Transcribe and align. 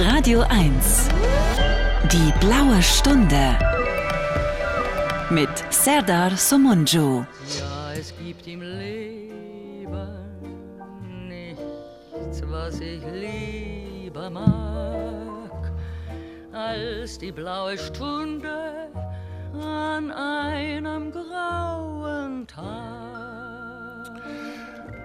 Radio 0.00 0.42
1. 0.42 1.08
Die 2.12 2.32
blaue 2.38 2.80
Stunde. 2.80 3.58
Mit 5.28 5.48
Serdar 5.70 6.36
Somunju. 6.36 7.24
Ja, 7.58 7.92
es 7.98 8.14
gibt 8.24 8.46
im 8.46 8.62
Leben 8.62 9.90
nichts, 11.26 12.42
was 12.44 12.78
ich 12.78 13.02
lieber 13.12 14.30
mag, 14.30 15.72
als 16.52 17.18
die 17.18 17.32
blaue 17.32 17.76
Stunde 17.76 18.92
an 19.60 20.12
einem 20.12 21.10
grauen 21.10 22.46
Tag. 22.46 22.68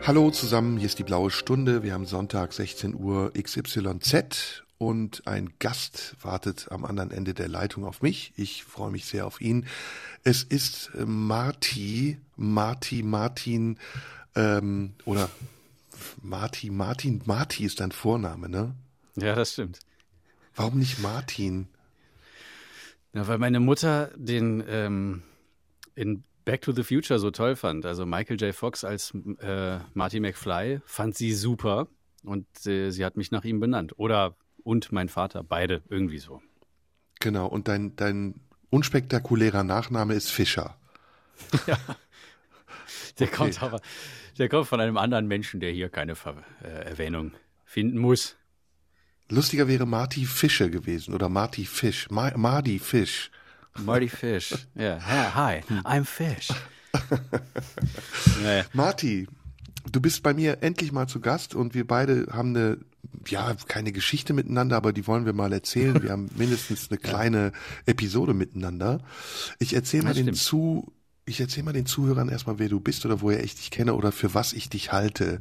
Hallo 0.06 0.30
zusammen, 0.30 0.78
hier 0.78 0.86
ist 0.86 1.00
die 1.00 1.04
blaue 1.04 1.32
Stunde. 1.32 1.82
Wir 1.82 1.94
haben 1.94 2.06
Sonntag 2.06 2.54
16 2.54 2.94
Uhr 2.94 3.32
XYZ 3.34 4.63
und 4.88 5.28
ein 5.28 5.54
Gast 5.60 6.16
wartet 6.22 6.68
am 6.72 6.86
anderen 6.86 7.12
Ende 7.12 7.34
der 7.34 7.48
Leitung 7.48 7.86
auf 7.86 8.02
mich. 8.02 8.34
Ich 8.36 8.64
freue 8.64 8.92
mich 8.92 9.06
sehr 9.06 9.26
auf 9.26 9.42
ihn. 9.42 9.66
Es 10.24 10.44
ist 10.44 10.92
äh, 10.96 11.06
Marti, 11.06 12.18
Marti, 12.36 13.04
Martin 13.04 13.78
ähm, 14.36 14.94
oder 15.06 15.30
Marti, 16.22 16.70
Martin, 16.70 17.22
Marti 17.26 17.66
ist 17.66 17.80
dein 17.80 17.92
Vorname, 17.92 18.50
ne? 18.50 18.76
Ja, 19.16 19.36
das 19.36 19.54
stimmt. 19.54 19.80
Warum 20.56 20.80
nicht 20.80 21.00
Martin? 21.00 21.68
Ja, 23.14 23.28
weil 23.28 23.38
meine 23.38 23.60
Mutter 23.60 24.12
den 24.16 24.64
ähm, 24.68 25.24
in 25.96 26.24
Back 26.46 26.62
to 26.62 26.74
the 26.74 26.84
Future 26.84 27.20
so 27.20 27.32
toll 27.32 27.56
fand. 27.56 27.86
Also 27.86 28.06
Michael 28.06 28.40
J. 28.40 28.54
Fox 28.54 28.84
als 28.84 29.14
äh, 29.40 29.80
Marty 29.94 30.20
McFly 30.20 30.82
fand 30.86 31.16
sie 31.16 31.34
super 31.34 31.88
und 32.24 32.46
äh, 32.66 32.90
sie 32.90 33.06
hat 33.06 33.18
mich 33.18 33.32
nach 33.32 33.46
ihm 33.46 33.60
benannt. 33.60 33.98
Oder 33.98 34.36
und 34.64 34.92
mein 34.92 35.10
Vater, 35.10 35.44
beide 35.44 35.82
irgendwie 35.90 36.20
so. 36.20 36.42
Genau, 37.20 37.48
und 37.48 37.68
dein, 37.68 37.96
dein 37.96 38.36
unspektakulärer 38.70 39.64
Nachname 39.64 40.14
ist 40.14 40.30
Fischer. 40.30 40.78
ja. 41.68 41.78
Der 43.20 43.28
okay. 43.28 43.36
kommt 43.36 43.62
aber, 43.62 43.82
der 44.38 44.50
kommt 44.50 44.68
von 44.68 44.80
einem 44.80 44.98
anderen 44.98 45.28
Menschen, 45.28 45.60
der 45.60 45.72
hier 45.72 45.90
keine 45.90 46.16
Ver 46.16 46.44
äh, 46.64 46.68
Erwähnung 46.68 47.34
finden 47.66 47.98
muss. 48.00 48.36
Lustiger 49.30 49.68
wäre 49.68 49.86
Marty 49.86 50.26
Fischer 50.26 50.70
gewesen 50.70 51.14
oder 51.14 51.30
Marty 51.30 51.66
Fish, 51.66 52.10
Ma 52.10 52.36
Marty 52.36 52.80
Fish. 52.80 53.32
Marty 53.80 54.10
Fish. 54.10 54.54
Ja, 54.76 54.98
yeah. 54.98 55.36
hi, 55.36 55.62
I'm 55.84 56.06
Fish. 56.06 56.50
naja. 58.44 58.66
Marty, 58.74 59.28
du 59.92 60.02
bist 60.02 60.22
bei 60.24 60.34
mir 60.34 60.62
endlich 60.62 60.92
mal 60.92 61.08
zu 61.08 61.20
Gast 61.20 61.56
und 61.56 61.74
wir 61.74 61.88
beide 61.88 62.28
haben 62.32 62.56
eine, 62.56 62.78
ja, 63.28 63.56
keine 63.68 63.92
Geschichte 63.92 64.34
miteinander, 64.34 64.78
aber 64.78 64.94
die 64.94 65.08
wollen 65.08 65.26
wir 65.26 65.34
mal 65.34 65.54
erzählen. 65.54 66.02
Wir 66.02 66.12
haben 66.12 66.30
mindestens 66.36 66.90
eine 66.90 66.98
kleine 66.98 67.52
Episode 67.86 68.34
miteinander. 68.34 69.02
Ich 69.60 69.74
erzähle 69.74 70.04
mal 70.04 70.14
den 70.14 70.34
zu, 70.34 70.92
ich 71.26 71.40
erzähle 71.40 71.66
mal 71.66 71.74
den 71.74 71.86
Zuhörern 71.86 72.30
erstmal, 72.30 72.60
wer 72.60 72.70
du 72.70 72.80
bist 72.80 73.06
oder 73.06 73.22
woher 73.22 73.44
ich 73.44 73.56
dich 73.56 73.72
kenne 73.72 73.94
oder 73.94 74.12
für 74.12 74.34
was 74.34 74.54
ich 74.54 74.70
dich 74.70 74.92
halte. 74.92 75.40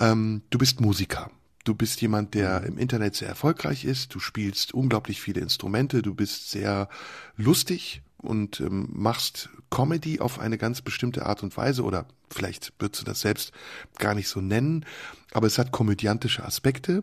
Ähm, 0.00 0.42
du 0.50 0.58
bist 0.58 0.80
Musiker. 0.80 1.30
Du 1.64 1.74
bist 1.74 2.00
jemand, 2.00 2.34
der 2.34 2.64
im 2.64 2.76
Internet 2.76 3.14
sehr 3.14 3.28
erfolgreich 3.28 3.84
ist. 3.84 4.14
Du 4.14 4.18
spielst 4.18 4.74
unglaublich 4.74 5.20
viele 5.20 5.40
Instrumente. 5.40 6.02
Du 6.02 6.12
bist 6.12 6.50
sehr 6.50 6.88
lustig 7.36 8.02
und 8.18 8.60
ähm, 8.60 8.88
machst 8.92 9.48
Comedy 9.70 10.20
auf 10.20 10.38
eine 10.38 10.58
ganz 10.58 10.82
bestimmte 10.82 11.26
Art 11.26 11.42
und 11.42 11.56
Weise 11.56 11.82
oder 11.82 12.06
vielleicht 12.30 12.72
würdest 12.78 13.02
du 13.02 13.04
das 13.04 13.20
selbst 13.20 13.52
gar 13.98 14.14
nicht 14.14 14.28
so 14.28 14.40
nennen, 14.40 14.84
aber 15.32 15.46
es 15.46 15.58
hat 15.58 15.72
komödiantische 15.72 16.44
Aspekte. 16.44 17.02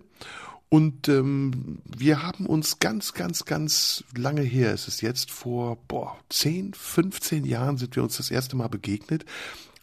Und 0.69 1.09
ähm, 1.09 1.79
wir 1.83 2.21
haben 2.21 2.45
uns 2.45 2.77
ganz, 2.77 3.13
ganz, 3.13 3.45
ganz 3.45 4.03
lange 4.15 4.41
her, 4.41 4.71
es 4.71 4.87
ist 4.87 5.01
jetzt 5.01 5.31
vor 5.31 5.77
boah, 5.87 6.15
10, 6.29 6.75
15 6.75 7.43
Jahren 7.45 7.77
sind 7.77 7.95
wir 7.95 8.03
uns 8.03 8.17
das 8.17 8.29
erste 8.29 8.55
Mal 8.55 8.69
begegnet 8.69 9.25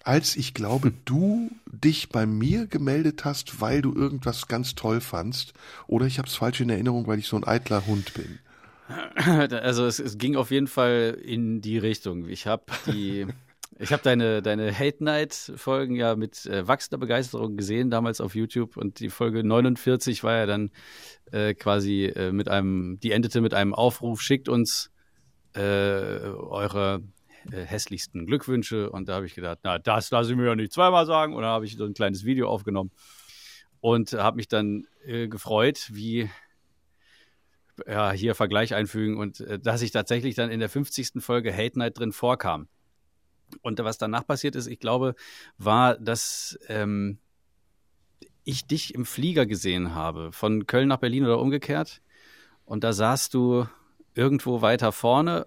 als 0.07 0.37
ich 0.37 0.55
glaube, 0.55 0.93
du 1.05 1.51
dich 1.67 2.11
bei 2.11 2.27
mir 2.27 2.69
gemeldet 2.69 3.25
hast, 3.25 3.61
weil 3.61 3.83
du 3.83 3.93
irgendwas 3.93 4.47
ganz 4.47 4.77
toll 4.77 5.01
fandst. 5.01 5.53
Oder 5.89 6.07
ich 6.07 6.19
habe 6.19 6.29
es 6.29 6.37
falsch 6.37 6.61
in 6.61 6.71
Erinnerung, 6.71 7.09
weil 7.09 7.19
ich 7.19 7.27
so 7.27 7.37
ein 7.37 7.43
eitler 7.43 7.87
Hund 7.87 8.15
bin. 8.15 8.39
Also 9.17 9.85
es, 9.85 9.99
es 9.99 10.17
ging 10.17 10.37
auf 10.37 10.53
jeden 10.53 10.69
Fall 10.69 11.19
in 11.21 11.61
die 11.61 11.77
Richtung. 11.77 12.29
Ich 12.29 12.47
habe 12.47 12.63
die, 12.87 13.27
ich 13.79 13.93
habe 13.93 14.03
deine 14.03 14.43
deine 14.43 14.77
Hate 14.77 15.05
Night 15.05 15.53
Folgen 15.57 15.97
ja 15.97 16.17
mit 16.17 16.47
äh, 16.47 16.67
wachsender 16.67 16.99
Begeisterung 16.99 17.57
gesehen 17.57 17.91
damals 17.91 18.21
auf 18.21 18.35
YouTube 18.35 18.77
und 18.77 19.01
die 19.01 19.11
Folge 19.11 19.45
49 19.45 20.25
war 20.25 20.37
ja 20.37 20.47
dann 20.47 20.71
äh, 21.31 21.55
quasi 21.55 22.07
äh, 22.07 22.33
mit 22.33 22.49
einem, 22.49 22.99
die 23.01 23.13
endete 23.13 23.41
mit 23.41 23.53
einem 23.53 23.75
Aufruf: 23.75 24.23
Schickt 24.23 24.49
uns 24.49 24.91
äh, 25.55 25.61
eure 25.61 27.03
äh, 27.53 27.65
hässlichsten 27.65 28.27
Glückwünsche. 28.27 28.91
Und 28.91 29.09
da 29.09 29.17
habe 29.17 29.27
ich 29.27 29.35
gedacht, 29.35 29.59
na, 29.63 29.79
das 29.79 30.11
lasse 30.11 30.31
ich 30.31 30.37
mir 30.37 30.47
ja 30.47 30.55
nicht 30.55 30.73
zweimal 30.73 31.07
sagen. 31.07 31.35
Und 31.35 31.43
dann 31.43 31.51
habe 31.51 31.67
ich 31.67 31.77
so 31.77 31.85
ein 31.85 31.95
kleines 31.95 32.25
Video 32.25 32.49
aufgenommen 32.49 32.93
und 33.81 34.13
habe 34.15 34.37
mich 34.37 34.49
dann 34.49 34.87
äh, 35.05 35.29
gefreut, 35.29 35.91
wie 35.93 36.31
ja, 37.87 38.11
hier 38.11 38.35
Vergleich 38.35 38.75
einfügen 38.75 39.19
und 39.19 39.45
dass 39.63 39.83
ich 39.83 39.91
tatsächlich 39.91 40.35
dann 40.35 40.51
in 40.51 40.61
der 40.61 40.71
50. 40.71 41.23
Folge 41.23 41.55
Hate 41.55 41.79
Night 41.79 41.99
drin 41.99 42.11
vorkam. 42.11 42.69
Und 43.63 43.79
was 43.79 43.99
danach 43.99 44.27
passiert 44.27 44.57
ist, 44.57 44.67
ich 44.67 44.79
glaube, 44.79 45.15
war, 45.59 45.97
dass 45.97 46.59
ähm, 46.69 47.19
ich 48.45 48.67
dich 48.67 48.95
im 48.95 49.05
Flieger 49.05 49.47
gesehen 49.47 49.95
habe, 49.95 50.33
von 50.33 50.67
Köln 50.67 50.89
nach 50.89 50.99
Berlin 50.99 51.25
oder 51.25 51.41
umgekehrt. 51.41 52.01
Und 52.65 52.85
da 52.85 52.93
saßt 52.93 53.35
du 53.35 53.67
irgendwo 54.15 54.63
weiter 54.63 54.93
vorne 54.93 55.47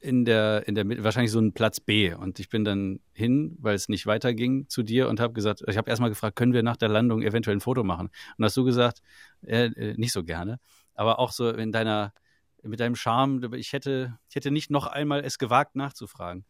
in 0.00 0.24
der, 0.24 0.66
in 0.66 0.74
der 0.74 0.84
Mitte, 0.84 1.04
wahrscheinlich 1.04 1.30
so 1.30 1.38
ein 1.38 1.52
Platz 1.52 1.78
B. 1.78 2.14
Und 2.14 2.40
ich 2.40 2.48
bin 2.48 2.64
dann 2.64 3.00
hin, 3.12 3.56
weil 3.60 3.74
es 3.74 3.88
nicht 3.88 4.06
weiterging, 4.06 4.68
zu 4.68 4.82
dir 4.82 5.08
und 5.08 5.20
habe 5.20 5.34
gesagt, 5.34 5.62
ich 5.66 5.76
habe 5.76 5.90
erstmal 5.90 6.08
gefragt, 6.08 6.36
können 6.36 6.54
wir 6.54 6.62
nach 6.62 6.76
der 6.76 6.88
Landung 6.88 7.22
eventuell 7.22 7.56
ein 7.56 7.60
Foto 7.60 7.84
machen? 7.84 8.08
Und 8.36 8.44
hast 8.44 8.56
du 8.56 8.64
gesagt, 8.64 9.02
äh, 9.42 9.66
äh, 9.66 9.94
nicht 9.98 10.12
so 10.12 10.24
gerne, 10.24 10.58
aber 10.94 11.18
auch 11.18 11.32
so 11.32 11.50
in 11.50 11.72
deiner, 11.72 12.14
mit 12.62 12.80
deinem 12.80 12.96
Charme, 12.96 13.52
ich 13.54 13.74
hätte, 13.74 14.18
ich 14.28 14.36
hätte 14.36 14.50
nicht 14.50 14.70
noch 14.70 14.86
einmal 14.86 15.20
es 15.20 15.38
gewagt 15.38 15.76
nachzufragen. 15.76 16.46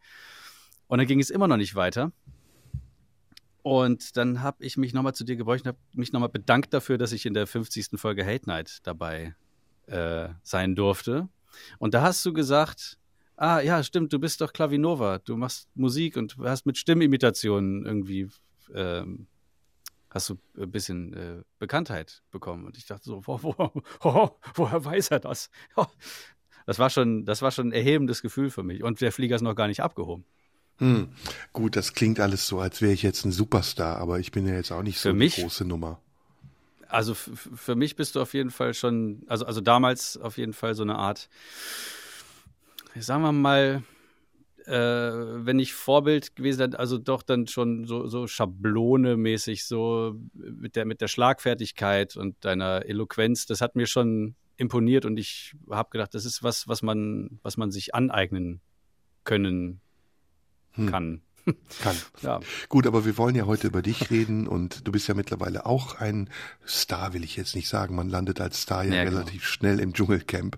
Und 0.91 0.97
dann 0.97 1.07
ging 1.07 1.21
es 1.21 1.29
immer 1.29 1.47
noch 1.47 1.55
nicht 1.55 1.75
weiter. 1.75 2.11
Und 3.61 4.17
dann 4.17 4.41
habe 4.41 4.61
ich 4.65 4.75
mich 4.75 4.93
nochmal 4.93 5.15
zu 5.15 5.23
dir 5.23 5.37
gebeugt 5.37 5.61
und 5.61 5.69
habe 5.69 5.77
mich 5.93 6.11
nochmal 6.11 6.27
bedankt 6.27 6.73
dafür, 6.73 6.97
dass 6.97 7.13
ich 7.13 7.25
in 7.25 7.33
der 7.33 7.47
50. 7.47 7.91
Folge 7.95 8.25
Hate 8.25 8.45
Night 8.49 8.79
dabei 8.83 9.33
äh, 9.87 10.27
sein 10.43 10.75
durfte. 10.75 11.29
Und 11.79 11.93
da 11.93 12.01
hast 12.01 12.25
du 12.25 12.33
gesagt, 12.33 12.97
ah, 13.37 13.61
ja, 13.61 13.81
stimmt, 13.83 14.11
du 14.11 14.19
bist 14.19 14.41
doch 14.41 14.51
Klavinova, 14.51 15.19
du 15.19 15.37
machst 15.37 15.69
Musik 15.75 16.17
und 16.17 16.35
hast 16.39 16.65
mit 16.65 16.77
Stimmimitationen 16.77 17.85
irgendwie, 17.85 18.27
ähm, 18.73 19.27
hast 20.09 20.29
du 20.29 20.39
ein 20.57 20.71
bisschen 20.71 21.13
äh, 21.13 21.43
Bekanntheit 21.57 22.21
bekommen. 22.31 22.65
Und 22.65 22.77
ich 22.77 22.85
dachte 22.85 23.05
so, 23.05 23.25
wo, 23.25 23.41
wo, 23.41 23.55
wo, 24.01 24.37
woher 24.55 24.83
weiß 24.83 25.11
er 25.11 25.21
das? 25.21 25.49
Das 26.67 26.77
war 26.77 26.91
schon, 26.91 27.25
das 27.25 27.41
war 27.41 27.49
schon 27.49 27.69
ein 27.69 27.71
erhebendes 27.71 28.21
Gefühl 28.21 28.51
für 28.51 28.61
mich. 28.61 28.83
Und 28.83 29.01
der 29.01 29.11
Flieger 29.11 29.35
ist 29.35 29.41
noch 29.41 29.55
gar 29.55 29.67
nicht 29.67 29.81
abgehoben. 29.81 30.25
Hm. 30.81 31.09
Gut, 31.53 31.75
das 31.75 31.93
klingt 31.93 32.19
alles 32.19 32.47
so, 32.47 32.59
als 32.59 32.81
wäre 32.81 32.91
ich 32.91 33.03
jetzt 33.03 33.23
ein 33.23 33.31
Superstar, 33.31 33.97
aber 33.97 34.19
ich 34.19 34.31
bin 34.31 34.47
ja 34.47 34.55
jetzt 34.55 34.71
auch 34.71 34.81
nicht 34.81 34.99
so 34.99 35.09
für 35.09 35.13
mich, 35.15 35.37
eine 35.37 35.45
große 35.45 35.63
Nummer. 35.63 36.01
Also 36.87 37.13
für 37.13 37.75
mich 37.75 37.95
bist 37.95 38.15
du 38.15 38.21
auf 38.21 38.33
jeden 38.33 38.49
Fall 38.49 38.73
schon, 38.73 39.23
also, 39.27 39.45
also 39.45 39.61
damals 39.61 40.17
auf 40.17 40.37
jeden 40.37 40.53
Fall 40.53 40.73
so 40.75 40.83
eine 40.83 40.95
Art 40.95 41.29
sagen 42.99 43.21
wir 43.21 43.31
mal, 43.31 43.83
äh, 44.65 44.71
wenn 44.73 45.59
ich 45.59 45.73
Vorbild 45.73 46.35
gewesen 46.35 46.75
also 46.75 46.97
doch 46.97 47.23
dann 47.23 47.47
schon 47.47 47.85
so, 47.85 48.07
so 48.07 48.27
schablonemäßig, 48.27 49.65
so 49.65 50.15
mit 50.33 50.75
der, 50.75 50.85
mit 50.85 51.01
der 51.01 51.07
Schlagfertigkeit 51.07 52.17
und 52.17 52.43
deiner 52.43 52.85
Eloquenz, 52.85 53.45
das 53.45 53.61
hat 53.61 53.75
mir 53.75 53.87
schon 53.87 54.35
imponiert 54.57 55.05
und 55.05 55.17
ich 55.17 55.55
habe 55.69 55.89
gedacht, 55.91 56.13
das 56.13 56.25
ist 56.25 56.43
was, 56.43 56.67
was 56.67 56.81
man, 56.81 57.39
was 57.41 57.57
man 57.57 57.71
sich 57.71 57.95
aneignen 57.95 58.61
können 59.23 59.81
hm. 60.73 60.91
kann. 60.91 61.21
Kann. 61.81 61.95
Ja. 62.21 62.39
Gut, 62.69 62.85
aber 62.85 63.03
wir 63.03 63.17
wollen 63.17 63.35
ja 63.35 63.47
heute 63.47 63.65
über 63.67 63.81
dich 63.81 64.11
reden 64.11 64.47
und 64.47 64.87
du 64.87 64.91
bist 64.91 65.07
ja 65.07 65.15
mittlerweile 65.15 65.65
auch 65.65 65.95
ein 65.95 66.29
Star, 66.67 67.13
will 67.13 67.23
ich 67.23 67.35
jetzt 67.35 67.55
nicht 67.55 67.67
sagen. 67.67 67.95
Man 67.95 68.09
landet 68.09 68.39
als 68.39 68.61
Star 68.61 68.83
ja, 68.83 68.93
ja 68.93 69.03
genau. 69.05 69.17
relativ 69.17 69.41
genau. 69.41 69.51
schnell 69.51 69.79
im 69.79 69.93
Dschungelcamp. 69.93 70.57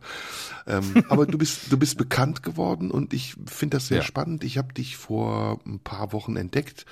Ähm, 0.67 1.05
aber 1.09 1.25
du 1.25 1.37
bist, 1.37 1.71
du 1.71 1.77
bist 1.77 1.97
bekannt 1.97 2.43
geworden 2.43 2.91
und 2.91 3.13
ich 3.13 3.35
finde 3.45 3.77
das 3.77 3.87
sehr 3.87 3.99
ja. 3.99 4.03
spannend. 4.03 4.43
Ich 4.43 4.57
habe 4.57 4.73
dich 4.73 4.97
vor 4.97 5.61
ein 5.65 5.79
paar 5.79 6.11
Wochen 6.11 6.35
entdeckt. 6.35 6.85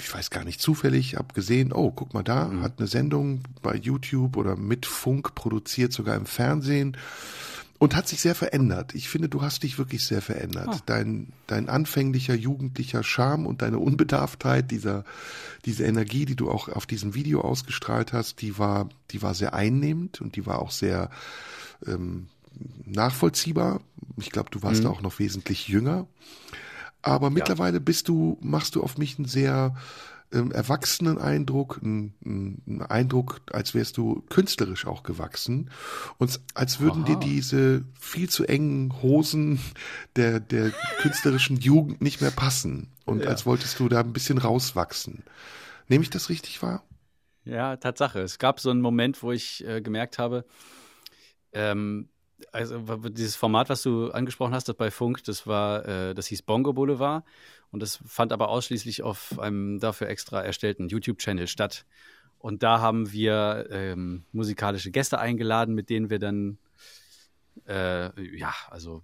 Ich 0.00 0.12
weiß 0.12 0.30
gar 0.30 0.44
nicht 0.44 0.60
zufällig, 0.60 1.14
habe 1.14 1.32
gesehen, 1.32 1.72
oh, 1.72 1.92
guck 1.92 2.12
mal 2.12 2.24
da, 2.24 2.46
mhm. 2.46 2.62
hat 2.62 2.78
eine 2.78 2.88
Sendung 2.88 3.42
bei 3.62 3.76
YouTube 3.76 4.36
oder 4.36 4.56
mit 4.56 4.84
Funk 4.84 5.36
produziert, 5.36 5.92
sogar 5.92 6.16
im 6.16 6.26
Fernsehen 6.26 6.96
und 7.78 7.94
hat 7.94 8.08
sich 8.08 8.20
sehr 8.20 8.34
verändert. 8.34 8.94
Ich 8.94 9.08
finde, 9.08 9.28
du 9.28 9.42
hast 9.42 9.62
dich 9.62 9.78
wirklich 9.78 10.04
sehr 10.04 10.22
verändert. 10.22 10.68
Ah. 10.68 10.80
Dein, 10.86 11.32
dein 11.46 11.68
anfänglicher 11.68 12.34
jugendlicher 12.34 13.02
Charme 13.02 13.46
und 13.46 13.62
deine 13.62 13.78
Unbedarftheit, 13.78 14.70
dieser, 14.70 15.04
diese 15.64 15.84
Energie, 15.84 16.24
die 16.24 16.36
du 16.36 16.50
auch 16.50 16.68
auf 16.68 16.86
diesem 16.86 17.14
Video 17.14 17.42
ausgestrahlt 17.42 18.12
hast, 18.12 18.40
die 18.40 18.58
war, 18.58 18.88
die 19.10 19.22
war 19.22 19.34
sehr 19.34 19.54
einnehmend 19.54 20.20
und 20.20 20.36
die 20.36 20.46
war 20.46 20.60
auch 20.60 20.70
sehr 20.70 21.10
ähm, 21.86 22.28
nachvollziehbar. 22.84 23.80
Ich 24.16 24.30
glaube, 24.30 24.50
du 24.50 24.62
warst 24.62 24.80
mhm. 24.80 24.84
da 24.84 24.90
auch 24.90 25.02
noch 25.02 25.18
wesentlich 25.18 25.68
jünger. 25.68 26.06
Aber 27.02 27.30
mittlerweile 27.30 27.80
bist 27.80 28.08
du, 28.08 28.38
machst 28.40 28.74
du 28.74 28.82
auf 28.82 28.98
mich 28.98 29.18
einen 29.18 29.28
sehr 29.28 29.76
ähm, 30.36 30.52
erwachsenen 30.52 31.18
Eindruck, 31.18 31.80
einen, 31.82 32.82
Eindruck, 32.88 33.40
als 33.52 33.74
wärst 33.74 33.96
du 33.96 34.22
künstlerisch 34.28 34.86
auch 34.86 35.02
gewachsen 35.02 35.70
und 36.18 36.40
als 36.54 36.80
würden 36.80 37.04
Aha. 37.04 37.14
dir 37.14 37.16
diese 37.16 37.84
viel 37.98 38.28
zu 38.28 38.44
engen 38.44 39.02
Hosen 39.02 39.60
der, 40.16 40.40
der 40.40 40.72
künstlerischen 41.00 41.56
Jugend 41.56 42.00
nicht 42.00 42.20
mehr 42.20 42.30
passen 42.30 42.92
und 43.04 43.22
ja. 43.22 43.28
als 43.28 43.46
wolltest 43.46 43.78
du 43.80 43.88
da 43.88 44.00
ein 44.00 44.12
bisschen 44.12 44.38
rauswachsen. 44.38 45.24
Nehme 45.88 46.02
ich 46.02 46.10
das 46.10 46.28
richtig 46.28 46.62
wahr? 46.62 46.84
Ja, 47.44 47.76
Tatsache. 47.76 48.20
Es 48.20 48.38
gab 48.38 48.58
so 48.58 48.70
einen 48.70 48.80
Moment, 48.80 49.22
wo 49.22 49.30
ich 49.30 49.64
äh, 49.66 49.80
gemerkt 49.80 50.18
habe, 50.18 50.44
ähm, 51.52 52.08
also 52.52 52.78
dieses 53.08 53.36
Format, 53.36 53.68
was 53.68 53.82
du 53.82 54.10
angesprochen 54.10 54.54
hast, 54.54 54.68
das 54.68 54.76
bei 54.76 54.90
Funk, 54.90 55.24
das 55.24 55.46
war, 55.46 55.86
äh, 55.86 56.14
das 56.14 56.26
hieß 56.26 56.42
Bongo 56.42 56.72
Boulevard 56.72 57.24
und 57.70 57.80
das 57.80 58.00
fand 58.06 58.32
aber 58.32 58.48
ausschließlich 58.48 59.02
auf 59.02 59.38
einem 59.38 59.80
dafür 59.80 60.08
extra 60.08 60.42
erstellten 60.42 60.88
YouTube-Channel 60.88 61.46
statt. 61.46 61.84
Und 62.38 62.62
da 62.62 62.80
haben 62.80 63.12
wir 63.12 63.66
ähm, 63.70 64.24
musikalische 64.32 64.90
Gäste 64.90 65.18
eingeladen, 65.18 65.74
mit 65.74 65.90
denen 65.90 66.10
wir 66.10 66.18
dann, 66.18 66.58
äh, 67.66 68.36
ja, 68.36 68.54
also 68.70 69.02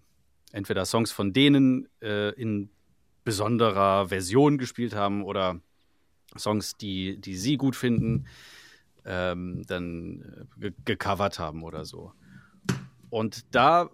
entweder 0.53 0.85
Songs 0.85 1.11
von 1.11 1.33
denen 1.33 1.89
äh, 2.01 2.31
in 2.31 2.71
besonderer 3.25 4.09
Version 4.09 4.59
gespielt 4.59 4.95
haben 4.95 5.25
oder 5.25 5.61
Songs, 6.37 6.77
die, 6.77 7.21
die 7.21 7.37
sie 7.37 7.57
gut 7.57 7.77
finden, 7.77 8.27
ähm, 9.05 9.65
dann 9.67 10.47
äh, 10.61 10.71
gecovert 10.85 11.39
haben 11.39 11.63
oder 11.63 11.85
so. 11.85 12.13
Und 13.11 13.55
da 13.55 13.91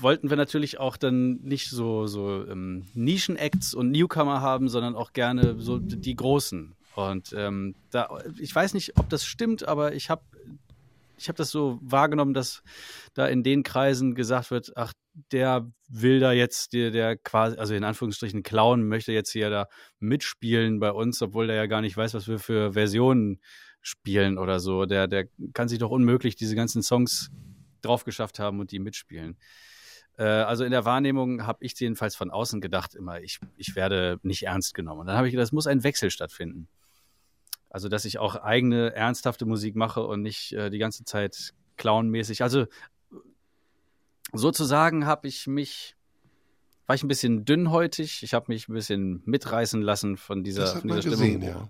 wollten 0.00 0.30
wir 0.30 0.36
natürlich 0.36 0.78
auch 0.78 0.96
dann 0.96 1.40
nicht 1.42 1.70
so, 1.70 2.06
so 2.06 2.46
ähm, 2.46 2.86
Nischen-Acts 2.94 3.74
und 3.74 3.90
Newcomer 3.90 4.40
haben, 4.40 4.68
sondern 4.68 4.94
auch 4.94 5.12
gerne 5.12 5.58
so 5.58 5.78
die 5.78 6.16
Großen. 6.16 6.74
Und 6.94 7.32
ähm, 7.36 7.74
da, 7.90 8.18
ich 8.38 8.54
weiß 8.54 8.74
nicht, 8.74 8.98
ob 8.98 9.08
das 9.08 9.24
stimmt, 9.24 9.66
aber 9.66 9.94
ich 9.94 10.10
habe 10.10 10.22
ich 11.16 11.28
hab 11.28 11.36
das 11.36 11.50
so 11.50 11.78
wahrgenommen, 11.82 12.34
dass 12.34 12.62
da 13.14 13.26
in 13.26 13.44
den 13.44 13.62
Kreisen 13.62 14.14
gesagt 14.14 14.50
wird, 14.50 14.72
ach, 14.76 14.92
der 15.30 15.70
will 15.88 16.18
da 16.20 16.32
jetzt, 16.32 16.72
der, 16.72 16.90
der 16.90 17.16
quasi, 17.16 17.56
also 17.58 17.74
in 17.74 17.84
Anführungsstrichen 17.84 18.42
Clown 18.42 18.88
möchte 18.88 19.12
jetzt 19.12 19.30
hier 19.30 19.48
da 19.48 19.68
mitspielen 20.00 20.80
bei 20.80 20.90
uns, 20.90 21.22
obwohl 21.22 21.46
der 21.46 21.56
ja 21.56 21.66
gar 21.66 21.80
nicht 21.80 21.96
weiß, 21.96 22.14
was 22.14 22.26
wir 22.26 22.38
für 22.38 22.72
Versionen 22.72 23.40
spielen 23.80 24.36
oder 24.36 24.58
so. 24.58 24.84
Der, 24.84 25.06
der 25.06 25.28
kann 25.54 25.68
sich 25.68 25.78
doch 25.78 25.90
unmöglich 25.90 26.34
diese 26.34 26.56
ganzen 26.56 26.82
Songs 26.82 27.30
drauf 27.82 28.04
geschafft 28.04 28.38
haben 28.38 28.60
und 28.60 28.72
die 28.72 28.78
mitspielen. 28.78 29.36
Äh, 30.16 30.24
also 30.24 30.64
in 30.64 30.70
der 30.70 30.84
Wahrnehmung 30.84 31.46
habe 31.46 31.64
ich 31.64 31.78
jedenfalls 31.78 32.16
von 32.16 32.30
außen 32.30 32.60
gedacht, 32.60 32.94
immer, 32.94 33.20
ich, 33.20 33.40
ich 33.56 33.74
werde 33.74 34.18
nicht 34.22 34.44
ernst 34.44 34.74
genommen. 34.74 35.00
Und 35.00 35.06
dann 35.06 35.16
habe 35.16 35.28
ich 35.28 35.32
gedacht, 35.32 35.46
es 35.46 35.52
muss 35.52 35.66
ein 35.66 35.84
Wechsel 35.84 36.10
stattfinden. 36.10 36.68
Also, 37.70 37.88
dass 37.88 38.04
ich 38.04 38.18
auch 38.18 38.36
eigene, 38.36 38.94
ernsthafte 38.94 39.46
Musik 39.46 39.76
mache 39.76 40.02
und 40.02 40.20
nicht 40.20 40.52
äh, 40.52 40.68
die 40.68 40.78
ganze 40.78 41.04
Zeit 41.04 41.54
clownmäßig. 41.78 42.42
Also, 42.42 42.66
sozusagen 44.32 45.06
habe 45.06 45.26
ich 45.26 45.46
mich, 45.46 45.96
war 46.86 46.94
ich 46.94 47.02
ein 47.02 47.08
bisschen 47.08 47.46
dünnhäutig. 47.46 48.22
Ich 48.22 48.34
habe 48.34 48.46
mich 48.48 48.68
ein 48.68 48.74
bisschen 48.74 49.22
mitreißen 49.24 49.80
lassen 49.80 50.18
von 50.18 50.44
dieser, 50.44 50.66
von 50.66 50.88
dieser 50.88 51.00
Stimmung. 51.00 51.18
Gesehen, 51.18 51.42
ja. 51.42 51.68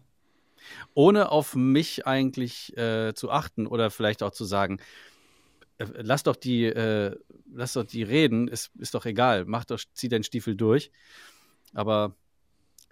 Ohne 0.95 1.31
auf 1.31 1.55
mich 1.55 2.07
eigentlich 2.07 2.77
äh, 2.77 3.15
zu 3.15 3.31
achten 3.31 3.67
oder 3.67 3.91
vielleicht 3.91 4.23
auch 4.23 4.33
zu 4.33 4.45
sagen, 4.45 4.81
lass 5.95 6.23
doch 6.23 6.37
die, 6.37 6.65
äh, 6.65 7.17
lass 7.53 7.75
doch 7.75 7.85
die 7.85 8.03
reden, 8.03 8.49
ist, 8.49 8.71
ist 8.79 8.95
doch 8.95 9.07
egal, 9.07 9.45
mach 9.47 9.65
doch, 9.65 9.81
zieh 9.95 10.09
deinen 10.09 10.25
Stiefel 10.25 10.57
durch. 10.57 10.91
Aber 11.75 12.17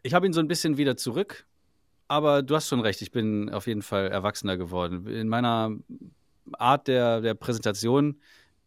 ich 0.03 0.15
habe 0.15 0.27
ihn 0.27 0.33
so 0.33 0.41
ein 0.41 0.49
bisschen 0.49 0.77
wieder 0.77 0.97
zurück. 0.97 1.47
Aber 2.09 2.43
du 2.43 2.57
hast 2.57 2.69
schon 2.69 2.81
recht, 2.81 3.03
ich 3.03 3.13
bin 3.13 3.51
auf 3.51 3.69
jeden 3.69 3.83
Fall 3.83 4.09
erwachsener 4.09 4.57
geworden. 4.57 5.07
In 5.07 5.29
meiner 5.29 5.77
Art 6.53 6.89
der, 6.89 7.21
der 7.21 7.35
Präsentation, 7.35 8.21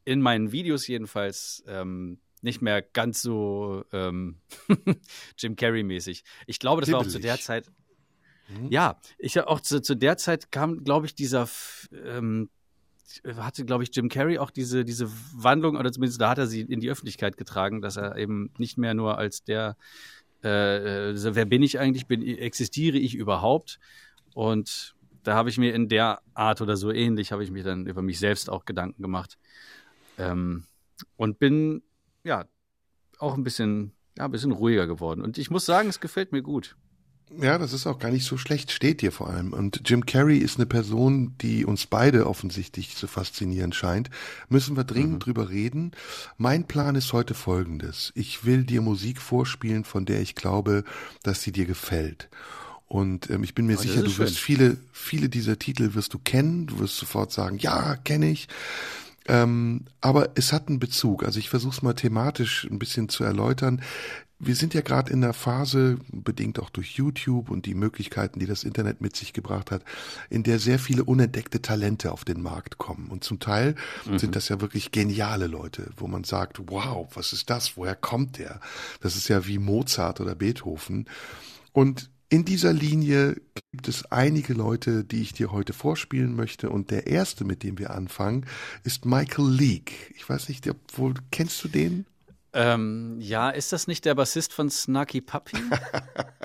in 0.06 0.22
meinen 0.22 0.54
Videos 0.54 0.88
jedenfalls, 0.88 1.62
ähm, 1.68 2.20
nicht 2.42 2.62
mehr 2.62 2.82
ganz 2.82 3.22
so 3.22 3.84
ähm, 3.92 4.38
Jim 5.38 5.56
Carrey-mäßig. 5.56 6.24
Ich 6.48 6.60
glaube, 6.60 6.82
das 6.82 6.90
Hibbelig. 6.90 7.06
war 7.06 7.08
auch 7.08 7.12
zu 7.12 7.20
der 7.20 7.40
Zeit. 7.40 7.72
Mhm. 8.48 8.70
Ja, 8.70 9.00
ich 9.18 9.40
auch 9.40 9.62
zu, 9.62 9.82
zu 9.82 9.96
der 9.96 10.18
Zeit 10.18 10.52
kam, 10.52 10.84
glaube 10.84 11.06
ich, 11.06 11.16
dieser 11.16 11.50
ähm, 12.06 12.50
hatte, 13.38 13.66
glaube 13.66 13.84
ich, 13.84 13.96
Jim 13.96 14.10
Carrey 14.10 14.38
auch 14.38 14.52
diese, 14.52 14.86
diese 14.86 15.10
Wandlung, 15.34 15.78
oder 15.78 15.92
zumindest 15.92 16.22
da 16.22 16.30
hat 16.30 16.38
er 16.38 16.48
sie 16.48 16.62
in 16.62 16.80
die 16.80 16.90
Öffentlichkeit 16.90 17.38
getragen, 17.38 17.82
dass 17.82 17.98
er 17.98 18.18
eben 18.18 18.52
nicht 18.58 18.78
mehr 18.78 18.94
nur 18.94 19.18
als 19.18 19.44
der, 19.44 19.78
äh, 20.44 21.12
äh 21.12 21.36
wer 21.36 21.46
bin 21.46 21.64
ich 21.64 21.80
eigentlich, 21.80 22.08
bin, 22.08 22.22
existiere 22.22 22.98
ich 22.98 23.16
überhaupt? 23.16 23.80
Und 24.34 24.96
da 25.24 25.36
habe 25.36 25.50
ich 25.50 25.58
mir 25.58 25.74
in 25.74 25.88
der 25.88 26.22
Art 26.34 26.62
oder 26.62 26.76
so 26.76 26.92
ähnlich, 26.92 27.32
habe 27.32 27.44
ich 27.44 27.52
mir 27.52 27.64
dann 27.64 27.86
über 27.86 28.02
mich 28.02 28.20
selbst 28.20 28.50
auch 28.50 28.66
Gedanken 28.66 29.02
gemacht. 29.02 29.38
Ähm, 30.18 30.66
und 31.16 31.40
bin, 31.40 31.82
ja, 32.24 32.46
auch 33.20 33.36
ein 33.36 33.44
bisschen, 33.44 33.94
ja, 34.18 34.26
ein 34.26 34.32
bisschen 34.32 34.52
ruhiger 34.52 34.88
geworden. 34.88 35.22
Und 35.22 35.38
ich 35.38 35.50
muss 35.50 35.66
sagen, 35.66 35.90
es 35.90 36.00
gefällt 36.00 36.32
mir 36.32 36.42
gut. 36.42 36.76
Ja, 37.42 37.58
das 37.58 37.74
ist 37.74 37.88
auch 37.88 38.00
gar 38.00 38.12
nicht 38.12 38.26
so 38.26 38.38
schlecht, 38.38 38.72
steht 38.72 39.02
dir 39.02 39.12
vor 39.12 39.30
allem. 39.30 39.54
Und 39.54 39.82
Jim 39.86 40.06
Carrey 40.06 40.38
ist 40.38 40.58
eine 40.58 40.66
Person, 40.66 41.36
die 41.42 41.66
uns 41.66 41.88
beide 41.88 42.28
offensichtlich 42.28 42.96
zu 42.96 43.08
faszinieren 43.08 43.74
scheint. 43.74 44.10
Müssen 44.50 44.76
wir 44.76 44.84
dringend 44.84 45.14
mhm. 45.14 45.20
drüber 45.20 45.50
reden. 45.50 45.92
Mein 46.38 46.68
Plan 46.68 46.96
ist 46.96 47.12
heute 47.14 47.34
folgendes. 47.34 48.12
Ich 48.16 48.46
will 48.46 48.64
dir 48.64 48.82
Musik 48.82 49.20
vorspielen, 49.20 49.84
von 49.84 50.06
der 50.06 50.22
ich 50.22 50.36
glaube, 50.36 50.84
dass 51.24 51.42
sie 51.42 51.52
dir 51.52 51.66
gefällt. 51.66 52.30
Und 52.88 53.32
ähm, 53.32 53.44
ich 53.44 53.56
bin 53.56 53.66
mir 53.66 53.78
oh, 53.80 53.82
sicher, 53.82 54.04
du 54.04 54.18
wirst 54.20 54.38
schön. 54.38 54.58
viele, 54.58 54.78
viele 54.92 55.28
dieser 55.28 55.58
Titel 55.58 55.96
wirst 55.96 56.14
du 56.14 56.20
kennen. 56.20 56.68
Du 56.68 56.80
wirst 56.80 56.98
sofort 56.98 57.32
sagen, 57.32 57.58
ja, 57.58 57.96
kenne 57.96 58.30
ich. 58.30 58.48
Ähm, 59.28 59.86
aber 60.02 60.32
es 60.36 60.52
hat 60.52 60.68
einen 60.68 60.80
Bezug. 60.80 61.24
Also 61.24 61.40
ich 61.40 61.50
versuche 61.50 61.76
es 61.76 61.82
mal 61.82 61.94
thematisch 61.94 62.68
ein 62.70 62.80
bisschen 62.80 63.10
zu 63.10 63.24
erläutern 63.24 63.82
wir 64.46 64.56
sind 64.56 64.74
ja 64.74 64.82
gerade 64.82 65.12
in 65.12 65.22
der 65.22 65.34
Phase, 65.34 65.98
bedingt 66.12 66.60
auch 66.60 66.70
durch 66.70 66.96
YouTube 66.96 67.50
und 67.50 67.66
die 67.66 67.76
Möglichkeiten, 67.76 68.40
die 68.40 68.46
das 68.46 68.64
Internet 68.64 69.02
mit 69.02 69.16
sich 69.16 69.34
gebracht 69.34 69.72
hat, 69.72 69.84
in 70.30 70.44
der 70.44 70.60
sehr 70.60 70.80
viele 70.80 71.04
unentdeckte 71.04 71.62
Talente 71.62 72.12
auf 72.12 72.26
den 72.26 72.42
Markt 72.42 72.78
kommen. 72.78 73.10
Und 73.10 73.24
zum 73.24 73.40
Teil 73.40 73.76
mhm. 74.06 74.20
sind 74.20 74.36
das 74.36 74.50
ja 74.50 74.62
wirklich 74.62 74.92
geniale 74.92 75.48
Leute, 75.48 75.92
wo 75.98 76.08
man 76.08 76.24
sagt, 76.24 76.60
wow, 76.68 77.08
was 77.16 77.34
ist 77.34 77.50
das? 77.50 77.78
Woher 77.78 77.96
kommt 77.96 78.38
der? 78.38 78.60
Das 79.02 79.16
ist 79.16 79.28
ja 79.28 79.48
wie 79.48 79.60
Mozart 79.60 80.20
oder 80.20 80.36
Beethoven. 80.36 81.08
Und 81.72 82.10
in 82.34 82.46
dieser 82.46 82.74
Linie 82.74 83.40
gibt 83.72 83.88
es 83.88 84.12
einige 84.12 84.56
Leute, 84.56 85.04
die 85.04 85.22
ich 85.22 85.34
dir 85.34 85.52
heute 85.52 85.72
vorspielen 85.72 86.36
möchte. 86.36 86.72
Und 86.72 86.90
der 86.90 87.06
erste, 87.06 87.46
mit 87.46 87.62
dem 87.62 87.78
wir 87.78 87.92
anfangen, 87.92 88.48
ist 88.84 89.06
Michael 89.06 89.48
Leake. 89.48 89.94
Ich 90.16 90.28
weiß 90.28 90.50
nicht, 90.50 90.68
obwohl, 90.68 91.14
kennst 91.30 91.64
du 91.64 91.68
den? 91.68 92.08
Ähm, 92.54 93.18
ja, 93.20 93.52
ist 93.52 93.72
das 93.72 93.86
nicht 93.86 94.04
der 94.06 94.16
Bassist 94.16 94.52
von 94.52 94.72
Snarky 94.72 95.22
Puppy? 95.22 95.58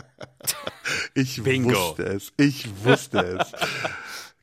ich 1.15 1.43
Bingo. 1.43 1.71
wusste 1.71 2.03
es. 2.03 2.35
Ich 2.37 2.69
wusste 2.85 3.39
es. 3.39 3.53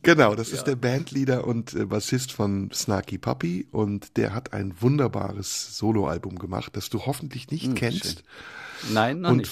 Genau, 0.01 0.33
das 0.33 0.49
ja. 0.49 0.57
ist 0.57 0.63
der 0.63 0.77
Bandleader 0.77 1.45
und 1.45 1.75
äh, 1.75 1.85
Bassist 1.85 2.31
von 2.31 2.71
Snarky 2.73 3.19
Puppy 3.19 3.67
und 3.71 4.17
der 4.17 4.33
hat 4.33 4.51
ein 4.53 4.73
wunderbares 4.81 5.77
Soloalbum 5.77 6.39
gemacht, 6.39 6.75
das 6.75 6.89
du 6.89 7.05
hoffentlich 7.05 7.51
nicht 7.51 7.65
hm, 7.65 7.75
kennst. 7.75 8.23
Schön. 8.81 8.93
Nein, 8.93 9.21
noch 9.21 9.29
und 9.29 9.37
nicht. 9.37 9.51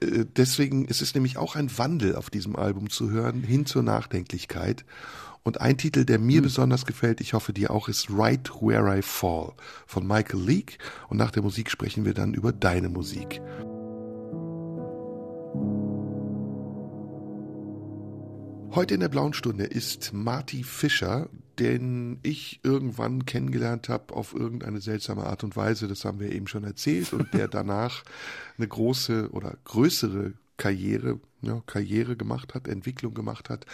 Deswegen 0.00 0.84
ist 0.86 1.02
es 1.02 1.14
nämlich 1.14 1.36
auch 1.36 1.56
ein 1.56 1.76
Wandel 1.78 2.16
auf 2.16 2.30
diesem 2.30 2.56
Album 2.56 2.90
zu 2.90 3.10
hören, 3.10 3.42
hin 3.42 3.66
zur 3.66 3.82
Nachdenklichkeit. 3.82 4.84
Und 5.44 5.60
ein 5.60 5.76
Titel, 5.76 6.04
der 6.04 6.18
mir 6.18 6.40
mhm. 6.40 6.44
besonders 6.44 6.86
gefällt, 6.86 7.20
ich 7.20 7.34
hoffe 7.34 7.52
dir 7.52 7.70
auch, 7.70 7.88
ist 7.88 8.08
Right 8.10 8.50
Where 8.60 8.98
I 8.98 9.02
Fall 9.02 9.52
von 9.86 10.06
Michael 10.06 10.40
Leake. 10.40 10.78
Und 11.08 11.16
nach 11.16 11.30
der 11.30 11.42
Musik 11.42 11.70
sprechen 11.70 12.04
wir 12.04 12.14
dann 12.14 12.34
über 12.34 12.52
deine 12.52 12.88
Musik. 12.88 13.40
Heute 18.74 18.94
in 18.94 19.00
der 19.00 19.10
blauen 19.10 19.34
Stunde 19.34 19.64
ist 19.64 20.14
Marty 20.14 20.64
Fischer, 20.64 21.28
den 21.58 22.18
ich 22.22 22.60
irgendwann 22.62 23.26
kennengelernt 23.26 23.90
habe 23.90 24.14
auf 24.14 24.32
irgendeine 24.34 24.80
seltsame 24.80 25.24
Art 25.26 25.44
und 25.44 25.56
Weise, 25.56 25.88
das 25.88 26.06
haben 26.06 26.20
wir 26.20 26.32
eben 26.32 26.46
schon 26.46 26.64
erzählt, 26.64 27.12
und 27.12 27.34
der 27.34 27.48
danach 27.48 28.02
eine 28.56 28.66
große 28.66 29.28
oder 29.32 29.58
größere 29.64 30.32
Karriere, 30.56 31.20
ja, 31.42 31.62
Karriere 31.66 32.16
gemacht 32.16 32.54
hat, 32.54 32.66
Entwicklung 32.66 33.12
gemacht 33.12 33.50
hat. 33.50 33.66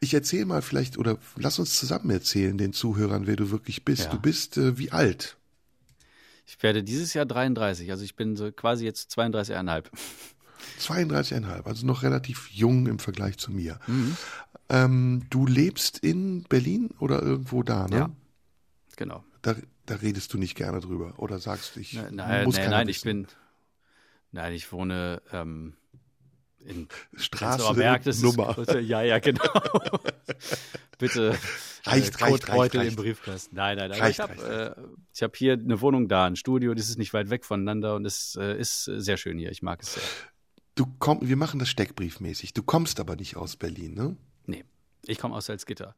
Ich 0.00 0.14
erzähle 0.14 0.46
mal 0.46 0.62
vielleicht, 0.62 0.98
oder 0.98 1.16
lass 1.36 1.60
uns 1.60 1.78
zusammen 1.78 2.10
erzählen, 2.10 2.58
den 2.58 2.72
Zuhörern, 2.72 3.28
wer 3.28 3.36
du 3.36 3.52
wirklich 3.52 3.84
bist. 3.84 4.06
Ja. 4.06 4.10
Du 4.10 4.18
bist 4.18 4.56
äh, 4.56 4.76
wie 4.76 4.90
alt? 4.90 5.36
Ich 6.44 6.60
werde 6.60 6.82
dieses 6.82 7.14
Jahr 7.14 7.24
33, 7.24 7.88
also 7.92 8.02
ich 8.02 8.16
bin 8.16 8.34
so 8.34 8.50
quasi 8.50 8.84
jetzt 8.84 9.16
32,5. 9.16 9.84
32,5, 10.80 11.64
also 11.64 11.86
noch 11.86 12.02
relativ 12.02 12.48
jung 12.50 12.86
im 12.86 12.98
Vergleich 12.98 13.38
zu 13.38 13.52
mir. 13.52 13.78
Mhm. 13.86 14.16
Ähm, 14.68 15.26
du 15.30 15.46
lebst 15.46 15.98
in 15.98 16.44
Berlin 16.44 16.90
oder 16.98 17.22
irgendwo 17.22 17.62
da, 17.62 17.86
ne? 17.86 17.96
Ja. 17.96 18.10
Genau. 18.96 19.24
Da, 19.42 19.56
da 19.86 19.96
redest 19.96 20.32
du 20.32 20.38
nicht 20.38 20.54
gerne 20.54 20.80
drüber 20.80 21.14
oder 21.18 21.38
sagst 21.38 21.76
ich 21.76 21.94
Nein, 21.94 22.14
nein, 22.14 22.44
muss 22.44 22.56
nein, 22.56 22.70
nein 22.70 22.88
ich 22.88 23.02
bin, 23.02 23.26
nein, 24.32 24.52
ich 24.54 24.72
wohne 24.72 25.20
ähm, 25.32 25.74
in 26.60 26.88
Straße 27.16 27.74
Berg, 27.74 28.04
das 28.04 28.22
Nummer. 28.22 28.56
ist 28.56 28.72
ja, 28.72 29.02
ja, 29.02 29.18
genau. 29.18 29.42
Bitte 30.98 31.38
Reicht, 31.86 32.18
äh, 32.20 32.24
reicht, 32.24 32.46
Kotbeutel 32.46 32.80
reicht, 32.80 32.90
im 32.92 32.96
Briefkasten. 32.96 33.56
Nein, 33.56 33.76
nein, 33.76 33.92
aber 33.92 34.00
Reicht, 34.00 34.18
ich 34.18 34.20
habe 34.20 34.32
reicht, 34.38 35.20
äh, 35.20 35.24
hab 35.24 35.36
hier 35.36 35.52
eine 35.52 35.80
Wohnung 35.80 36.08
da, 36.08 36.24
ein 36.24 36.36
Studio, 36.36 36.72
das 36.72 36.88
ist 36.88 36.98
nicht 36.98 37.12
weit 37.12 37.28
weg 37.28 37.44
voneinander 37.44 37.94
und 37.94 38.06
es 38.06 38.36
äh, 38.40 38.58
ist 38.58 38.84
sehr 38.84 39.18
schön 39.18 39.38
hier. 39.38 39.50
Ich 39.50 39.62
mag 39.62 39.82
es 39.82 39.94
sehr. 39.94 40.02
Du 40.74 40.86
komm, 40.98 41.18
wir 41.22 41.36
machen 41.36 41.58
das 41.60 41.68
steckbriefmäßig. 41.68 42.52
Du 42.52 42.62
kommst 42.62 42.98
aber 42.98 43.16
nicht 43.16 43.36
aus 43.36 43.56
Berlin, 43.56 43.94
ne? 43.94 44.16
Nee, 44.46 44.64
ich 45.06 45.18
komme 45.18 45.34
aus 45.34 45.46
Salzgitter. 45.46 45.94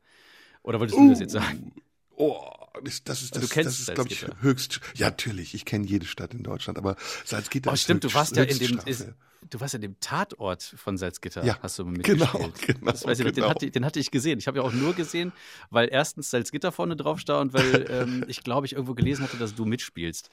Oder 0.63 0.81
wolltest 0.81 0.99
du 0.99 1.09
das 1.09 1.21
jetzt 1.21 1.33
sagen? 1.33 1.73
Oh, 2.17 2.41
das, 2.83 3.05
das 3.05 3.23
ist 3.23 3.37
Du 3.37 3.41
das, 3.41 3.51
kennst 3.51 3.67
das 3.69 3.81
ist 3.81 3.95
glaube 3.95 4.11
ich 4.11 4.27
höchst. 4.41 4.81
Ja, 4.95 5.07
natürlich. 5.07 5.55
Ich 5.55 5.65
kenne 5.65 5.87
jede 5.87 6.07
Stadt 6.07 6.35
in 6.35 6.43
Deutschland, 6.43 6.79
aber 6.79 6.97
Salzgitter 7.25 7.71
Oh, 7.71 7.75
ist 7.75 7.83
stimmt, 7.83 8.05
du 8.05 8.13
warst 8.15 8.37
ja 8.37 8.43
in 8.43 8.59
dem, 8.59 8.81
ist, 8.85 9.09
du 9.51 9.61
warst 9.61 9.75
ja 9.75 9.79
dem 9.79 9.99
Tatort 10.01 10.63
von 10.63 10.97
Salzgitter, 10.97 11.45
Ja, 11.45 11.59
hast 11.63 11.79
du 11.79 11.85
mal 11.85 11.95
genau, 11.99 12.25
mitgespielt. 12.39 12.79
genau, 12.79 12.91
Das 12.93 13.05
weiß 13.07 13.21
ich, 13.21 13.25
genau. 13.27 13.35
den, 13.35 13.51
hatte, 13.51 13.71
den 13.71 13.85
hatte 13.85 14.01
ich 14.01 14.11
gesehen. 14.11 14.39
Ich 14.39 14.47
habe 14.47 14.59
ja 14.59 14.65
auch 14.65 14.73
nur 14.73 14.95
gesehen, 14.95 15.33
weil 15.71 15.89
erstens 15.91 16.31
Salzgitter 16.31 16.73
vorne 16.73 16.97
drauf 16.97 17.21
stand 17.21 17.55
und 17.55 17.55
weil 17.55 17.87
ähm, 17.91 18.25
ich 18.29 18.43
glaube, 18.43 18.67
ich 18.67 18.73
irgendwo 18.75 18.95
gelesen 18.95 19.23
hatte, 19.25 19.37
dass 19.37 19.55
du 19.55 19.65
mitspielst. 19.65 20.31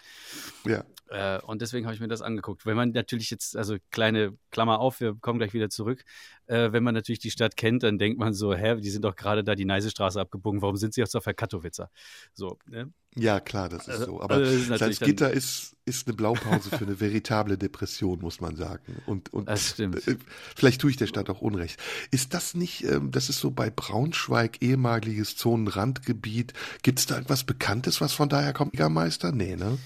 Ja. 0.65 0.83
Äh, 1.09 1.41
und 1.41 1.61
deswegen 1.61 1.85
habe 1.85 1.95
ich 1.95 2.01
mir 2.01 2.07
das 2.07 2.21
angeguckt. 2.21 2.65
Wenn 2.65 2.75
man 2.75 2.91
natürlich 2.91 3.29
jetzt, 3.29 3.55
also 3.55 3.77
kleine 3.91 4.37
Klammer 4.51 4.79
auf, 4.79 4.99
wir 4.99 5.15
kommen 5.15 5.39
gleich 5.39 5.53
wieder 5.53 5.69
zurück. 5.69 6.03
Äh, 6.47 6.71
wenn 6.73 6.83
man 6.83 6.93
natürlich 6.93 7.19
die 7.19 7.31
Stadt 7.31 7.55
kennt, 7.55 7.83
dann 7.83 7.97
denkt 7.97 8.19
man 8.19 8.33
so, 8.33 8.53
hä, 8.53 8.75
die 8.81 8.89
sind 8.89 9.03
doch 9.05 9.15
gerade 9.15 9.43
da 9.43 9.55
die 9.55 9.65
Neisestraße 9.65 10.19
abgebogen, 10.19 10.61
warum 10.61 10.75
sind 10.75 10.93
sie 10.93 11.01
jetzt 11.01 11.15
auf 11.15 11.23
der 11.23 11.33
Katowicer? 11.33 11.89
So, 12.33 12.57
ne? 12.67 12.91
Ja, 13.15 13.39
klar, 13.39 13.69
das 13.69 13.83
ist 13.87 13.89
Also- 13.89 14.05
so. 14.05 14.21
Aber 14.21 14.35
also 14.35 14.75
Salzgitter 14.75 15.31
ist, 15.31 15.75
ist 15.85 16.07
eine 16.07 16.15
Blaupause 16.15 16.69
für 16.71 16.83
eine 16.85 16.99
veritable 16.99 17.57
Depression, 17.57 18.19
muss 18.19 18.41
man 18.41 18.55
sagen. 18.55 19.01
Und, 19.05 19.31
und 19.31 19.47
Das 19.47 19.69
stimmt. 19.69 20.07
äh, 20.07 20.17
vielleicht 20.55 20.81
tue 20.81 20.89
ich 20.89 20.97
der 20.97 21.07
Stadt 21.07 21.29
auch 21.29 21.39
Unrecht. 21.41 21.79
Ist 22.11 22.33
das 22.33 22.55
nicht, 22.55 22.83
ähm, 22.85 23.11
das 23.11 23.29
ist 23.29 23.39
so 23.39 23.51
bei 23.51 23.69
Braunschweig, 23.69 24.61
ehemaliges 24.61 25.37
Zonenrandgebiet. 25.37 26.53
Gibt 26.81 26.99
es 26.99 27.05
da 27.05 27.17
etwas 27.19 27.43
Bekanntes, 27.43 28.01
was 28.01 28.13
von 28.13 28.29
daher 28.29 28.51
kommt? 28.53 28.73
Jägermeister? 28.73 29.31
Nee, 29.31 29.55
ne? 29.55 29.77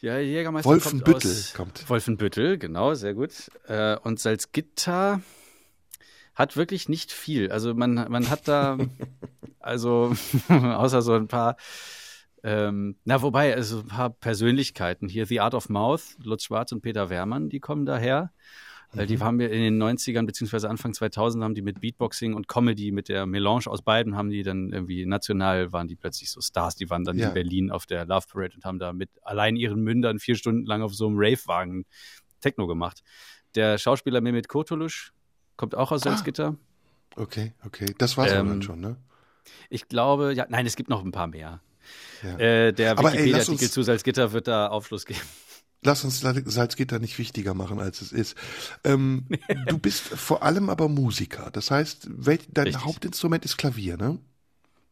Ja, 0.00 0.18
Jägermeister 0.18 0.68
Wolfenbüttel 0.68 1.30
kommt, 1.30 1.38
aus, 1.38 1.54
kommt. 1.54 1.88
Wolfenbüttel, 1.90 2.58
genau, 2.58 2.94
sehr 2.94 3.14
gut. 3.14 3.30
Äh, 3.68 3.96
und 3.98 4.18
Salzgitter 4.18 5.22
hat 6.34 6.56
wirklich 6.56 6.88
nicht 6.88 7.12
viel. 7.12 7.50
Also 7.50 7.74
man, 7.74 7.94
man 7.94 8.30
hat 8.30 8.48
da, 8.48 8.78
also 9.60 10.14
außer 10.48 11.02
so 11.02 11.12
ein 11.14 11.28
paar, 11.28 11.56
ähm, 12.42 12.96
na 13.04 13.22
wobei, 13.22 13.54
also 13.54 13.80
ein 13.80 13.86
paar 13.88 14.10
Persönlichkeiten 14.10 15.08
hier, 15.08 15.26
The 15.26 15.40
Art 15.40 15.54
of 15.54 15.68
Mouth, 15.68 16.16
Lutz 16.22 16.44
Schwarz 16.44 16.72
und 16.72 16.82
Peter 16.82 17.10
Wehrmann, 17.10 17.48
die 17.48 17.60
kommen 17.60 17.86
daher. 17.86 18.32
Äh, 18.94 19.06
Die 19.06 19.18
haben 19.20 19.38
wir 19.38 19.50
in 19.50 19.62
den 19.62 19.82
90ern 19.82 20.26
beziehungsweise 20.26 20.68
Anfang 20.68 20.92
2000 20.92 21.42
haben 21.44 21.54
die 21.54 21.62
mit 21.62 21.80
Beatboxing 21.80 22.34
und 22.34 22.48
Comedy, 22.48 22.90
mit 22.92 23.08
der 23.08 23.26
Melange 23.26 23.66
aus 23.66 23.80
beiden, 23.82 24.16
haben 24.16 24.28
die 24.30 24.42
dann 24.42 24.72
irgendwie 24.72 25.06
national, 25.06 25.72
waren 25.72 25.86
die 25.88 25.96
plötzlich 25.96 26.30
so 26.30 26.40
Stars. 26.40 26.74
Die 26.74 26.90
waren 26.90 27.04
dann 27.04 27.16
Ja. 27.16 27.28
in 27.28 27.34
Berlin 27.34 27.70
auf 27.70 27.86
der 27.86 28.04
Love 28.06 28.26
Parade 28.30 28.54
und 28.56 28.64
haben 28.64 28.78
da 28.78 28.92
mit 28.92 29.08
allein 29.22 29.56
ihren 29.56 29.80
Mündern 29.82 30.18
vier 30.18 30.34
Stunden 30.34 30.66
lang 30.66 30.82
auf 30.82 30.94
so 30.94 31.06
einem 31.06 31.16
Rave-Wagen 31.18 31.84
Techno 32.40 32.66
gemacht. 32.66 33.02
Der 33.54 33.78
Schauspieler 33.78 34.20
Mehmet 34.20 34.48
Kurtulusch 34.48 35.12
kommt 35.62 35.76
auch 35.76 35.92
aus 35.92 36.00
Ah. 36.04 36.10
Salzgitter. 36.10 36.56
Okay, 37.14 37.52
okay. 37.64 37.94
Das 37.98 38.16
war's 38.16 38.32
Ähm, 38.32 38.48
dann 38.48 38.62
schon, 38.62 38.80
ne? 38.80 38.96
Ich 39.70 39.86
glaube, 39.86 40.32
ja, 40.34 40.44
nein, 40.48 40.66
es 40.66 40.74
gibt 40.74 40.88
noch 40.90 41.04
ein 41.04 41.12
paar 41.12 41.28
mehr. 41.28 41.60
Ja. 42.24 42.36
Äh, 42.36 42.72
der 42.72 42.98
Wikipedia-Artikel 42.98 43.70
zu 43.70 43.82
Salzgitter 43.84 44.32
wird 44.32 44.48
da 44.48 44.66
Aufschluss 44.66 45.06
geben. 45.06 45.20
Lass 45.84 46.02
uns 46.04 46.18
Sal- 46.20 46.42
Salzgitter 46.44 46.98
nicht 46.98 47.16
wichtiger 47.18 47.54
machen, 47.54 47.78
als 47.78 48.02
es 48.02 48.10
ist. 48.10 48.36
Ähm, 48.82 49.26
du 49.68 49.78
bist 49.78 50.00
vor 50.02 50.42
allem 50.42 50.68
aber 50.68 50.88
Musiker. 50.88 51.50
Das 51.52 51.70
heißt, 51.70 52.08
welch, 52.10 52.40
dein 52.50 52.66
Richtig. 52.66 52.84
Hauptinstrument 52.84 53.44
ist 53.44 53.56
Klavier, 53.56 53.96
ne? 53.96 54.18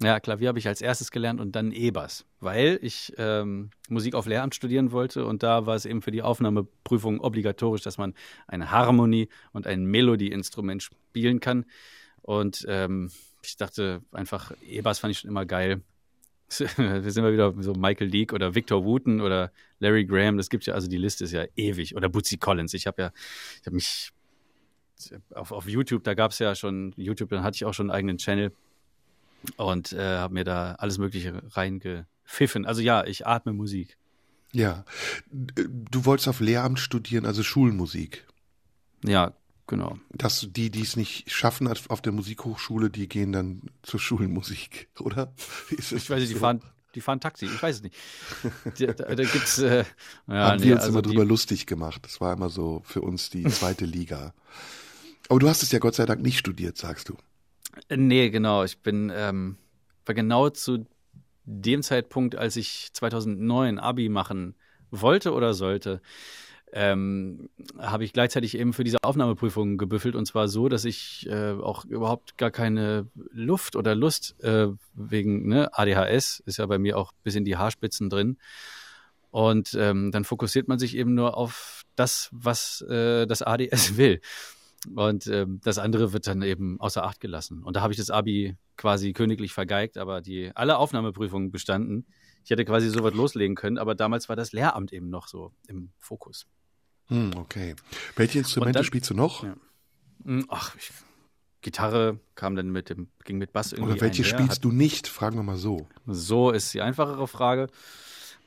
Ja, 0.02 0.18
Klavier 0.18 0.48
habe 0.48 0.58
ich 0.58 0.66
als 0.66 0.80
erstes 0.80 1.10
gelernt 1.10 1.40
und 1.40 1.54
dann 1.54 1.72
E-Bass, 1.72 2.24
weil 2.40 2.78
ich 2.80 3.12
ähm, 3.18 3.70
Musik 3.90 4.14
auf 4.14 4.24
Lehramt 4.24 4.54
studieren 4.54 4.92
wollte 4.92 5.26
und 5.26 5.42
da 5.42 5.66
war 5.66 5.74
es 5.74 5.84
eben 5.84 6.00
für 6.00 6.10
die 6.10 6.22
Aufnahmeprüfung 6.22 7.20
obligatorisch, 7.20 7.82
dass 7.82 7.98
man 7.98 8.14
eine 8.46 8.70
Harmonie 8.70 9.28
und 9.52 9.66
ein 9.66 9.84
Melodieinstrument 9.84 10.82
spielen 10.82 11.40
kann. 11.40 11.66
Und 12.22 12.64
ähm, 12.66 13.10
ich 13.42 13.58
dachte 13.58 14.00
einfach, 14.12 14.52
E-Bass 14.66 15.00
fand 15.00 15.10
ich 15.10 15.18
schon 15.18 15.30
immer 15.30 15.44
geil. 15.44 15.82
Wir 16.76 17.10
sind 17.10 17.22
mal 17.22 17.32
wieder 17.32 17.54
so 17.60 17.74
Michael 17.74 18.08
Leake 18.08 18.34
oder 18.34 18.54
Victor 18.54 18.84
Wooten 18.86 19.20
oder 19.20 19.52
Larry 19.80 20.06
Graham. 20.06 20.38
Das 20.38 20.48
gibt 20.48 20.64
ja, 20.64 20.72
also 20.72 20.88
die 20.88 20.96
Liste 20.96 21.24
ist 21.24 21.32
ja 21.32 21.44
ewig. 21.56 21.94
Oder 21.94 22.08
Bootsy 22.08 22.38
Collins. 22.38 22.72
Ich 22.72 22.86
habe 22.86 23.02
ja, 23.02 23.12
ich 23.60 23.66
habe 23.66 23.74
mich 23.74 24.12
auf, 25.34 25.52
auf 25.52 25.68
YouTube, 25.68 26.04
da 26.04 26.14
gab 26.14 26.32
es 26.32 26.38
ja 26.38 26.54
schon 26.54 26.92
YouTube, 26.96 27.28
dann 27.30 27.42
hatte 27.42 27.56
ich 27.56 27.64
auch 27.66 27.74
schon 27.74 27.90
einen 27.90 27.96
eigenen 27.96 28.18
Channel 28.18 28.52
und 29.56 29.92
äh, 29.92 30.16
habe 30.18 30.34
mir 30.34 30.44
da 30.44 30.74
alles 30.74 30.98
Mögliche 30.98 31.42
reingepfiffen. 31.56 32.66
Also 32.66 32.80
ja, 32.82 33.04
ich 33.04 33.26
atme 33.26 33.52
Musik. 33.52 33.96
Ja. 34.52 34.84
Du 35.30 36.04
wolltest 36.04 36.28
auf 36.28 36.40
Lehramt 36.40 36.78
studieren, 36.80 37.24
also 37.24 37.42
Schulmusik. 37.42 38.26
Ja, 39.04 39.32
genau. 39.66 39.98
Das, 40.10 40.48
die, 40.50 40.70
die 40.70 40.82
es 40.82 40.96
nicht 40.96 41.30
schaffen 41.30 41.68
auf 41.68 42.02
der 42.02 42.12
Musikhochschule, 42.12 42.90
die 42.90 43.08
gehen 43.08 43.32
dann 43.32 43.62
zur 43.82 44.00
Schulmusik, 44.00 44.88
oder? 44.98 45.32
Ich 45.70 45.92
weiß 45.92 46.18
nicht, 46.18 46.30
die 46.30 46.34
so? 46.34 46.40
fahren, 46.40 46.60
die 46.96 47.00
fahren 47.00 47.20
Taxi, 47.20 47.46
ich 47.46 47.62
weiß 47.62 47.76
es 47.76 47.82
nicht. 47.82 47.94
Da, 48.80 48.86
da, 48.92 49.14
da 49.14 49.22
gibt's 49.24 49.58
äh, 49.60 49.84
ja, 50.26 50.34
haben 50.34 50.60
nee, 50.60 50.66
wir 50.66 50.74
uns 50.74 50.82
also 50.82 50.92
immer 50.98 51.02
die- 51.02 51.08
drüber 51.10 51.24
lustig 51.24 51.66
gemacht. 51.66 52.00
Das 52.04 52.20
war 52.20 52.32
immer 52.32 52.50
so 52.50 52.82
für 52.84 53.02
uns 53.02 53.30
die 53.30 53.44
zweite 53.44 53.84
Liga. 53.86 54.34
Aber 55.28 55.38
du 55.38 55.48
hast 55.48 55.62
es 55.62 55.70
ja 55.70 55.78
Gott 55.78 55.94
sei 55.94 56.06
Dank 56.06 56.20
nicht 56.22 56.38
studiert, 56.38 56.76
sagst 56.76 57.08
du. 57.08 57.16
Nee, 57.88 58.30
genau. 58.30 58.64
Ich 58.64 58.80
bin 58.80 59.12
ähm, 59.14 59.56
war 60.10 60.14
genau 60.14 60.50
zu 60.50 60.86
dem 61.44 61.82
Zeitpunkt, 61.82 62.36
als 62.36 62.56
ich 62.56 62.90
2009 62.92 63.78
Abi 63.78 64.08
machen 64.08 64.54
wollte 64.90 65.32
oder 65.32 65.54
sollte, 65.54 66.00
ähm, 66.72 67.48
habe 67.78 68.04
ich 68.04 68.12
gleichzeitig 68.12 68.56
eben 68.56 68.72
für 68.72 68.84
diese 68.84 68.98
Aufnahmeprüfung 69.02 69.76
gebüffelt 69.76 70.14
und 70.14 70.26
zwar 70.26 70.48
so, 70.48 70.68
dass 70.68 70.84
ich 70.84 71.28
äh, 71.28 71.52
auch 71.52 71.84
überhaupt 71.84 72.38
gar 72.38 72.50
keine 72.50 73.08
Luft 73.32 73.76
oder 73.76 73.94
Lust 73.94 74.42
äh, 74.42 74.68
wegen 74.94 75.48
ne, 75.48 75.70
ADHS 75.72 76.42
ist 76.46 76.58
ja 76.58 76.66
bei 76.66 76.78
mir 76.78 76.96
auch 76.96 77.12
bis 77.22 77.34
in 77.34 77.44
die 77.44 77.56
Haarspitzen 77.56 78.10
drin. 78.10 78.38
Und 79.30 79.74
ähm, 79.78 80.10
dann 80.10 80.24
fokussiert 80.24 80.66
man 80.66 80.80
sich 80.80 80.96
eben 80.96 81.14
nur 81.14 81.36
auf 81.36 81.82
das, 81.94 82.28
was 82.32 82.80
äh, 82.82 83.26
das 83.26 83.42
ADS 83.42 83.96
will. 83.96 84.20
Und 84.94 85.26
ähm, 85.26 85.60
das 85.62 85.78
andere 85.78 86.12
wird 86.12 86.26
dann 86.26 86.42
eben 86.42 86.80
außer 86.80 87.04
Acht 87.04 87.20
gelassen. 87.20 87.62
Und 87.62 87.76
da 87.76 87.82
habe 87.82 87.92
ich 87.92 87.98
das 87.98 88.10
Abi 88.10 88.56
quasi 88.76 89.12
königlich 89.12 89.52
vergeigt, 89.52 89.98
aber 89.98 90.20
die 90.22 90.50
alle 90.54 90.78
Aufnahmeprüfungen 90.78 91.50
bestanden. 91.50 92.06
Ich 92.44 92.50
hätte 92.50 92.64
quasi 92.64 92.88
sowas 92.88 93.12
loslegen 93.12 93.54
können, 93.56 93.76
aber 93.76 93.94
damals 93.94 94.28
war 94.30 94.36
das 94.36 94.52
Lehramt 94.52 94.92
eben 94.92 95.10
noch 95.10 95.28
so 95.28 95.52
im 95.68 95.90
Fokus. 95.98 96.46
Hm, 97.08 97.32
okay. 97.36 97.74
Welche 98.16 98.38
Instrumente 98.38 98.78
dann- 98.78 98.84
spielst 98.84 99.10
du 99.10 99.14
noch? 99.14 99.42
Ja. 99.44 99.54
Hm, 100.24 100.46
Ach, 100.48 100.74
ich, 100.76 100.90
Gitarre 101.60 102.18
kam 102.34 102.56
dann 102.56 102.70
mit 102.70 102.88
dem, 102.88 103.08
ging 103.24 103.36
mit 103.36 103.52
Bass 103.52 103.72
irgendwie. 103.72 103.92
Oder 103.92 104.00
welche 104.00 104.22
einher, 104.22 104.38
spielst 104.38 104.56
hat- 104.58 104.64
du 104.64 104.72
nicht? 104.72 105.08
Fragen 105.08 105.36
wir 105.36 105.42
mal 105.42 105.58
so. 105.58 105.86
So 106.06 106.50
ist 106.52 106.72
die 106.72 106.80
einfachere 106.80 107.28
Frage. 107.28 107.66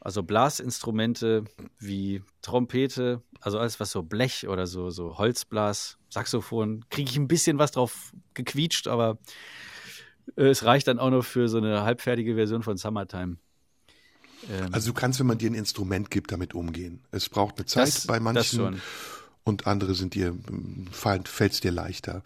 Also 0.05 0.21
Blasinstrumente 0.21 1.45
wie 1.79 2.21
Trompete, 2.41 3.21
also 3.39 3.57
alles 3.57 3.79
was 3.79 3.89
so 3.91 4.03
Blech 4.03 4.49
oder 4.49 4.67
so, 4.67 4.89
so 4.89 5.17
Holzblas, 5.17 5.97
Saxophon, 6.09 6.83
kriege 6.89 7.09
ich 7.09 7.15
ein 7.15 7.29
bisschen 7.29 7.57
was 7.57 7.71
drauf 7.71 8.11
gequietscht, 8.33 8.87
aber 8.87 9.17
äh, 10.35 10.47
es 10.47 10.65
reicht 10.65 10.87
dann 10.89 10.99
auch 10.99 11.09
noch 11.09 11.23
für 11.23 11.47
so 11.47 11.57
eine 11.57 11.83
halbfertige 11.83 12.35
Version 12.35 12.63
von 12.63 12.75
Summertime. 12.75 13.37
Ähm, 14.51 14.73
Also 14.73 14.91
du 14.91 14.93
kannst, 14.93 15.21
wenn 15.21 15.27
man 15.27 15.37
dir 15.37 15.49
ein 15.49 15.53
Instrument 15.55 16.11
gibt, 16.11 16.33
damit 16.33 16.53
umgehen. 16.53 16.99
Es 17.11 17.29
braucht 17.29 17.55
eine 17.57 17.65
Zeit 17.65 17.87
Das- 17.87 18.05
bei 18.05 18.19
manchen. 18.19 18.81
Und 19.45 19.67
andere 19.67 19.93
sind 19.93 20.13
dir 20.13 20.35
fällt 20.91 21.53
es 21.53 21.59
dir 21.59 21.71
leichter. 21.71 22.23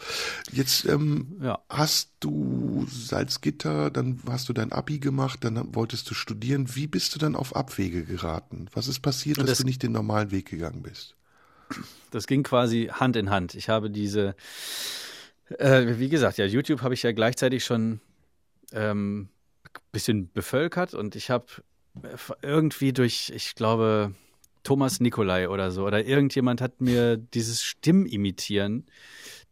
Jetzt 0.52 0.86
ähm, 0.86 1.38
Ja. 1.42 1.60
hast 1.70 2.12
du 2.20 2.86
Salzgitter, 2.90 3.90
dann 3.90 4.20
hast 4.30 4.50
du 4.50 4.54
dein 4.54 4.72
Abi 4.72 5.00
gemacht, 5.00 5.44
dann 5.44 5.74
wolltest 5.76 6.10
du 6.10 6.14
studieren. 6.14 6.76
Wie 6.76 6.88
bist 6.88 7.16
du 7.16 7.20
dann 7.20 7.36
auf 7.36 7.56
Abwege 7.56 8.04
geraten? 8.04 8.68
Was 8.74 8.88
ist 8.88 9.00
passiert, 9.00 9.38
dass 9.40 9.48
Das- 9.48 9.58
du 9.60 9.64
nicht 9.66 9.82
den 9.84 9.92
normalen 9.94 10.32
Weg 10.32 10.48
gegangen 10.50 10.84
bist? 10.84 11.16
das 12.12 12.28
ging 12.28 12.44
quasi 12.44 12.90
Hand 12.94 13.18
in 13.18 13.30
Hand. 13.30 13.54
Ich 13.56 13.68
habe 13.68 13.90
diese, 13.90 14.36
äh, 15.58 15.98
wie 16.00 16.10
gesagt, 16.10 16.38
ja, 16.38 16.46
YouTube 16.46 16.82
habe 16.82 16.94
ich 16.94 17.04
ja 17.04 17.12
gleichzeitig 17.12 17.66
schon 17.66 18.00
ähm, 18.72 19.30
bisschen 19.92 20.32
bevölkert 20.32 20.94
und 20.94 21.16
ich 21.16 21.30
habe 21.30 21.46
irgendwie 22.42 22.94
durch, 22.94 23.32
ich 23.36 23.56
glaube, 23.56 24.14
Thomas 24.68 25.00
Nikolai 25.00 25.48
oder 25.48 25.72
so, 25.72 25.86
oder 25.86 26.06
irgendjemand 26.06 26.60
hat 26.60 26.82
mir 26.82 27.16
dieses 27.16 27.64
Stimmimitieren, 27.64 28.86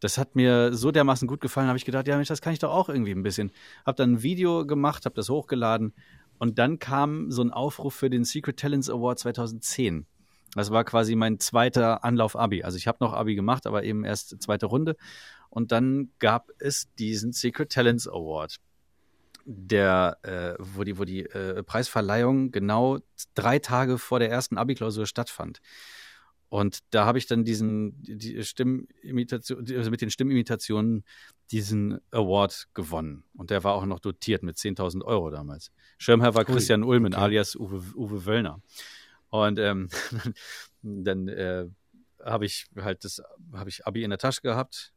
das 0.02 0.18
hat 0.18 0.36
mir 0.36 0.74
so 0.74 0.92
dermaßen 0.92 1.26
gut 1.26 1.40
gefallen, 1.40 1.70
habe 1.70 1.78
ich 1.78 1.86
gedacht, 1.86 2.06
ja 2.06 2.18
Mensch, 2.18 2.28
das 2.28 2.42
kann 2.42 2.52
ich 2.52 2.60
doch 2.60 2.74
auch 2.74 2.90
irgendwie 2.90 3.14
ein 3.14 3.24
bisschen. 3.24 3.54
Habe 3.86 3.96
dann 3.96 4.16
ein 4.16 4.24
Video 4.24 4.66
gemacht, 4.66 5.06
habe 5.06 5.16
das 5.16 5.30
hochgeladen 5.30 5.94
und 6.38 6.60
dann 6.60 6.80
kam 6.80 7.32
so 7.32 7.42
ein 7.42 7.52
Aufruf 7.52 7.96
für 7.96 8.10
den 8.10 8.26
Secret 8.26 8.58
Talents 8.58 8.90
Award 8.90 9.20
2010. 9.20 10.06
Das 10.54 10.72
war 10.72 10.84
quasi 10.84 11.16
mein 11.16 11.40
zweiter 11.40 12.04
Anlauf 12.04 12.36
Abi. 12.36 12.64
Also 12.64 12.78
ich 12.78 12.86
habe 12.86 12.98
noch 13.00 13.14
Abi 13.14 13.36
gemacht, 13.36 13.68
aber 13.68 13.86
eben 13.86 14.04
erst 14.04 14.42
zweite 14.42 14.66
Runde. 14.66 14.98
Und 15.50 15.72
dann 15.72 16.10
gab 16.20 16.50
es 16.60 16.94
diesen 17.00 17.32
Secret 17.32 17.72
Talents 17.72 18.06
Award 18.06 18.58
der, 19.46 20.18
äh, 20.24 20.56
wo 20.60 20.84
die, 20.84 20.98
wo 20.98 21.06
die 21.06 21.22
äh, 21.22 21.64
Preisverleihung 21.64 22.52
genau 22.52 23.00
drei 23.36 23.60
Tage 23.60 23.98
vor 23.98 24.20
der 24.20 24.30
ersten 24.30 24.58
Abi-Klausur 24.58 25.06
stattfand. 25.06 25.62
Und 26.50 26.80
da 26.92 27.06
habe 27.06 27.18
ich 27.18 27.28
dann 27.28 27.44
diesen, 27.44 28.02
die 28.02 28.44
Stimmimitation, 28.44 29.66
also 29.76 29.92
mit 29.92 30.02
den 30.02 30.10
Stimmimitationen 30.10 31.04
diesen 31.52 32.00
Award 32.12 32.68
gewonnen. 32.74 33.24
Und 33.34 33.50
der 33.50 33.64
war 33.64 33.74
auch 33.74 33.86
noch 33.86 34.00
dotiert 34.00 34.44
mit 34.44 34.58
10.000 34.58 35.04
Euro 35.04 35.30
damals. 35.32 35.72
Schirmherr 35.98 36.34
war 36.34 36.46
Christian 36.46 36.84
Ui, 36.84 36.96
Ulmen, 36.96 37.14
okay. 37.14 37.24
alias 37.24 37.56
Uwe, 37.56 37.84
Uwe 37.96 38.26
Wöllner. 38.26 38.62
Und 39.30 39.60
ähm, 39.60 39.90
dann 40.82 41.28
äh, 41.28 41.66
habe 42.24 42.46
ich 42.46 42.68
halt 42.78 43.04
das, 43.04 43.22
habe 43.54 43.70
ich 43.70 43.86
Abi 43.86 44.04
in 44.04 44.10
der 44.10 44.20
Tasche 44.20 44.42
gehabt, 44.42 44.94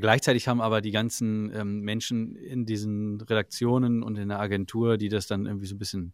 Gleichzeitig 0.00 0.48
haben 0.48 0.60
aber 0.60 0.80
die 0.80 0.90
ganzen 0.90 1.52
ähm, 1.54 1.80
Menschen 1.80 2.36
in 2.36 2.66
diesen 2.66 3.20
Redaktionen 3.20 4.02
und 4.02 4.16
in 4.16 4.28
der 4.28 4.40
Agentur, 4.40 4.96
die 4.96 5.08
das 5.08 5.26
dann 5.26 5.46
irgendwie 5.46 5.66
so 5.66 5.74
ein 5.74 5.78
bisschen, 5.78 6.12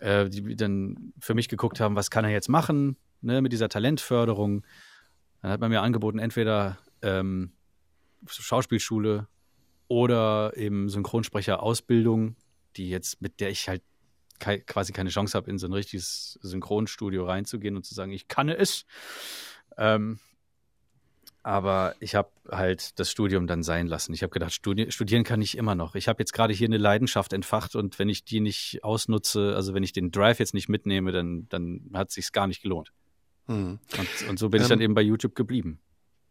äh, 0.00 0.28
die 0.28 0.56
dann 0.56 1.12
für 1.18 1.34
mich 1.34 1.48
geguckt 1.48 1.80
haben, 1.80 1.96
was 1.96 2.10
kann 2.10 2.24
er 2.24 2.30
jetzt 2.30 2.48
machen 2.48 2.96
ne, 3.22 3.42
mit 3.42 3.52
dieser 3.52 3.68
Talentförderung. 3.68 4.64
Dann 5.42 5.50
hat 5.50 5.60
man 5.60 5.70
mir 5.70 5.82
angeboten, 5.82 6.18
entweder 6.18 6.78
ähm, 7.02 7.52
Schauspielschule 8.26 9.28
oder 9.88 10.56
eben 10.56 10.88
Synchronsprecherausbildung, 10.88 12.36
die 12.76 12.88
jetzt, 12.88 13.20
mit 13.20 13.40
der 13.40 13.50
ich 13.50 13.68
halt 13.68 13.82
ke 14.38 14.60
quasi 14.60 14.92
keine 14.92 15.10
Chance 15.10 15.36
habe, 15.36 15.50
in 15.50 15.58
so 15.58 15.66
ein 15.66 15.72
richtiges 15.72 16.38
Synchronstudio 16.42 17.24
reinzugehen 17.24 17.76
und 17.76 17.84
zu 17.84 17.94
sagen, 17.94 18.12
ich 18.12 18.28
kann 18.28 18.48
es. 18.48 18.86
Ähm, 19.76 20.18
aber 21.44 21.94
ich 22.00 22.14
habe 22.14 22.30
halt 22.50 22.98
das 22.98 23.10
Studium 23.10 23.46
dann 23.46 23.62
sein 23.62 23.86
lassen. 23.86 24.14
Ich 24.14 24.22
habe 24.22 24.30
gedacht, 24.30 24.54
studi 24.54 24.90
studieren 24.90 25.24
kann 25.24 25.42
ich 25.42 25.58
immer 25.58 25.74
noch. 25.74 25.94
Ich 25.94 26.08
habe 26.08 26.20
jetzt 26.20 26.32
gerade 26.32 26.54
hier 26.54 26.66
eine 26.66 26.78
Leidenschaft 26.78 27.34
entfacht 27.34 27.76
und 27.76 27.98
wenn 27.98 28.08
ich 28.08 28.24
die 28.24 28.40
nicht 28.40 28.82
ausnutze, 28.82 29.54
also 29.54 29.74
wenn 29.74 29.82
ich 29.82 29.92
den 29.92 30.10
Drive 30.10 30.38
jetzt 30.38 30.54
nicht 30.54 30.70
mitnehme, 30.70 31.12
dann, 31.12 31.46
dann 31.50 31.90
hat 31.92 32.08
es 32.08 32.14
sich 32.14 32.32
gar 32.32 32.46
nicht 32.46 32.62
gelohnt. 32.62 32.92
Hm. 33.46 33.78
Und, 33.98 34.28
und, 34.30 34.38
so 34.38 34.48
bin 34.48 34.60
ähm, 34.60 34.62
ich 34.62 34.68
dann 34.70 34.78
ähm, 34.78 34.84
eben 34.84 34.94
bei 34.94 35.02
YouTube 35.02 35.34
geblieben. 35.34 35.80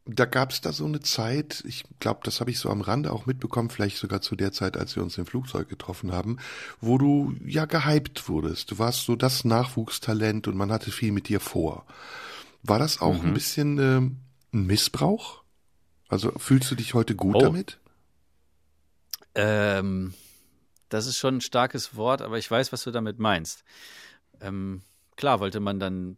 Da 0.05 0.25
gab 0.25 0.49
es 0.49 0.61
da 0.61 0.73
so 0.73 0.85
eine 0.85 0.99
Zeit, 0.99 1.63
ich 1.65 1.83
glaube, 1.99 2.21
das 2.23 2.39
habe 2.39 2.49
ich 2.49 2.57
so 2.57 2.69
am 2.69 2.81
Rande 2.81 3.13
auch 3.13 3.27
mitbekommen, 3.27 3.69
vielleicht 3.69 3.97
sogar 3.97 4.21
zu 4.21 4.35
der 4.35 4.51
Zeit, 4.51 4.75
als 4.77 4.95
wir 4.95 5.03
uns 5.03 5.19
im 5.19 5.27
Flugzeug 5.27 5.69
getroffen 5.69 6.11
haben, 6.11 6.39
wo 6.81 6.97
du 6.97 7.35
ja 7.45 7.65
gehypt 7.65 8.27
wurdest. 8.27 8.71
Du 8.71 8.79
warst 8.79 9.05
so 9.05 9.15
das 9.15 9.45
Nachwuchstalent 9.45 10.47
und 10.47 10.57
man 10.57 10.71
hatte 10.71 10.89
viel 10.89 11.11
mit 11.11 11.29
dir 11.29 11.39
vor. 11.39 11.85
War 12.63 12.79
das 12.79 12.99
auch 12.99 13.21
mhm. 13.21 13.27
ein 13.27 13.33
bisschen 13.35 13.77
äh, 13.77 14.22
ein 14.53 14.65
Missbrauch? 14.65 15.43
Also 16.07 16.31
fühlst 16.37 16.69
du 16.71 16.75
dich 16.75 16.93
heute 16.93 17.15
gut 17.15 17.35
oh. 17.37 17.39
damit? 17.39 17.79
Ähm, 19.35 20.13
das 20.89 21.07
ist 21.07 21.17
schon 21.17 21.37
ein 21.37 21.41
starkes 21.41 21.95
Wort, 21.95 22.21
aber 22.21 22.37
ich 22.37 22.49
weiß, 22.49 22.71
was 22.71 22.83
du 22.83 22.91
damit 22.91 23.19
meinst. 23.19 23.63
Ähm, 24.41 24.83
klar 25.15 25.39
wollte 25.39 25.59
man 25.59 25.79
dann 25.79 26.17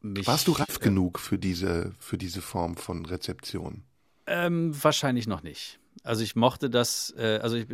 mich. 0.00 0.26
Warst 0.26 0.46
du 0.46 0.52
reif 0.52 0.76
äh, 0.76 0.84
genug 0.84 1.18
für 1.18 1.38
diese, 1.38 1.92
für 1.98 2.18
diese 2.18 2.40
Form 2.40 2.76
von 2.76 3.04
Rezeption? 3.04 3.82
Ähm, 4.26 4.72
wahrscheinlich 4.82 5.26
noch 5.26 5.42
nicht. 5.42 5.80
Also 6.02 6.22
ich 6.22 6.34
mochte 6.36 6.70
das, 6.70 7.14
äh, 7.16 7.38
also 7.42 7.56
ich, 7.56 7.66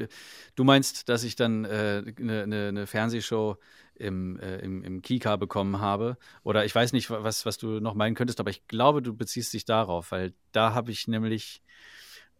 du 0.54 0.64
meinst, 0.64 1.09
dass 1.09 1.25
ich 1.25 1.37
dann 1.37 1.64
eine 1.64 2.04
äh, 2.06 2.23
ne, 2.23 2.47
ne, 2.47 2.73
ne 2.73 2.87
Fernsehshow 2.87 3.56
im, 3.95 4.38
äh, 4.40 4.59
im, 4.59 4.83
im 4.83 5.02
Kika 5.02 5.36
bekommen 5.36 5.80
habe. 5.80 6.19
Oder 6.43 6.65
ich 6.65 6.75
weiß 6.75 6.93
nicht, 6.93 7.10
was, 7.10 7.47
was 7.47 7.58
du 7.58 7.80
noch 7.80 7.95
meinen 7.95 8.15
könntest, 8.15 8.41
aber 8.41 8.50
ich 8.50 8.67
glaube, 8.69 9.02
du 9.02 9.15
beziehst 9.15 9.52
dich 9.52 9.65
darauf, 9.65 10.12
weil 10.12 10.34
da 10.52 10.75
habe 10.75 10.91
ich 10.91 11.08
nämlich 11.08 11.62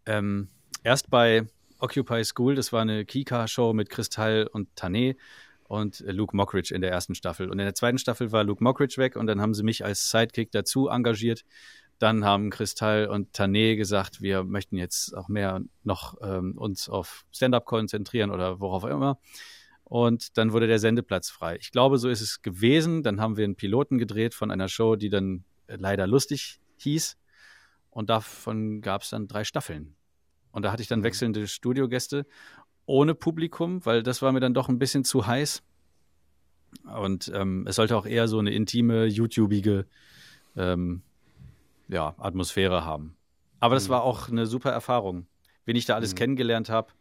ähm, 0.05 0.49
erst 0.83 1.11
bei 1.11 1.47
Occupy 1.79 2.25
School, 2.25 2.55
das 2.55 2.73
war 2.73 2.83
eine 2.83 3.05
Kika-Show 3.05 3.73
mit 3.73 3.91
Kristall 3.91 4.49
und 4.51 4.69
Tané 4.79 5.17
und 5.69 6.01
Luke 6.07 6.37
Mockridge 6.37 6.75
in 6.75 6.81
der 6.81 6.91
ersten 6.91 7.15
Staffel. 7.15 7.51
Und 7.51 7.59
in 7.59 7.65
der 7.65 7.75
zweiten 7.75 7.99
Staffel 7.99 8.33
war 8.33 8.45
Luke 8.45 8.63
Mockridge 8.63 8.97
weg 8.99 9.17
und 9.17 9.27
dann 9.27 9.41
haben 9.41 9.55
sie 9.55 9.63
mich 9.63 9.85
als 9.85 10.11
Sidekick 10.11 10.53
dazu 10.53 10.89
engagiert. 10.89 11.45
Dann 11.99 12.25
haben 12.25 12.51
Kristall 12.51 13.07
und 13.07 13.35
Tané 13.35 13.77
gesagt, 13.77 14.21
wir 14.21 14.45
möchten 14.45 14.77
jetzt 14.77 15.17
auch 15.17 15.29
mehr 15.29 15.63
noch 15.83 16.17
ähm, 16.23 16.57
uns 16.57 16.89
auf 16.89 17.25
Stand-up 17.33 17.65
konzentrieren 17.65 18.31
oder 18.31 18.61
worauf 18.61 18.85
auch 18.85 18.89
immer 18.89 19.19
und 19.89 20.37
dann 20.37 20.53
wurde 20.53 20.67
der 20.67 20.81
Sendeplatz 20.81 21.31
frei. 21.31 21.59
Ich 21.61 21.71
glaube, 21.71 21.99
so 21.99 22.09
ist 22.09 22.21
es 22.21 22.43
gewesen. 22.43 23.05
Dann 23.05 23.21
haben 23.21 23.37
wir 23.37 23.45
einen 23.45 23.55
Piloten 23.55 23.99
gedreht 23.99 24.35
von 24.35 24.51
einer 24.51 24.69
Show, 24.69 24.97
die 24.97 25.11
dann 25.11 25.45
äh, 25.69 25.77
leider 25.77 26.09
lustig 26.09 26.59
hieß. 26.79 27.17
Und 27.91 28.11
davon 28.11 28.81
gab 28.81 29.03
es 29.03 29.11
dann 29.11 29.29
drei 29.29 29.45
Staffeln. 29.45 29.95
Und 30.51 30.65
da 30.65 30.73
hatte 30.73 30.83
ich 30.83 30.89
dann 30.89 31.01
mhm. 31.01 31.05
wechselnde 31.05 31.47
Studiogäste 31.47 32.27
ohne 32.85 33.15
Publikum, 33.15 33.87
weil 33.87 34.03
das 34.03 34.23
war 34.23 34.33
mir 34.33 34.41
dann 34.41 34.55
doch 34.55 34.69
ein 34.69 34.81
bisschen 34.81 35.05
zu 35.05 35.25
heiß. 35.25 35.63
Und 36.99 37.31
ähm, 37.33 37.65
es 37.69 37.77
sollte 37.77 37.97
auch 37.97 38.07
eher 38.07 38.27
so 38.27 38.41
eine 38.41 38.53
intime, 38.53 39.07
YouTubige 39.07 39.87
ähm, 40.57 41.03
ja, 41.89 42.15
Atmosphäre 42.19 42.85
haben. 42.85 43.17
Aber 43.61 43.75
das 43.75 43.89
mhm. 43.89 43.93
war 43.93 44.03
auch 44.03 44.29
eine 44.29 44.47
super 44.47 44.71
Erfahrung, 44.71 45.27
wen 45.65 45.77
ich 45.77 45.87
da 45.87 45.95
alles 45.95 46.13
mhm. 46.13 46.19
kennengelernt 46.19 46.69
habe, 46.69 46.93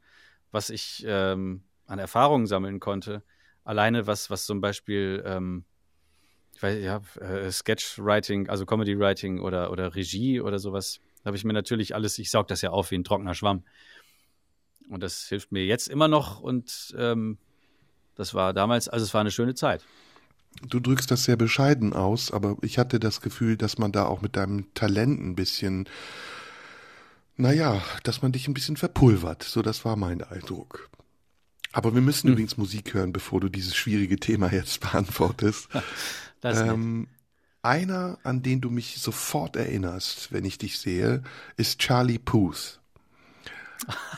was 0.51 0.69
ich 0.69 1.03
ähm, 1.07 1.63
an 1.87 1.99
Erfahrungen 1.99 2.47
sammeln 2.47 2.79
konnte. 2.79 3.23
Alleine 3.63 4.07
was, 4.07 4.29
was 4.29 4.45
zum 4.45 4.61
Beispiel, 4.61 5.23
ähm, 5.25 5.65
ich 6.55 6.63
weiß, 6.63 6.83
ja, 6.83 7.01
äh, 7.19 7.51
Sketchwriting, 7.51 8.49
also 8.49 8.65
Comedy 8.65 8.97
Writing 8.97 9.39
oder, 9.39 9.71
oder 9.71 9.95
Regie 9.95 10.39
oder 10.39 10.59
sowas, 10.59 10.99
habe 11.25 11.35
ich 11.35 11.43
mir 11.43 11.53
natürlich 11.53 11.95
alles, 11.95 12.17
ich 12.19 12.29
saug 12.29 12.47
das 12.47 12.61
ja 12.61 12.69
auf 12.69 12.91
wie 12.91 12.95
ein 12.95 13.03
trockener 13.03 13.33
Schwamm. 13.33 13.63
Und 14.89 15.01
das 15.01 15.27
hilft 15.27 15.51
mir 15.51 15.65
jetzt 15.65 15.87
immer 15.87 16.07
noch 16.07 16.39
und 16.39 16.95
ähm, 16.97 17.39
das 18.15 18.33
war 18.33 18.53
damals, 18.53 18.87
also 18.87 19.03
es 19.03 19.13
war 19.13 19.21
eine 19.21 19.31
schöne 19.31 19.55
Zeit. 19.55 19.83
Du 20.61 20.79
drückst 20.79 21.11
das 21.11 21.25
sehr 21.25 21.35
bescheiden 21.35 21.93
aus, 21.93 22.31
aber 22.31 22.57
ich 22.61 22.77
hatte 22.77 22.99
das 22.99 23.21
Gefühl, 23.21 23.57
dass 23.57 23.77
man 23.77 23.91
da 23.91 24.05
auch 24.05 24.21
mit 24.21 24.35
deinem 24.35 24.73
Talent 24.73 25.21
ein 25.21 25.35
bisschen, 25.35 25.87
naja, 27.35 27.81
dass 28.03 28.21
man 28.21 28.31
dich 28.31 28.47
ein 28.47 28.53
bisschen 28.53 28.77
verpulvert. 28.77 29.43
So, 29.43 29.61
das 29.61 29.85
war 29.85 29.95
mein 29.95 30.21
Eindruck. 30.21 30.89
Aber 31.73 31.93
wir 31.93 32.01
müssen 32.01 32.27
hm. 32.27 32.33
übrigens 32.33 32.57
Musik 32.57 32.93
hören, 32.93 33.11
bevor 33.11 33.41
du 33.41 33.49
dieses 33.49 33.75
schwierige 33.75 34.17
Thema 34.17 34.51
jetzt 34.51 34.79
beantwortest. 34.91 35.67
das 36.41 36.61
ähm, 36.61 37.07
einer, 37.61 38.17
an 38.23 38.43
den 38.43 38.61
du 38.61 38.69
mich 38.69 38.97
sofort 38.99 39.55
erinnerst, 39.55 40.31
wenn 40.31 40.45
ich 40.45 40.57
dich 40.57 40.79
sehe, 40.79 41.23
ist 41.57 41.79
Charlie 41.79 42.19
Puth, 42.19 42.79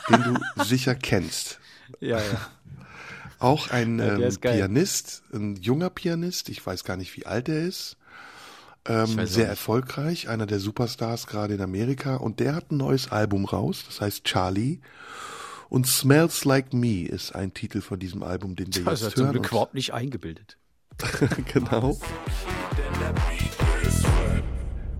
den 0.08 0.22
du 0.22 0.40
sicher 0.64 0.94
kennst. 0.94 1.58
Ja, 2.00 2.20
ja. 2.20 2.50
Auch 3.38 3.70
ein 3.70 3.98
ja, 3.98 4.16
ähm, 4.16 4.36
Pianist, 4.40 5.22
ein 5.32 5.56
junger 5.56 5.90
Pianist, 5.90 6.48
ich 6.48 6.64
weiß 6.64 6.84
gar 6.84 6.96
nicht, 6.96 7.16
wie 7.16 7.26
alt 7.26 7.48
er 7.48 7.62
ist. 7.62 7.96
Ähm, 8.84 9.26
sehr 9.26 9.46
erfolgreich, 9.46 10.28
einer 10.28 10.46
der 10.46 10.60
Superstars 10.60 11.26
gerade 11.26 11.54
in 11.54 11.60
Amerika. 11.60 12.16
Und 12.16 12.40
der 12.40 12.54
hat 12.54 12.72
ein 12.72 12.78
neues 12.78 13.12
Album 13.12 13.44
raus, 13.44 13.84
das 13.86 14.00
heißt 14.00 14.24
Charlie. 14.24 14.80
Und 15.68 15.86
Smells 15.86 16.44
Like 16.44 16.72
Me 16.72 17.06
ist 17.06 17.34
ein 17.34 17.52
Titel 17.52 17.82
von 17.82 17.98
diesem 17.98 18.22
Album, 18.22 18.56
den 18.56 18.74
wir 18.74 18.84
das 18.84 19.02
jetzt 19.02 19.16
hören. 19.16 19.34
Das 19.34 19.42
ist 19.42 19.50
überhaupt 19.50 19.74
nicht 19.74 19.92
eingebildet. 19.92 20.56
genau. 21.52 21.98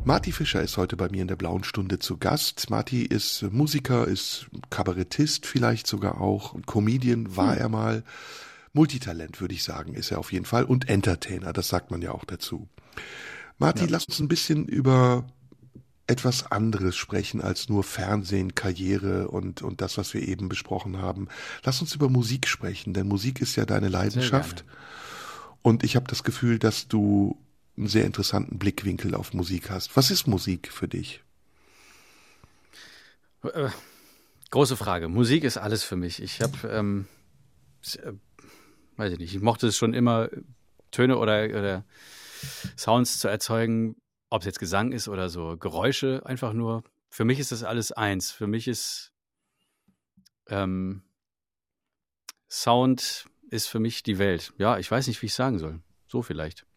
Marty 0.09 0.33
Fischer 0.33 0.63
ist 0.63 0.79
heute 0.79 0.97
bei 0.97 1.11
mir 1.11 1.21
in 1.21 1.29
der 1.29 1.37
blauen 1.37 1.65
Stunde 1.65 1.99
zu 1.99 2.17
Gast. 2.17 2.71
Marty 2.71 3.03
ist 3.03 3.43
Musiker, 3.53 4.09
ist 4.09 4.47
Kabarettist 4.71 5.45
vielleicht 5.45 5.87
sogar 5.87 6.19
auch, 6.19 6.57
Comedian 6.65 7.37
war 7.37 7.53
hm. 7.53 7.61
er 7.61 7.69
mal. 7.69 8.05
Multitalent, 8.73 9.39
würde 9.43 9.53
ich 9.53 9.65
sagen, 9.65 9.93
ist 9.93 10.11
er 10.11 10.19
auf 10.19 10.33
jeden 10.33 10.47
Fall. 10.47 10.65
Und 10.65 10.89
Entertainer, 10.89 11.53
das 11.53 11.69
sagt 11.69 11.91
man 11.91 12.01
ja 12.01 12.13
auch 12.13 12.25
dazu. 12.25 12.71
Marty, 13.59 13.85
ja. 13.85 13.91
lass 13.91 14.07
uns 14.07 14.19
ein 14.19 14.29
bisschen 14.29 14.65
über 14.65 15.27
etwas 16.07 16.51
anderes 16.51 16.97
sprechen 16.97 17.43
als 17.43 17.69
nur 17.69 17.85
Fernsehen, 17.85 18.55
Karriere 18.55 19.29
und, 19.29 19.61
und 19.61 19.83
das, 19.83 19.99
was 19.99 20.15
wir 20.15 20.27
eben 20.27 20.49
besprochen 20.49 21.03
haben. 21.03 21.29
Lass 21.65 21.83
uns 21.83 21.95
über 21.95 22.09
Musik 22.09 22.49
sprechen, 22.49 22.95
denn 22.95 23.09
Musik 23.09 23.43
ist 23.43 23.57
ja 23.57 23.67
deine 23.67 23.89
Leidenschaft. 23.89 24.65
Und 25.61 25.85
ich 25.85 25.97
habe 25.97 26.07
das 26.09 26.25
Gefühl, 26.25 26.59
dass 26.59 26.89
du 26.89 27.37
einen 27.79 27.89
sehr 27.89 28.05
interessanten 28.05 28.59
Blickwinkel 28.59 29.15
auf 29.15 29.33
Musik 29.33 29.71
hast. 29.71 29.97
Was 29.97 30.11
ist 30.11 30.27
Musik 30.27 30.73
für 30.73 30.89
dich? 30.89 31.23
Äh, 33.45 33.71
große 34.51 34.77
Frage. 34.77 35.09
Musik 35.09 35.45
ist 35.45 35.59
alles 35.59 35.85
für 35.85 35.97
mich. 35.97 36.21
Ich 36.21 36.43
habe, 36.43 36.69
ähm, 36.69 37.07
äh, 38.03 38.13
weiß 38.97 39.13
ich 39.13 39.19
nicht, 39.19 39.35
ich 39.35 39.41
mochte 39.41 39.69
es 39.69 39.77
schon 39.77 39.95
immer, 39.95 40.29
Töne 40.91 41.19
oder, 41.19 41.45
oder 41.45 41.85
Sounds 42.77 43.21
zu 43.21 43.29
erzeugen, 43.29 43.97
ob 44.31 44.43
es 44.43 44.47
jetzt 44.47 44.59
Gesang 44.59 44.93
ist 44.93 45.09
oder 45.09 45.29
so 45.29 45.57
Geräusche, 45.57 46.23
einfach 46.25 46.53
nur. 46.53 46.83
Für 47.11 47.25
mich 47.25 47.39
ist 47.39 47.53
das 47.53 47.63
alles 47.63 47.93
eins. 47.93 48.31
Für 48.31 48.47
mich 48.47 48.69
ist 48.69 49.13
ähm, 50.49 51.03
Sound 52.51 53.27
ist 53.51 53.67
für 53.67 53.79
mich 53.79 54.03
die 54.03 54.19
Welt. 54.19 54.53
Ja, 54.59 54.79
ich 54.79 54.91
weiß 54.91 55.07
nicht, 55.07 55.23
wie 55.23 55.27
ich 55.27 55.35
sagen 55.35 55.59
soll. 55.59 55.81
So 56.07 56.23
vielleicht. 56.23 56.68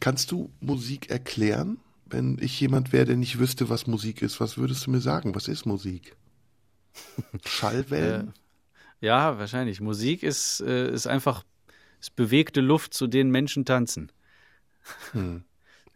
Kannst 0.00 0.30
du 0.30 0.50
Musik 0.60 1.10
erklären? 1.10 1.78
Wenn 2.06 2.38
ich 2.40 2.60
jemand 2.60 2.92
wäre, 2.92 3.06
der 3.06 3.16
nicht 3.16 3.38
wüsste, 3.38 3.70
was 3.70 3.86
Musik 3.86 4.20
ist, 4.22 4.40
was 4.40 4.58
würdest 4.58 4.86
du 4.86 4.90
mir 4.90 5.00
sagen? 5.00 5.34
Was 5.34 5.48
ist 5.48 5.64
Musik? 5.64 6.16
Schallwellen? 7.46 8.28
Äh, 8.28 9.06
ja, 9.06 9.38
wahrscheinlich. 9.38 9.80
Musik 9.80 10.22
ist, 10.22 10.60
äh, 10.60 10.92
ist 10.92 11.06
einfach 11.06 11.44
ist 12.00 12.16
bewegte 12.16 12.60
Luft, 12.60 12.94
zu 12.94 13.06
denen 13.06 13.30
Menschen 13.30 13.64
tanzen. 13.64 14.10
Hm. 15.12 15.44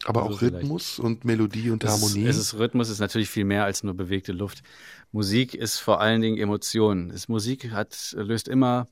Aber 0.05 0.23
also 0.23 0.37
auch 0.37 0.43
Rhythmus 0.43 0.95
vielleicht. 0.95 1.05
und 1.05 1.25
Melodie 1.25 1.71
und 1.71 1.83
es 1.83 1.91
Harmonie. 1.91 2.27
Es 2.27 2.37
ist 2.37 2.55
Rhythmus 2.55 2.91
ist 2.91 3.01
natürlich 3.01 3.29
viel 3.29 3.45
mehr 3.45 3.65
als 3.65 3.83
nur 3.83 3.95
bewegte 3.95 4.33
Luft. 4.33 4.62
Musik 5.11 5.55
ist 5.55 5.79
vor 5.79 6.01
allen 6.01 6.21
Dingen 6.21 6.39
Emotionen. 6.39 7.12
Musik 7.29 7.71
hat 7.73 8.15
löst 8.17 8.47
immer 8.47 8.89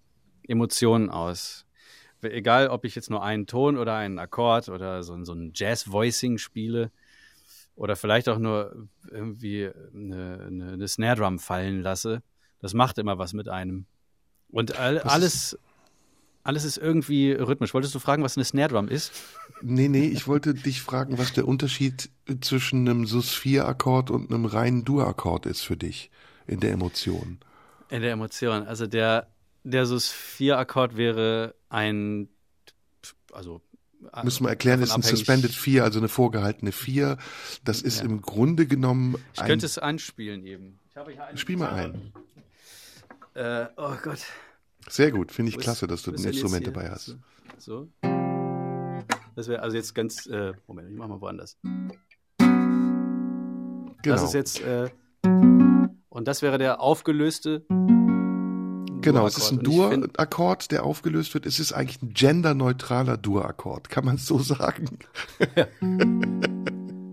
Emotionen 0.47 1.11
aus. 1.11 1.63
Egal, 2.24 2.68
ob 2.68 2.84
ich 2.84 2.94
jetzt 2.94 3.10
nur 3.10 3.22
einen 3.22 3.46
Ton 3.46 3.76
oder 3.76 3.96
einen 3.96 4.18
Akkord 4.18 4.68
oder 4.68 5.02
so, 5.02 5.22
so 5.24 5.32
ein 5.32 5.52
Jazz-Voicing 5.54 6.38
spiele 6.38 6.90
oder 7.76 7.96
vielleicht 7.96 8.28
auch 8.28 8.38
nur 8.38 8.88
irgendwie 9.10 9.70
eine, 9.94 10.46
eine, 10.46 10.72
eine 10.72 10.88
Snare 10.88 11.16
Drum 11.16 11.38
fallen 11.38 11.82
lasse, 11.82 12.22
das 12.60 12.74
macht 12.74 12.98
immer 12.98 13.18
was 13.18 13.32
mit 13.32 13.48
einem. 13.48 13.87
Und 14.50 14.78
all, 14.78 15.00
alles, 15.00 15.58
alles 16.44 16.64
ist 16.64 16.76
irgendwie 16.76 17.32
rhythmisch. 17.32 17.74
Wolltest 17.74 17.94
du 17.94 17.98
fragen, 17.98 18.22
was 18.22 18.37
eine 18.37 18.44
Snare 18.44 18.68
Drum 18.68 18.88
ist? 18.88 19.12
Nee, 19.62 19.88
nee, 19.88 20.06
ich 20.06 20.28
wollte 20.28 20.54
dich 20.54 20.82
fragen, 20.82 21.18
was 21.18 21.32
der 21.32 21.48
Unterschied 21.48 22.10
zwischen 22.40 22.88
einem 22.88 23.06
Sus-4-Akkord 23.06 24.10
und 24.10 24.30
einem 24.30 24.44
reinen 24.44 24.84
Dur-Akkord 24.84 25.46
ist 25.46 25.62
für 25.62 25.76
dich 25.76 26.10
in 26.46 26.60
der 26.60 26.72
Emotion. 26.72 27.38
In 27.88 28.02
der 28.02 28.12
Emotion. 28.12 28.66
Also 28.66 28.87
der, 28.87 29.26
der 29.64 29.87
Sus-4-Akkord 29.87 30.96
wäre 30.96 31.55
ein, 31.68 32.29
also 33.33 33.62
Müssen 34.22 34.44
wir 34.44 34.50
erklären, 34.50 34.83
ist 34.83 34.92
ein 34.92 35.00
Suspended 35.00 35.50
4, 35.50 35.83
also 35.83 35.98
eine 35.98 36.09
vorgehaltene 36.09 36.72
4. 36.72 37.16
Das 37.64 37.81
ist 37.81 38.00
ja. 38.00 38.05
im 38.05 38.20
Grunde 38.20 38.66
genommen. 38.66 39.16
Ich 39.33 39.42
könnte 39.42 39.64
es 39.64 39.79
anspielen 39.79 40.44
eben. 40.44 40.79
Spiel 41.35 41.57
mal 41.57 41.70
ein. 41.72 42.12
Äh, 43.35 43.66
oh 43.77 43.96
Gott. 44.03 44.20
Sehr 44.88 45.11
gut, 45.11 45.33
finde 45.33 45.53
ich 45.53 45.59
klasse, 45.59 45.87
dass 45.87 46.03
du 46.03 46.12
ein 46.12 46.22
Instrument 46.22 46.66
dabei 46.66 46.90
hast. 46.90 47.16
So. 47.57 47.88
Das 49.35 49.48
wäre 49.48 49.62
also 49.62 49.77
jetzt 49.77 49.94
ganz. 49.94 50.27
Äh, 50.27 50.53
Moment, 50.66 50.90
ich 50.90 50.96
mach 50.96 51.09
mal 51.09 51.20
woanders. 51.20 51.59
Genau. 52.38 52.77
Das 54.05 54.22
ist 54.22 54.35
jetzt. 54.35 54.61
Äh, 54.61 54.90
und 56.11 56.29
das 56.29 56.42
wäre 56.42 56.59
der 56.59 56.81
aufgelöste 56.81 57.64
Genau, 59.04 59.26
es 59.26 59.36
ist 59.36 59.52
ein 59.52 59.60
Dur-Akkord, 59.60 60.70
der 60.70 60.84
aufgelöst 60.84 61.34
wird. 61.34 61.44
Es 61.46 61.60
ist 61.60 61.72
eigentlich 61.72 62.02
ein 62.02 62.14
genderneutraler 62.14 63.16
Dur-Akkord, 63.18 63.90
kann 63.90 64.04
man 64.04 64.18
so 64.18 64.38
sagen. 64.40 64.98
Ja. 65.56 65.66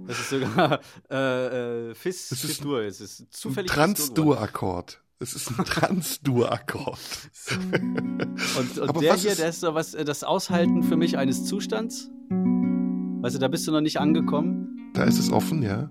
Das 0.07 0.19
ist 0.19 0.29
sogar 0.29 0.81
äh, 1.09 1.91
äh, 1.91 1.95
Fis, 1.95 2.31
es 2.31 2.43
ist 2.43 2.63
Dur. 2.65 2.81
Es 2.81 2.99
ist 2.99 3.31
zufällig 3.31 3.71
ein 3.71 3.75
Trans-Dur-Akkord. 3.75 5.01
Es 5.19 5.33
ist 5.33 5.51
ein 5.51 5.63
Trans-Dur-Akkord. 5.63 6.99
und, 8.57 8.79
und 8.79 9.01
der 9.01 9.15
hier, 9.15 9.35
der 9.35 9.49
ist 9.49 9.61
so 9.61 9.73
was, 9.73 9.93
äh, 9.93 10.03
das 10.03 10.23
Aushalten 10.23 10.83
für 10.83 10.97
mich 10.97 11.17
eines 11.17 11.45
Zustands. 11.45 12.09
Weißt 12.29 13.35
du, 13.35 13.39
da 13.39 13.47
bist 13.47 13.67
du 13.67 13.71
noch 13.71 13.81
nicht 13.81 13.99
angekommen. 13.99 14.91
Da 14.93 15.03
ist 15.03 15.19
es 15.19 15.31
offen, 15.31 15.61
ja. 15.63 15.89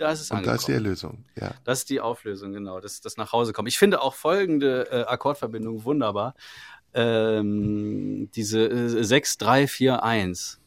Da 0.00 0.12
ist 0.12 0.30
Und 0.30 0.46
da 0.46 0.54
ist 0.54 0.66
die 0.66 0.72
Erlösung, 0.72 1.26
ja. 1.38 1.50
Das 1.64 1.80
ist 1.80 1.90
die 1.90 2.00
Auflösung, 2.00 2.54
genau, 2.54 2.80
das, 2.80 3.02
das 3.02 3.18
nach 3.18 3.32
Hause 3.32 3.52
kommen. 3.52 3.68
Ich 3.68 3.76
finde 3.76 4.00
auch 4.00 4.14
folgende 4.14 4.88
äh, 4.90 5.02
Akkordverbindung 5.04 5.84
wunderbar. 5.84 6.34
Ähm, 6.94 8.30
diese 8.34 8.66
äh, 8.66 9.04
6, 9.04 9.36
3, 9.36 9.66
4, 9.66 10.02
1. 10.02 10.60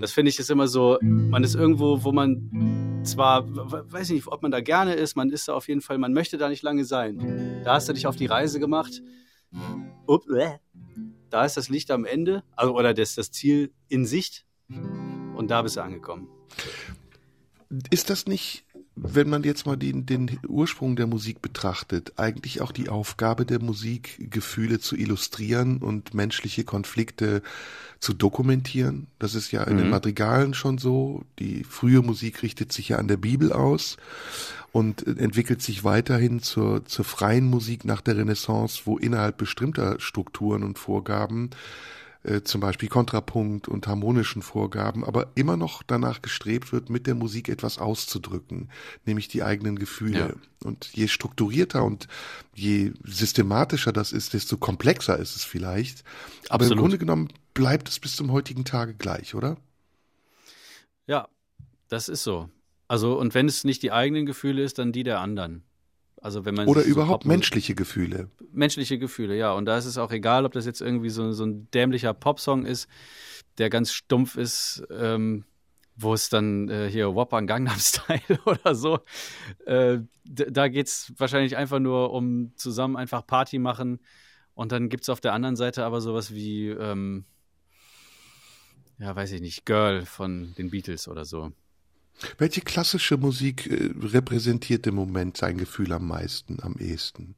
Das 0.00 0.10
finde 0.10 0.30
ich 0.30 0.38
ist 0.40 0.50
immer 0.50 0.66
so, 0.66 0.98
man 1.00 1.44
ist 1.44 1.54
irgendwo, 1.54 2.02
wo 2.02 2.10
man 2.10 3.02
zwar, 3.04 3.44
weiß 3.46 4.10
nicht, 4.10 4.26
ob 4.26 4.42
man 4.42 4.50
da 4.50 4.60
gerne 4.60 4.94
ist, 4.94 5.14
man 5.14 5.30
ist 5.30 5.46
da 5.46 5.54
auf 5.54 5.68
jeden 5.68 5.80
Fall, 5.80 5.98
man 5.98 6.12
möchte 6.12 6.38
da 6.38 6.48
nicht 6.48 6.64
lange 6.64 6.84
sein. 6.84 7.62
Da 7.64 7.74
hast 7.74 7.88
du 7.88 7.92
dich 7.92 8.08
auf 8.08 8.16
die 8.16 8.26
Reise 8.26 8.58
gemacht. 8.58 9.00
Upp, 10.06 10.28
äh 10.30 10.58
da 11.30 11.44
ist 11.44 11.56
das 11.56 11.68
Licht 11.68 11.90
am 11.90 12.04
Ende, 12.04 12.44
also 12.54 12.74
oder 12.74 12.94
das, 12.94 13.14
das 13.14 13.30
Ziel 13.30 13.72
in 13.88 14.04
Sicht 14.04 14.44
und 14.68 15.48
da 15.48 15.62
bist 15.62 15.76
du 15.76 15.80
angekommen. 15.82 16.28
Ist 17.90 18.10
das 18.10 18.26
nicht, 18.26 18.64
wenn 18.96 19.28
man 19.28 19.42
jetzt 19.42 19.66
mal 19.66 19.76
den, 19.76 20.06
den 20.06 20.38
Ursprung 20.48 20.96
der 20.96 21.06
Musik 21.06 21.42
betrachtet, 21.42 22.14
eigentlich 22.16 22.62
auch 22.62 22.72
die 22.72 22.88
Aufgabe 22.88 23.44
der 23.44 23.60
Musik, 23.60 24.30
Gefühle 24.30 24.80
zu 24.80 24.96
illustrieren 24.96 25.78
und 25.78 26.14
menschliche 26.14 26.64
Konflikte 26.64 27.42
zu 28.00 28.14
dokumentieren? 28.14 29.06
Das 29.18 29.34
ist 29.34 29.52
ja 29.52 29.62
in 29.64 29.74
mhm. 29.74 29.78
den 29.78 29.90
Madrigalen 29.90 30.54
schon 30.54 30.78
so. 30.78 31.24
Die 31.38 31.62
frühe 31.62 32.00
Musik 32.00 32.42
richtet 32.42 32.72
sich 32.72 32.88
ja 32.88 32.96
an 32.96 33.06
der 33.06 33.18
Bibel 33.18 33.52
aus 33.52 33.98
und 34.72 35.06
entwickelt 35.06 35.60
sich 35.60 35.84
weiterhin 35.84 36.40
zur, 36.40 36.86
zur 36.86 37.04
freien 37.04 37.46
Musik 37.50 37.84
nach 37.84 38.00
der 38.00 38.16
Renaissance, 38.16 38.82
wo 38.86 38.96
innerhalb 38.96 39.36
bestimmter 39.36 40.00
Strukturen 40.00 40.62
und 40.62 40.78
Vorgaben 40.78 41.50
äh, 42.26 42.42
zum 42.42 42.60
Beispiel 42.60 42.88
Kontrapunkt 42.88 43.68
und 43.68 43.86
harmonischen 43.86 44.42
Vorgaben, 44.42 45.04
aber 45.04 45.30
immer 45.36 45.56
noch 45.56 45.84
danach 45.84 46.22
gestrebt 46.22 46.72
wird, 46.72 46.90
mit 46.90 47.06
der 47.06 47.14
Musik 47.14 47.48
etwas 47.48 47.78
auszudrücken, 47.78 48.70
nämlich 49.04 49.28
die 49.28 49.44
eigenen 49.44 49.78
Gefühle. 49.78 50.18
Ja. 50.18 50.66
Und 50.66 50.86
je 50.92 51.06
strukturierter 51.06 51.84
und 51.84 52.08
je 52.52 52.92
systematischer 53.04 53.92
das 53.92 54.10
ist, 54.10 54.34
desto 54.34 54.56
komplexer 54.56 55.16
ist 55.18 55.36
es 55.36 55.44
vielleicht. 55.44 56.02
Aber 56.48 56.64
Absolut. 56.64 56.72
im 56.72 56.78
Grunde 56.78 56.98
genommen 56.98 57.28
bleibt 57.54 57.88
es 57.88 58.00
bis 58.00 58.16
zum 58.16 58.32
heutigen 58.32 58.64
Tage 58.64 58.94
gleich, 58.94 59.34
oder? 59.34 59.56
Ja, 61.06 61.28
das 61.88 62.08
ist 62.08 62.24
so. 62.24 62.48
Also, 62.88 63.18
und 63.18 63.34
wenn 63.34 63.46
es 63.46 63.64
nicht 63.64 63.82
die 63.82 63.92
eigenen 63.92 64.26
Gefühle 64.26 64.62
ist, 64.62 64.78
dann 64.78 64.92
die 64.92 65.04
der 65.04 65.20
anderen. 65.20 65.62
Also 66.26 66.44
wenn 66.44 66.56
man 66.56 66.66
Oder 66.66 66.82
überhaupt 66.82 67.22
so 67.22 67.28
menschliche 67.28 67.76
Gefühle. 67.76 68.28
Menschliche 68.50 68.98
Gefühle, 68.98 69.36
ja. 69.36 69.52
Und 69.52 69.66
da 69.66 69.78
ist 69.78 69.84
es 69.84 69.96
auch 69.96 70.10
egal, 70.10 70.44
ob 70.44 70.50
das 70.54 70.66
jetzt 70.66 70.80
irgendwie 70.80 71.08
so, 71.08 71.30
so 71.30 71.44
ein 71.46 71.70
dämlicher 71.70 72.12
Popsong 72.14 72.66
ist, 72.66 72.88
der 73.58 73.70
ganz 73.70 73.92
stumpf 73.92 74.36
ist, 74.36 74.82
ähm, 74.90 75.44
wo 75.94 76.14
es 76.14 76.28
dann 76.28 76.68
äh, 76.68 76.90
hier 76.90 77.14
Whopper 77.14 77.42
Gangnam 77.42 77.78
Style 77.78 78.40
oder 78.44 78.74
so. 78.74 78.98
Äh, 79.66 79.98
da 80.24 80.66
geht 80.66 80.88
es 80.88 81.12
wahrscheinlich 81.16 81.56
einfach 81.56 81.78
nur 81.78 82.10
um 82.10 82.50
zusammen 82.56 82.96
einfach 82.96 83.24
Party 83.24 83.60
machen. 83.60 84.00
Und 84.54 84.72
dann 84.72 84.88
gibt 84.88 85.04
es 85.04 85.10
auf 85.10 85.20
der 85.20 85.32
anderen 85.32 85.54
Seite 85.54 85.84
aber 85.84 86.00
sowas 86.00 86.34
wie, 86.34 86.70
ähm, 86.70 87.24
ja, 88.98 89.14
weiß 89.14 89.30
ich 89.30 89.40
nicht, 89.40 89.64
Girl 89.64 90.04
von 90.04 90.56
den 90.58 90.70
Beatles 90.70 91.06
oder 91.06 91.24
so. 91.24 91.52
Welche 92.38 92.60
klassische 92.60 93.16
Musik 93.16 93.66
äh, 93.66 93.90
repräsentiert 94.00 94.86
im 94.86 94.94
Moment 94.94 95.36
sein 95.36 95.58
Gefühl 95.58 95.92
am 95.92 96.06
meisten, 96.06 96.58
am 96.62 96.76
ehesten? 96.78 97.34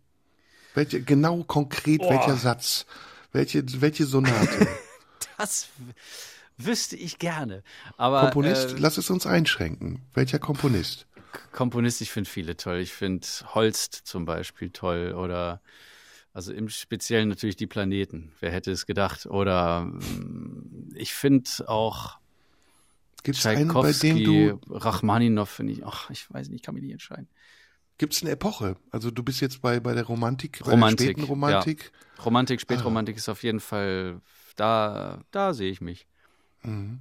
Welche, 0.74 1.02
genau 1.02 1.42
konkret, 1.42 2.00
oh. 2.02 2.10
welcher 2.10 2.36
Satz? 2.36 2.86
Welche, 3.32 3.64
welche 3.80 4.06
Sonate? 4.06 4.68
das 5.38 5.68
wüsste 6.56 6.96
ich 6.96 7.18
gerne. 7.18 7.62
Aber, 7.96 8.20
Komponist, 8.20 8.72
äh, 8.72 8.76
lass 8.78 8.98
es 8.98 9.10
uns 9.10 9.26
einschränken. 9.26 10.02
Welcher 10.14 10.38
Komponist? 10.38 11.06
Komponist, 11.52 12.00
ich 12.00 12.10
finde 12.10 12.30
viele 12.30 12.56
toll. 12.56 12.78
Ich 12.78 12.92
finde 12.92 13.26
Holst 13.54 13.94
zum 13.94 14.24
Beispiel 14.24 14.70
toll 14.70 15.12
oder 15.12 15.60
also 16.32 16.52
im 16.52 16.68
Speziellen 16.68 17.28
natürlich 17.28 17.56
die 17.56 17.66
Planeten. 17.66 18.32
Wer 18.40 18.52
hätte 18.52 18.70
es 18.70 18.86
gedacht? 18.86 19.26
Oder 19.26 19.86
mm, 19.86 20.92
ich 20.94 21.12
finde 21.12 21.50
auch 21.66 22.18
Gibt 23.22 23.38
es 23.38 23.46
einen, 23.46 23.68
bei 23.68 23.92
dem 23.92 24.24
du. 24.24 24.60
Rachmaninov 24.70 25.50
finde 25.50 25.72
ich, 25.74 25.84
ach, 25.84 26.10
ich 26.10 26.32
weiß 26.32 26.48
nicht, 26.48 26.56
ich 26.56 26.62
kann 26.62 26.74
mich 26.74 26.82
nicht 26.82 26.92
entscheiden. 26.92 27.28
Gibt 27.98 28.14
es 28.14 28.22
eine 28.22 28.30
Epoche? 28.30 28.76
Also 28.90 29.10
du 29.10 29.24
bist 29.24 29.40
jetzt 29.40 29.60
bei, 29.60 29.80
bei 29.80 29.92
der 29.92 30.04
Romantik, 30.04 30.60
bei 30.64 30.70
Romantik, 30.70 30.98
der 30.98 31.04
späten 31.06 31.22
Romantik. 31.24 31.92
Ja. 31.92 32.24
Romantik, 32.24 32.60
Spätromantik 32.60 33.16
ah. 33.16 33.18
ist 33.18 33.28
auf 33.28 33.42
jeden 33.42 33.60
Fall, 33.60 34.20
da, 34.56 35.20
da 35.30 35.52
sehe 35.52 35.70
ich 35.70 35.80
mich. 35.80 36.06
Mhm. 36.62 37.00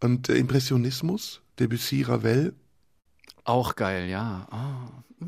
Und 0.00 0.28
äh, 0.28 0.36
Impressionismus, 0.36 1.42
Debussy, 1.58 2.02
Ravel? 2.02 2.54
Auch 3.44 3.76
geil, 3.76 4.08
ja. 4.08 4.48
Oh. 4.50 5.24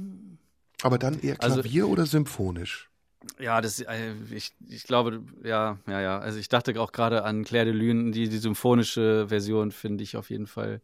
Aber 0.82 0.98
dann 0.98 1.20
eher 1.20 1.40
also 1.42 1.62
Klavier 1.62 1.84
also, 1.84 1.92
oder 1.92 2.06
symphonisch? 2.06 2.90
Ja, 3.38 3.60
das, 3.60 3.80
äh, 3.80 4.14
ich, 4.30 4.52
ich 4.68 4.84
glaube, 4.84 5.22
ja, 5.42 5.78
ja, 5.86 6.00
ja. 6.00 6.18
Also 6.18 6.38
ich 6.38 6.48
dachte 6.48 6.80
auch 6.80 6.92
gerade 6.92 7.24
an 7.24 7.44
Claire 7.44 7.66
de 7.66 7.74
Lune, 7.74 8.12
die, 8.12 8.28
die 8.28 8.38
symphonische 8.38 9.26
Version 9.28 9.72
finde 9.72 10.04
ich 10.04 10.16
auf 10.16 10.30
jeden 10.30 10.46
Fall. 10.46 10.80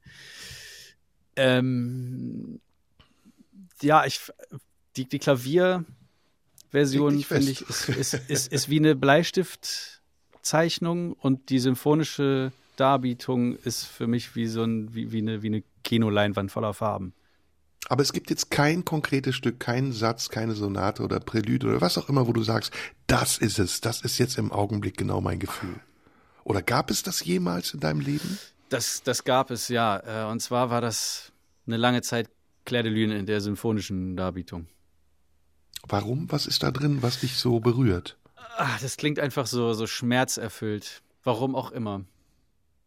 Ähm, 1.37 2.61
ja, 3.83 4.05
ich, 4.05 4.21
die, 4.97 5.09
die 5.09 5.19
Klavierversion 5.19 7.23
finde 7.23 7.53
ich, 7.53 7.63
ist, 7.63 7.89
ist, 7.89 8.13
ist, 8.15 8.53
ist 8.53 8.69
wie 8.69 8.79
eine 8.79 8.95
Bleistiftzeichnung 8.97 11.15
und 11.15 11.49
die 11.51 11.61
symphonische 11.61 12.53
Darbietung 12.77 13.57
ist 13.57 13.85
für 13.85 14.07
mich 14.07 14.37
wie 14.37 14.47
so 14.47 14.63
ein, 14.65 14.95
wie, 14.95 15.13
wie 15.13 15.19
eine, 15.19 15.43
wie 15.43 15.49
eine 15.49 15.63
Kinoleinwand 15.85 16.51
voller 16.51 16.73
Farben. 16.75 17.15
Aber 17.91 18.03
es 18.03 18.13
gibt 18.13 18.31
jetzt 18.31 18.53
kein 18.53 18.85
konkretes 18.85 19.35
Stück, 19.35 19.59
keinen 19.59 19.93
Satz, 19.93 20.29
keine 20.29 20.55
Sonate 20.55 21.03
oder 21.03 21.19
Prälude 21.19 21.67
oder 21.67 21.81
was 21.81 21.99
auch 21.99 22.09
immer, 22.09 22.29
wo 22.29 22.33
du 22.33 22.45
sagst, 22.45 22.73
das 23.09 23.37
ist 23.37 23.59
es, 23.59 23.81
das 23.81 24.03
ist 24.03 24.19
jetzt 24.19 24.39
im 24.39 24.53
Augenblick 24.53 24.97
genau 24.97 25.21
mein 25.21 25.41
Gefühl. 25.41 25.75
Oder 26.45 26.63
gab 26.63 26.93
es 26.93 27.03
das 27.03 27.25
jemals 27.25 27.75
in 27.75 27.81
deinem 27.81 27.99
Leben? 27.99 28.39
Das, 28.69 29.03
das 29.03 29.25
gab 29.25 29.51
es, 29.51 29.67
ja. 29.67 30.29
Äh, 30.29 30.31
und 30.31 30.39
zwar 30.39 30.71
war 30.71 30.81
das 30.81 31.33
eine 31.67 31.79
lange 31.79 32.01
Zeit 32.03 32.31
Claire 32.65 32.85
de 32.85 32.93
Lune 32.93 33.19
in 33.19 33.27
der 33.27 33.41
symphonischen 33.41 34.17
Darbietung. 34.17 34.69
Warum? 35.89 36.31
Was 36.31 36.47
ist 36.47 36.63
da 36.63 36.71
drin, 36.71 37.03
was 37.03 37.19
dich 37.19 37.39
so 37.39 37.59
berührt? 37.59 38.17
Ach, 38.57 38.81
das 38.81 38.99
klingt 38.99 39.19
einfach 39.19 39.49
so, 39.49 39.73
so 39.73 39.89
schmerzerfüllt. 39.89 41.03
Warum 41.25 41.57
auch 41.57 41.73
immer. 41.73 42.05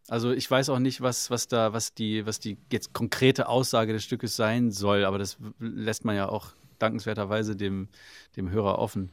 Also 0.10 0.32
ich 0.32 0.50
weiß 0.50 0.70
auch 0.70 0.80
nicht, 0.80 1.02
was, 1.02 1.30
was 1.30 1.48
da, 1.48 1.74
was 1.74 1.94
die, 1.94 2.26
was 2.26 2.39
die 2.39 2.58
jetzt 2.72 2.94
konkrete 2.94 3.48
Aussage 3.48 3.94
des 3.94 4.04
Stückes 4.04 4.36
sein 4.36 4.72
soll, 4.72 5.06
aber 5.06 5.18
das 5.18 5.38
lässt 5.60 6.04
man 6.04 6.16
ja 6.16 6.28
auch 6.28 6.50
dankenswerterweise 6.80 7.56
dem, 7.56 7.88
dem 8.36 8.50
Hörer 8.50 8.80
offen. 8.80 9.12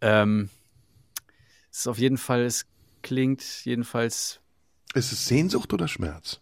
Ähm, 0.00 0.48
es 1.70 1.80
ist 1.80 1.88
auf 1.88 1.98
jeden 1.98 2.16
Fall, 2.16 2.44
es 2.44 2.64
klingt 3.02 3.42
jedenfalls. 3.64 4.40
Ist 4.94 5.12
es 5.12 5.26
Sehnsucht 5.26 5.72
oder 5.74 5.88
Schmerz? 5.88 6.40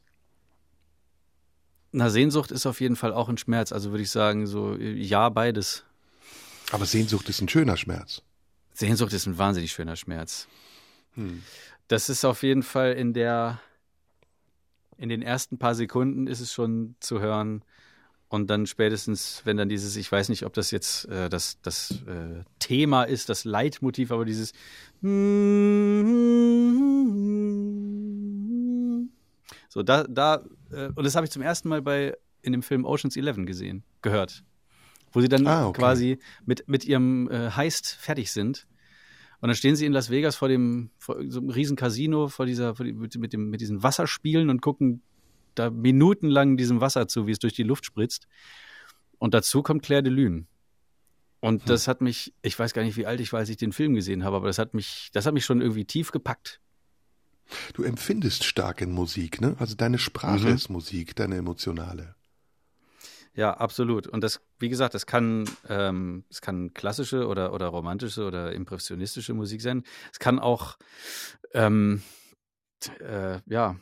Na, 1.90 2.10
Sehnsucht 2.10 2.52
ist 2.52 2.66
auf 2.66 2.80
jeden 2.80 2.96
Fall 2.96 3.12
auch 3.12 3.28
ein 3.28 3.38
Schmerz. 3.38 3.72
Also 3.72 3.90
würde 3.90 4.02
ich 4.02 4.10
sagen, 4.10 4.46
so 4.46 4.76
ja, 4.76 5.28
beides. 5.28 5.84
Aber 6.70 6.86
Sehnsucht 6.86 7.28
ist 7.28 7.40
ein 7.40 7.48
schöner 7.48 7.76
Schmerz. 7.76 8.22
Sehnsucht 8.72 9.12
ist 9.12 9.26
ein 9.26 9.38
wahnsinnig 9.38 9.72
schöner 9.72 9.96
Schmerz. 9.96 10.48
Hm. 11.14 11.42
Das 11.88 12.08
ist 12.08 12.24
auf 12.24 12.42
jeden 12.42 12.62
Fall 12.62 12.92
in 12.92 13.12
der, 13.12 13.60
in 14.96 15.08
den 15.08 15.22
ersten 15.22 15.58
paar 15.58 15.74
Sekunden 15.74 16.26
ist 16.26 16.40
es 16.40 16.52
schon 16.52 16.96
zu 17.00 17.20
hören. 17.20 17.62
Und 18.28 18.48
dann 18.48 18.66
spätestens, 18.66 19.42
wenn 19.44 19.56
dann 19.56 19.68
dieses, 19.68 19.96
ich 19.96 20.10
weiß 20.10 20.28
nicht, 20.28 20.44
ob 20.44 20.54
das 20.54 20.70
jetzt 20.70 21.04
äh, 21.06 21.28
das, 21.28 21.60
das 21.60 22.02
äh, 22.06 22.42
Thema 22.58 23.04
ist, 23.04 23.28
das 23.28 23.44
Leitmotiv, 23.44 24.10
aber 24.10 24.24
dieses 24.24 24.52
so 29.68 29.82
da, 29.82 30.04
da, 30.04 30.42
äh, 30.72 30.86
und 30.94 31.04
das 31.04 31.14
habe 31.14 31.26
ich 31.26 31.30
zum 31.30 31.42
ersten 31.42 31.68
Mal 31.68 31.82
bei 31.82 32.16
in 32.42 32.52
dem 32.52 32.62
Film 32.62 32.84
Oceans 32.84 33.16
11 33.16 33.46
gesehen, 33.46 33.84
gehört. 34.02 34.42
Wo 35.12 35.20
sie 35.20 35.28
dann 35.28 35.46
ah, 35.46 35.68
okay. 35.68 35.78
quasi 35.80 36.18
mit, 36.44 36.66
mit 36.68 36.84
ihrem 36.84 37.30
äh, 37.30 37.50
Heist 37.50 37.94
fertig 37.94 38.32
sind 38.32 38.66
und 39.40 39.48
dann 39.48 39.56
stehen 39.56 39.76
sie 39.76 39.86
in 39.86 39.92
Las 39.92 40.10
Vegas 40.10 40.36
vor 40.36 40.48
dem, 40.48 40.90
vor 40.98 41.16
so 41.28 41.40
einem 41.40 41.50
riesen 41.50 41.76
Casino, 41.76 42.28
vor 42.28 42.46
dieser, 42.46 42.74
vor 42.74 42.84
die, 42.86 42.92
mit, 42.92 43.32
dem, 43.32 43.50
mit 43.50 43.60
diesen 43.60 43.82
Wasserspielen 43.82 44.50
und 44.50 44.60
gucken 44.60 45.02
da 45.54 45.70
minutenlang 45.70 46.56
diesem 46.56 46.80
Wasser 46.80 47.08
zu, 47.08 47.26
wie 47.26 47.32
es 47.32 47.38
durch 47.38 47.54
die 47.54 47.62
Luft 47.62 47.84
spritzt. 47.84 48.26
Und 49.18 49.34
dazu 49.34 49.62
kommt 49.62 49.82
Claire 49.82 50.02
de 50.02 50.12
Lune. 50.12 50.46
Und 51.40 51.62
hm. 51.62 51.68
das 51.68 51.88
hat 51.88 52.00
mich, 52.00 52.32
ich 52.42 52.58
weiß 52.58 52.72
gar 52.72 52.82
nicht, 52.82 52.96
wie 52.96 53.06
alt 53.06 53.20
ich 53.20 53.32
war, 53.32 53.40
als 53.40 53.48
ich 53.48 53.56
den 53.56 53.72
Film 53.72 53.94
gesehen 53.94 54.24
habe, 54.24 54.36
aber 54.36 54.46
das 54.46 54.58
hat 54.58 54.74
mich, 54.74 55.10
das 55.12 55.26
hat 55.26 55.34
mich 55.34 55.44
schon 55.44 55.60
irgendwie 55.60 55.84
tief 55.84 56.10
gepackt. 56.10 56.60
Du 57.74 57.82
empfindest 57.82 58.44
stark 58.44 58.80
in 58.80 58.90
Musik, 58.90 59.40
ne? 59.40 59.54
Also 59.58 59.74
deine 59.74 59.98
Sprache 59.98 60.48
mhm. 60.48 60.54
ist 60.54 60.70
Musik, 60.70 61.14
deine 61.14 61.36
emotionale. 61.36 62.14
Ja, 63.36 63.54
absolut. 63.54 64.06
Und 64.06 64.22
das, 64.22 64.40
wie 64.60 64.68
gesagt, 64.68 64.94
das 64.94 65.06
kann, 65.06 65.44
ähm, 65.68 66.24
es 66.30 66.40
kann 66.40 66.72
klassische 66.72 67.26
oder, 67.26 67.52
oder 67.52 67.66
romantische 67.66 68.24
oder 68.24 68.52
impressionistische 68.52 69.34
Musik 69.34 69.60
sein. 69.60 69.82
Es 70.12 70.20
kann 70.20 70.38
auch, 70.38 70.76
ähm, 71.52 72.02
äh, 73.00 73.40
ja, 73.46 73.76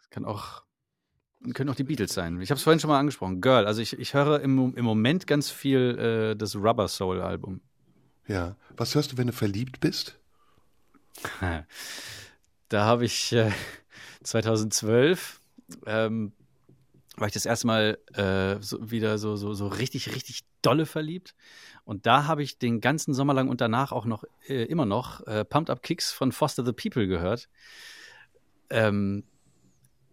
es 0.00 0.08
kann 0.08 0.24
auch, 0.24 0.62
können 1.52 1.68
auch 1.68 1.74
die 1.74 1.84
Beatles 1.84 2.14
sein. 2.14 2.40
Ich 2.40 2.50
habe 2.50 2.56
es 2.56 2.62
vorhin 2.62 2.80
schon 2.80 2.88
mal 2.88 2.98
angesprochen. 2.98 3.42
Girl. 3.42 3.66
Also 3.66 3.82
ich, 3.82 3.98
ich 3.98 4.14
höre 4.14 4.40
im, 4.40 4.74
im 4.74 4.84
Moment 4.84 5.26
ganz 5.26 5.50
viel 5.50 5.98
äh, 5.98 6.36
das 6.36 6.56
Rubber 6.56 6.88
Soul 6.88 7.20
Album. 7.20 7.60
Ja. 8.26 8.56
Was 8.74 8.94
hörst 8.94 9.12
du, 9.12 9.18
wenn 9.18 9.26
du 9.26 9.34
verliebt 9.34 9.80
bist? 9.80 10.18
da 12.70 12.84
habe 12.84 13.04
ich 13.04 13.32
äh, 13.32 13.50
2012 14.22 15.40
ähm, 15.84 16.32
war 17.16 17.28
ich 17.28 17.34
das 17.34 17.46
erste 17.46 17.66
Mal 17.66 17.98
äh, 18.14 18.60
so, 18.60 18.90
wieder 18.90 19.18
so, 19.18 19.36
so, 19.36 19.54
so 19.54 19.68
richtig, 19.68 20.14
richtig 20.14 20.40
dolle 20.62 20.86
verliebt. 20.86 21.34
Und 21.84 22.06
da 22.06 22.26
habe 22.26 22.42
ich 22.42 22.58
den 22.58 22.80
ganzen 22.80 23.14
Sommer 23.14 23.34
lang 23.34 23.48
und 23.48 23.60
danach 23.60 23.92
auch 23.92 24.04
noch 24.04 24.24
äh, 24.48 24.64
immer 24.64 24.86
noch 24.86 25.26
äh, 25.26 25.44
Pumped 25.44 25.70
Up 25.70 25.82
Kicks 25.82 26.12
von 26.12 26.32
Foster 26.32 26.64
the 26.64 26.72
People 26.72 27.06
gehört. 27.06 27.48
Ähm, 28.70 29.24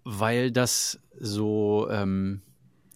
weil 0.04 0.52
das 0.52 1.00
so, 1.20 1.88
ähm, 1.90 2.42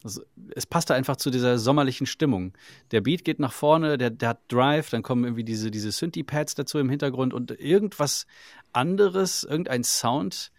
also 0.03 0.21
es 0.53 0.67
passte 0.67 0.93
einfach 0.93 1.15
zu 1.15 1.31
dieser 1.31 1.57
sommerlichen 1.57 2.05
Stimmung. 2.05 2.53
Der 2.91 3.01
Beat 3.01 3.23
geht 3.23 3.39
nach 3.39 3.53
vorne, 3.53 3.97
der, 3.97 4.11
der 4.11 4.29
hat 4.29 4.41
Drive, 4.49 4.89
dann 4.91 5.01
kommen 5.01 5.23
irgendwie 5.23 5.43
diese, 5.43 5.71
diese 5.71 5.91
Synthie-Pads 5.91 6.55
dazu 6.55 6.77
im 6.77 6.89
Hintergrund 6.89 7.33
und 7.33 7.51
irgendwas 7.59 8.27
anderes, 8.71 9.43
irgendein 9.43 9.83
Sound, 9.83 10.51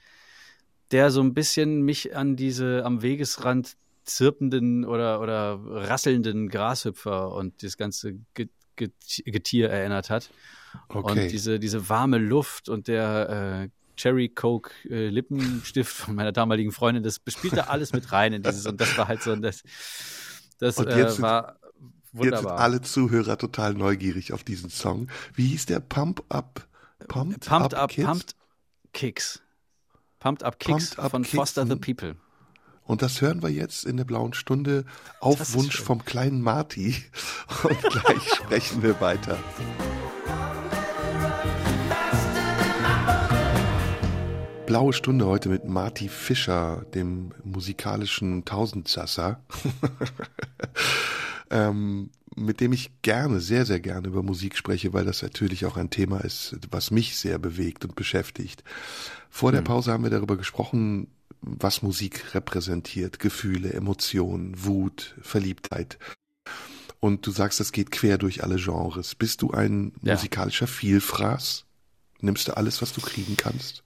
der 0.92 1.10
so 1.10 1.20
ein 1.20 1.34
bisschen 1.34 1.82
mich 1.82 2.16
an 2.16 2.36
diese 2.36 2.84
am 2.84 3.02
Wegesrand 3.02 3.76
zirpenden 4.04 4.84
oder, 4.84 5.20
oder 5.20 5.58
rasselnden 5.64 6.48
Grashüpfer 6.48 7.32
und 7.32 7.62
das 7.62 7.76
ganze 7.76 8.14
Getier 8.76 9.70
erinnert 9.70 10.10
hat. 10.10 10.30
Okay. 10.88 11.24
Und 11.24 11.32
diese, 11.32 11.58
diese 11.58 11.88
warme 11.88 12.18
Luft 12.18 12.68
und 12.68 12.88
der 12.88 13.64
äh, 13.64 13.68
Cherry 13.96 14.28
Coke 14.28 14.70
äh, 14.88 15.08
Lippenstift 15.08 15.92
von 15.92 16.14
meiner 16.14 16.32
damaligen 16.32 16.70
Freundin, 16.70 17.02
das 17.02 17.18
bespielte 17.18 17.68
alles 17.70 17.92
mit 17.92 18.12
rein 18.12 18.32
in 18.32 18.42
dieses 18.42 18.66
und 18.66 18.80
das 18.80 18.96
war 18.98 19.08
halt 19.08 19.22
so 19.22 19.34
das, 19.36 19.62
das 20.58 20.76
und 20.78 20.90
jetzt 20.90 21.18
äh, 21.18 21.22
war 21.22 21.58
wunderbar. 22.12 22.42
Jetzt 22.42 22.42
sind 22.42 22.50
alle 22.50 22.80
Zuhörer 22.82 23.38
total 23.38 23.74
neugierig 23.74 24.32
auf 24.32 24.44
diesen 24.44 24.70
Song. 24.70 25.08
Wie 25.34 25.46
hieß 25.48 25.66
der 25.66 25.80
Pump 25.80 26.22
Up? 26.28 26.68
Pumped, 27.08 27.46
Pumped 27.46 27.74
Up, 27.74 27.90
Up 27.90 27.96
Pumped 27.96 28.36
Kicks. 28.92 29.42
Pumped 30.26 30.42
Up 30.42 30.58
Kicks 30.58 30.96
Pumped 30.96 31.10
von 31.12 31.22
Kicks. 31.22 31.36
Foster 31.36 31.64
the 31.64 31.76
People. 31.76 32.16
Und 32.82 33.00
das 33.00 33.20
hören 33.20 33.42
wir 33.42 33.48
jetzt 33.48 33.84
in 33.84 33.96
der 33.96 34.02
blauen 34.02 34.32
Stunde 34.34 34.84
auf 35.20 35.54
Wunsch 35.54 35.80
vom 35.80 36.04
kleinen 36.04 36.40
Marty. 36.42 36.96
Und 37.62 37.80
gleich 37.80 38.28
sprechen 38.34 38.82
wir 38.82 39.00
weiter. 39.00 39.38
Blaue 44.66 44.92
Stunde 44.92 45.26
heute 45.26 45.48
mit 45.48 45.64
Marty 45.64 46.08
Fischer, 46.08 46.84
dem 46.92 47.32
musikalischen 47.44 48.44
Tausendsasser, 48.44 49.38
ähm, 51.50 52.10
mit 52.36 52.60
dem 52.60 52.72
ich 52.72 52.90
gerne, 53.02 53.40
sehr, 53.40 53.66
sehr 53.66 53.80
gerne 53.80 54.08
über 54.08 54.22
Musik 54.22 54.56
spreche, 54.56 54.92
weil 54.92 55.04
das 55.04 55.22
natürlich 55.22 55.64
auch 55.64 55.76
ein 55.76 55.90
Thema 55.90 56.20
ist, 56.20 56.56
was 56.70 56.90
mich 56.90 57.16
sehr 57.16 57.38
bewegt 57.38 57.84
und 57.84 57.96
beschäftigt. 57.96 58.62
Vor 59.30 59.52
der 59.52 59.60
hm. 59.60 59.66
Pause 59.66 59.92
haben 59.92 60.04
wir 60.04 60.10
darüber 60.10 60.36
gesprochen, 60.36 61.08
was 61.40 61.82
Musik 61.82 62.34
repräsentiert, 62.34 63.18
Gefühle, 63.18 63.72
Emotionen, 63.72 64.64
Wut, 64.64 65.14
Verliebtheit. 65.20 65.98
Und 67.00 67.26
du 67.26 67.30
sagst, 67.30 67.60
das 67.60 67.72
geht 67.72 67.90
quer 67.90 68.18
durch 68.18 68.42
alle 68.42 68.56
Genres. 68.56 69.14
Bist 69.14 69.42
du 69.42 69.50
ein 69.50 69.92
ja. 70.02 70.14
musikalischer 70.14 70.66
Vielfraß? 70.66 71.64
Nimmst 72.20 72.48
du 72.48 72.56
alles, 72.56 72.82
was 72.82 72.92
du 72.92 73.00
kriegen 73.00 73.36
kannst? 73.36 73.82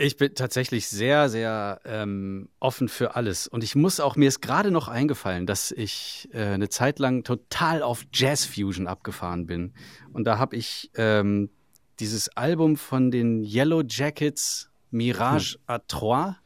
Ich 0.00 0.16
bin 0.16 0.32
tatsächlich 0.36 0.86
sehr, 0.86 1.28
sehr 1.28 1.80
ähm, 1.84 2.48
offen 2.60 2.88
für 2.88 3.16
alles. 3.16 3.48
Und 3.48 3.64
ich 3.64 3.74
muss 3.74 3.98
auch, 3.98 4.14
mir 4.14 4.28
ist 4.28 4.40
gerade 4.40 4.70
noch 4.70 4.86
eingefallen, 4.86 5.44
dass 5.44 5.72
ich 5.72 6.28
äh, 6.32 6.44
eine 6.44 6.68
Zeit 6.68 7.00
lang 7.00 7.24
total 7.24 7.82
auf 7.82 8.04
Jazz 8.14 8.46
Fusion 8.46 8.86
abgefahren 8.86 9.46
bin. 9.46 9.74
Und 10.12 10.22
da 10.24 10.38
habe 10.38 10.54
ich 10.54 10.92
ähm, 10.94 11.50
dieses 11.98 12.28
Album 12.36 12.76
von 12.76 13.10
den 13.10 13.42
Yellow 13.42 13.82
Jackets 13.84 14.70
Mirage 14.92 15.58
hm. 15.66 15.74
à 15.74 15.80
Trois 15.88 16.36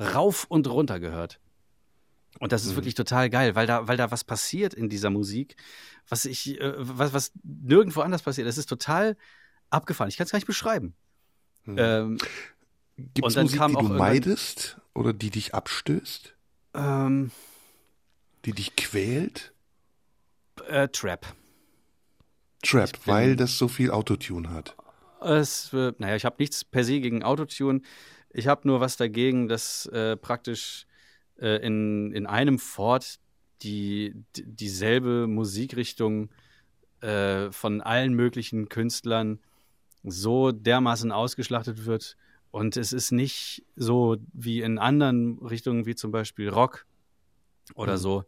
rauf 0.00 0.46
und 0.48 0.66
runter 0.66 1.00
gehört. 1.00 1.38
Und 2.38 2.52
das 2.52 2.64
ist 2.64 2.72
mhm. 2.72 2.76
wirklich 2.76 2.94
total 2.94 3.28
geil, 3.28 3.54
weil 3.54 3.66
da, 3.66 3.86
weil 3.88 3.98
da 3.98 4.10
was 4.10 4.24
passiert 4.24 4.72
in 4.72 4.88
dieser 4.88 5.10
Musik, 5.10 5.56
was 6.08 6.24
ich, 6.24 6.58
äh, 6.58 6.72
was, 6.78 7.12
was 7.12 7.32
nirgendwo 7.42 8.00
anders 8.00 8.22
passiert. 8.22 8.48
Das 8.48 8.56
ist 8.56 8.70
total 8.70 9.18
abgefahren. 9.68 10.08
Ich 10.08 10.16
kann 10.16 10.24
es 10.24 10.30
gar 10.30 10.38
nicht 10.38 10.46
beschreiben. 10.46 10.94
Mhm. 11.64 11.76
Ähm, 11.78 12.18
Gibt 13.14 13.26
es 13.26 13.36
Musik, 13.36 13.60
die 13.66 13.72
du 13.74 13.82
meidest 13.82 14.78
oder 14.94 15.12
die 15.12 15.30
dich 15.30 15.54
abstößt? 15.54 16.34
Ähm, 16.74 17.30
die 18.44 18.52
dich 18.52 18.76
quält? 18.76 19.52
Äh, 20.68 20.88
Trap. 20.88 21.26
Trap, 22.62 22.90
weil 23.06 23.36
das 23.36 23.56
so 23.58 23.68
viel 23.68 23.90
Autotune 23.90 24.50
hat. 24.50 24.76
Es, 25.20 25.72
äh, 25.72 25.92
naja, 25.98 26.16
ich 26.16 26.24
habe 26.24 26.36
nichts 26.38 26.64
per 26.64 26.84
se 26.84 27.00
gegen 27.00 27.22
Autotune. 27.22 27.82
Ich 28.30 28.46
habe 28.46 28.66
nur 28.66 28.80
was 28.80 28.96
dagegen, 28.96 29.48
dass 29.48 29.86
äh, 29.86 30.16
praktisch 30.16 30.86
äh, 31.38 31.56
in, 31.66 32.12
in 32.12 32.26
einem 32.26 32.58
Fort 32.58 33.18
die, 33.62 34.14
die 34.36 34.44
dieselbe 34.46 35.26
Musikrichtung 35.26 36.30
äh, 37.00 37.50
von 37.50 37.80
allen 37.80 38.14
möglichen 38.14 38.68
Künstlern 38.68 39.40
so 40.02 40.52
dermaßen 40.52 41.12
ausgeschlachtet 41.12 41.84
wird. 41.86 42.16
Und 42.50 42.76
es 42.76 42.92
ist 42.92 43.12
nicht 43.12 43.64
so 43.76 44.16
wie 44.32 44.60
in 44.60 44.78
anderen 44.78 45.38
Richtungen, 45.38 45.86
wie 45.86 45.94
zum 45.94 46.10
Beispiel 46.10 46.48
Rock 46.48 46.86
oder 47.74 47.94
mhm. 47.94 47.98
so, 47.98 48.24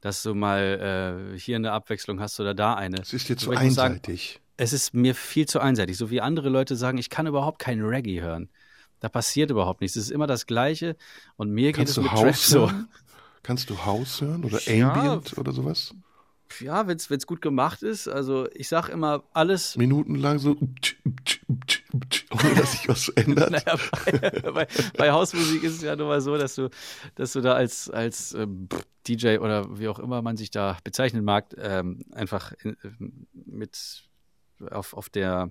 dass 0.00 0.22
du 0.22 0.34
mal 0.34 1.32
äh, 1.34 1.38
hier 1.38 1.56
eine 1.56 1.72
Abwechslung 1.72 2.20
hast 2.20 2.38
oder 2.38 2.54
da 2.54 2.74
eine. 2.74 3.00
Es 3.00 3.12
ist 3.12 3.28
dir 3.28 3.36
zu 3.36 3.50
einseitig. 3.50 4.34
Sagen, 4.34 4.44
es 4.56 4.72
ist 4.72 4.94
mir 4.94 5.14
viel 5.14 5.46
zu 5.46 5.60
einseitig. 5.60 5.96
So 5.96 6.10
wie 6.10 6.20
andere 6.20 6.48
Leute 6.48 6.76
sagen, 6.76 6.98
ich 6.98 7.10
kann 7.10 7.26
überhaupt 7.26 7.58
keinen 7.58 7.84
Reggae 7.84 8.20
hören. 8.20 8.48
Da 9.00 9.08
passiert 9.08 9.50
überhaupt 9.50 9.80
nichts. 9.80 9.96
Es 9.96 10.04
ist 10.04 10.10
immer 10.10 10.26
das 10.26 10.46
Gleiche. 10.46 10.96
Und 11.36 11.50
mir 11.50 11.72
Kannst 11.72 11.96
geht 11.96 12.04
es 12.04 12.12
mit 12.12 12.20
Trap 12.20 12.36
so. 12.36 12.70
Kannst 13.42 13.68
du 13.68 13.84
House 13.84 14.22
hören 14.22 14.44
oder 14.44 14.58
ja, 14.70 14.92
Ambient 14.92 15.36
oder 15.36 15.52
sowas? 15.52 15.94
Ja, 16.60 16.86
wenn 16.86 16.96
es 16.96 17.26
gut 17.26 17.42
gemacht 17.42 17.82
ist. 17.82 18.08
Also 18.08 18.48
ich 18.54 18.68
sag 18.68 18.88
immer 18.88 19.24
alles. 19.32 19.76
Minutenlang 19.76 20.38
so, 20.38 20.50
ohne 20.50 22.54
dass 22.56 22.72
sich 22.72 22.88
was 22.88 23.08
ändert. 23.16 23.50
naja, 23.50 23.78
bei, 24.04 24.50
bei, 24.50 24.66
bei, 24.96 25.10
Hausmusik 25.10 25.62
ist 25.62 25.76
es 25.76 25.82
ja 25.82 25.96
nun 25.96 26.08
mal 26.08 26.20
so, 26.20 26.36
dass 26.36 26.54
du, 26.54 26.70
dass 27.14 27.32
du 27.32 27.40
da 27.40 27.54
als, 27.54 27.90
als 27.90 28.34
ähm, 28.34 28.68
DJ 29.06 29.38
oder 29.38 29.78
wie 29.78 29.88
auch 29.88 29.98
immer 29.98 30.22
man 30.22 30.36
sich 30.36 30.50
da 30.50 30.78
bezeichnen 30.84 31.24
mag, 31.24 31.46
ähm, 31.58 32.00
einfach 32.12 32.52
in, 32.62 32.76
mit 33.32 34.04
auf, 34.70 34.94
auf 34.94 35.08
der 35.08 35.50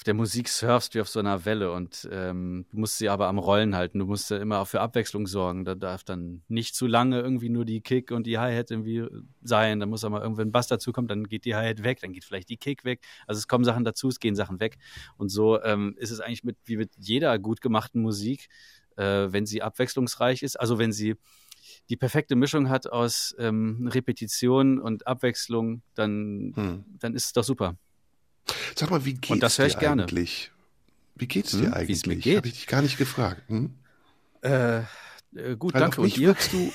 auf 0.00 0.04
der 0.04 0.14
Musik 0.14 0.48
surfst 0.48 0.94
wie 0.94 1.02
auf 1.02 1.10
so 1.10 1.18
einer 1.18 1.44
Welle 1.44 1.72
und 1.72 2.08
ähm, 2.10 2.64
du 2.70 2.78
musst 2.78 2.96
sie 2.96 3.10
aber 3.10 3.28
am 3.28 3.38
Rollen 3.38 3.76
halten. 3.76 3.98
Du 3.98 4.06
musst 4.06 4.30
ja 4.30 4.38
immer 4.38 4.60
auch 4.60 4.66
für 4.66 4.80
Abwechslung 4.80 5.26
sorgen. 5.26 5.66
Da 5.66 5.74
darf 5.74 6.04
dann 6.04 6.40
nicht 6.48 6.74
zu 6.74 6.86
lange 6.86 7.20
irgendwie 7.20 7.50
nur 7.50 7.66
die 7.66 7.82
Kick 7.82 8.10
und 8.10 8.26
die 8.26 8.38
Hi-Hat 8.38 8.70
irgendwie 8.70 9.04
sein. 9.42 9.78
Da 9.78 9.84
muss 9.84 10.02
aber 10.02 10.22
irgendwann 10.22 10.48
ein 10.48 10.52
Bass 10.52 10.68
dazu 10.68 10.92
kommen, 10.92 11.06
dann 11.06 11.24
geht 11.24 11.44
die 11.44 11.54
Hi-Hat 11.54 11.84
weg, 11.84 12.00
dann 12.00 12.14
geht 12.14 12.24
vielleicht 12.24 12.48
die 12.48 12.56
Kick 12.56 12.86
weg. 12.86 13.00
Also 13.26 13.40
es 13.40 13.46
kommen 13.46 13.62
Sachen 13.62 13.84
dazu, 13.84 14.08
es 14.08 14.20
gehen 14.20 14.34
Sachen 14.34 14.58
weg. 14.58 14.78
Und 15.18 15.28
so 15.28 15.62
ähm, 15.62 15.94
ist 15.98 16.12
es 16.12 16.20
eigentlich 16.20 16.44
mit, 16.44 16.56
wie 16.64 16.78
mit 16.78 16.92
jeder 16.96 17.38
gut 17.38 17.60
gemachten 17.60 18.00
Musik, 18.00 18.48
äh, 18.96 19.28
wenn 19.30 19.44
sie 19.44 19.60
abwechslungsreich 19.60 20.42
ist, 20.42 20.58
also 20.58 20.78
wenn 20.78 20.92
sie 20.92 21.16
die 21.90 21.98
perfekte 21.98 22.36
Mischung 22.36 22.70
hat 22.70 22.86
aus 22.86 23.36
ähm, 23.38 23.86
Repetition 23.92 24.78
und 24.78 25.06
Abwechslung, 25.06 25.82
dann, 25.94 26.54
hm. 26.56 26.84
dann 26.98 27.14
ist 27.14 27.26
es 27.26 27.32
doch 27.34 27.44
super. 27.44 27.76
Sag 28.74 28.90
mal, 28.90 29.04
wie 29.04 29.14
geht's 29.14 29.30
Und 29.30 29.42
das 29.42 29.58
höre 29.58 29.66
ich 29.66 29.74
dir 29.74 29.80
gerne. 29.80 30.02
eigentlich? 30.02 30.50
Wie 31.16 31.26
geht's 31.26 31.52
dir 31.52 31.66
hm, 31.66 31.74
eigentlich? 31.74 32.06
Wie 32.06 32.30
es 32.30 32.36
Habe 32.36 32.48
ich 32.48 32.54
dich 32.54 32.66
gar 32.66 32.82
nicht 32.82 32.98
gefragt. 32.98 33.42
Hm? 33.48 33.74
Äh, 34.42 34.78
äh 34.78 34.84
gut, 35.58 35.74
Weil 35.74 35.80
danke. 35.82 35.98
Auf 35.98 36.04
mich 36.04 36.18
und 36.18 36.24
wirkst 36.24 36.52
du, 36.52 36.72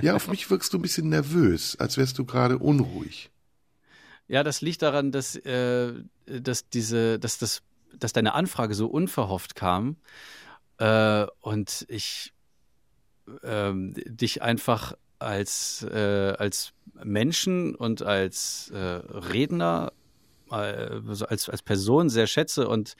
ja, 0.00 0.14
auf 0.14 0.28
mich 0.28 0.48
wirkst 0.50 0.72
du 0.72 0.78
ein 0.78 0.82
bisschen 0.82 1.08
nervös, 1.08 1.76
als 1.76 1.96
wärst 1.96 2.18
du 2.18 2.24
gerade 2.24 2.58
unruhig. 2.58 3.30
Ja, 4.28 4.42
das 4.42 4.60
liegt 4.60 4.82
daran, 4.82 5.12
dass, 5.12 5.36
äh, 5.36 5.92
dass 6.26 6.68
diese, 6.68 7.18
dass 7.18 7.38
das, 7.38 7.62
dass 7.94 8.12
deine 8.12 8.34
Anfrage 8.34 8.74
so 8.74 8.88
unverhofft 8.88 9.54
kam 9.54 9.96
äh, 10.78 11.26
und 11.40 11.86
ich 11.88 12.32
äh, 13.42 13.72
dich 13.74 14.42
einfach 14.42 14.94
als 15.18 15.82
äh, 15.82 16.34
als 16.38 16.72
Menschen 17.04 17.74
und 17.74 18.02
als 18.02 18.70
äh, 18.70 18.78
Redner 18.78 19.92
als, 20.50 21.48
als 21.48 21.62
Person 21.62 22.08
sehr 22.08 22.26
schätze. 22.26 22.68
Und 22.68 22.94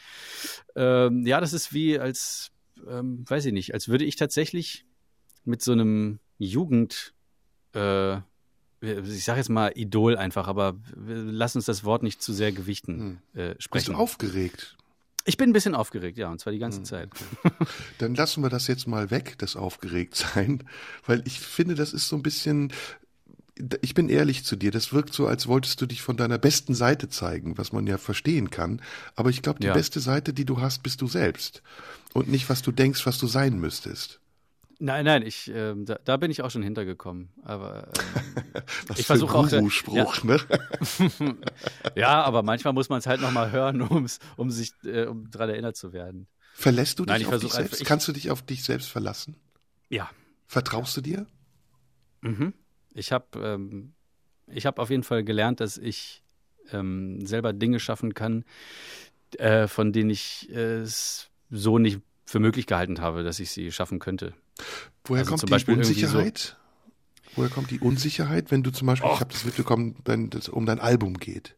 ähm, 0.74 1.26
ja, 1.26 1.40
das 1.40 1.52
ist 1.52 1.72
wie 1.72 1.98
als, 1.98 2.50
ähm, 2.88 3.24
weiß 3.26 3.46
ich 3.46 3.52
nicht, 3.52 3.74
als 3.74 3.88
würde 3.88 4.04
ich 4.04 4.16
tatsächlich 4.16 4.84
mit 5.44 5.62
so 5.62 5.72
einem 5.72 6.18
Jugend, 6.38 7.14
äh, 7.74 8.16
ich 8.80 9.24
sage 9.24 9.38
jetzt 9.38 9.48
mal 9.48 9.72
Idol 9.74 10.16
einfach, 10.16 10.48
aber 10.48 10.78
lass 10.94 11.56
uns 11.56 11.64
das 11.64 11.84
Wort 11.84 12.02
nicht 12.02 12.22
zu 12.22 12.32
sehr 12.32 12.52
gewichten 12.52 13.20
hm. 13.32 13.40
äh, 13.40 13.54
sprechen. 13.58 13.86
Bist 13.86 13.88
du 13.88 13.94
aufgeregt? 13.94 14.76
Ich 15.28 15.36
bin 15.36 15.50
ein 15.50 15.52
bisschen 15.52 15.74
aufgeregt, 15.74 16.18
ja, 16.18 16.30
und 16.30 16.40
zwar 16.40 16.52
die 16.52 16.60
ganze 16.60 16.78
hm. 16.78 16.84
Zeit. 16.84 17.10
Dann 17.98 18.14
lassen 18.14 18.42
wir 18.42 18.48
das 18.48 18.68
jetzt 18.68 18.86
mal 18.86 19.10
weg, 19.10 19.34
das 19.38 19.56
Aufgeregtsein, 19.56 20.62
weil 21.04 21.22
ich 21.26 21.40
finde, 21.40 21.74
das 21.74 21.92
ist 21.92 22.06
so 22.08 22.14
ein 22.14 22.22
bisschen 22.22 22.72
ich 23.80 23.94
bin 23.94 24.08
ehrlich 24.08 24.44
zu 24.44 24.56
dir, 24.56 24.70
das 24.70 24.92
wirkt 24.92 25.14
so, 25.14 25.26
als 25.26 25.46
wolltest 25.46 25.80
du 25.80 25.86
dich 25.86 26.02
von 26.02 26.16
deiner 26.16 26.38
besten 26.38 26.74
Seite 26.74 27.08
zeigen, 27.08 27.56
was 27.56 27.72
man 27.72 27.86
ja 27.86 27.98
verstehen 27.98 28.50
kann. 28.50 28.82
Aber 29.14 29.30
ich 29.30 29.42
glaube, 29.42 29.60
die 29.60 29.68
ja. 29.68 29.72
beste 29.72 30.00
Seite, 30.00 30.34
die 30.34 30.44
du 30.44 30.60
hast, 30.60 30.82
bist 30.82 31.00
du 31.00 31.06
selbst. 31.06 31.62
Und 32.12 32.28
nicht, 32.28 32.48
was 32.50 32.62
du 32.62 32.72
denkst, 32.72 33.06
was 33.06 33.18
du 33.18 33.26
sein 33.26 33.58
müsstest. 33.58 34.20
Nein, 34.78 35.06
nein, 35.06 35.22
ich, 35.22 35.48
äh, 35.48 35.74
da, 35.74 35.98
da, 36.04 36.18
bin 36.18 36.30
ich 36.30 36.42
auch 36.42 36.50
schon 36.50 36.62
hintergekommen. 36.62 37.30
Aber 37.42 37.88
ähm, 38.54 38.62
ich 38.96 39.06
versuche 39.06 39.34
auch. 39.34 39.70
Spruch, 39.70 40.22
ja. 40.22 40.24
ne? 40.24 40.40
ja, 41.94 42.22
aber 42.22 42.42
manchmal 42.42 42.74
muss 42.74 42.90
man 42.90 42.98
es 42.98 43.06
halt 43.06 43.22
nochmal 43.22 43.52
hören, 43.52 43.80
um's, 43.80 44.18
um 44.36 44.50
sich 44.50 44.72
äh, 44.84 45.06
um 45.06 45.30
daran 45.30 45.48
erinnert 45.48 45.76
zu 45.76 45.94
werden. 45.94 46.26
Verlässt 46.52 46.98
du 46.98 47.06
dich 47.06 47.26
nein, 47.26 47.34
auf 47.34 47.40
dich 47.40 47.52
selbst? 47.52 47.80
Ich, 47.80 47.86
Kannst 47.86 48.06
du 48.06 48.12
dich 48.12 48.30
auf 48.30 48.42
dich 48.42 48.64
selbst 48.64 48.88
verlassen? 48.88 49.36
Ja. 49.88 50.10
Vertraust 50.46 50.94
du 50.96 51.00
dir? 51.00 51.26
Mhm. 52.20 52.52
Ich 52.96 53.12
habe 53.12 53.26
ähm, 53.40 53.92
ich 54.48 54.66
hab 54.66 54.78
auf 54.78 54.90
jeden 54.90 55.02
Fall 55.02 55.22
gelernt, 55.22 55.60
dass 55.60 55.76
ich 55.76 56.22
ähm, 56.72 57.24
selber 57.26 57.52
Dinge 57.52 57.78
schaffen 57.78 58.14
kann, 58.14 58.44
äh, 59.38 59.66
von 59.66 59.92
denen 59.92 60.10
ich 60.10 60.48
es 60.50 61.30
so 61.50 61.78
nicht 61.78 62.00
für 62.24 62.40
möglich 62.40 62.66
gehalten 62.66 63.00
habe, 63.00 63.22
dass 63.22 63.38
ich 63.38 63.50
sie 63.50 63.70
schaffen 63.70 63.98
könnte. 63.98 64.34
Woher 65.04 65.20
also 65.20 65.30
kommt 65.30 65.42
die 65.42 65.50
Beispiel 65.50 65.76
Unsicherheit? 65.76 66.38
So, 66.38 67.36
Woher 67.36 67.50
kommt 67.50 67.70
die 67.70 67.80
Unsicherheit, 67.80 68.50
wenn 68.50 68.62
du 68.62 68.70
zum 68.70 68.86
Beispiel, 68.86 69.08
Och. 69.08 69.14
ich 69.14 69.20
habe 69.20 69.32
das 69.32 69.44
mitbekommen, 69.44 69.96
wenn 70.04 70.30
es 70.32 70.48
um 70.48 70.64
dein 70.64 70.80
Album 70.80 71.18
geht? 71.18 71.54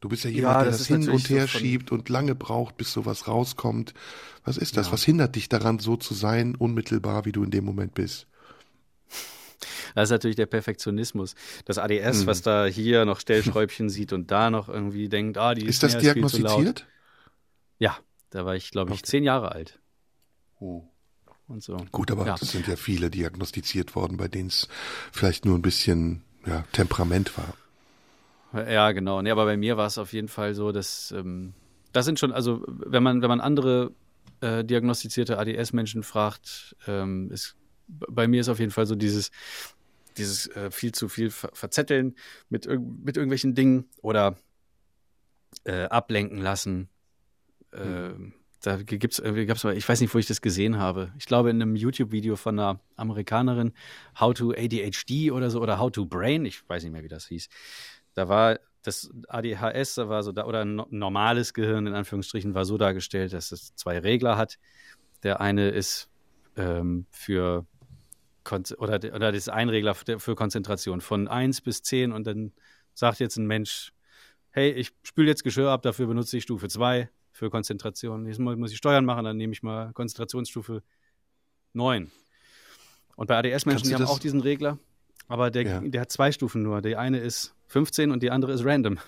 Du 0.00 0.08
bist 0.08 0.24
ja 0.24 0.30
jemand, 0.30 0.54
ja, 0.54 0.62
der 0.62 0.70
das, 0.72 0.78
das 0.78 0.86
hin 0.88 1.08
und 1.08 1.28
her 1.28 1.42
so 1.42 1.58
schiebt 1.58 1.92
und 1.92 2.08
lange 2.08 2.34
braucht, 2.34 2.76
bis 2.76 2.92
sowas 2.92 3.28
rauskommt. 3.28 3.94
Was 4.44 4.56
ist 4.56 4.76
das? 4.76 4.86
Ja. 4.86 4.92
Was 4.94 5.04
hindert 5.04 5.36
dich 5.36 5.48
daran, 5.48 5.78
so 5.78 5.96
zu 5.96 6.14
sein, 6.14 6.56
unmittelbar, 6.56 7.26
wie 7.26 7.32
du 7.32 7.44
in 7.44 7.50
dem 7.50 7.64
Moment 7.64 7.94
bist? 7.94 8.26
Das 9.94 10.04
ist 10.04 10.10
natürlich 10.10 10.36
der 10.36 10.46
Perfektionismus. 10.46 11.34
Das 11.64 11.78
ADS, 11.78 12.22
mhm. 12.22 12.26
was 12.26 12.42
da 12.42 12.66
hier 12.66 13.04
noch 13.04 13.20
Stellschräubchen 13.20 13.88
sieht 13.90 14.12
und 14.12 14.30
da 14.30 14.50
noch 14.50 14.68
irgendwie 14.68 15.08
denkt, 15.08 15.38
ah, 15.38 15.54
die 15.54 15.62
ist, 15.62 15.82
ist 15.82 15.94
das 15.94 15.98
diagnostiziert? 15.98 16.86
Ja, 17.78 17.96
da 18.30 18.44
war 18.44 18.54
ich, 18.56 18.70
glaube 18.70 18.92
ich, 18.92 18.98
okay. 18.98 19.06
zehn 19.06 19.24
Jahre 19.24 19.52
alt. 19.52 19.78
Oh. 20.58 20.84
Und 21.48 21.64
so. 21.64 21.76
Gut, 21.90 22.12
aber 22.12 22.26
ja. 22.26 22.36
das 22.38 22.52
sind 22.52 22.68
ja 22.68 22.76
viele 22.76 23.10
diagnostiziert 23.10 23.96
worden, 23.96 24.16
bei 24.16 24.28
denen 24.28 24.48
es 24.48 24.68
vielleicht 25.10 25.44
nur 25.44 25.58
ein 25.58 25.62
bisschen 25.62 26.22
ja, 26.46 26.64
Temperament 26.72 27.32
war. 27.36 27.54
Ja, 28.68 28.92
genau. 28.92 29.20
Nee, 29.20 29.30
aber 29.30 29.44
bei 29.46 29.56
mir 29.56 29.76
war 29.76 29.86
es 29.86 29.98
auf 29.98 30.12
jeden 30.12 30.28
Fall 30.28 30.54
so, 30.54 30.70
dass 30.70 31.12
ähm, 31.12 31.54
das 31.92 32.04
sind 32.04 32.20
schon, 32.20 32.32
also 32.32 32.64
wenn 32.66 33.02
man, 33.02 33.20
wenn 33.22 33.28
man 33.28 33.40
andere 33.40 33.92
äh, 34.40 34.64
diagnostizierte 34.64 35.38
ADS-Menschen 35.38 36.02
fragt, 36.02 36.76
ähm, 36.86 37.30
ist 37.32 37.56
bei 38.08 38.28
mir 38.28 38.40
ist 38.40 38.48
auf 38.48 38.58
jeden 38.58 38.70
Fall 38.70 38.86
so 38.86 38.94
dieses, 38.94 39.30
dieses 40.16 40.48
äh, 40.48 40.70
viel 40.70 40.92
zu 40.92 41.08
viel 41.08 41.30
ver 41.30 41.50
verzetteln 41.52 42.16
mit, 42.48 42.66
mit 42.66 43.16
irgendwelchen 43.16 43.54
Dingen 43.54 43.88
oder 44.02 44.36
äh, 45.64 45.84
ablenken 45.84 46.38
lassen. 46.38 46.88
Mhm. 47.72 48.32
da 48.62 48.82
gibt's 48.82 49.20
irgendwie, 49.20 49.46
gab's 49.46 49.62
mal, 49.62 49.76
ich 49.76 49.88
weiß 49.88 50.00
nicht, 50.00 50.12
wo 50.12 50.18
ich 50.18 50.26
das 50.26 50.40
gesehen 50.40 50.78
habe. 50.78 51.12
Ich 51.18 51.26
glaube 51.26 51.50
in 51.50 51.62
einem 51.62 51.76
YouTube-Video 51.76 52.34
von 52.34 52.58
einer 52.58 52.80
Amerikanerin, 52.96 53.72
How 54.18 54.34
to 54.34 54.50
ADHD 54.50 55.30
oder 55.30 55.50
so, 55.50 55.60
oder 55.60 55.78
How 55.78 55.92
to 55.92 56.04
Brain, 56.04 56.44
ich 56.44 56.68
weiß 56.68 56.82
nicht 56.82 56.92
mehr, 56.92 57.04
wie 57.04 57.08
das 57.08 57.28
hieß. 57.28 57.48
Da 58.14 58.28
war 58.28 58.58
das 58.82 59.10
ADHS, 59.28 59.94
da 59.94 60.08
war 60.08 60.22
so 60.22 60.32
da, 60.32 60.46
oder 60.46 60.62
ein 60.62 60.82
normales 60.90 61.54
Gehirn 61.54 61.86
in 61.86 61.94
Anführungsstrichen 61.94 62.54
war 62.54 62.64
so 62.64 62.78
dargestellt, 62.78 63.32
dass 63.32 63.52
es 63.52 63.74
zwei 63.76 63.98
Regler 63.98 64.36
hat. 64.36 64.58
Der 65.22 65.40
eine 65.40 65.68
ist 65.68 66.08
ähm, 66.56 67.06
für 67.10 67.66
oder, 68.52 68.96
oder 69.14 69.32
das 69.32 69.48
Einregler 69.48 69.94
für 69.94 70.34
Konzentration 70.34 71.00
von 71.00 71.28
1 71.28 71.60
bis 71.60 71.82
10 71.82 72.12
und 72.12 72.26
dann 72.26 72.52
sagt 72.94 73.20
jetzt 73.20 73.36
ein 73.36 73.46
Mensch, 73.46 73.92
hey, 74.50 74.70
ich 74.70 74.92
spüle 75.02 75.28
jetzt 75.28 75.44
Geschirr 75.44 75.70
ab, 75.70 75.82
dafür 75.82 76.06
benutze 76.06 76.36
ich 76.36 76.42
Stufe 76.42 76.68
2 76.68 77.08
für 77.32 77.50
Konzentration. 77.50 78.24
Nächstes 78.24 78.44
Mal 78.44 78.56
muss 78.56 78.72
ich 78.72 78.78
Steuern 78.78 79.04
machen, 79.04 79.24
dann 79.24 79.36
nehme 79.36 79.52
ich 79.52 79.62
mal 79.62 79.92
Konzentrationsstufe 79.92 80.82
9. 81.72 82.10
Und 83.16 83.26
bei 83.26 83.38
ADS-Menschen, 83.38 83.88
die 83.88 83.94
haben 83.94 84.04
auch 84.04 84.18
diesen 84.18 84.40
Regler, 84.40 84.78
aber 85.28 85.50
der, 85.50 85.62
ja. 85.62 85.80
der 85.80 86.00
hat 86.02 86.10
zwei 86.10 86.32
Stufen 86.32 86.62
nur. 86.62 86.82
Die 86.82 86.96
eine 86.96 87.18
ist 87.18 87.54
15 87.68 88.10
und 88.10 88.22
die 88.22 88.30
andere 88.30 88.52
ist 88.52 88.64
random. 88.64 88.98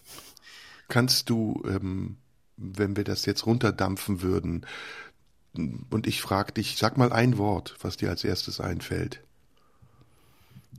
Kannst 0.89 1.31
du, 1.31 1.63
ähm, 1.67 2.19
wenn 2.57 2.97
wir 2.97 3.05
das 3.05 3.27
jetzt 3.27 3.47
runterdampfen 3.47 4.23
würden, 4.23 4.67
und 5.55 6.07
ich 6.07 6.23
frage 6.23 6.53
dich, 6.53 6.77
sag 6.79 6.97
mal 6.97 7.13
ein 7.13 7.37
Wort, 7.37 7.77
was 7.83 7.97
dir 7.99 8.09
als 8.09 8.25
erstes 8.25 8.61
einfällt. 8.61 9.23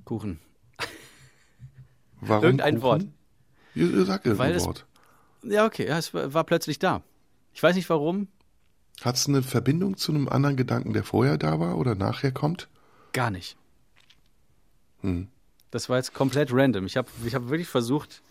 Kuchen. 0.06 0.40
Warum 2.22 2.44
Irgendein 2.44 2.76
Kuchen? 2.76 2.84
Wort. 2.84 3.02
Sag 3.76 4.26
irgendein 4.26 4.38
Weil 4.38 4.56
es- 4.56 4.66
Wort. 4.66 4.86
Ja, 5.44 5.66
okay, 5.66 5.88
ja, 5.88 5.98
es 5.98 6.14
war, 6.14 6.34
war 6.34 6.44
plötzlich 6.46 6.80
da. 6.80 7.02
Ich 7.54 7.62
weiß 7.62 7.76
nicht 7.76 7.90
warum, 7.90 8.28
Hat 9.02 9.16
es 9.16 9.28
eine 9.28 9.42
Verbindung 9.44 9.98
zu 9.98 10.12
einem 10.14 10.30
anderen 10.30 10.56
Gedanken, 10.56 10.94
der 10.94 11.04
vorher 11.04 11.38
da 11.38 11.60
war 11.60 11.78
oder 11.78 11.96
nachher 11.96 12.32
kommt? 12.32 12.70
gar 13.12 13.30
nicht. 13.30 13.58
Hm. 15.02 15.28
Das 15.70 15.90
war 15.90 15.98
jetzt 15.98 16.14
komplett 16.14 16.50
random. 16.54 16.86
Ich 16.86 16.96
habe 16.98 17.10
ich 17.26 17.36
hab 17.36 17.50
wirklich 17.50 17.68
versucht, 17.68 18.24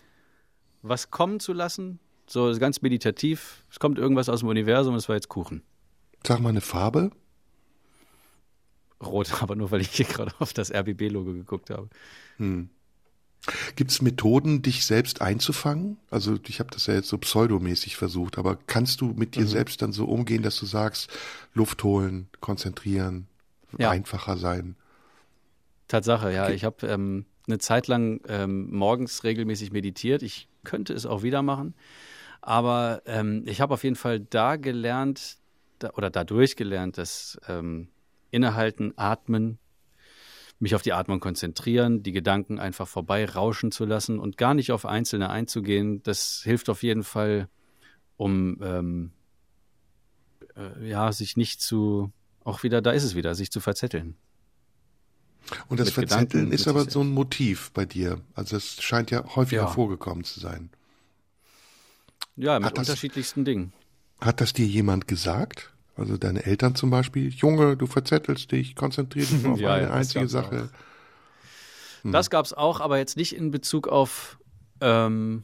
was 0.81 1.09
kommen 1.11 1.39
zu 1.39 1.53
lassen, 1.53 1.99
so 2.25 2.51
ganz 2.57 2.81
meditativ. 2.81 3.63
Es 3.69 3.79
kommt 3.79 3.97
irgendwas 3.97 4.27
aus 4.29 4.39
dem 4.39 4.49
Universum, 4.49 4.95
es 4.95 5.07
war 5.07 5.15
jetzt 5.15 5.29
Kuchen. 5.29 5.61
Sag 6.25 6.39
mal 6.39 6.49
eine 6.49 6.61
Farbe. 6.61 7.11
Rot, 9.05 9.31
aber 9.41 9.55
nur 9.55 9.71
weil 9.71 9.81
ich 9.81 9.91
hier 9.91 10.05
gerade 10.05 10.33
auf 10.39 10.53
das 10.53 10.71
RBB-Logo 10.71 11.33
geguckt 11.33 11.69
habe. 11.69 11.89
Gibt 13.75 13.91
es 13.91 14.01
Methoden, 14.01 14.61
dich 14.61 14.85
selbst 14.85 15.21
einzufangen? 15.21 15.97
Also 16.09 16.37
ich 16.47 16.59
habe 16.59 16.69
das 16.71 16.87
ja 16.87 16.93
jetzt 16.93 17.09
so 17.09 17.17
pseudomäßig 17.17 17.97
versucht, 17.97 18.37
aber 18.37 18.57
kannst 18.67 19.01
du 19.01 19.07
mit 19.07 19.35
Mhm. 19.35 19.41
dir 19.41 19.47
selbst 19.47 19.81
dann 19.81 19.91
so 19.91 20.05
umgehen, 20.05 20.43
dass 20.43 20.57
du 20.57 20.65
sagst, 20.65 21.09
Luft 21.53 21.83
holen, 21.83 22.29
konzentrieren, 22.39 23.27
Ja. 23.77 23.89
einfacher 23.89 24.37
sein? 24.37 24.75
Tatsache, 25.87 26.31
ja. 26.33 26.49
Ich 26.49 26.63
habe 26.63 26.87
ähm, 26.87 27.25
eine 27.47 27.57
Zeit 27.59 27.87
lang 27.87 28.21
ähm, 28.27 28.71
morgens 28.71 29.23
regelmäßig 29.23 29.71
meditiert. 29.71 30.23
Ich 30.23 30.47
könnte 30.63 30.93
es 30.93 31.05
auch 31.05 31.23
wieder 31.23 31.41
machen. 31.41 31.75
Aber 32.41 33.01
ähm, 33.05 33.43
ich 33.45 33.61
habe 33.61 33.73
auf 33.73 33.83
jeden 33.83 33.95
Fall 33.95 34.19
da 34.19 34.55
gelernt 34.55 35.37
da, 35.79 35.91
oder 35.91 36.09
dadurch 36.09 36.55
gelernt, 36.55 36.97
dass 36.97 37.39
ähm, 37.47 37.89
Innehalten, 38.33 38.93
Atmen, 38.97 39.59
mich 40.59 40.75
auf 40.75 40.81
die 40.81 40.93
Atmung 40.93 41.19
konzentrieren, 41.19 42.03
die 42.03 42.11
Gedanken 42.11 42.59
einfach 42.59 42.87
vorbei 42.87 43.25
rauschen 43.25 43.71
zu 43.71 43.85
lassen 43.85 44.19
und 44.19 44.37
gar 44.37 44.53
nicht 44.53 44.71
auf 44.71 44.85
einzelne 44.85 45.29
einzugehen, 45.29 46.01
das 46.03 46.41
hilft 46.43 46.69
auf 46.69 46.83
jeden 46.83 47.03
Fall, 47.03 47.49
um 48.17 48.57
ähm, 48.61 49.11
äh, 50.55 50.89
ja, 50.89 51.11
sich 51.11 51.35
nicht 51.37 51.61
zu, 51.61 52.11
auch 52.43 52.63
wieder, 52.63 52.81
da 52.81 52.91
ist 52.91 53.03
es 53.03 53.15
wieder, 53.15 53.35
sich 53.35 53.51
zu 53.51 53.59
verzetteln. 53.59 54.15
Und 55.67 55.79
das 55.81 55.87
Mit 55.87 55.95
Verzetteln 55.95 56.27
Gedanken 56.45 56.51
ist 56.53 56.67
aber 56.69 56.89
so 56.89 57.01
ein 57.01 57.09
Motiv 57.11 57.71
bei 57.73 57.85
dir. 57.85 58.21
Also 58.33 58.55
es 58.55 58.81
scheint 58.81 59.11
ja 59.11 59.25
häufiger 59.35 59.63
Ja. 59.63 59.67
vorgekommen 59.67 60.23
zu 60.23 60.39
sein. 60.39 60.69
Ja, 62.37 62.57
mit 62.59 62.67
Hat 62.67 62.77
das- 62.77 62.87
unterschiedlichsten 62.87 63.43
Dingen. 63.43 63.73
Hat 64.21 64.39
das 64.39 64.53
dir 64.53 64.65
jemand 64.65 65.07
gesagt? 65.09 65.72
Also 65.95 66.17
deine 66.17 66.45
Eltern 66.45 66.75
zum 66.75 66.89
Beispiel? 66.89 67.29
Junge, 67.29 67.77
du 67.77 67.85
verzettelst 67.85 68.51
dich, 68.51 68.75
konzentrier 68.75 69.25
dich 69.25 69.43
nur 69.43 69.53
auf 69.53 69.59
Ja, 69.61 69.73
eine 69.73 69.87
ja, 69.87 69.93
einzige 69.93 70.27
Sache. 70.27 70.69
Hm. 72.01 72.11
Das 72.11 72.29
gab 72.29 72.45
es 72.45 72.53
auch, 72.53 72.79
aber 72.79 72.97
jetzt 72.97 73.15
nicht 73.15 73.35
in 73.35 73.51
Bezug 73.51 73.87
auf 73.87 74.37
ähm, 74.81 75.43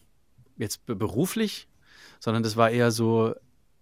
jetzt 0.57 0.85
be- 0.85 0.95
beruflich, 0.95 1.67
sondern 2.19 2.43
das 2.43 2.57
war 2.57 2.69
eher 2.69 2.91
so, 2.91 3.33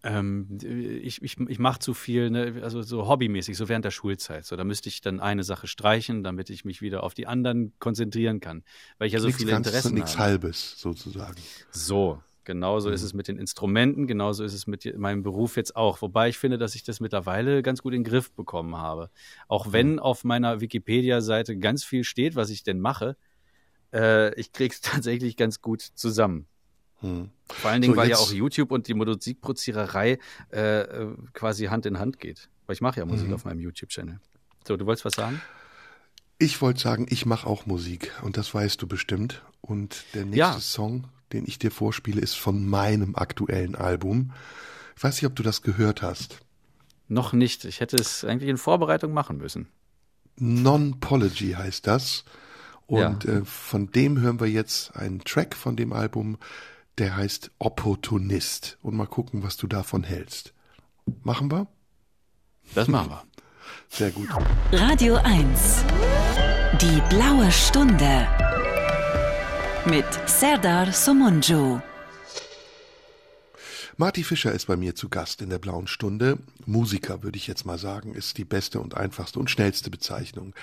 ähm, 0.04 0.60
ich, 0.62 1.22
ich, 1.24 1.40
ich 1.40 1.60
mache 1.60 1.80
zu 1.80 1.94
viel, 1.94 2.30
ne, 2.30 2.60
also 2.62 2.82
so 2.84 3.08
hobbymäßig, 3.08 3.58
so 3.58 3.68
während 3.68 3.84
der 3.84 3.92
Schulzeit. 3.92 4.46
So, 4.46 4.56
da 4.56 4.64
müsste 4.64 4.90
ich 4.90 5.02
dann 5.02 5.20
eine 5.20 5.44
Sache 5.44 5.68
streichen, 5.68 6.24
damit 6.24 6.50
ich 6.50 6.66
mich 6.66 6.82
wieder 6.82 7.04
auf 7.04 7.14
die 7.14 7.28
anderen 7.28 7.74
konzentrieren 7.80 8.40
kann, 8.40 8.64
weil 9.00 9.08
ich 9.08 9.14
ja 9.14 9.20
so 9.20 9.28
nichts 9.28 9.42
viele 9.42 9.56
Interessen 9.56 9.96
nichts 9.96 10.12
habe. 10.12 10.24
Halbes 10.24 10.76
sozusagen. 10.78 11.36
So, 11.72 12.22
genauso 12.48 12.90
ist 12.90 13.04
es 13.04 13.14
mit 13.14 13.28
den 13.28 13.38
Instrumenten, 13.38 14.08
genauso 14.08 14.44
ist 14.46 14.54
es 14.54 14.66
mit 14.68 14.98
meinem 14.98 15.22
Beruf 15.22 15.58
jetzt 15.58 15.76
auch. 15.76 16.02
Wobei 16.02 16.30
ich 16.30 16.38
finde, 16.38 16.58
dass 16.58 16.74
ich 16.76 16.84
das 16.84 17.00
mittlerweile 17.02 17.62
ganz 17.62 17.82
gut 17.84 17.94
in 17.94 18.04
den 18.04 18.10
Griff 18.10 18.32
bekommen 18.32 18.78
habe. 18.78 19.12
Auch 19.50 19.74
wenn 19.74 20.00
auf 20.00 20.24
meiner 20.24 20.62
Wikipedia-Seite 20.62 21.58
ganz 21.58 21.84
viel 21.84 22.04
steht, 22.06 22.36
was 22.36 22.50
ich 22.50 22.64
denn 22.64 22.80
mache, 22.80 23.18
äh, 23.94 24.34
ich 24.40 24.54
krieg's 24.54 24.80
tatsächlich 25.06 25.36
ganz 25.36 25.62
gut 25.62 25.82
zusammen. 25.82 26.48
Hm. 27.02 27.30
Vor 27.50 27.70
allen 27.70 27.82
Dingen, 27.82 27.94
So, 27.94 28.00
weil 28.02 28.10
ja 28.10 28.16
auch 28.18 28.32
YouTube 28.32 28.72
und 28.72 28.88
die 28.88 28.94
Musikproziererei 28.96 30.18
äh, 30.52 30.80
äh, 30.82 31.16
quasi 31.34 31.66
Hand 31.66 31.86
in 31.86 32.00
Hand 32.00 32.20
geht. 32.20 32.50
Weil 32.66 32.74
ich 32.76 32.82
mache 32.82 33.00
ja 33.00 33.06
Musik 33.06 33.28
Mhm. 33.28 33.34
auf 33.34 33.46
meinem 33.46 33.60
YouTube-Channel. 33.60 34.20
So, 34.68 34.78
du 34.78 34.86
wolltest 34.86 35.06
was 35.06 35.14
sagen? 35.14 35.42
Ich 36.40 36.62
wollte 36.62 36.80
sagen, 36.80 37.08
ich 37.10 37.26
mache 37.26 37.48
auch 37.48 37.66
Musik 37.66 38.12
und 38.24 38.38
das 38.38 38.54
weißt 38.54 38.82
du 38.82 38.88
bestimmt. 38.88 39.42
Und 39.62 40.06
der 40.14 40.24
nächste 40.26 40.38
Ja. 40.40 40.60
Song, 40.60 41.06
den 41.34 41.46
ich 41.46 41.60
dir 41.60 41.72
vorspiele, 41.72 42.22
ist 42.22 42.36
von 42.36 42.66
meinem 42.68 43.16
aktuellen 43.16 43.76
Album. 43.76 44.32
Ich 44.96 45.04
weiß 45.04 45.16
nicht, 45.16 45.26
ob 45.30 45.36
du 45.36 45.44
das 45.44 45.62
gehört 45.62 46.02
hast. 46.02 46.40
Noch 47.08 47.34
nicht. 47.34 47.66
Ich 47.66 47.80
hätte 47.80 47.96
es 47.98 48.24
eigentlich 48.26 48.50
in 48.50 48.58
Vorbereitung 48.58 49.14
machen 49.14 49.38
müssen. 49.38 49.68
Non-Pology 50.38 51.54
heißt 51.54 51.88
das. 51.88 52.24
Und 52.86 53.26
Ja. 53.26 53.32
äh, 53.34 53.46
von 53.46 53.92
dem 53.92 54.20
hören 54.20 54.40
wir 54.40 54.48
jetzt 54.48 54.96
einen 54.96 55.20
Track 55.20 55.56
von 55.56 55.76
dem 55.76 55.94
Album, 55.94 56.38
der 56.98 57.16
heißt 57.16 57.52
Opportunist. 57.60 58.78
Und 58.82 58.96
mal 58.96 59.08
gucken, 59.08 59.44
was 59.44 59.58
du 59.58 59.68
davon 59.68 60.04
hältst. 60.04 60.54
Machen 61.24 61.52
wir? 61.52 61.68
Das 62.76 62.88
machen 62.88 63.10
wir. 63.12 63.24
Sehr 63.90 64.12
gut. 64.12 64.28
Radio 64.72 65.16
1. 65.24 65.84
Die 66.82 67.02
blaue 67.10 67.52
Stunde. 67.52 68.28
Mit 69.90 70.06
Serdar 70.26 70.92
Somunju. 70.92 71.80
Marty 73.96 74.26
Fischer 74.26 74.52
ist 74.52 74.66
bei 74.66 74.76
mir 74.76 74.96
zu 74.96 75.08
Gast 75.08 75.42
in 75.42 75.50
der 75.50 75.60
blauen 75.60 75.88
Stunde. 75.88 76.40
Musiker, 76.66 77.24
würde 77.24 77.38
ich 77.38 77.48
jetzt 77.48 77.66
mal 77.66 77.78
sagen, 77.78 78.14
ist 78.14 78.38
die 78.38 78.44
beste 78.44 78.82
und 78.82 78.98
einfachste 78.98 79.40
und 79.40 79.50
schnellste 79.50 79.90
Bezeichnung. 79.90 80.54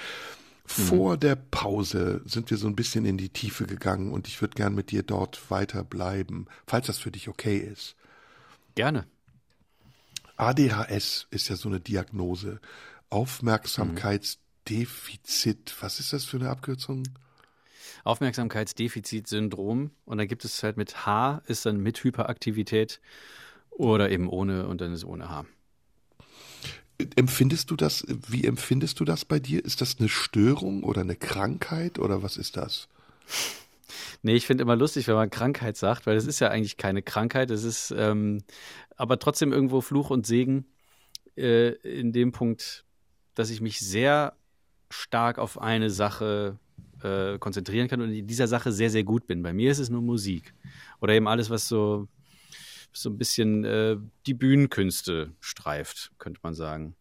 Vor 0.66 1.16
der 1.16 1.36
Pause 1.36 2.20
sind 2.26 2.50
wir 2.50 2.58
so 2.58 2.66
ein 2.66 2.76
bisschen 2.76 3.06
in 3.06 3.16
die 3.16 3.30
Tiefe 3.30 3.64
gegangen 3.64 4.12
und 4.12 4.28
ich 4.28 4.42
würde 4.42 4.56
gern 4.56 4.74
mit 4.74 4.90
dir 4.90 5.02
dort 5.02 5.50
weiterbleiben, 5.50 6.46
falls 6.66 6.88
das 6.88 6.98
für 6.98 7.10
dich 7.10 7.28
okay 7.28 7.56
ist. 7.56 7.96
Gerne. 8.74 9.06
ADHS 10.36 11.28
ist 11.30 11.48
ja 11.48 11.56
so 11.56 11.70
eine 11.70 11.80
Diagnose. 11.80 12.60
Aufmerksamkeitsdefizit. 13.08 15.74
Was 15.80 15.98
ist 15.98 16.12
das 16.12 16.26
für 16.26 16.36
eine 16.36 16.50
Abkürzung? 16.50 17.04
Aufmerksamkeitsdefizitsyndrom 18.04 19.90
und 20.04 20.18
dann 20.18 20.28
gibt 20.28 20.44
es 20.44 20.62
halt 20.62 20.76
mit 20.76 21.06
H 21.06 21.42
ist 21.46 21.66
dann 21.66 21.80
mit 21.80 22.02
Hyperaktivität 22.04 23.00
oder 23.70 24.10
eben 24.10 24.28
ohne 24.28 24.66
und 24.66 24.80
dann 24.80 24.92
ist 24.92 25.04
ohne 25.04 25.30
H. 25.30 25.46
Empfindest 27.16 27.70
du 27.70 27.76
das, 27.76 28.06
wie 28.28 28.44
empfindest 28.44 29.00
du 29.00 29.04
das 29.04 29.24
bei 29.24 29.40
dir? 29.40 29.64
Ist 29.64 29.80
das 29.80 29.98
eine 29.98 30.08
Störung 30.08 30.84
oder 30.84 31.00
eine 31.00 31.16
Krankheit 31.16 31.98
oder 31.98 32.22
was 32.22 32.36
ist 32.36 32.56
das? 32.56 32.88
Nee, 34.22 34.34
ich 34.34 34.46
finde 34.46 34.62
immer 34.62 34.76
lustig, 34.76 35.08
wenn 35.08 35.16
man 35.16 35.30
Krankheit 35.30 35.76
sagt, 35.76 36.06
weil 36.06 36.16
es 36.16 36.26
ist 36.26 36.40
ja 36.40 36.48
eigentlich 36.48 36.76
keine 36.76 37.02
Krankheit, 37.02 37.50
es 37.50 37.64
ist 37.64 37.92
ähm, 37.96 38.42
aber 38.96 39.18
trotzdem 39.18 39.52
irgendwo 39.52 39.80
Fluch 39.80 40.10
und 40.10 40.26
Segen 40.26 40.66
äh, 41.36 41.70
in 41.70 42.12
dem 42.12 42.32
Punkt, 42.32 42.84
dass 43.34 43.50
ich 43.50 43.60
mich 43.60 43.80
sehr 43.80 44.36
stark 44.88 45.38
auf 45.38 45.60
eine 45.60 45.90
Sache 45.90 46.58
äh, 47.04 47.38
konzentrieren 47.38 47.88
kann 47.88 48.00
und 48.00 48.12
in 48.12 48.26
dieser 48.26 48.48
Sache 48.48 48.72
sehr, 48.72 48.90
sehr 48.90 49.04
gut 49.04 49.26
bin. 49.26 49.42
Bei 49.42 49.52
mir 49.52 49.70
ist 49.70 49.78
es 49.78 49.90
nur 49.90 50.02
Musik 50.02 50.54
oder 51.00 51.12
eben 51.14 51.28
alles, 51.28 51.50
was 51.50 51.68
so 51.68 52.08
so 52.96 53.10
ein 53.10 53.18
bisschen 53.18 53.64
äh, 53.64 53.96
die 54.26 54.34
Bühnenkünste 54.34 55.32
streift, 55.40 56.12
könnte 56.18 56.40
man 56.42 56.54
sagen. 56.54 56.94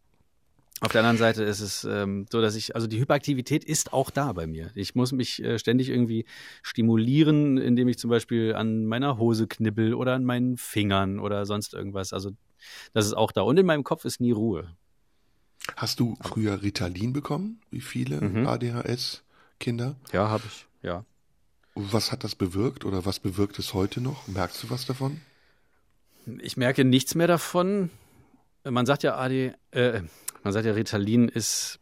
Auf 0.80 0.92
der 0.92 1.02
anderen 1.02 1.18
Seite 1.18 1.44
ist 1.44 1.60
es 1.60 1.84
ähm, 1.84 2.26
so, 2.30 2.42
dass 2.42 2.56
ich, 2.56 2.74
also 2.74 2.86
die 2.86 2.98
Hyperaktivität 2.98 3.64
ist 3.64 3.92
auch 3.92 4.10
da 4.10 4.32
bei 4.32 4.46
mir. 4.46 4.70
Ich 4.74 4.94
muss 4.94 5.12
mich 5.12 5.42
äh, 5.42 5.58
ständig 5.58 5.88
irgendwie 5.88 6.26
stimulieren, 6.62 7.58
indem 7.58 7.88
ich 7.88 7.96
zum 7.96 8.10
Beispiel 8.10 8.54
an 8.54 8.84
meiner 8.86 9.18
Hose 9.18 9.46
knibbel 9.46 9.94
oder 9.94 10.14
an 10.14 10.24
meinen 10.24 10.56
Fingern 10.56 11.20
oder 11.20 11.46
sonst 11.46 11.74
irgendwas. 11.74 12.12
Also 12.12 12.32
das 12.92 13.06
ist 13.06 13.14
auch 13.14 13.32
da. 13.32 13.42
Und 13.42 13.56
in 13.56 13.66
meinem 13.66 13.84
Kopf 13.84 14.04
ist 14.04 14.20
nie 14.20 14.32
Ruhe. 14.32 14.76
Hast 15.76 16.00
du 16.00 16.16
früher 16.20 16.62
Ritalin 16.62 17.12
bekommen? 17.12 17.60
Wie 17.70 17.80
viele 17.80 18.20
Mhm. 18.20 18.46
ADHS-Kinder? 19.58 19.96
Ja, 20.12 20.28
habe 20.28 20.44
ich, 20.46 20.66
ja. 20.82 21.04
Was 21.74 22.12
hat 22.12 22.22
das 22.24 22.34
bewirkt 22.34 22.84
oder 22.84 23.04
was 23.04 23.18
bewirkt 23.18 23.58
es 23.58 23.74
heute 23.74 24.00
noch? 24.00 24.28
Merkst 24.28 24.62
du 24.62 24.70
was 24.70 24.86
davon? 24.86 25.20
Ich 26.40 26.56
merke 26.56 26.84
nichts 26.84 27.14
mehr 27.14 27.26
davon. 27.26 27.90
Man 28.64 28.86
sagt 28.86 29.02
ja 29.02 29.16
AD, 29.16 29.52
äh, 29.72 30.02
man 30.42 30.52
sagt 30.52 30.66
ja 30.66 30.72
Ritalin 30.72 31.28
ist 31.28 31.80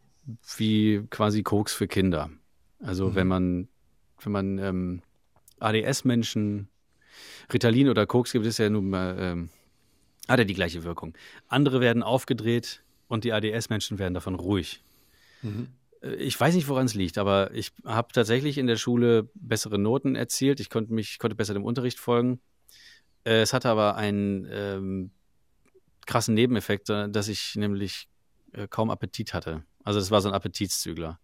wie 0.57 1.05
quasi 1.09 1.43
Koks 1.43 1.73
für 1.73 1.87
Kinder. 1.87 2.29
Also 2.79 3.09
Mhm. 3.09 3.15
wenn 3.15 3.27
man 3.27 3.67
wenn 4.23 4.31
man 4.31 4.57
ähm, 4.57 5.01
ADS-Menschen 5.59 6.69
Ritalin 7.51 7.89
oder 7.89 8.05
Koks 8.07 8.31
gibt, 8.31 8.45
ist 8.45 8.57
ja 8.57 8.69
nun 8.69 8.89
mal 8.89 9.15
ähm, 9.19 9.49
hat 10.27 10.39
ja 10.39 10.45
die 10.45 10.53
gleiche 10.55 10.83
Wirkung. 10.83 11.13
Andere 11.49 11.81
werden 11.81 12.01
aufgedreht 12.03 12.81
und 13.07 13.25
die 13.25 13.31
ADS-Menschen 13.33 13.99
werden 13.99 14.13
davon 14.13 14.35
ruhig. 14.35 14.81
Mhm. 15.43 15.67
Äh, 16.03 16.15
Ich 16.15 16.39
weiß 16.39 16.53
nicht, 16.55 16.67
woran 16.67 16.85
es 16.85 16.93
liegt, 16.93 17.17
aber 17.17 17.53
ich 17.53 17.71
habe 17.85 18.13
tatsächlich 18.13 18.57
in 18.57 18.67
der 18.67 18.77
Schule 18.77 19.29
bessere 19.33 19.79
Noten 19.79 20.15
erzielt. 20.15 20.59
Ich 20.59 20.69
konnte 20.69 20.93
mich 20.93 21.17
konnte 21.19 21.35
besser 21.35 21.53
dem 21.53 21.63
Unterricht 21.65 21.99
folgen. 21.99 22.39
Äh, 23.23 23.41
Es 23.41 23.53
hatte 23.53 23.69
aber 23.69 23.95
einen 23.95 24.47
ähm, 24.51 25.11
krassen 26.05 26.35
Nebeneffekt, 26.35 26.89
äh, 26.89 27.09
dass 27.09 27.27
ich 27.27 27.55
nämlich 27.55 28.07
äh, 28.51 28.67
kaum 28.67 28.89
Appetit 28.89 29.33
hatte. 29.33 29.63
Also 29.83 29.99
das 29.99 30.11
war 30.11 30.21
so 30.21 30.29
ein 30.29 30.33
Appetitszügler. 30.35 31.19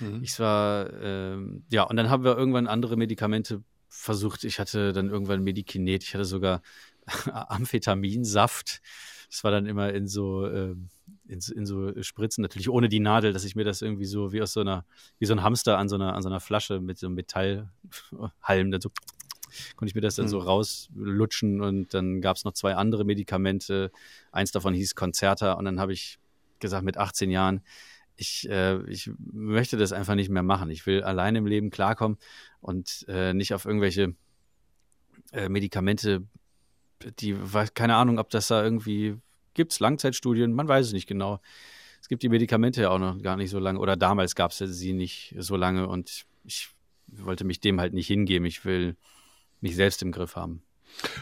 Mhm. 0.00 0.22
Ich 0.22 0.38
war, 0.38 0.92
ähm, 1.02 1.64
ja, 1.70 1.82
und 1.84 1.96
dann 1.96 2.10
haben 2.10 2.24
wir 2.24 2.36
irgendwann 2.36 2.66
andere 2.66 2.96
Medikamente 2.96 3.62
versucht, 3.88 4.44
ich 4.44 4.58
hatte 4.60 4.92
dann 4.92 5.08
irgendwann 5.08 5.42
Medikinet, 5.42 6.02
ich 6.04 6.14
hatte 6.14 6.24
sogar 6.24 6.62
Amphetaminsaft. 7.32 8.80
Das 9.30 9.44
war 9.44 9.50
dann 9.50 9.66
immer 9.66 9.92
in 9.92 10.06
so, 10.06 10.46
ähm, 10.46 10.88
in, 11.28 11.40
in, 11.54 11.66
so 11.66 11.92
Spritzen, 12.02 12.42
natürlich 12.42 12.68
ohne 12.68 12.88
die 12.88 13.00
Nadel, 13.00 13.32
dass 13.32 13.44
ich 13.44 13.54
mir 13.54 13.64
das 13.64 13.82
irgendwie 13.82 14.06
so 14.06 14.32
wie 14.32 14.42
aus 14.42 14.52
so 14.52 14.60
einer, 14.60 14.84
wie 15.18 15.26
so 15.26 15.34
ein 15.34 15.42
Hamster 15.42 15.78
an 15.78 15.88
so 15.88 15.96
einer, 15.96 16.14
an 16.14 16.22
so 16.22 16.28
einer 16.28 16.40
Flasche 16.40 16.80
mit 16.80 16.98
so 16.98 17.06
einem 17.06 17.14
Metallhalm, 17.16 17.68
dann 18.70 18.80
so 18.80 18.90
konnte 19.76 19.90
ich 19.90 19.94
mir 19.94 20.00
das 20.00 20.16
dann 20.16 20.28
so 20.28 20.38
rauslutschen 20.38 21.60
und 21.60 21.94
dann 21.94 22.20
gab 22.20 22.36
es 22.36 22.44
noch 22.44 22.52
zwei 22.52 22.74
andere 22.74 23.04
Medikamente. 23.04 23.90
Eins 24.32 24.52
davon 24.52 24.74
hieß 24.74 24.94
Concerta 24.94 25.52
und 25.54 25.64
dann 25.64 25.80
habe 25.80 25.92
ich 25.92 26.18
gesagt, 26.58 26.84
mit 26.84 26.96
18 26.96 27.30
Jahren, 27.30 27.62
ich, 28.16 28.48
äh, 28.50 28.82
ich 28.90 29.10
möchte 29.18 29.76
das 29.76 29.92
einfach 29.92 30.16
nicht 30.16 30.28
mehr 30.28 30.42
machen. 30.42 30.70
Ich 30.70 30.86
will 30.86 31.02
allein 31.02 31.36
im 31.36 31.46
Leben 31.46 31.70
klarkommen 31.70 32.18
und 32.60 33.04
äh, 33.08 33.32
nicht 33.32 33.54
auf 33.54 33.64
irgendwelche 33.64 34.14
äh, 35.32 35.48
Medikamente, 35.48 36.24
die, 37.20 37.36
keine 37.74 37.94
Ahnung, 37.94 38.18
ob 38.18 38.28
das 38.30 38.48
da 38.48 38.62
irgendwie 38.62 39.16
gibt 39.58 39.72
es 39.72 39.80
Langzeitstudien, 39.80 40.52
man 40.52 40.68
weiß 40.68 40.86
es 40.86 40.92
nicht 40.92 41.08
genau. 41.08 41.40
Es 42.00 42.08
gibt 42.08 42.22
die 42.22 42.28
Medikamente 42.28 42.82
ja 42.82 42.90
auch 42.90 43.00
noch 43.00 43.20
gar 43.20 43.36
nicht 43.36 43.50
so 43.50 43.58
lange 43.58 43.80
oder 43.80 43.96
damals 43.96 44.36
gab 44.36 44.52
es 44.52 44.58
sie 44.58 44.92
nicht 44.92 45.34
so 45.36 45.56
lange 45.56 45.88
und 45.88 46.24
ich 46.44 46.68
wollte 47.08 47.44
mich 47.44 47.58
dem 47.58 47.80
halt 47.80 47.92
nicht 47.92 48.06
hingeben. 48.06 48.46
Ich 48.46 48.64
will 48.64 48.96
mich 49.60 49.74
selbst 49.74 50.00
im 50.02 50.12
Griff 50.12 50.36
haben. 50.36 50.62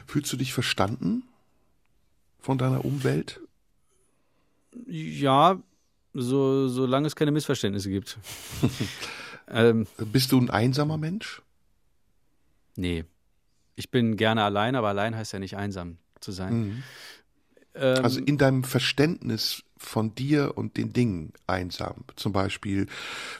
Fühlst 0.06 0.30
du 0.32 0.36
dich 0.36 0.52
verstanden 0.52 1.22
von 2.38 2.58
deiner 2.58 2.84
Umwelt? 2.84 3.40
Ja, 4.86 5.58
so, 6.12 6.68
solange 6.68 7.06
es 7.06 7.16
keine 7.16 7.30
Missverständnisse 7.30 7.88
gibt. 7.88 8.18
ähm, 9.48 9.86
Bist 9.96 10.30
du 10.30 10.38
ein 10.38 10.50
einsamer 10.50 10.98
Mensch? 10.98 11.40
Nee. 12.76 13.04
Ich 13.76 13.90
bin 13.90 14.18
gerne 14.18 14.44
allein, 14.44 14.76
aber 14.76 14.88
allein 14.88 15.16
heißt 15.16 15.32
ja 15.32 15.38
nicht 15.38 15.56
einsam 15.56 15.96
zu 16.20 16.32
sein. 16.32 16.54
Mhm. 16.54 16.82
Ähm, 17.78 18.04
also 18.04 18.20
in 18.20 18.38
deinem 18.38 18.64
Verständnis 18.64 19.62
von 19.76 20.14
dir 20.14 20.52
und 20.56 20.76
den 20.76 20.92
Dingen 20.92 21.32
einsam. 21.46 22.04
Zum 22.16 22.32
Beispiel, 22.32 22.86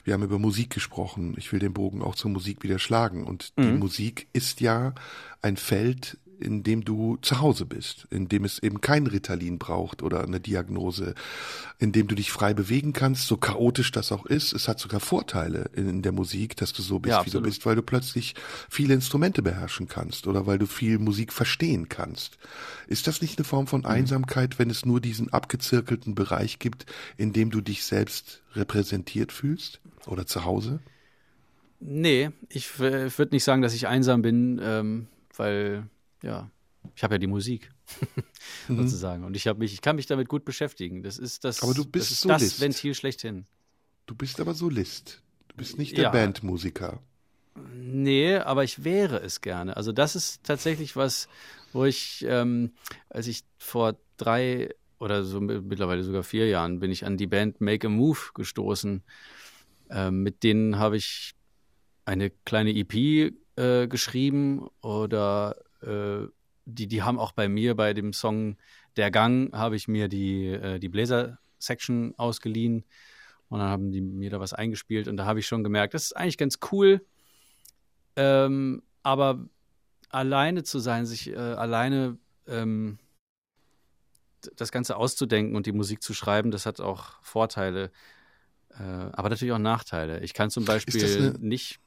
wir 0.03 0.13
haben 0.13 0.23
über 0.23 0.39
Musik 0.39 0.69
gesprochen. 0.69 1.35
Ich 1.37 1.51
will 1.51 1.59
den 1.59 1.73
Bogen 1.73 2.01
auch 2.01 2.15
zur 2.15 2.31
Musik 2.31 2.63
wieder 2.63 2.79
schlagen. 2.79 3.25
Und 3.25 3.57
die 3.57 3.63
mhm. 3.63 3.79
Musik 3.79 4.27
ist 4.33 4.61
ja 4.61 4.93
ein 5.41 5.57
Feld, 5.57 6.17
in 6.39 6.63
dem 6.63 6.83
du 6.83 7.17
zu 7.21 7.39
Hause 7.39 7.65
bist, 7.65 8.07
in 8.11 8.27
dem 8.27 8.45
es 8.45 8.59
eben 8.59 8.81
kein 8.81 9.07
Ritalin 9.07 9.57
braucht 9.57 10.03
oder 10.03 10.23
eine 10.23 10.39
Diagnose, 10.39 11.15
in 11.79 11.91
dem 11.91 12.07
du 12.07 12.15
dich 12.15 12.31
frei 12.31 12.53
bewegen 12.53 12.93
kannst, 12.93 13.27
so 13.27 13.37
chaotisch 13.37 13.91
das 13.91 14.11
auch 14.11 14.25
ist. 14.25 14.53
Es 14.53 14.67
hat 14.67 14.79
sogar 14.79 14.99
Vorteile 14.99 15.69
in, 15.73 16.01
der 16.01 16.11
Musik, 16.11 16.55
dass 16.57 16.73
du 16.73 16.81
so 16.81 16.99
bist, 16.99 17.11
ja, 17.11 17.25
wie 17.25 17.31
du 17.31 17.41
bist, 17.41 17.65
weil 17.65 17.75
du 17.75 17.81
plötzlich 17.81 18.35
viele 18.69 18.93
Instrumente 18.93 19.41
beherrschen 19.41 19.87
kannst 19.87 20.27
oder 20.27 20.45
weil 20.45 20.57
du 20.57 20.65
viel 20.65 20.99
Musik 20.99 21.33
verstehen 21.33 21.89
kannst. 21.89 22.37
Ist 22.87 23.07
das 23.07 23.21
nicht 23.21 23.37
eine 23.37 23.45
Form 23.45 23.67
von 23.67 23.81
mhm. 23.81 23.87
Einsamkeit, 23.87 24.59
wenn 24.59 24.69
es 24.69 24.85
nur 24.85 25.01
diesen 25.01 25.33
abgezirkelten 25.33 26.15
Bereich 26.15 26.59
gibt, 26.59 26.85
in 27.17 27.33
dem 27.33 27.49
du 27.51 27.61
dich 27.61 27.83
selbst 27.83 28.43
repräsentiert 28.53 29.31
fühlst 29.31 29.81
oder 30.05 30.25
zu 30.25 30.45
Hause? 30.45 30.79
Nee, 31.79 32.31
ich, 32.49 32.71
ich 32.79 32.79
würde 32.79 33.35
nicht 33.35 33.43
sagen, 33.43 33.61
dass 33.61 33.73
ich 33.73 33.87
einsam 33.87 34.21
bin, 34.21 34.59
ähm, 34.63 35.07
weil 35.35 35.83
ja, 36.23 36.49
ich 36.95 37.03
habe 37.03 37.15
ja 37.15 37.19
die 37.19 37.27
Musik 37.27 37.71
mhm. 38.67 38.77
sozusagen 38.77 39.23
und 39.23 39.35
ich 39.35 39.47
habe 39.47 39.59
mich, 39.59 39.73
ich 39.73 39.81
kann 39.81 39.95
mich 39.95 40.05
damit 40.05 40.29
gut 40.29 40.45
beschäftigen. 40.45 41.03
Das 41.03 41.17
ist 41.17 41.43
das, 41.43 41.61
aber 41.63 41.73
du 41.73 41.85
bist 41.85 42.11
das, 42.11 42.21
Solist. 42.21 42.53
das 42.53 42.61
Ventil 42.61 42.93
schlechthin. 42.93 43.45
Du 44.05 44.15
bist 44.15 44.39
aber 44.39 44.53
Solist. 44.53 45.21
Du 45.49 45.57
bist 45.57 45.77
nicht 45.77 45.97
der 45.97 46.05
ja. 46.05 46.09
Bandmusiker. 46.11 47.01
Nee, 47.73 48.35
aber 48.37 48.63
ich 48.63 48.83
wäre 48.83 49.19
es 49.21 49.41
gerne. 49.41 49.75
Also 49.75 49.91
das 49.91 50.15
ist 50.15 50.43
tatsächlich 50.43 50.95
was, 50.95 51.27
wo 51.73 51.85
ich, 51.85 52.25
ähm, 52.27 52.73
als 53.09 53.27
ich 53.27 53.43
vor 53.57 53.97
drei 54.17 54.69
oder 54.99 55.23
so 55.23 55.39
mittlerweile 55.39 56.03
sogar 56.03 56.23
vier 56.23 56.47
Jahren 56.47 56.79
bin 56.79 56.91
ich 56.91 57.05
an 57.05 57.17
die 57.17 57.27
Band 57.27 57.61
Make 57.61 57.87
a 57.87 57.89
Move 57.89 58.19
gestoßen. 58.33 59.03
Ähm, 59.89 60.23
mit 60.23 60.43
denen 60.43 60.77
habe 60.77 60.97
ich 60.97 61.33
eine 62.05 62.29
kleine 62.29 62.75
EP 62.75 63.33
äh, 63.55 63.87
geschrieben 63.87 64.67
oder 64.81 65.55
äh, 65.81 66.27
die, 66.65 66.87
die 66.87 67.03
haben 67.03 67.19
auch 67.19 67.31
bei 67.31 67.47
mir 67.47 67.75
bei 67.75 67.93
dem 67.93 68.13
Song 68.13 68.57
Der 68.97 69.11
Gang, 69.11 69.53
habe 69.53 69.75
ich 69.75 69.87
mir 69.87 70.07
die, 70.07 70.47
äh, 70.47 70.79
die 70.79 70.89
Bläser-Section 70.89 72.13
ausgeliehen 72.17 72.83
und 73.49 73.59
dann 73.59 73.69
haben 73.69 73.91
die 73.91 74.01
mir 74.01 74.29
da 74.29 74.39
was 74.39 74.53
eingespielt 74.53 75.07
und 75.07 75.17
da 75.17 75.25
habe 75.25 75.39
ich 75.39 75.47
schon 75.47 75.63
gemerkt, 75.63 75.93
das 75.93 76.05
ist 76.05 76.17
eigentlich 76.17 76.37
ganz 76.37 76.59
cool, 76.71 77.05
ähm, 78.15 78.83
aber 79.03 79.45
alleine 80.09 80.63
zu 80.63 80.79
sein, 80.79 81.05
sich 81.05 81.29
äh, 81.29 81.35
alleine 81.35 82.17
ähm, 82.47 82.99
das 84.55 84.71
Ganze 84.71 84.97
auszudenken 84.97 85.55
und 85.55 85.65
die 85.65 85.71
Musik 85.71 86.01
zu 86.01 86.13
schreiben, 86.13 86.51
das 86.51 86.65
hat 86.65 86.81
auch 86.81 87.21
Vorteile, 87.21 87.91
äh, 88.71 88.83
aber 88.83 89.29
natürlich 89.29 89.53
auch 89.53 89.59
Nachteile. 89.59 90.19
Ich 90.21 90.33
kann 90.33 90.49
zum 90.49 90.65
Beispiel 90.65 91.33
nicht 91.39 91.79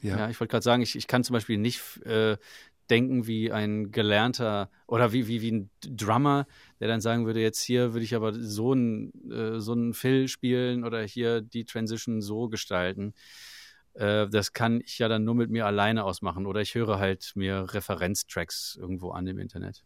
ja. 0.00 0.18
ja. 0.18 0.30
ich 0.30 0.38
wollte 0.40 0.52
gerade 0.52 0.64
sagen, 0.64 0.82
ich, 0.82 0.96
ich 0.96 1.06
kann 1.06 1.24
zum 1.24 1.34
Beispiel 1.34 1.58
nicht 1.58 1.80
äh, 2.04 2.36
denken 2.90 3.26
wie 3.26 3.52
ein 3.52 3.90
gelernter 3.90 4.70
oder 4.86 5.12
wie, 5.12 5.28
wie, 5.28 5.42
wie 5.42 5.52
ein 5.52 5.70
Drummer, 5.80 6.46
der 6.80 6.88
dann 6.88 7.00
sagen 7.00 7.26
würde, 7.26 7.40
jetzt 7.40 7.62
hier 7.62 7.92
würde 7.92 8.04
ich 8.04 8.14
aber 8.14 8.32
so 8.34 8.72
einen 8.72 9.30
äh, 9.30 9.60
so 9.60 9.72
einen 9.72 9.94
Fill 9.94 10.28
spielen 10.28 10.84
oder 10.84 11.02
hier 11.02 11.40
die 11.40 11.64
Transition 11.64 12.20
so 12.20 12.48
gestalten. 12.48 13.14
Äh, 13.94 14.28
das 14.28 14.52
kann 14.52 14.80
ich 14.80 14.98
ja 14.98 15.08
dann 15.08 15.24
nur 15.24 15.34
mit 15.34 15.50
mir 15.50 15.66
alleine 15.66 16.04
ausmachen 16.04 16.46
oder 16.46 16.60
ich 16.60 16.74
höre 16.74 16.98
halt 16.98 17.32
mir 17.34 17.66
Referenztracks 17.74 18.76
irgendwo 18.80 19.10
an 19.10 19.26
im 19.26 19.38
Internet. 19.38 19.84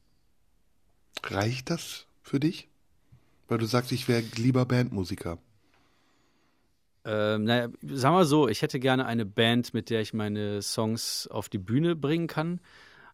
Reicht 1.25 1.71
das 1.71 2.07
für 2.23 2.41
dich? 2.41 2.69
Weil 3.49 3.59
du 3.59 3.67
sagst, 3.67 3.93
ich 3.93 4.09
wäre 4.09 4.23
lieber 4.37 4.65
Bandmusiker. 4.65 5.39
Ähm, 7.05 7.45
naja, 7.45 7.69
sagen 7.83 8.17
wir 8.17 8.25
so, 8.25 8.49
ich 8.49 8.63
hätte 8.63 8.79
gerne 8.79 9.07
eine 9.07 9.27
Band, 9.27 9.75
mit 9.75 9.91
der 9.91 10.01
ich 10.01 10.15
meine 10.15 10.63
Songs 10.63 11.27
auf 11.27 11.49
die 11.49 11.59
Bühne 11.59 11.97
bringen 11.97 12.29
kann. 12.29 12.61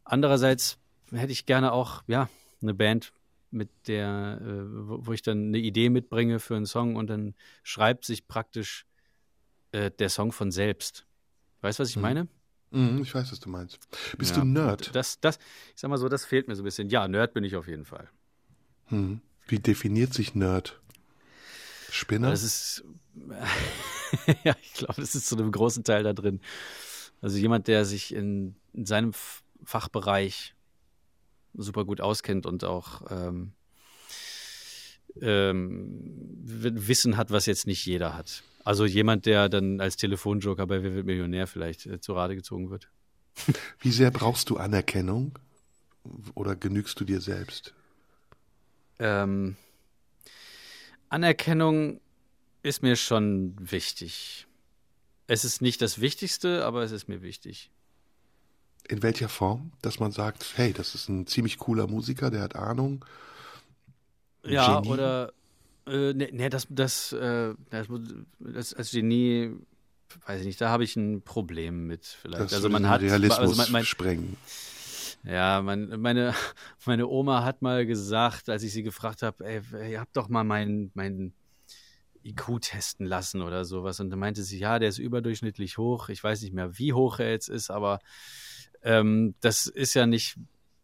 Andererseits 0.09 0.79
hätte 1.11 1.33
ich 1.33 1.45
gerne 1.45 1.73
auch, 1.73 2.03
ja, 2.07 2.29
eine 2.63 2.75
Band, 2.75 3.13
mit 3.51 3.69
der, 3.87 4.41
äh, 4.43 4.47
wo 4.47 5.13
ich 5.13 5.23
dann 5.23 5.49
eine 5.49 5.59
Idee 5.59 5.91
mitbringe 5.91 6.39
für 6.39 6.57
einen 6.57 6.67
Song 6.67 6.97
und 6.97 7.09
dann 7.09 7.35
schreibt 7.63 8.05
sich 8.05 8.27
praktisch 8.27 8.87
äh, 9.73 9.91
der 9.91 10.09
Song 10.09 10.33
von 10.33 10.51
selbst. 10.51 11.07
Weißt 11.61 11.79
du, 11.79 11.83
was 11.83 11.91
ich 11.91 11.97
mhm. 11.97 12.03
meine? 12.03 12.29
Mhm, 12.71 13.03
ich 13.03 13.15
weiß, 13.15 13.33
was 13.33 13.41
du 13.41 13.49
meinst. 13.49 13.79
Bist 14.19 14.37
ja, 14.37 14.43
du 14.43 14.47
Nerd? 14.47 14.95
Das, 14.95 15.21
das, 15.21 15.39
ich 15.75 15.81
sag 15.81 15.89
mal 15.89 15.99
so, 15.99 16.09
das 16.09 16.25
fehlt 16.25 16.49
mir 16.49 16.57
so 16.57 16.63
ein 16.63 16.65
bisschen. 16.65 16.89
Ja, 16.89 17.07
Nerd 17.09 17.33
bin 17.33 17.45
ich 17.45 17.57
auf 17.57 17.69
jeden 17.69 17.85
Fall. 17.85 18.09
Mhm. 18.91 19.21
Wie 19.47 19.59
definiert 19.59 20.13
sich 20.13 20.35
Nerd? 20.35 20.81
Spinner? 21.91 22.31
Das 22.31 22.43
ist, 22.43 22.85
ja, 24.45 24.55
ich 24.63 24.75
glaube, 24.75 25.01
das 25.01 25.15
ist 25.15 25.27
zu 25.27 25.37
einem 25.37 25.53
großen 25.53 25.85
Teil 25.85 26.03
da 26.03 26.13
drin. 26.13 26.41
Also 27.21 27.39
jemand, 27.39 27.67
der 27.67 27.85
sich 27.85 28.15
in, 28.15 28.57
in 28.75 28.87
seinem 28.87 29.13
Fachbereich 29.65 30.55
super 31.55 31.85
gut 31.85 32.01
auskennt 32.01 32.47
und 32.47 32.65
auch 32.65 33.03
ähm, 33.11 33.53
ähm, 35.21 35.99
Wissen 36.43 37.17
hat, 37.17 37.31
was 37.31 37.47
jetzt 37.47 37.67
nicht 37.67 37.85
jeder 37.85 38.15
hat. 38.15 38.43
Also 38.65 38.85
jemand, 38.85 39.27
der 39.27 39.49
dann 39.49 39.81
als 39.81 39.97
Telefonjoker 39.97 40.67
bei 40.67 40.83
Wer 40.83 40.95
wird 40.95 41.07
Millionär 41.07 41.47
vielleicht 41.47 41.87
äh, 41.87 42.01
zu 42.01 42.13
Rate 42.13 42.37
gezogen 42.37 42.71
wird. 42.71 42.91
Wie 43.81 43.93
sehr 43.93 44.11
brauchst 44.11 44.51
du 44.51 44.57
Anerkennung 44.57 45.39
oder 46.35 46.57
genügst 46.57 46.99
du 47.01 47.05
dir 47.05 47.21
selbst? 47.21 47.75
Ähm, 48.99 49.57
Anerkennung 51.09 52.01
ist 52.63 52.83
mir 52.83 52.97
schon 52.97 53.55
wichtig. 53.59 54.47
Es 55.27 55.45
ist 55.45 55.63
nicht 55.63 55.81
das 55.83 56.01
Wichtigste, 56.01 56.65
aber 56.65 56.83
es 56.83 56.93
ist 56.93 57.09
mir 57.09 57.23
wichtig. 57.23 57.71
In 58.87 59.03
welcher 59.03 59.29
Form? 59.29 59.73
Dass 59.83 59.99
man 59.99 60.13
sagt, 60.13 60.55
hey, 60.57 60.73
das 60.73 60.95
ist 60.95 61.09
ein 61.09 61.27
ziemlich 61.27 61.59
cooler 61.59 61.87
Musiker, 61.87 62.31
der 62.31 62.43
hat 62.43 62.57
Ahnung. 62.57 63.05
Ja, 64.45 64.81
Genie. 64.81 64.93
oder 64.93 65.33
äh, 65.87 66.13
ne, 66.15 66.29
ne, 66.33 66.49
das, 66.51 66.67
das, 66.71 67.13
äh, 67.13 67.55
das, 67.71 67.89
das 68.39 68.75
als 68.75 68.91
Genie, 68.91 69.53
weiß 70.27 70.41
ich 70.41 70.47
nicht, 70.47 70.61
da 70.61 70.69
habe 70.71 70.85
ich 70.85 70.97
ein 70.97 71.23
Problem 71.23 71.87
mit 71.87 72.07
vielleicht. 72.07 72.45
Das 72.45 72.55
also 72.55 72.69
man 72.69 72.89
hat 72.89 73.01
Realismus 73.01 73.39
also 73.39 73.57
mein, 73.57 73.73
mein, 73.73 73.85
sprengen. 73.85 74.37
Ja, 75.25 75.61
mein, 75.63 76.01
meine, 76.01 76.35
meine 76.87 77.07
Oma 77.09 77.45
hat 77.45 77.63
mal 77.63 77.87
gesagt, 77.87 78.49
als 78.49 78.63
ich 78.63 78.73
sie 78.73 78.83
gefragt 78.83 79.23
habe, 79.23 79.45
ey, 79.45 79.91
ihr 79.91 80.01
habt 80.01 80.17
doch 80.17 80.29
mal 80.29 80.45
meinen 80.45 80.91
mein 80.95 81.33
IQ 82.25 82.61
testen 82.61 83.07
lassen 83.07 83.43
oder 83.43 83.65
sowas. 83.65 84.01
Und 84.01 84.11
dann 84.11 84.19
meinte 84.19 84.43
sie, 84.43 84.59
ja, 84.59 84.79
der 84.79 84.89
ist 84.89 84.99
überdurchschnittlich 84.99 85.79
hoch. 85.79 86.09
Ich 86.09 86.23
weiß 86.23 86.43
nicht 86.43 86.53
mehr, 86.53 86.79
wie 86.79 86.93
hoch 86.93 87.19
er 87.19 87.31
jetzt 87.31 87.49
ist, 87.49 87.71
aber 87.71 88.01
ähm, 88.83 89.35
das 89.41 89.67
ist 89.67 89.95
ja 89.95 90.07
nicht, 90.07 90.37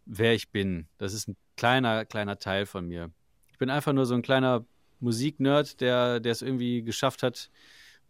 wer 0.06 0.34
ich 0.34 0.50
bin. 0.50 0.86
Das 0.98 1.12
ist 1.12 1.28
ein 1.28 1.36
kleiner, 1.56 2.04
kleiner 2.04 2.38
Teil 2.38 2.66
von 2.66 2.86
mir. 2.86 3.10
Ich 3.50 3.58
bin 3.58 3.70
einfach 3.70 3.92
nur 3.92 4.06
so 4.06 4.14
ein 4.14 4.22
kleiner 4.22 4.64
Musiknerd, 5.00 5.80
der, 5.80 6.20
der 6.20 6.32
es 6.32 6.42
irgendwie 6.42 6.82
geschafft 6.82 7.22
hat, 7.22 7.50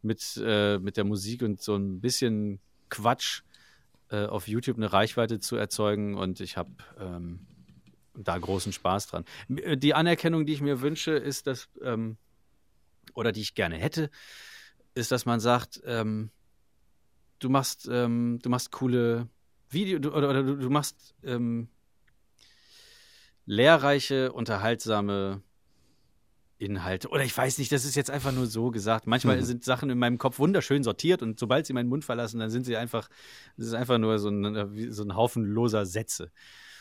mit, 0.03 0.41
äh, 0.43 0.79
mit 0.79 0.97
der 0.97 1.05
Musik 1.05 1.43
und 1.43 1.61
so 1.61 1.77
ein 1.77 2.01
bisschen 2.01 2.61
Quatsch 2.91 3.43
äh, 4.11 4.27
auf 4.27 4.49
YouTube 4.49 4.77
eine 4.77 4.93
Reichweite 4.93 5.41
zu 5.41 5.57
erzeugen 5.57 6.15
und 6.15 6.41
ich 6.41 6.57
habe 6.57 6.71
ähm, 6.99 7.41
da 8.15 8.39
großen 8.39 8.73
Spaß 8.73 9.09
dran. 9.09 9.25
Äh, 9.49 9.77
die 9.77 9.95
Anerkennung, 9.95 10.47
die 10.47 10.53
ich 10.53 10.61
mir 10.61 10.81
wünsche, 10.81 11.13
ist, 11.13 11.47
dass, 11.47 11.69
ähm, 11.83 12.17
oder 13.15 13.33
die 13.33 13.41
ich 13.41 13.55
gerne 13.55 13.77
hätte, 13.77 14.11
ist, 14.95 15.11
dass 15.11 15.27
man 15.27 15.41
sagt, 15.41 15.83
ähm, 15.85 16.31
du 17.39 17.49
machst, 17.49 17.89
ähm, 17.91 18.39
du 18.43 18.51
machst 18.51 18.71
coole 18.73 19.29
Video 19.71 19.99
du, 19.99 20.13
oder, 20.13 20.31
oder 20.31 20.43
du, 20.43 20.57
du, 20.57 20.71
machst 20.71 21.15
ähm, 21.25 21.69
lehrreiche, 23.47 24.33
unterhaltsame 24.33 25.43
Inhalte. 26.59 27.09
Oder 27.09 27.25
ich 27.25 27.37
weiß 27.37 27.59
nicht, 27.59 27.73
das 27.73 27.85
ist 27.85 27.97
jetzt 27.97 28.11
einfach 28.11 28.33
nur 28.33 28.47
so 28.47 28.71
gesagt. 28.71 29.07
Manchmal 29.07 29.37
mhm. 29.39 29.43
sind 29.45 29.65
Sachen 29.65 29.91
in 29.91 29.99
meinem 29.99 30.19
Kopf 30.19 30.39
wunderschön 30.39 30.83
sortiert 30.83 31.23
und 31.23 31.39
sobald 31.39 31.67
sie 31.67 31.73
meinen 31.73 31.89
Mund 31.89 32.05
verlassen, 32.05 32.39
dann 32.39 32.51
sind 32.51 32.65
sie 32.65 32.77
einfach, 32.77 33.09
das 33.57 33.67
ist 33.67 33.75
einfach 33.75 33.99
nur 33.99 34.19
so 34.19 34.29
ein, 34.29 34.93
so 34.93 35.03
ein 35.03 35.17
Haufen 35.17 35.45
loser 35.45 35.87
Sätze 35.87 36.31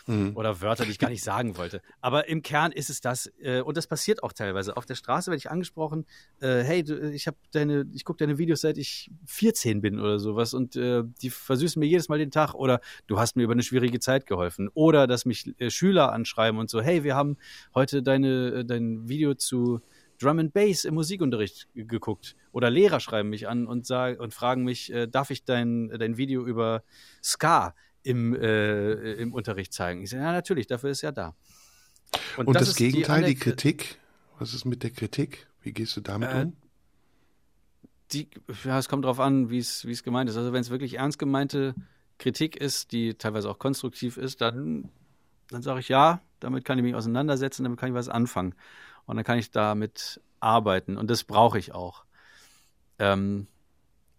mhm. 0.05 0.35
oder 0.35 0.61
Wörter, 0.61 0.85
die 0.85 0.91
ich 0.91 0.99
gar 0.99 1.09
nicht 1.09 1.23
sagen 1.23 1.57
wollte. 1.57 1.81
Aber 2.01 2.27
im 2.27 2.41
Kern 2.41 2.71
ist 2.71 2.89
es 2.89 3.01
das 3.01 3.31
äh, 3.41 3.61
und 3.61 3.77
das 3.77 3.87
passiert 3.87 4.23
auch 4.23 4.33
teilweise. 4.33 4.77
Auf 4.77 4.85
der 4.85 4.95
Straße 4.95 5.31
werde 5.31 5.37
ich 5.37 5.49
angesprochen, 5.49 6.05
äh, 6.39 6.63
hey, 6.63 6.83
du, 6.83 7.11
ich 7.11 7.27
habe 7.27 7.37
deine, 7.51 7.85
ich 7.93 8.05
gucke 8.05 8.17
deine 8.17 8.37
Videos 8.37 8.61
seit 8.61 8.77
ich 8.77 9.11
14 9.25 9.81
bin 9.81 9.99
oder 9.99 10.19
sowas 10.19 10.53
und 10.53 10.75
äh, 10.75 11.03
die 11.21 11.29
versüßen 11.29 11.79
mir 11.79 11.87
jedes 11.87 12.09
Mal 12.09 12.17
den 12.17 12.31
Tag 12.31 12.53
oder 12.53 12.79
du 13.07 13.19
hast 13.19 13.35
mir 13.35 13.43
über 13.43 13.53
eine 13.53 13.63
schwierige 13.63 13.99
Zeit 13.99 14.25
geholfen 14.25 14.69
oder 14.73 15.07
dass 15.07 15.25
mich 15.25 15.53
äh, 15.59 15.69
Schüler 15.69 16.11
anschreiben 16.11 16.59
und 16.59 16.69
so, 16.69 16.81
hey, 16.81 17.03
wir 17.03 17.15
haben 17.15 17.37
heute 17.75 18.03
deine, 18.03 18.47
äh, 18.49 18.65
dein 18.65 19.07
Video 19.07 19.33
zu 19.33 19.81
Drum 20.21 20.39
and 20.39 20.53
Bass 20.53 20.85
im 20.85 20.93
Musikunterricht 20.93 21.67
geguckt. 21.73 22.35
Oder 22.51 22.69
Lehrer 22.69 22.99
schreiben 22.99 23.29
mich 23.29 23.47
an 23.47 23.67
und 23.67 23.85
sagen 23.85 24.19
und 24.19 24.33
fragen 24.33 24.63
mich, 24.63 24.93
äh, 24.93 25.07
darf 25.07 25.31
ich 25.31 25.43
dein, 25.43 25.89
dein 25.89 26.17
Video 26.17 26.45
über 26.45 26.83
Ska 27.21 27.73
im, 28.03 28.35
äh, 28.35 29.13
im 29.13 29.33
Unterricht 29.33 29.73
zeigen. 29.73 30.03
Ich 30.03 30.09
sage, 30.09 30.23
ja, 30.23 30.31
natürlich, 30.31 30.67
dafür 30.67 30.91
ist 30.91 31.01
ja 31.01 31.11
da. 31.11 31.35
Und, 32.37 32.47
Und 32.47 32.55
das, 32.55 32.69
das 32.69 32.75
Gegenteil, 32.75 33.23
die, 33.23 33.33
die, 33.33 33.39
Kritik? 33.39 33.99
Was 34.39 34.53
ist 34.53 34.65
mit 34.65 34.83
der 34.83 34.91
Kritik? 34.91 35.47
Wie 35.61 35.71
gehst 35.71 35.95
du 35.95 36.01
damit 36.01 36.29
äh, 36.29 36.41
um? 36.43 36.57
Die, 38.11 38.29
ja, 38.63 38.77
es 38.77 38.89
kommt 38.89 39.05
darauf 39.05 39.19
an, 39.19 39.49
wie 39.49 39.57
es 39.57 40.03
gemeint 40.03 40.29
ist. 40.29 40.37
Also 40.37 40.53
wenn 40.53 40.61
es 40.61 40.69
wirklich 40.69 40.95
ernst 40.95 41.17
gemeinte 41.17 41.73
Kritik 42.19 42.55
ist, 42.57 42.91
die 42.91 43.15
teilweise 43.15 43.49
auch 43.49 43.59
konstruktiv 43.59 44.17
ist, 44.17 44.41
dann, 44.41 44.89
dann 45.49 45.61
sage 45.61 45.79
ich 45.79 45.89
ja, 45.89 46.21
damit 46.39 46.65
kann 46.65 46.77
ich 46.77 46.83
mich 46.83 46.95
auseinandersetzen, 46.95 47.63
damit 47.63 47.79
kann 47.79 47.89
ich 47.89 47.95
was 47.95 48.09
anfangen. 48.09 48.53
Und 49.05 49.15
dann 49.15 49.25
kann 49.25 49.39
ich 49.39 49.51
damit 49.51 50.21
arbeiten. 50.39 50.97
Und 50.97 51.09
das 51.09 51.23
brauche 51.23 51.57
ich 51.57 51.73
auch. 51.73 52.05
Ähm, 52.99 53.47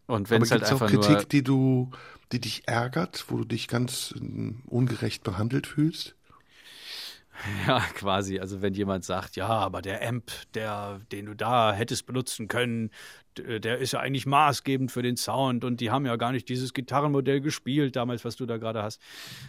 und 0.07 0.31
wenn 0.31 0.43
es 0.43 0.51
halt 0.51 0.65
einfach 0.65 0.87
auch 0.87 0.91
Kritik, 0.91 1.29
die 1.29 1.43
du 1.43 1.91
die 2.33 2.41
dich 2.41 2.63
ärgert, 2.67 3.27
wo 3.29 3.37
du 3.39 3.45
dich 3.45 3.69
ganz 3.69 4.15
äh, 4.17 4.53
ungerecht 4.67 5.23
behandelt 5.23 5.67
fühlst? 5.67 6.15
Ja, 7.67 7.81
quasi. 7.95 8.39
Also 8.39 8.63
wenn 8.63 8.75
jemand 8.75 9.05
sagt, 9.05 9.35
ja, 9.35 9.49
aber 9.49 9.83
der 9.83 10.07
Amp, 10.07 10.31
der, 10.55 11.01
den 11.11 11.27
du 11.27 11.35
da 11.35 11.73
hättest 11.73 12.07
benutzen 12.07 12.47
können, 12.47 12.91
der 13.37 13.79
ist 13.79 13.93
ja 13.93 13.99
eigentlich 13.99 14.25
maßgebend 14.25 14.93
für 14.93 15.03
den 15.03 15.17
Sound 15.17 15.65
und 15.65 15.81
die 15.81 15.91
haben 15.91 16.07
ja 16.07 16.15
gar 16.15 16.31
nicht 16.31 16.49
dieses 16.49 16.73
Gitarrenmodell 16.73 17.41
gespielt 17.41 17.97
damals, 17.97 18.25
was 18.25 18.37
du 18.37 18.47
da 18.47 18.57
gerade 18.57 18.85
hast. 18.85 19.01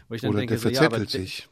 Wo 0.10 0.16
ich 0.16 0.22
dann 0.22 0.32
Oder 0.32 0.40
denke, 0.40 0.56
der 0.56 0.62
verzettelt 0.62 1.12
so, 1.12 1.18
ja, 1.20 1.24
sich. 1.24 1.48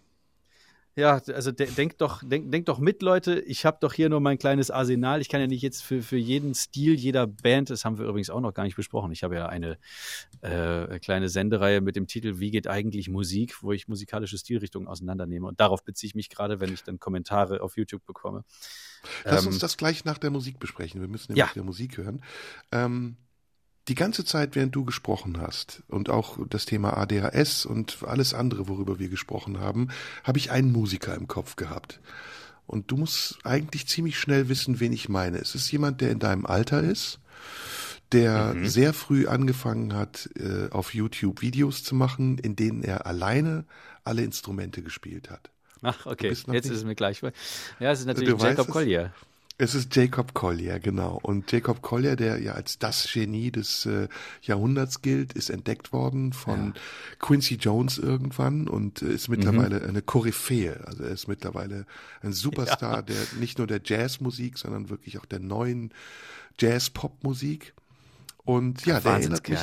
Ja, 0.96 1.20
also 1.34 1.52
de 1.52 1.72
denkt 1.72 2.02
doch, 2.02 2.22
denk, 2.24 2.52
denk 2.52 2.68
doch 2.68 2.78
mit, 2.78 3.02
Leute. 3.02 3.39
Ich 3.39 3.66
habe 3.66 3.78
doch 3.82 3.94
hier 3.94 4.10
nur 4.10 4.20
mein 4.20 4.38
kleines 4.38 4.70
Arsenal. 4.70 5.22
Ich 5.22 5.30
kann 5.30 5.41
ja 5.41 5.48
nicht 5.48 5.64
jetzt 5.64 5.82
für, 5.82 6.04
für 6.04 6.18
jeden 6.18 6.54
Stil 6.54 6.94
jeder 6.94 7.26
Band, 7.26 7.72
das 7.72 7.84
haben 7.84 7.98
wir 7.98 8.06
übrigens 8.06 8.30
auch 8.30 8.41
noch 8.41 8.54
gar 8.54 8.64
nicht 8.64 8.76
besprochen. 8.76 9.12
Ich 9.12 9.24
habe 9.24 9.36
ja 9.36 9.48
eine 9.48 9.80
äh, 10.41 11.00
kleine 11.00 11.30
Sendereihe 11.30 11.82
mit 11.82 11.96
dem 11.96 12.06
Titel 12.06 12.39
Wie 12.39 12.52
geht 12.52 12.68
eigentlich 12.68 13.10
Musik, 13.10 13.64
wo 13.64 13.72
ich 13.72 13.88
musikalische 13.88 14.38
Stilrichtungen 14.38 14.88
auseinandernehme. 14.88 15.48
Und 15.48 15.60
darauf 15.60 15.84
beziehe 15.84 16.10
ich 16.10 16.16
mich 16.16 16.30
gerade, 16.30 16.60
wenn 16.60 16.72
ich 16.72 16.84
dann 16.84 17.00
Kommentare 17.00 17.62
auf 17.62 17.76
YouTube 17.76 18.06
bekomme. 18.06 18.44
Lass 19.24 19.44
ähm, 19.44 19.48
uns 19.48 19.60
das 19.60 19.78
gleich 19.78 20.06
nach 20.06 20.20
der 20.20 20.30
Musik 20.30 20.60
besprechen. 20.60 21.02
Wir 21.02 21.08
müssen 21.08 21.32
nämlich 21.32 21.48
ja. 21.48 21.54
der 21.56 21.64
Musik 21.64 21.98
hören. 21.98 22.24
Ähm, 22.72 23.18
die 23.88 23.96
ganze 23.96 24.24
Zeit, 24.24 24.56
während 24.56 24.76
du 24.76 24.86
gesprochen 24.86 25.42
hast 25.42 25.84
und 25.88 26.10
auch 26.10 26.38
das 26.48 26.66
Thema 26.66 26.98
ADHS 26.98 27.66
und 27.66 28.04
alles 28.04 28.34
andere, 28.34 28.68
worüber 28.68 29.00
wir 29.00 29.10
gesprochen 29.10 29.60
haben, 29.60 29.90
habe 30.24 30.38
ich 30.38 30.52
einen 30.52 30.72
Musiker 30.72 31.16
im 31.16 31.28
Kopf 31.28 31.56
gehabt. 31.56 32.00
Und 32.66 32.92
du 32.92 32.98
musst 32.98 33.40
eigentlich 33.44 33.88
ziemlich 33.88 34.18
schnell 34.18 34.48
wissen, 34.48 34.80
wen 34.80 34.94
ich 34.94 35.10
meine. 35.10 35.38
Es 35.38 35.54
ist 35.54 35.70
jemand, 35.72 36.00
der 36.00 36.12
in 36.12 36.20
deinem 36.20 36.46
Alter 36.46 36.82
ist, 36.82 37.20
der 38.14 38.54
mhm. 38.54 38.68
sehr 38.68 38.94
früh 38.94 39.28
angefangen 39.28 39.94
hat, 39.94 40.30
äh, 40.38 40.70
auf 40.70 40.94
YouTube 40.94 41.42
Videos 41.42 41.84
zu 41.84 41.94
machen, 41.94 42.38
in 42.38 42.56
denen 42.56 42.84
er 42.84 43.06
alleine 43.06 43.66
alle 44.06 44.24
Instrumente 44.24 44.82
gespielt 44.82 45.30
hat. 45.30 45.50
Ach, 45.82 46.06
okay. 46.06 46.30
Jetzt 46.30 46.48
nicht... 46.48 46.64
ist 46.64 46.72
es 46.72 46.84
mir 46.86 46.96
gleich. 46.96 47.22
Ja, 47.22 47.92
es 47.92 48.00
ist 48.00 48.06
natürlich 48.06 48.42
Jacob 48.42 48.70
Collier. 48.70 49.12
Es 49.18 49.33
ist 49.58 49.95
Jacob 49.95 50.34
Collier, 50.34 50.80
genau. 50.80 51.20
Und 51.22 51.51
Jacob 51.51 51.82
Collier, 51.82 52.16
der 52.16 52.41
ja 52.41 52.54
als 52.54 52.80
das 52.80 53.08
Genie 53.12 53.51
des 53.51 53.86
äh, 53.86 54.08
Jahrhunderts 54.41 55.01
gilt, 55.01 55.34
ist 55.34 55.49
entdeckt 55.49 55.93
worden 55.93 56.34
von 56.34 56.74
ja. 56.76 56.82
Quincy 57.20 57.56
Jones 57.56 57.99
irgendwann 57.99 58.68
und 58.68 59.04
äh, 59.04 59.14
ist 59.14 59.30
mittlerweile 59.30 59.82
mhm. 59.82 59.89
eine 59.89 60.01
Koryphäe. 60.01 60.84
Also 60.88 61.04
er 61.04 61.12
ist 61.12 61.28
mittlerweile 61.28 61.86
ein 62.22 62.34
Superstar 62.34 62.95
ja. 62.95 63.01
der 63.04 63.16
nicht 63.39 63.60
nur 63.60 63.68
der 63.68 63.82
Jazzmusik, 63.84 64.58
sondern 64.58 64.89
wirklich 64.89 65.20
auch 65.20 65.26
der 65.26 65.39
neuen 65.39 65.91
Jazz-Pop-Musik. 66.60 67.74
Und 68.45 68.86
ja, 68.86 68.99
der 68.99 69.14
erinnert 69.14 69.47
mich 69.47 69.60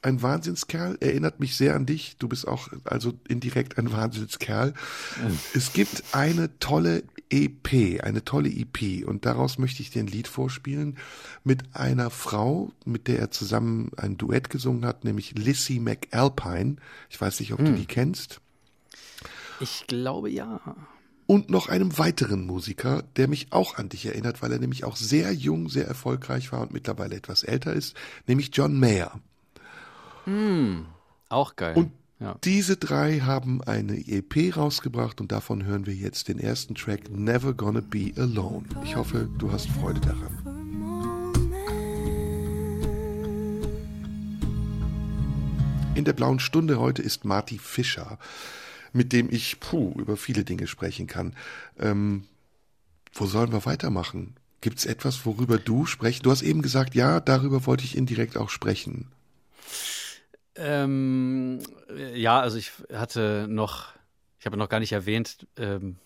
ein 0.00 0.22
Wahnsinnskerl, 0.22 0.96
erinnert 1.00 1.40
mich 1.40 1.56
sehr 1.56 1.74
an 1.74 1.86
dich. 1.86 2.16
Du 2.18 2.28
bist 2.28 2.46
auch 2.46 2.68
also 2.84 3.14
indirekt 3.28 3.78
ein 3.78 3.92
Wahnsinnskerl. 3.92 4.70
Mhm. 4.70 5.38
Es 5.54 5.72
gibt 5.72 6.02
eine 6.12 6.58
tolle 6.58 7.02
EP, 7.30 8.02
eine 8.02 8.24
tolle 8.24 8.48
EP 8.48 9.06
und 9.06 9.26
daraus 9.26 9.58
möchte 9.58 9.82
ich 9.82 9.90
dir 9.90 10.02
ein 10.02 10.06
Lied 10.06 10.28
vorspielen 10.28 10.96
mit 11.44 11.74
einer 11.74 12.10
Frau, 12.10 12.72
mit 12.84 13.08
der 13.08 13.18
er 13.18 13.30
zusammen 13.30 13.90
ein 13.96 14.16
Duett 14.16 14.50
gesungen 14.50 14.84
hat, 14.84 15.04
nämlich 15.04 15.36
Lissy 15.36 15.80
McAlpine. 15.80 16.76
Ich 17.10 17.20
weiß 17.20 17.40
nicht, 17.40 17.52
ob 17.52 17.58
hm. 17.58 17.66
du 17.66 17.72
die 17.72 17.86
kennst. 17.86 18.40
Ich 19.60 19.86
glaube 19.86 20.30
ja. 20.30 20.60
Und 21.26 21.50
noch 21.50 21.68
einem 21.68 21.98
weiteren 21.98 22.46
Musiker, 22.46 23.02
der 23.16 23.28
mich 23.28 23.48
auch 23.50 23.76
an 23.76 23.90
dich 23.90 24.06
erinnert, 24.06 24.40
weil 24.40 24.52
er 24.52 24.58
nämlich 24.58 24.84
auch 24.84 24.96
sehr 24.96 25.32
jung, 25.32 25.68
sehr 25.68 25.86
erfolgreich 25.86 26.52
war 26.52 26.62
und 26.62 26.72
mittlerweile 26.72 27.16
etwas 27.16 27.42
älter 27.42 27.74
ist, 27.74 27.94
nämlich 28.26 28.50
John 28.54 28.80
Mayer. 28.80 29.20
Hm, 30.24 30.86
auch 31.28 31.56
geil. 31.56 31.76
Und 31.76 31.92
ja. 32.20 32.36
Diese 32.44 32.76
drei 32.76 33.20
haben 33.20 33.62
eine 33.62 33.96
EP 34.06 34.56
rausgebracht 34.56 35.20
und 35.20 35.32
davon 35.32 35.64
hören 35.64 35.86
wir 35.86 35.94
jetzt 35.94 36.28
den 36.28 36.38
ersten 36.38 36.74
Track 36.74 37.10
Never 37.10 37.54
Gonna 37.54 37.80
Be 37.80 38.12
Alone. 38.16 38.64
Ich 38.84 38.96
hoffe, 38.96 39.28
du 39.38 39.52
hast 39.52 39.68
Freude 39.68 40.00
daran. 40.00 40.58
In 45.94 46.04
der 46.04 46.12
blauen 46.12 46.38
Stunde 46.38 46.78
heute 46.78 47.02
ist 47.02 47.24
Marty 47.24 47.58
Fischer, 47.58 48.18
mit 48.92 49.12
dem 49.12 49.28
ich 49.30 49.58
puh, 49.58 49.94
über 49.98 50.16
viele 50.16 50.44
Dinge 50.44 50.68
sprechen 50.68 51.08
kann. 51.08 51.34
Ähm, 51.78 52.24
wo 53.12 53.26
sollen 53.26 53.52
wir 53.52 53.66
weitermachen? 53.66 54.34
Gibt 54.60 54.78
es 54.78 54.86
etwas, 54.86 55.26
worüber 55.26 55.58
du 55.58 55.86
sprechen? 55.86 56.22
Du 56.22 56.30
hast 56.30 56.42
eben 56.42 56.62
gesagt, 56.62 56.94
ja, 56.94 57.20
darüber 57.20 57.66
wollte 57.66 57.84
ich 57.84 57.96
indirekt 57.96 58.36
auch 58.36 58.48
sprechen. 58.48 59.06
Ähm, 60.58 61.60
ja, 62.14 62.40
also 62.40 62.58
ich 62.58 62.72
hatte 62.92 63.46
noch, 63.48 63.92
ich 64.40 64.46
habe 64.46 64.56
noch 64.56 64.68
gar 64.68 64.80
nicht 64.80 64.92
erwähnt, 64.92 65.46
ähm, 65.56 65.98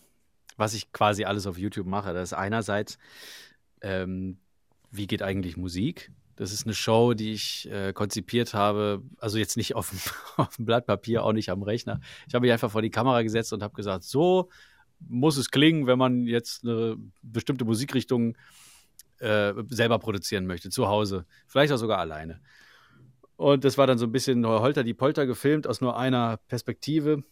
was 0.58 0.74
ich 0.74 0.92
quasi 0.92 1.24
alles 1.24 1.46
auf 1.46 1.58
YouTube 1.58 1.86
mache. 1.86 2.12
Das 2.12 2.30
ist 2.30 2.32
einerseits, 2.34 2.98
ähm, 3.80 4.38
wie 4.90 5.06
geht 5.06 5.22
eigentlich 5.22 5.56
Musik? 5.56 6.12
Das 6.36 6.52
ist 6.52 6.66
eine 6.66 6.74
Show, 6.74 7.14
die 7.14 7.32
ich 7.32 7.70
äh, 7.70 7.92
konzipiert 7.94 8.52
habe, 8.52 9.02
also 9.18 9.38
jetzt 9.38 9.56
nicht 9.56 9.74
auf 9.74 9.90
dem, 9.90 9.98
auf 10.36 10.56
dem 10.56 10.66
Blatt 10.66 10.86
Papier, 10.86 11.24
auch 11.24 11.32
nicht 11.32 11.50
am 11.50 11.62
Rechner. 11.62 12.00
Ich 12.28 12.34
habe 12.34 12.42
mich 12.42 12.52
einfach 12.52 12.70
vor 12.70 12.82
die 12.82 12.90
Kamera 12.90 13.22
gesetzt 13.22 13.52
und 13.54 13.62
habe 13.62 13.74
gesagt, 13.74 14.04
so 14.04 14.50
muss 14.98 15.36
es 15.38 15.50
klingen, 15.50 15.86
wenn 15.86 15.98
man 15.98 16.26
jetzt 16.26 16.62
eine 16.64 16.96
bestimmte 17.22 17.64
Musikrichtung 17.64 18.36
äh, 19.18 19.54
selber 19.70 19.98
produzieren 19.98 20.46
möchte, 20.46 20.68
zu 20.68 20.88
Hause, 20.88 21.24
vielleicht 21.46 21.72
auch 21.72 21.78
sogar 21.78 21.98
alleine. 21.98 22.40
Und 23.36 23.64
das 23.64 23.78
war 23.78 23.86
dann 23.86 23.98
so 23.98 24.06
ein 24.06 24.12
bisschen 24.12 24.46
Holter 24.46 24.84
die 24.84 24.94
Polter 24.94 25.26
gefilmt 25.26 25.66
aus 25.66 25.80
nur 25.80 25.96
einer 25.96 26.38
Perspektive. 26.48 27.24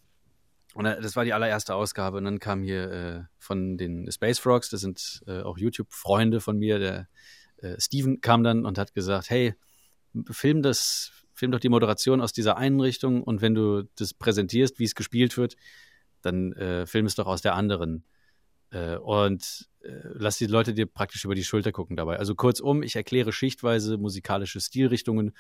Und 0.74 0.84
das 0.84 1.16
war 1.16 1.24
die 1.24 1.32
allererste 1.32 1.74
Ausgabe. 1.74 2.18
Und 2.18 2.24
dann 2.24 2.38
kam 2.38 2.62
hier 2.62 2.90
äh, 2.90 3.22
von 3.38 3.76
den 3.76 4.11
Space 4.11 4.38
Frogs, 4.38 4.70
das 4.70 4.80
sind 4.80 5.22
äh, 5.26 5.42
auch 5.42 5.59
YouTube-Freunde 5.59 6.40
von 6.40 6.59
mir, 6.59 6.78
der 6.78 7.09
äh, 7.59 7.80
Steven 7.80 8.20
kam 8.20 8.44
dann 8.44 8.64
und 8.64 8.78
hat 8.78 8.94
gesagt, 8.94 9.30
hey, 9.30 9.55
film 10.30 10.62
das, 10.62 11.12
film 11.34 11.53
doch 11.53 11.61
die 11.61 11.68
Moderation 11.68 12.20
aus 12.20 12.32
dieser 12.32 12.57
einen 12.57 12.80
Richtung 12.80 13.22
und 13.22 13.42
wenn 13.42 13.55
du 13.55 13.82
das 13.96 14.14
präsentierst, 14.14 14.78
wie 14.78 14.84
es 14.84 14.94
gespielt 14.94 15.36
wird, 15.36 15.57
dann 16.22 16.53
äh, 16.53 16.86
film 16.86 17.07
es 17.07 17.14
doch 17.14 17.26
aus 17.26 17.42
der 17.42 17.55
anderen. 17.55 18.05
Äh, 18.71 18.97
und 18.97 19.68
äh, 19.83 19.91
lass 20.14 20.39
die 20.39 20.47
Leute 20.47 20.75
dir 20.75 20.87
praktisch 20.87 21.25
über 21.25 21.35
die 21.35 21.45
Schulter 21.45 21.73
gucken 21.73 21.97
dabei. 21.97 22.18
Also 22.18 22.35
kurzum, 22.35 22.83
ich 22.83 22.97
erkläre 22.97 23.33
schichtweise 23.33 23.99
musikalische 23.99 24.61
Stilrichtungen 24.61 25.33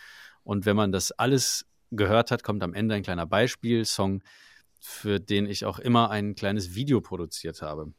und 0.42 0.66
wenn 0.66 0.76
man 0.76 0.92
das 0.92 1.12
alles 1.12 1.66
gehört 1.90 2.30
hat, 2.30 2.42
kommt 2.42 2.62
am 2.62 2.74
Ende 2.74 2.94
ein 2.94 3.02
kleiner 3.02 3.26
Beispielsong, 3.26 4.22
für 4.80 5.20
den 5.20 5.46
ich 5.46 5.64
auch 5.64 5.78
immer 5.78 6.10
ein 6.10 6.34
kleines 6.34 6.74
Video 6.74 7.00
produziert 7.00 7.62
habe. 7.62 7.92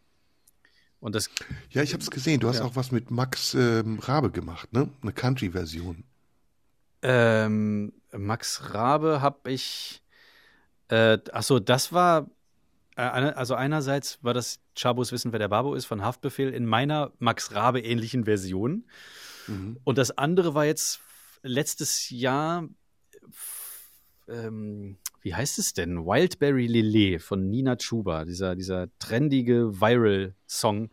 Und 0.99 1.15
das. 1.15 1.29
Ja, 1.71 1.81
ich 1.81 1.93
habe 1.93 2.03
es 2.03 2.11
gesehen. 2.11 2.39
Du 2.39 2.47
hast 2.47 2.59
Ja. 2.59 2.65
auch 2.65 2.75
was 2.75 2.91
mit 2.91 3.09
Max 3.11 3.53
ähm, 3.55 3.99
Rabe 3.99 4.31
gemacht, 4.31 4.71
ne? 4.71 4.89
Eine 5.01 5.13
Country-Version. 5.13 6.03
Ähm, 7.01 7.93
Max 8.11 8.73
Rabe 8.73 9.21
habe 9.21 9.51
ich. 9.51 10.03
Äh, 10.89 11.17
achso, 11.31 11.59
das 11.59 11.91
war. 11.91 12.29
Äh, 12.95 13.01
also 13.01 13.55
einerseits 13.55 14.19
war 14.23 14.33
das 14.33 14.59
Chabos 14.75 15.11
Wissen, 15.11 15.31
wer 15.31 15.39
der 15.39 15.47
Babo 15.47 15.73
ist, 15.75 15.85
von 15.85 16.03
Haftbefehl 16.03 16.53
in 16.53 16.65
meiner 16.65 17.11
Max 17.19 17.53
Rabe 17.53 17.81
ähnlichen 17.81 18.25
Version. 18.25 18.85
Mhm. 19.47 19.77
Und 19.83 19.97
das 19.97 20.17
andere 20.17 20.53
war 20.53 20.65
jetzt 20.65 21.01
letztes 21.43 22.09
Jahr. 22.09 22.67
Ähm, 24.27 24.97
wie 25.21 25.35
heißt 25.35 25.59
es 25.59 25.73
denn? 25.73 26.05
Wildberry 26.05 26.67
Lele 26.67 27.19
von 27.19 27.49
Nina 27.49 27.75
Chuba, 27.75 28.25
dieser, 28.25 28.55
dieser 28.55 28.87
trendige 28.97 29.79
Viral-Song, 29.79 30.89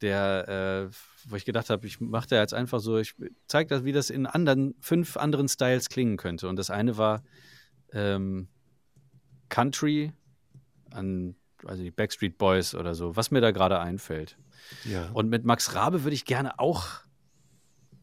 der, 0.00 0.88
äh, 0.88 0.96
wo 1.28 1.36
ich 1.36 1.44
gedacht 1.44 1.70
habe, 1.70 1.86
ich 1.86 2.00
mache 2.00 2.28
da 2.28 2.40
jetzt 2.40 2.54
einfach 2.54 2.80
so, 2.80 2.98
ich 2.98 3.14
zeige 3.46 3.68
das, 3.68 3.84
wie 3.84 3.92
das 3.92 4.10
in 4.10 4.26
anderen, 4.26 4.74
fünf 4.80 5.16
anderen 5.16 5.48
Styles 5.48 5.88
klingen 5.88 6.16
könnte. 6.16 6.48
Und 6.48 6.56
das 6.56 6.70
eine 6.70 6.96
war 6.96 7.22
ähm, 7.92 8.48
Country 9.48 10.12
an, 10.92 11.34
also 11.64 11.82
die 11.82 11.90
Backstreet 11.90 12.38
Boys 12.38 12.74
oder 12.74 12.94
so, 12.94 13.16
was 13.16 13.30
mir 13.30 13.40
da 13.40 13.50
gerade 13.50 13.78
einfällt. 13.80 14.36
Ja. 14.84 15.10
Und 15.12 15.28
mit 15.28 15.44
Max 15.44 15.74
Rabe 15.74 16.04
würde 16.04 16.14
ich 16.14 16.24
gerne 16.24 16.58
auch 16.58 17.00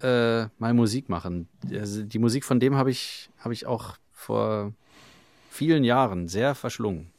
äh, 0.01 0.45
mal 0.59 0.73
Musik 0.73 1.09
machen. 1.09 1.47
Also 1.71 2.03
die 2.03 2.19
Musik 2.19 2.45
von 2.45 2.59
dem 2.59 2.75
habe 2.75 2.91
ich, 2.91 3.29
habe 3.39 3.53
ich 3.53 3.65
auch 3.65 3.97
vor 4.11 4.73
vielen 5.49 5.83
Jahren 5.83 6.27
sehr 6.27 6.55
verschlungen. 6.55 7.11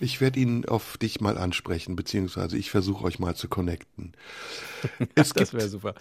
Ich 0.00 0.20
werde 0.20 0.40
ihn 0.40 0.64
auf 0.64 0.96
dich 0.96 1.20
mal 1.20 1.38
ansprechen, 1.38 1.94
beziehungsweise 1.94 2.56
ich 2.56 2.70
versuche 2.70 3.04
euch 3.04 3.18
mal 3.18 3.36
zu 3.36 3.48
connecten. 3.48 4.12
Es 5.14 5.32
Das 5.32 5.52
wäre 5.52 5.68
super. 5.68 5.94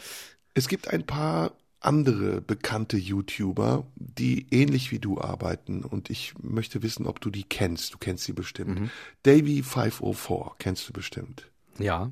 es 0.53 0.67
gibt 0.67 0.87
ein 0.87 1.05
paar 1.05 1.51
andere 1.81 2.41
bekannte 2.41 2.95
YouTuber, 2.95 3.85
die 3.95 4.47
ähnlich 4.51 4.91
wie 4.91 4.99
du 4.99 5.19
arbeiten 5.19 5.83
und 5.83 6.09
ich 6.09 6.33
möchte 6.41 6.83
wissen, 6.83 7.07
ob 7.07 7.19
du 7.19 7.29
die 7.29 7.43
kennst. 7.43 7.93
Du 7.93 7.97
kennst 7.97 8.23
sie 8.23 8.33
bestimmt. 8.33 8.79
Mhm. 8.79 8.89
Davy 9.23 9.63
504 9.63 10.51
kennst 10.59 10.87
du 10.87 10.93
bestimmt. 10.93 11.47
Ja. 11.79 12.11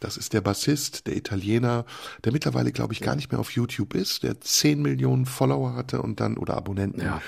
Das 0.00 0.16
ist 0.16 0.32
der 0.32 0.40
Bassist, 0.40 1.06
der 1.06 1.16
Italiener, 1.16 1.84
der 2.24 2.32
mittlerweile, 2.32 2.72
glaube 2.72 2.92
ich, 2.92 3.00
gar 3.00 3.14
nicht 3.14 3.30
mehr 3.30 3.38
auf 3.38 3.52
YouTube 3.52 3.94
ist, 3.94 4.22
der 4.22 4.40
10 4.40 4.82
Millionen 4.82 5.26
Follower 5.26 5.74
hatte 5.74 6.02
und 6.02 6.20
dann, 6.20 6.36
oder 6.36 6.56
Abonnenten. 6.56 7.02
Ja. 7.02 7.22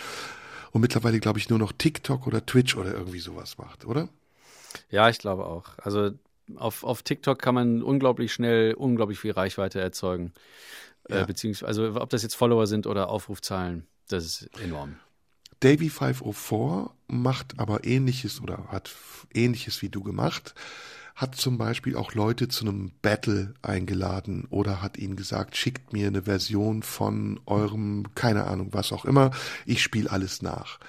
Und 0.73 0.81
mittlerweile, 0.81 1.21
glaube 1.21 1.39
ich, 1.39 1.51
nur 1.51 1.59
noch 1.59 1.73
TikTok 1.73 2.27
oder 2.27 2.45
Twitch 2.45 2.77
oder 2.77 2.93
irgendwie 2.93 3.21
sowas 3.21 3.59
macht, 3.59 3.85
oder? 3.85 4.09
Ja, 4.91 5.11
ich 5.11 5.19
glaube 5.19 5.45
auch. 5.45 5.79
Also 5.79 6.13
auf, 6.57 6.83
auf 6.83 7.03
TikTok 7.03 7.39
kann 7.39 7.55
man 7.55 7.83
unglaublich 7.83 8.33
schnell 8.33 8.75
unglaublich 8.75 9.19
viel 9.19 9.33
Reichweite 9.33 9.81
erzeugen. 9.81 10.33
Ja. 11.13 11.23
Äh, 11.23 11.27
beziehungsweise, 11.27 11.67
also 11.83 12.01
ob 12.01 12.11
das 12.11 12.23
jetzt 12.23 12.35
Follower 12.35 12.67
sind 12.67 12.87
oder 12.87 13.09
Aufrufzahlen, 13.09 13.87
das 14.09 14.25
ist 14.25 14.51
enorm. 14.61 14.97
Davy 15.61 15.91
504 15.91 16.91
macht 17.09 17.59
aber 17.59 17.85
ähnliches 17.85 18.41
oder 18.41 18.69
hat 18.69 18.91
ähnliches 19.33 19.81
wie 19.83 19.89
du 19.89 20.03
gemacht, 20.03 20.55
hat 21.15 21.37
zum 21.37 21.57
Beispiel 21.59 21.95
auch 21.95 22.15
Leute 22.15 22.49
zu 22.49 22.65
einem 22.65 22.91
Battle 23.03 23.55
eingeladen 23.63 24.47
oder 24.51 24.83
hat 24.83 24.97
ihnen 24.97 25.15
gesagt, 25.15 25.57
schickt 25.57 25.93
mir 25.93 26.09
eine 26.09 26.23
Version 26.23 26.83
von 26.83 27.39
eurem, 27.47 28.07
keine 28.15 28.45
Ahnung, 28.47 28.69
was 28.73 28.93
auch 28.93 29.05
immer, 29.05 29.31
ich 29.67 29.83
spiele 29.83 30.11
alles 30.11 30.43
nach. 30.43 30.81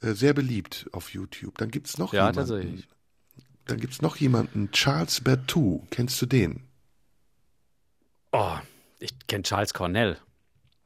Äh, 0.00 0.12
Sehr 0.12 0.32
beliebt 0.32 0.88
auf 0.92 1.10
YouTube. 1.12 1.58
Dann 1.58 1.70
gibt's 1.70 1.98
noch 1.98 2.12
Ja, 2.14 2.30
jemanden. 2.30 2.38
tatsächlich. 2.38 2.88
Dann 3.66 3.80
gibt's 3.80 4.00
noch 4.00 4.16
jemanden, 4.16 4.70
Charles 4.70 5.20
Bertou. 5.20 5.82
Kennst 5.90 6.22
du 6.22 6.26
den? 6.26 6.62
Oh, 8.32 8.56
ich 8.98 9.10
kenne 9.26 9.42
Charles 9.44 9.74
Cornell. 9.74 10.18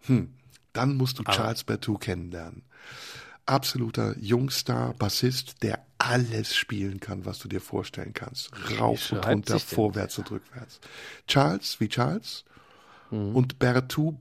Hm. 0.00 0.34
Dann 0.72 0.96
musst 0.96 1.18
du 1.18 1.22
Aber- 1.24 1.32
Charles 1.32 1.64
Bertou 1.64 1.98
kennenlernen. 1.98 2.62
Absoluter 3.44 4.16
Jungstar, 4.18 4.94
Bassist, 4.94 5.62
der 5.62 5.84
alles 5.98 6.54
spielen 6.54 7.00
kann, 7.00 7.24
was 7.24 7.38
du 7.40 7.48
dir 7.48 7.60
vorstellen 7.60 8.12
kannst. 8.14 8.50
Rauf 8.78 9.10
und 9.12 9.26
runter, 9.26 9.58
vorwärts 9.58 10.16
und 10.18 10.30
rückwärts. 10.30 10.80
Charles 11.26 11.80
wie 11.80 11.88
Charles 11.88 12.44
Mhm. 13.10 13.34
und 13.36 13.58
Bertou, 13.58 14.12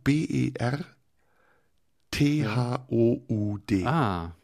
B-E-R-T-H-O-U-D. 2.52 3.86
Ah. 3.86 4.36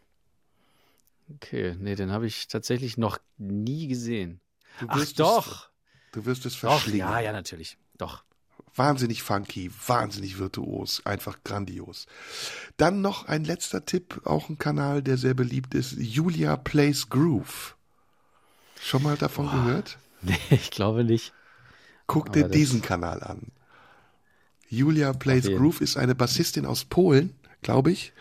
Okay, 1.35 1.75
nee, 1.79 1.95
den 1.95 2.11
habe 2.11 2.25
ich 2.27 2.47
tatsächlich 2.47 2.97
noch 2.97 3.17
nie 3.37 3.87
gesehen. 3.87 4.39
Du 4.79 4.85
Ach 4.89 5.05
doch. 5.15 5.47
Es, 5.47 5.69
du 6.13 6.25
wirst 6.25 6.45
es 6.45 6.53
Doch, 6.53 6.71
verschlingen. 6.79 6.99
ja, 6.99 7.19
ja, 7.19 7.31
natürlich. 7.33 7.77
Doch. 7.97 8.23
Wahnsinnig 8.77 9.23
funky, 9.23 9.71
wahnsinnig 9.87 10.37
virtuos, 10.37 11.05
einfach 11.05 11.39
grandios. 11.43 12.05
Dann 12.77 13.01
noch 13.01 13.27
ein 13.27 13.43
letzter 13.43 13.85
Tipp, 13.85 14.21
auch 14.23 14.49
ein 14.49 14.57
Kanal, 14.57 15.01
der 15.01 15.17
sehr 15.17 15.33
beliebt 15.33 15.73
ist, 15.73 15.93
Julia 15.93 16.55
Plays 16.57 17.09
Groove. 17.09 17.75
Schon 18.79 19.03
mal 19.03 19.17
davon 19.17 19.49
gehört? 19.51 19.97
Nee, 20.23 20.39
ich 20.49 20.71
glaube 20.71 21.03
nicht. 21.03 21.31
Guck 22.07 22.33
dir 22.33 22.47
diesen 22.49 22.81
Kanal 22.81 23.21
an. 23.21 23.51
Julia 24.67 25.13
Plays. 25.13 25.45
Groove 25.45 25.79
ist 25.81 25.95
eine 25.95 26.15
Bassistin 26.15 26.65
aus 26.65 26.85
Polen, 26.85 27.35
glaube 27.61 27.91
ich, 27.91 28.13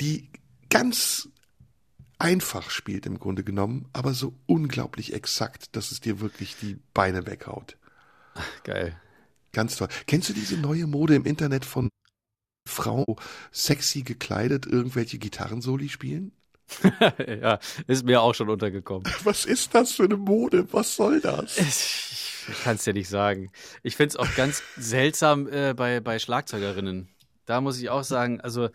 die 0.00 0.28
ganz 0.70 1.28
einfach 2.18 2.70
spielt 2.70 3.06
im 3.06 3.18
Grunde 3.18 3.44
genommen, 3.44 3.88
aber 3.92 4.12
so 4.12 4.34
unglaublich 4.46 5.14
exakt, 5.14 5.74
dass 5.76 5.92
es 5.92 6.00
dir 6.00 6.20
wirklich 6.20 6.56
die 6.56 6.78
Beine 6.92 7.26
weghaut. 7.26 7.76
Geil. 8.64 9.00
Ganz 9.52 9.76
toll. 9.76 9.88
Kennst 10.06 10.28
du 10.28 10.32
diese 10.32 10.56
neue 10.56 10.86
Mode 10.86 11.14
im 11.14 11.24
Internet 11.24 11.64
von 11.64 11.90
Frau 12.68 13.16
sexy 13.52 14.02
gekleidet 14.02 14.66
irgendwelche 14.66 15.18
Gitarrensoli 15.18 15.88
spielen? 15.88 16.32
ja, 17.26 17.58
ist 17.86 18.04
mir 18.04 18.22
auch 18.22 18.34
schon 18.34 18.48
untergekommen. 18.48 19.10
Was 19.24 19.44
ist 19.44 19.74
das 19.74 19.92
für 19.92 20.04
eine 20.04 20.16
Mode? 20.16 20.72
Was 20.72 20.94
soll 20.94 21.20
das? 21.20 21.58
Ich 21.58 22.62
kann 22.64 22.76
es 22.76 22.84
dir 22.84 22.94
nicht 22.94 23.08
sagen. 23.08 23.50
Ich 23.82 23.96
finde 23.96 24.10
es 24.10 24.16
auch 24.16 24.34
ganz 24.36 24.62
seltsam 24.76 25.48
äh, 25.48 25.74
bei, 25.74 26.00
bei 26.00 26.18
Schlagzeugerinnen. 26.18 27.08
Da 27.44 27.60
muss 27.60 27.80
ich 27.80 27.90
auch 27.90 28.04
sagen, 28.04 28.40
also 28.40 28.68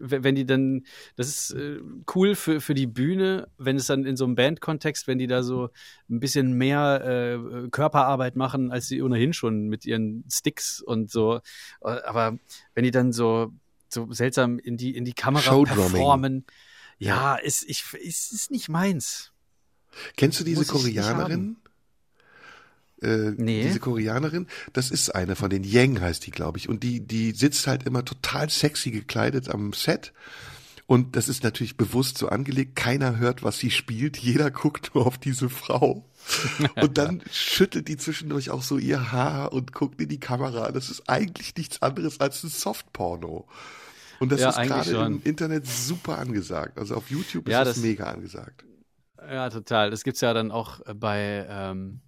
wenn 0.00 0.34
die 0.34 0.46
dann, 0.46 0.84
das 1.16 1.28
ist 1.28 1.50
äh, 1.52 1.78
cool 2.14 2.34
für, 2.34 2.60
für 2.60 2.74
die 2.74 2.86
Bühne, 2.86 3.48
wenn 3.58 3.76
es 3.76 3.86
dann 3.86 4.04
in 4.04 4.16
so 4.16 4.24
einem 4.24 4.34
Bandkontext, 4.34 5.06
wenn 5.06 5.18
die 5.18 5.26
da 5.26 5.42
so 5.42 5.70
ein 6.10 6.20
bisschen 6.20 6.52
mehr 6.54 7.02
äh, 7.04 7.68
Körperarbeit 7.68 8.36
machen, 8.36 8.70
als 8.72 8.88
sie 8.88 9.02
ohnehin 9.02 9.32
schon 9.32 9.68
mit 9.68 9.84
ihren 9.86 10.24
Sticks 10.30 10.80
und 10.80 11.10
so. 11.10 11.40
Aber 11.80 12.38
wenn 12.74 12.84
die 12.84 12.90
dann 12.90 13.12
so, 13.12 13.52
so 13.88 14.10
seltsam 14.12 14.58
in 14.58 14.76
die, 14.76 14.96
in 14.96 15.04
die 15.04 15.14
Kamera 15.14 15.62
performen, 15.64 16.44
ja, 16.98 17.34
ist, 17.34 17.64
ich, 17.68 17.84
ist, 17.94 18.32
ist 18.32 18.50
nicht 18.50 18.68
meins. 18.68 19.32
Kennst 20.16 20.40
du 20.40 20.44
diese 20.44 20.64
Koreanerin? 20.64 21.56
Äh, 23.02 23.32
Nee. 23.36 23.62
Diese 23.64 23.80
Koreanerin, 23.80 24.46
das 24.72 24.90
ist 24.90 25.10
eine 25.14 25.36
von 25.36 25.50
den 25.50 25.64
Yang 25.64 26.00
heißt 26.00 26.26
die, 26.26 26.30
glaube 26.30 26.58
ich. 26.58 26.68
Und 26.68 26.82
die, 26.82 27.00
die 27.00 27.32
sitzt 27.32 27.66
halt 27.66 27.84
immer 27.84 28.04
total 28.04 28.48
sexy 28.50 28.90
gekleidet 28.90 29.48
am 29.48 29.72
Set. 29.72 30.12
Und 30.86 31.16
das 31.16 31.28
ist 31.28 31.42
natürlich 31.44 31.76
bewusst 31.76 32.18
so 32.18 32.28
angelegt. 32.28 32.76
Keiner 32.76 33.16
hört, 33.18 33.42
was 33.42 33.58
sie 33.58 33.70
spielt. 33.70 34.16
Jeder 34.18 34.50
guckt 34.50 34.94
nur 34.94 35.06
auf 35.06 35.16
diese 35.16 35.48
Frau. 35.48 36.04
Und 36.80 36.98
dann 36.98 37.22
schüttelt 37.32 37.88
die 37.88 37.96
zwischendurch 37.96 38.50
auch 38.50 38.62
so 38.62 38.78
ihr 38.78 39.10
Haar 39.10 39.52
und 39.52 39.72
guckt 39.72 40.00
in 40.00 40.08
die 40.08 40.20
Kamera. 40.20 40.70
Das 40.70 40.88
ist 40.88 41.08
eigentlich 41.08 41.56
nichts 41.56 41.82
anderes 41.82 42.20
als 42.20 42.44
ein 42.44 42.50
Softporno. 42.50 43.48
Und 44.20 44.30
das 44.30 44.40
Ja, 44.40 44.50
ist 44.50 44.68
gerade 44.68 44.90
im 45.06 45.20
Internet 45.24 45.66
super 45.66 46.18
angesagt. 46.18 46.78
Also 46.78 46.94
auf 46.94 47.10
YouTube 47.10 47.48
ist 47.48 47.52
Ja, 47.52 47.64
das, 47.64 47.74
das- 47.76 47.82
mega 47.82 48.04
angesagt. 48.04 48.64
Ja, 49.18 49.50
total. 49.50 49.90
Das 49.90 50.04
gibt's 50.04 50.20
ja 50.20 50.32
dann 50.34 50.52
auch 50.52 50.80
bei, 50.94 51.44
ähm, 51.48 52.00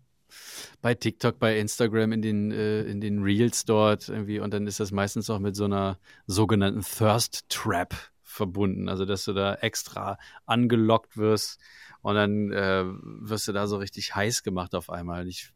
bei 0.85 0.95
TikTok, 0.95 1.39
bei 1.39 1.59
Instagram 1.59 2.13
in 2.13 2.21
den, 2.21 2.53
äh, 2.53 2.83
in 2.83 3.01
den 3.01 3.23
Reels 3.23 3.65
dort 3.65 4.11
irgendwie. 4.11 4.39
Und 4.39 4.53
dann 4.53 4.67
ist 4.67 4.81
das 4.81 4.93
meistens 4.93 5.31
auch 5.31 5.39
mit 5.39 5.57
so 5.57 5.65
einer 5.65 5.99
sogenannten 6.27 6.83
Thirst 6.83 7.49
Trap 7.49 7.95
verbunden. 8.23 8.91
Also, 8.91 9.07
dass 9.07 9.25
du 9.25 9.33
da 9.33 9.55
extra 9.55 10.19
angelockt 10.45 11.17
wirst 11.17 11.59
und 12.03 12.17
dann 12.17 12.53
äh, 12.53 12.85
wirst 12.85 13.49
du 13.49 13.53
da 13.53 13.67
so 13.67 13.79
richtig 13.79 14.15
heiß 14.15 14.43
gemacht 14.43 14.75
auf 14.75 14.91
einmal. 14.91 15.27
Ich, 15.27 15.55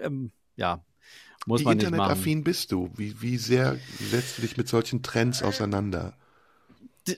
ähm, 0.00 0.32
ja, 0.56 0.82
muss 1.44 1.60
Wie 1.60 1.64
man 1.64 1.76
nicht 1.76 1.84
machen. 1.90 1.96
internetaffin 1.96 2.42
bist 2.42 2.72
du? 2.72 2.90
Wie, 2.96 3.20
wie 3.20 3.36
sehr 3.36 3.76
setzt 4.00 4.38
du 4.38 4.42
dich 4.42 4.56
mit 4.56 4.66
solchen 4.66 5.02
Trends 5.02 5.42
auseinander? 5.42 6.16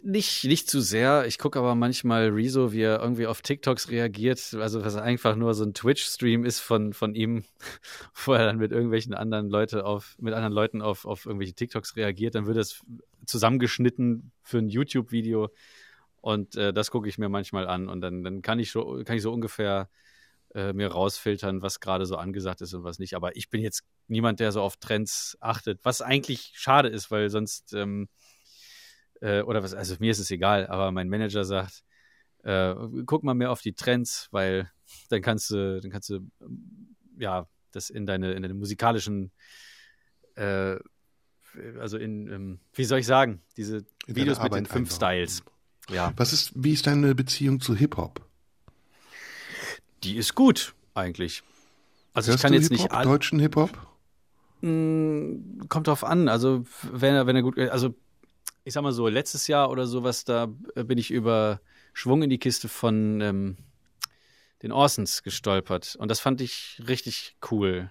Nicht, 0.03 0.45
nicht 0.45 0.71
zu 0.71 0.81
sehr. 0.81 1.27
Ich 1.27 1.39
gucke 1.39 1.59
aber 1.59 1.75
manchmal 1.75 2.29
Rezo, 2.29 2.73
wie 2.73 2.83
er 2.83 3.01
irgendwie 3.01 3.27
auf 3.27 3.43
TikToks 3.43 3.91
reagiert. 3.91 4.55
Also 4.55 4.85
was 4.85 4.97
einfach 4.97 5.37
nur 5.37 5.55
so 5.55 5.65
ein 5.65 5.75
Twitch-Stream 5.75 6.45
ist 6.45 6.61
von, 6.61 6.93
von 6.93 7.15
ihm, 7.15 7.45
wo 8.25 8.33
er 8.33 8.47
dann 8.47 8.59
mit 8.59 8.73
irgendwelchen 8.73 9.15
anderen 9.15 9.49
Leute 9.49 9.85
auf, 9.85 10.17
mit 10.19 10.35
anderen 10.35 10.53
Leuten 10.53 10.83
auf, 10.83 11.05
auf 11.05 11.27
irgendwelche 11.27 11.55
TikToks 11.55 11.97
reagiert. 11.97 12.35
Dann 12.35 12.47
wird 12.47 12.57
das 12.57 12.85
zusammengeschnitten 13.27 14.33
für 14.43 14.59
ein 14.59 14.69
YouTube-Video. 14.69 15.51
Und 16.21 16.57
äh, 16.57 16.73
das 16.73 16.91
gucke 16.91 17.09
ich 17.09 17.19
mir 17.19 17.29
manchmal 17.29 17.67
an. 17.67 17.89
Und 17.89 18.01
dann, 18.01 18.23
dann 18.23 18.43
kann 18.43 18.59
ich 18.59 18.71
so, 18.71 19.03
kann 19.05 19.17
ich 19.17 19.23
so 19.23 19.33
ungefähr 19.33 19.89
äh, 20.55 20.73
mir 20.73 20.89
rausfiltern, 20.89 21.63
was 21.63 21.81
gerade 21.81 22.07
so 22.07 22.17
angesagt 22.17 22.61
ist 22.61 22.75
und 22.75 22.85
was 22.85 22.99
nicht. 22.99 23.15
Aber 23.15 23.37
ich 23.37 23.51
bin 23.51 23.63
jetzt 23.63 23.85
niemand, 24.09 24.41
der 24.41 24.53
so 24.53 24.63
auf 24.63 24.77
Trends 24.77 25.37
achtet, 25.41 25.81
was 25.85 26.03
eigentlich 26.03 26.53
schade 26.55 26.89
ist, 26.89 27.11
weil 27.11 27.31
sonst 27.31 27.73
ähm, 27.73 28.09
äh, 29.21 29.43
oder 29.43 29.63
was, 29.63 29.75
also 29.75 29.97
mir 30.01 30.11
ist 30.11 30.19
es 30.19 30.31
egal, 30.31 30.67
aber 30.67 30.93
mein 30.93 31.09
Manager 31.09 31.45
sagt, 31.45 31.85
äh, 32.43 32.75
guck 33.07 33.23
mal 33.23 33.35
mehr 33.35 33.51
auf 33.51 33.61
die 33.61 33.75
Trends, 33.75 34.29
weil 34.31 34.71
dann 35.09 35.23
kannst 35.23 35.51
du, 35.51 35.81
dann 35.81 35.91
kannst 35.91 36.09
du 36.11 36.21
ja 37.19 37.47
das 37.73 37.91
in 37.91 38.07
deine, 38.07 38.33
in 38.33 38.43
deine 38.43 38.55
musikalischen 38.55 39.33
äh, 40.37 40.79
also 41.79 41.99
in, 41.99 42.29
ähm, 42.29 42.59
wie 42.75 42.85
soll 42.85 43.01
ich 43.01 43.07
sagen, 43.07 43.43
diese 43.57 43.79
in 44.07 44.17
Videos 44.17 44.43
mit 44.43 44.55
den 44.55 44.67
fünf 44.67 44.93
einbauen. 44.93 45.27
Styles. 45.27 45.43
Ja. 45.89 46.13
Was 46.17 46.33
ist, 46.33 46.53
wie 46.55 46.73
ist 46.73 46.87
deine 46.87 47.15
Beziehung 47.15 47.61
zu 47.61 47.75
Hip-Hop? 47.75 48.25
Die 50.05 50.17
ist 50.17 50.35
gut, 50.35 50.75
eigentlich. 50.95 51.43
Also 52.13 52.31
Hörst 52.31 52.39
ich 52.39 52.43
kann 52.43 52.55
jetzt 52.55 52.71
nicht 52.71 52.93
deutschen 52.93 53.39
Hip-Hop? 53.41 53.71
Mm, 54.61 55.67
kommt 55.69 55.89
drauf 55.89 56.05
an. 56.05 56.29
Also 56.29 56.65
wenn 56.93 57.15
er, 57.15 57.27
wenn 57.27 57.37
er 57.37 57.43
gut, 57.43 57.59
also 57.59 57.95
ich 58.65 58.75
sag 58.75 58.83
mal 58.83 58.93
so, 58.93 59.09
letztes 59.09 59.47
Jahr 59.47 59.71
oder 59.71 59.87
sowas, 59.87 60.25
da 60.25 60.49
äh, 60.75 60.85
bin 60.85 60.99
ich 60.99 61.11
über 61.11 61.61
Schwung 61.93 62.23
in 62.23 62.31
die 62.31 62.39
Kiste 62.39 62.69
von 62.69 63.21
ähm, 63.21 63.57
den 64.63 64.73
Orsons 64.73 65.23
gestolpert. 65.23 65.97
Und 65.97 66.11
das 66.11 66.21
fand 66.21 66.41
ich 66.41 66.81
richtig 66.87 67.37
cool. 67.51 67.91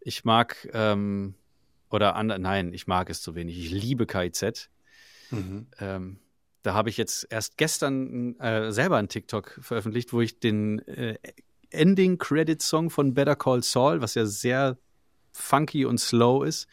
Ich 0.00 0.24
mag, 0.24 0.68
ähm, 0.72 1.34
oder 1.90 2.16
an, 2.16 2.26
nein, 2.26 2.72
ich 2.72 2.86
mag 2.86 3.10
es 3.10 3.22
zu 3.22 3.34
wenig. 3.34 3.58
Ich 3.58 3.70
liebe 3.70 4.06
KIZ. 4.06 4.70
Mhm. 5.30 5.66
Ähm, 5.78 6.18
da 6.62 6.74
habe 6.74 6.90
ich 6.90 6.96
jetzt 6.96 7.26
erst 7.30 7.56
gestern 7.56 8.38
äh, 8.40 8.72
selber 8.72 8.96
einen 8.96 9.08
TikTok 9.08 9.58
veröffentlicht, 9.62 10.12
wo 10.12 10.20
ich 10.20 10.40
den 10.40 10.80
äh, 10.88 11.18
Ending 11.70 12.18
Credit 12.18 12.60
Song 12.60 12.90
von 12.90 13.14
Better 13.14 13.36
Call 13.36 13.62
Saul, 13.62 14.02
was 14.02 14.14
ja 14.14 14.26
sehr 14.26 14.76
funky 15.32 15.84
und 15.84 15.98
slow 15.98 16.44
ist, 16.46 16.66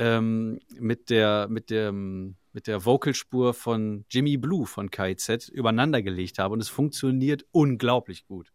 ähm, 0.00 0.58
mit 0.78 1.10
der, 1.10 1.46
mit 1.48 1.70
dem, 1.70 2.36
mit 2.52 2.66
der 2.66 2.84
Vocalspur 2.84 3.54
von 3.54 4.04
Jimmy 4.10 4.38
Blue 4.38 4.66
von 4.66 4.90
KZ 4.90 5.48
übereinander 5.48 6.02
gelegt 6.02 6.38
habe 6.38 6.54
und 6.54 6.60
es 6.60 6.68
funktioniert 6.68 7.44
unglaublich 7.52 8.26
gut. 8.26 8.50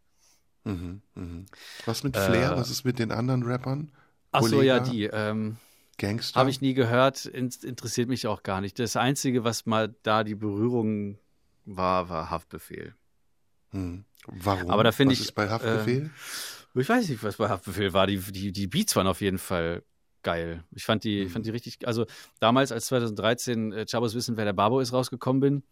Mhm, 0.64 1.02
mh. 1.14 1.46
Was 1.86 2.04
mit 2.04 2.18
Flair? 2.18 2.54
Äh, 2.54 2.58
Was 2.58 2.72
ist 2.72 2.84
mit 2.84 2.98
den 2.98 3.12
anderen 3.12 3.44
Rappern? 3.44 3.92
Achso, 4.32 4.62
ja, 4.62 4.80
die. 4.80 5.04
Ähm, 5.04 5.58
Gangster? 5.98 6.40
Habe 6.40 6.50
ich 6.50 6.60
nie 6.60 6.74
gehört, 6.74 7.26
interessiert 7.26 8.10
mich 8.10 8.28
auch 8.28 8.44
gar 8.44 8.60
nicht. 8.60 8.80
Das 8.80 8.98
Einzige, 8.98 9.46
was 9.46 9.66
mal 9.66 9.96
da 10.04 10.26
die 10.26 10.36
Berührung 10.36 11.18
war, 11.64 12.10
war 12.10 12.30
Haftbefehl. 12.30 12.96
Hm. 13.70 14.04
Warum? 14.28 14.70
Aber 14.72 14.84
da 14.84 14.92
finde 14.92 15.14
ich. 15.14 15.22
Ist 15.22 15.36
bei 15.36 15.50
Haftbefehl? 15.50 16.10
Äh, 16.76 16.80
ich 16.82 16.90
weiß 16.90 17.08
nicht, 17.08 17.24
was 17.24 17.38
bei 17.38 17.48
Haftbefehl 17.48 17.94
war. 17.94 18.08
Die, 18.08 18.18
die, 18.18 18.52
die 18.52 18.68
Beats 18.68 18.96
waren 18.96 19.08
auf 19.08 19.22
jeden 19.22 19.38
Fall 19.38 19.84
geil. 20.26 20.64
Ich 20.76 20.84
fand 20.84 21.04
die, 21.06 21.26
mhm. 21.26 21.30
fand 21.30 21.46
die 21.46 21.52
richtig, 21.52 21.88
also 21.88 22.06
damals, 22.40 22.74
als 22.74 22.88
2013 22.88 23.72
äh, 23.72 23.86
Chabos 23.86 24.16
Wissen, 24.16 24.36
wer 24.36 24.44
der 24.44 24.54
Babo 24.54 24.80
ist, 24.82 24.92
rausgekommen 24.92 25.40
bin, 25.40 25.64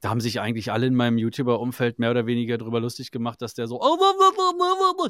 da 0.00 0.08
haben 0.08 0.20
sich 0.20 0.40
eigentlich 0.40 0.72
alle 0.72 0.86
in 0.86 0.94
meinem 0.94 1.18
YouTuber-Umfeld 1.18 1.98
mehr 1.98 2.10
oder 2.10 2.26
weniger 2.26 2.56
drüber 2.56 2.80
lustig 2.80 3.10
gemacht, 3.10 3.42
dass 3.42 3.54
der 3.54 3.68
so, 3.68 3.80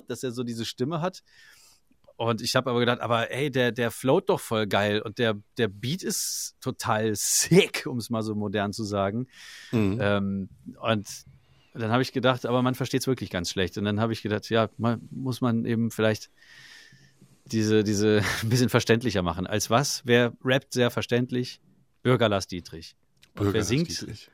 dass 0.09 0.23
er 0.23 0.33
so 0.33 0.43
diese 0.43 0.65
Stimme 0.65 1.01
hat. 1.01 1.23
Und 2.17 2.43
ich 2.43 2.57
habe 2.57 2.71
aber 2.71 2.81
gedacht, 2.81 3.01
aber 3.01 3.31
ey, 3.31 3.51
der, 3.51 3.71
der 3.71 3.93
float 3.93 4.29
doch 4.29 4.41
voll 4.41 4.67
geil 4.67 5.01
und 5.01 5.19
der, 5.19 5.41
der 5.57 5.69
Beat 5.69 6.03
ist 6.03 6.57
total 6.61 7.15
sick, 7.15 7.87
um 7.87 7.99
es 7.99 8.11
mal 8.11 8.23
so 8.23 8.35
modern 8.35 8.73
zu 8.73 8.83
sagen. 8.83 9.29
Mhm. 9.71 9.99
Ähm, 10.01 10.49
und 10.81 11.07
dann 11.75 11.93
habe 11.93 12.03
ich 12.03 12.13
gedacht, 12.13 12.45
aber 12.47 12.63
man 12.63 12.75
versteht 12.75 13.03
es 13.03 13.07
wirklich 13.07 13.31
ganz 13.31 13.51
schlecht. 13.51 13.79
Und 13.79 13.85
dann 13.85 14.01
habe 14.01 14.13
ich 14.13 14.23
gedacht, 14.23 14.51
ja, 14.51 14.69
man, 14.79 15.07
muss 15.13 15.41
man 15.41 15.65
eben 15.65 15.93
vielleicht 15.93 16.31
diese, 17.53 17.85
diese 17.85 18.23
ein 18.43 18.49
bisschen 18.49 18.69
verständlicher 18.69 19.23
machen. 19.23 19.47
Als 19.47 19.71
was? 19.71 20.03
Wer 20.05 20.33
rappt 20.45 20.73
sehr 20.73 20.91
verständlich? 20.91 21.61
Bürger 22.03 22.29
Lars 22.29 22.47
Dietrich. 22.47 22.97
Bürger 23.35 23.55
wer 23.55 23.65
singt, 23.65 23.89
Dietrich. 23.89 24.31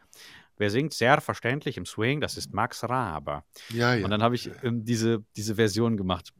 Wer 0.56 0.70
singt 0.70 0.94
sehr 0.94 1.20
verständlich 1.20 1.76
im 1.76 1.86
Swing, 1.86 2.20
das 2.20 2.36
ist 2.36 2.52
Max 2.52 2.84
Raber. 2.84 3.44
Ja, 3.70 3.94
ja. 3.94 4.04
Und 4.04 4.10
dann 4.10 4.22
habe 4.22 4.34
ich 4.34 4.50
ähm, 4.62 4.84
diese, 4.84 5.24
diese 5.36 5.56
Version 5.56 5.96
gemacht. 5.96 6.32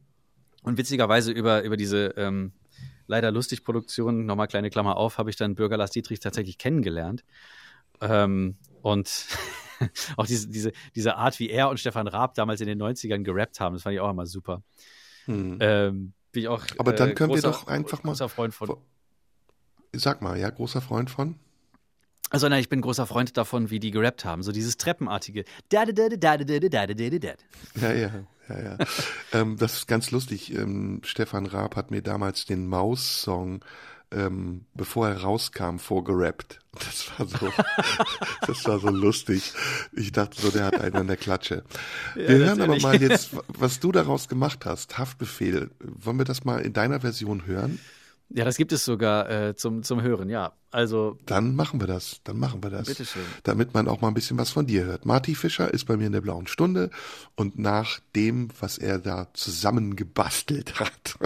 Und 0.63 0.77
witzigerweise 0.77 1.31
über, 1.31 1.63
über 1.63 1.77
diese 1.77 2.13
ähm, 2.17 2.53
leider 3.07 3.31
lustig 3.31 3.63
Produktion, 3.63 4.25
nochmal 4.25 4.47
kleine 4.47 4.69
Klammer 4.69 4.97
auf, 4.97 5.17
habe 5.17 5.29
ich 5.29 5.35
dann 5.35 5.55
Bürger 5.55 5.77
Lars 5.77 5.91
Dietrich 5.91 6.19
tatsächlich 6.19 6.57
kennengelernt. 6.57 7.23
Ähm, 8.01 8.57
und 8.81 9.27
auch 10.17 10.25
diese, 10.25 10.47
diese, 10.47 10.71
diese 10.95 11.15
Art, 11.15 11.39
wie 11.39 11.49
er 11.49 11.69
und 11.69 11.79
Stefan 11.79 12.07
Raab 12.07 12.35
damals 12.35 12.61
in 12.61 12.67
den 12.67 12.81
90ern 12.81 13.23
gerappt 13.23 13.59
haben, 13.59 13.73
das 13.73 13.83
fand 13.83 13.93
ich 13.93 13.99
auch 13.99 14.09
immer 14.09 14.25
super. 14.25 14.63
Hm. 15.25 15.57
Ähm, 15.59 16.13
bin 16.35 16.43
ich 16.43 16.49
auch. 16.49 16.63
Aber 16.77 16.93
dann 16.93 17.09
äh, 17.09 17.13
können 17.13 17.31
großer, 17.31 17.47
wir 17.47 17.51
doch 17.51 17.67
einfach 17.67 18.03
mal. 18.03 18.11
Großer 18.11 18.29
Freund 18.29 18.53
von. 18.53 18.77
Sag 19.93 20.21
mal, 20.21 20.37
ja, 20.37 20.49
großer 20.49 20.81
Freund 20.81 21.09
von? 21.09 21.39
Also 22.29 22.49
nein, 22.49 22.59
ich 22.59 22.69
bin 22.69 22.81
großer 22.81 23.05
Freund 23.05 23.37
davon, 23.37 23.69
wie 23.69 23.79
die 23.79 23.91
gerappt 23.91 24.25
haben. 24.25 24.43
So 24.43 24.51
dieses 24.51 24.77
Treppenartige. 24.77 25.45
Ja, 27.79 27.93
ja, 27.93 28.11
ja, 28.49 28.61
ja. 28.61 28.77
ähm, 29.33 29.57
das 29.57 29.73
ist 29.75 29.87
ganz 29.87 30.11
lustig. 30.11 30.53
Ähm, 30.53 31.01
Stefan 31.03 31.45
Raab 31.45 31.75
hat 31.75 31.91
mir 31.91 32.01
damals 32.01 32.45
den 32.45 32.67
Maus-Song 32.67 33.63
ähm, 34.15 34.65
bevor 34.73 35.09
er 35.09 35.21
rauskam, 35.21 35.77
vorgerappt. 35.77 36.59
Das 36.73 37.11
war 37.17 37.27
so, 37.27 37.51
das 38.47 38.65
war 38.65 38.79
so 38.79 38.89
lustig. 38.89 39.53
Ich 39.93 40.11
dachte 40.11 40.41
so, 40.41 40.49
der 40.49 40.65
hat 40.65 40.79
einen 40.79 40.95
an 40.95 41.07
der 41.07 41.17
Klatsche. 41.17 41.63
Ja, 42.15 42.27
wir 42.27 42.37
hören 42.37 42.61
aber 42.61 42.79
mal 42.79 43.01
jetzt, 43.01 43.31
was 43.47 43.79
du 43.79 43.91
daraus 43.91 44.27
gemacht 44.27 44.65
hast. 44.65 44.97
Haftbefehl. 44.97 45.71
Wollen 45.79 46.17
wir 46.17 46.25
das 46.25 46.45
mal 46.45 46.61
in 46.61 46.73
deiner 46.73 47.01
Version 47.01 47.45
hören? 47.45 47.79
Ja, 48.29 48.43
das 48.43 48.57
gibt 48.57 48.71
es 48.71 48.83
sogar 48.83 49.29
äh, 49.29 49.55
zum, 49.55 49.83
zum 49.83 50.01
Hören, 50.01 50.29
ja. 50.29 50.53
Also. 50.71 51.17
Dann 51.25 51.55
machen 51.55 51.79
wir 51.79 51.87
das. 51.87 52.19
Dann 52.23 52.37
machen 52.37 52.61
wir 52.61 52.69
das. 52.69 52.87
Bitteschön. 52.87 53.23
Damit 53.43 53.73
man 53.73 53.87
auch 53.87 54.01
mal 54.01 54.09
ein 54.09 54.13
bisschen 54.13 54.37
was 54.37 54.49
von 54.49 54.65
dir 54.65 54.83
hört. 54.83 55.05
Marty 55.05 55.35
Fischer 55.35 55.73
ist 55.73 55.85
bei 55.85 55.95
mir 55.95 56.07
in 56.07 56.11
der 56.11 56.21
blauen 56.21 56.47
Stunde 56.47 56.89
und 57.35 57.57
nach 57.57 57.99
dem, 58.15 58.49
was 58.59 58.77
er 58.77 58.99
da 58.99 59.27
zusammengebastelt 59.33 60.79
hat, 60.79 61.17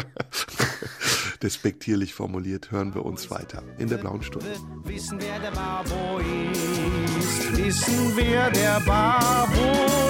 despektierlich 1.41 2.14
formuliert, 2.14 2.70
hören 2.70 2.93
wir 2.93 3.06
uns 3.06 3.32
weiter 3.32 3.64
in 3.80 3.88
der 3.88 3.97
blauen 3.97 4.22
Stunde. 4.22 4.45
Wissen, 4.84 5.20
wer 5.20 5.39
der 5.39 5.52
Babo 5.52 6.20
ist. 6.20 7.58
Wissen, 7.58 8.12
wer 8.16 8.52
der 8.52 8.80
Babo 8.82 10.09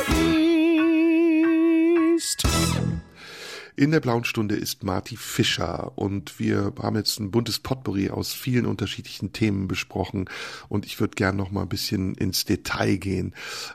In 3.79 3.91
der 3.91 4.01
blauen 4.01 4.25
Stunde 4.25 4.57
ist 4.57 4.83
Marty 4.83 5.15
Fischer 5.15 5.97
und 5.97 6.37
wir 6.37 6.73
haben 6.81 6.97
jetzt 6.97 7.17
ein 7.17 7.31
buntes 7.31 7.59
Potpourri 7.59 8.09
aus 8.09 8.33
vielen 8.33 8.65
unterschiedlichen 8.65 9.31
Themen 9.31 9.69
besprochen 9.69 10.29
und 10.67 10.85
ich 10.85 10.99
würde 10.99 11.15
gern 11.15 11.37
noch 11.37 11.49
mal 11.49 11.61
ein 11.61 11.69
bisschen 11.69 12.13
ins 12.15 12.43
Detail 12.43 12.97
gehen. 12.97 13.33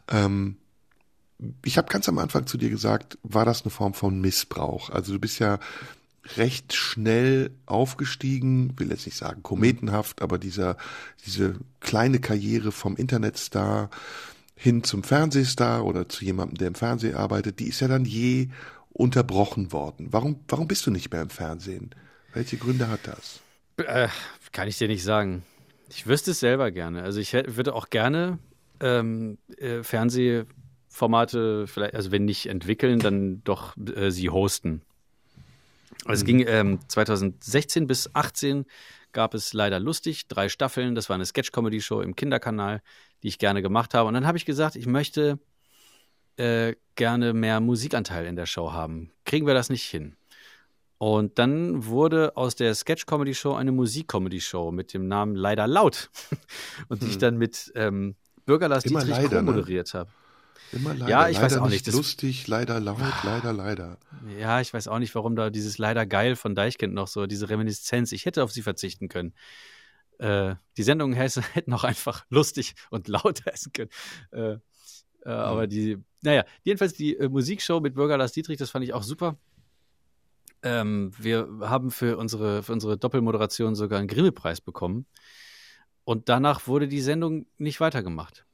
Ähm, 0.08 0.58
ich 1.64 1.78
habe 1.78 1.88
ganz 1.88 2.06
am 2.06 2.18
Anfang 2.18 2.46
zu 2.46 2.58
dir 2.58 2.68
gesagt, 2.68 3.16
war 3.22 3.46
das 3.46 3.62
eine 3.62 3.70
Form 3.70 3.94
von 3.94 4.20
Missbrauch? 4.20 4.90
Also 4.90 5.14
du 5.14 5.18
bist 5.18 5.38
ja 5.38 5.58
recht 6.36 6.74
schnell 6.74 7.52
aufgestiegen, 7.64 8.78
will 8.78 8.90
jetzt 8.90 9.06
nicht 9.06 9.16
sagen 9.16 9.42
kometenhaft, 9.42 10.20
aber 10.20 10.36
dieser, 10.36 10.76
diese 11.24 11.54
kleine 11.80 12.20
Karriere 12.20 12.72
vom 12.72 12.96
Internetstar 12.96 13.88
hin 14.54 14.84
zum 14.84 15.02
Fernsehstar 15.02 15.82
oder 15.82 16.10
zu 16.10 16.26
jemandem, 16.26 16.58
der 16.58 16.68
im 16.68 16.74
Fernsehen 16.74 17.14
arbeitet, 17.14 17.58
die 17.58 17.68
ist 17.68 17.80
ja 17.80 17.88
dann 17.88 18.04
je 18.04 18.48
unterbrochen 18.94 19.72
worden. 19.72 20.08
Warum, 20.12 20.40
warum 20.48 20.68
bist 20.68 20.86
du 20.86 20.90
nicht 20.90 21.12
mehr 21.12 21.20
im 21.20 21.30
Fernsehen? 21.30 21.90
Welche 22.32 22.56
Gründe 22.56 22.88
hat 22.88 23.00
das? 23.04 23.40
Äh, 23.76 24.08
kann 24.52 24.68
ich 24.68 24.78
dir 24.78 24.88
nicht 24.88 25.02
sagen. 25.02 25.42
Ich 25.90 26.06
wüsste 26.06 26.30
es 26.30 26.40
selber 26.40 26.70
gerne. 26.70 27.02
Also 27.02 27.20
ich 27.20 27.32
würde 27.34 27.74
auch 27.74 27.90
gerne 27.90 28.38
ähm, 28.80 29.38
äh, 29.58 29.82
Fernsehformate 29.82 31.66
vielleicht, 31.66 31.94
also 31.94 32.10
wenn 32.12 32.24
nicht 32.24 32.46
entwickeln, 32.46 33.00
dann 33.00 33.42
doch 33.44 33.76
äh, 33.76 34.10
sie 34.10 34.30
hosten. 34.30 34.82
Also 36.04 36.12
es 36.14 36.22
mhm. 36.22 36.26
ging 36.26 36.46
ähm, 36.46 36.78
2016 36.88 37.86
bis 37.86 38.04
2018 38.04 38.64
gab 39.12 39.34
es 39.34 39.52
leider 39.52 39.78
lustig 39.80 40.28
drei 40.28 40.48
Staffeln. 40.48 40.94
Das 40.94 41.08
war 41.08 41.14
eine 41.14 41.24
Sketch-Comedy-Show 41.24 42.00
im 42.00 42.16
Kinderkanal, 42.16 42.82
die 43.22 43.28
ich 43.28 43.38
gerne 43.38 43.62
gemacht 43.62 43.94
habe. 43.94 44.08
Und 44.08 44.14
dann 44.14 44.26
habe 44.26 44.36
ich 44.36 44.44
gesagt, 44.44 44.76
ich 44.76 44.86
möchte 44.86 45.38
äh, 46.36 46.74
gerne 46.96 47.32
mehr 47.32 47.60
Musikanteil 47.60 48.26
in 48.26 48.36
der 48.36 48.46
Show 48.46 48.72
haben. 48.72 49.10
Kriegen 49.24 49.46
wir 49.46 49.54
das 49.54 49.70
nicht 49.70 49.84
hin? 49.84 50.16
Und 50.98 51.38
dann 51.38 51.86
wurde 51.86 52.36
aus 52.36 52.54
der 52.54 52.74
Sketch-Comedy-Show 52.74 53.52
eine 53.54 53.72
Musik-Comedy-Show 53.72 54.70
mit 54.70 54.94
dem 54.94 55.06
Namen 55.08 55.34
Leider 55.34 55.66
Laut. 55.66 56.10
und 56.88 57.02
die 57.02 57.08
ich 57.08 57.18
dann 57.18 57.36
mit 57.36 57.72
ähm, 57.74 58.14
Bürger 58.46 58.68
Lars 58.68 58.84
Immer 58.84 59.00
Dietrich 59.00 59.22
leider, 59.24 59.42
ne? 59.42 59.50
moderiert 59.52 59.92
habe. 59.94 60.10
Immer 60.72 60.94
leider. 60.94 61.08
Ja, 61.10 61.28
ich 61.28 61.36
weiß 61.40 61.52
leider 61.52 61.64
auch 61.64 61.68
nicht, 61.68 61.86
das- 61.86 61.94
lustig, 61.94 62.46
leider 62.48 62.80
laut, 62.80 62.98
leider, 63.22 63.52
leider. 63.52 63.98
Ja, 64.38 64.60
ich 64.60 64.72
weiß 64.72 64.88
auch 64.88 64.98
nicht, 64.98 65.14
warum 65.14 65.36
da 65.36 65.50
dieses 65.50 65.78
Leider 65.78 66.06
geil 66.06 66.36
von 66.36 66.54
Deichkind 66.54 66.94
noch 66.94 67.06
so, 67.08 67.26
diese 67.26 67.48
Reminiszenz. 67.50 68.12
Ich 68.12 68.24
hätte 68.24 68.42
auf 68.42 68.50
sie 68.52 68.62
verzichten 68.62 69.08
können. 69.08 69.34
Äh, 70.18 70.54
die 70.76 70.82
Sendungen 70.84 71.14
hätte- 71.18 71.42
hätten 71.52 71.72
auch 71.74 71.84
einfach 71.84 72.24
lustig 72.30 72.74
und 72.90 73.08
laut 73.08 73.44
heißen 73.46 73.72
können. 73.72 73.90
Äh, 74.30 74.56
äh, 75.24 75.30
Aber 75.30 75.66
die, 75.66 75.98
naja, 76.22 76.44
jedenfalls 76.62 76.94
die 76.94 77.16
äh, 77.16 77.28
Musikshow 77.28 77.80
mit 77.80 77.94
Bürger 77.94 78.16
Lars 78.18 78.32
Dietrich, 78.32 78.58
das 78.58 78.70
fand 78.70 78.84
ich 78.84 78.92
auch 78.92 79.02
super. 79.02 79.36
Ähm, 80.62 81.12
wir 81.18 81.48
haben 81.60 81.90
für 81.90 82.16
unsere, 82.16 82.62
für 82.62 82.72
unsere 82.72 82.96
Doppelmoderation 82.96 83.74
sogar 83.74 83.98
einen 83.98 84.08
Grimme-Preis 84.08 84.60
bekommen. 84.60 85.06
Und 86.04 86.28
danach 86.28 86.66
wurde 86.66 86.88
die 86.88 87.00
Sendung 87.00 87.46
nicht 87.58 87.80
weitergemacht. 87.80 88.44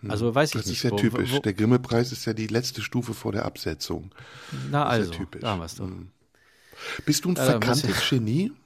Hm. 0.00 0.10
Also 0.12 0.34
weiß 0.34 0.50
ich 0.50 0.60
das 0.60 0.66
nicht, 0.66 0.76
ist 0.78 0.82
ja 0.84 0.90
wo- 0.92 0.96
typisch. 0.96 1.32
wo- 1.32 1.38
der 1.40 1.54
Grimme-Preis 1.54 2.12
ist 2.12 2.24
ja 2.26 2.32
die 2.32 2.46
letzte 2.46 2.82
Stufe 2.82 3.14
vor 3.14 3.32
der 3.32 3.44
Absetzung. 3.44 4.12
Na 4.70 4.84
Das 4.84 4.92
also, 4.92 5.10
ist 5.10 5.18
ja 5.18 5.24
typisch. 5.24 5.40
da 5.42 5.56
doch. 5.56 5.78
Hm. 5.86 6.10
Bist 7.04 7.24
du 7.24 7.30
ein 7.30 7.34
Ja, 7.34 7.42
muss 7.42 7.50
verkanntes 7.50 8.08
Genie? 8.08 8.52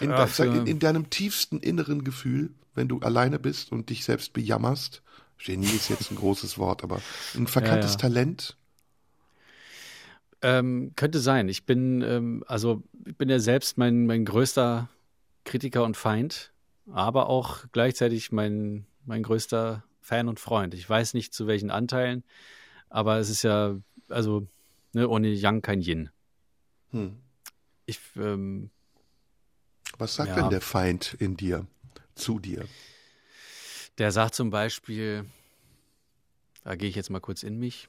In, 0.00 0.10
Ja, 0.10 0.26
de- 0.26 0.68
in 0.70 0.78
deinem 0.78 1.08
tiefsten 1.10 1.58
inneren 1.60 2.04
Gefühl, 2.04 2.50
wenn 2.76 2.88
du 2.88 3.00
alleine 3.00 3.38
bist 3.38 3.72
und 3.72 3.90
dich 3.90 4.04
selbst 4.04 4.32
bejammerst, 4.32 5.02
Genie 5.38 5.66
ist 5.66 5.88
jetzt 5.90 6.10
ein 6.10 6.16
großes 6.16 6.58
Wort, 6.58 6.82
aber 6.82 7.00
ein 7.34 7.46
verkanntes 7.46 7.92
ja. 7.92 7.98
Talent? 7.98 8.56
Ähm, 10.42 10.92
könnte 10.96 11.18
sein. 11.18 11.48
Ich 11.48 11.64
bin, 11.64 12.02
ähm, 12.02 12.44
also 12.46 12.82
ich 13.04 13.16
bin 13.16 13.28
ja 13.28 13.38
selbst 13.38 13.78
mein, 13.78 14.06
mein 14.06 14.24
größter 14.24 14.88
Kritiker 15.44 15.84
und 15.84 15.96
Feind, 15.96 16.52
aber 16.92 17.28
auch 17.28 17.64
gleichzeitig 17.72 18.32
mein, 18.32 18.86
mein 19.04 19.22
größter 19.22 19.82
Fan 20.00 20.28
und 20.28 20.38
Freund. 20.38 20.74
Ich 20.74 20.88
weiß 20.88 21.14
nicht 21.14 21.34
zu 21.34 21.46
welchen 21.46 21.70
Anteilen, 21.70 22.22
aber 22.88 23.18
es 23.18 23.30
ist 23.30 23.42
ja, 23.42 23.76
also, 24.08 24.46
ne, 24.92 25.08
ohne 25.08 25.28
Yang 25.28 25.62
kein 25.62 25.80
Yin. 25.80 26.10
Hm. 26.90 27.16
Ich, 27.86 28.00
ähm, 28.16 28.70
Was 29.98 30.16
sagt 30.16 30.30
Ja. 30.30 30.36
denn 30.36 30.50
der 30.50 30.60
Feind 30.60 31.16
in 31.18 31.36
dir, 31.36 31.66
zu 32.16 32.38
dir? 32.38 32.66
der 33.98 34.12
sagt 34.12 34.34
zum 34.34 34.50
Beispiel, 34.50 35.24
da 36.64 36.74
gehe 36.74 36.88
ich 36.88 36.96
jetzt 36.96 37.10
mal 37.10 37.20
kurz 37.20 37.42
in 37.42 37.58
mich. 37.58 37.88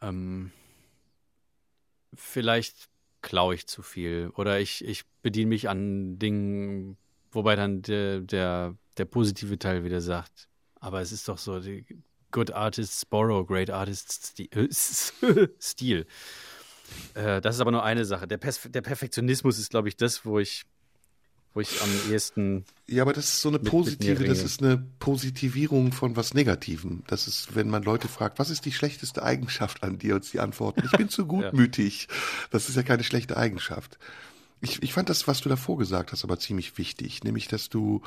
Ähm, 0.00 0.52
vielleicht 2.14 2.88
klaue 3.22 3.54
ich 3.54 3.66
zu 3.66 3.82
viel 3.82 4.30
oder 4.34 4.60
ich, 4.60 4.84
ich 4.84 5.04
bediene 5.22 5.48
mich 5.48 5.68
an 5.68 6.18
Dingen, 6.18 6.96
wobei 7.30 7.54
dann 7.56 7.82
der, 7.82 8.20
der, 8.20 8.76
der 8.98 9.04
positive 9.04 9.58
Teil 9.58 9.84
wieder 9.84 10.00
sagt, 10.00 10.48
aber 10.80 11.00
es 11.00 11.12
ist 11.12 11.28
doch 11.28 11.38
so, 11.38 11.60
die 11.60 11.86
good 12.32 12.50
artists 12.50 13.06
borrow, 13.06 13.46
great 13.46 13.70
artists 13.70 14.34
steal. 15.60 16.06
Äh, 17.14 17.40
das 17.40 17.56
ist 17.56 17.60
aber 17.60 17.70
nur 17.70 17.84
eine 17.84 18.04
Sache. 18.04 18.26
Der, 18.26 18.38
Pers 18.38 18.60
der 18.68 18.82
Perfektionismus 18.82 19.58
ist, 19.58 19.70
glaube 19.70 19.88
ich, 19.88 19.96
das, 19.96 20.24
wo 20.26 20.38
ich, 20.38 20.64
wo 21.54 21.60
ich 21.60 21.80
am 21.82 21.90
ehesten 22.10 22.64
Ja, 22.86 23.02
aber 23.02 23.12
das 23.12 23.24
ist 23.26 23.40
so 23.42 23.48
eine 23.48 23.58
Mit- 23.58 23.64
mit 23.64 23.72
positive, 23.72 24.20
mir 24.22 24.28
das 24.28 24.42
ist 24.42 24.62
eine 24.62 24.78
Positivierung 24.98 25.92
von 25.92 26.16
was 26.16 26.34
Negativem. 26.34 27.02
Das 27.06 27.26
ist, 27.28 27.54
wenn 27.54 27.68
man 27.68 27.82
Leute 27.82 28.08
fragt, 28.08 28.38
was 28.38 28.50
ist 28.50 28.64
die 28.64 28.72
schlechteste 28.72 29.22
Eigenschaft 29.22 29.82
an 29.82 29.98
dir? 29.98 30.14
Und 30.16 30.24
sie 30.24 30.40
antworten, 30.40 30.82
ich 30.84 30.92
bin 30.92 31.08
zu 31.08 31.26
gutmütig. 31.26 32.08
Das 32.50 32.68
ist 32.68 32.76
ja 32.76 32.82
keine 32.82 33.04
schlechte 33.04 33.36
Eigenschaft. 33.36 33.98
Ich, 34.60 34.82
ich 34.82 34.92
fand 34.92 35.08
das, 35.10 35.26
was 35.26 35.40
du 35.40 35.48
davor 35.48 35.76
gesagt 35.78 36.12
hast, 36.12 36.24
aber 36.24 36.38
ziemlich 36.38 36.78
wichtig. 36.78 37.24
Nämlich, 37.24 37.48
dass 37.48 37.68
du, 37.68 38.00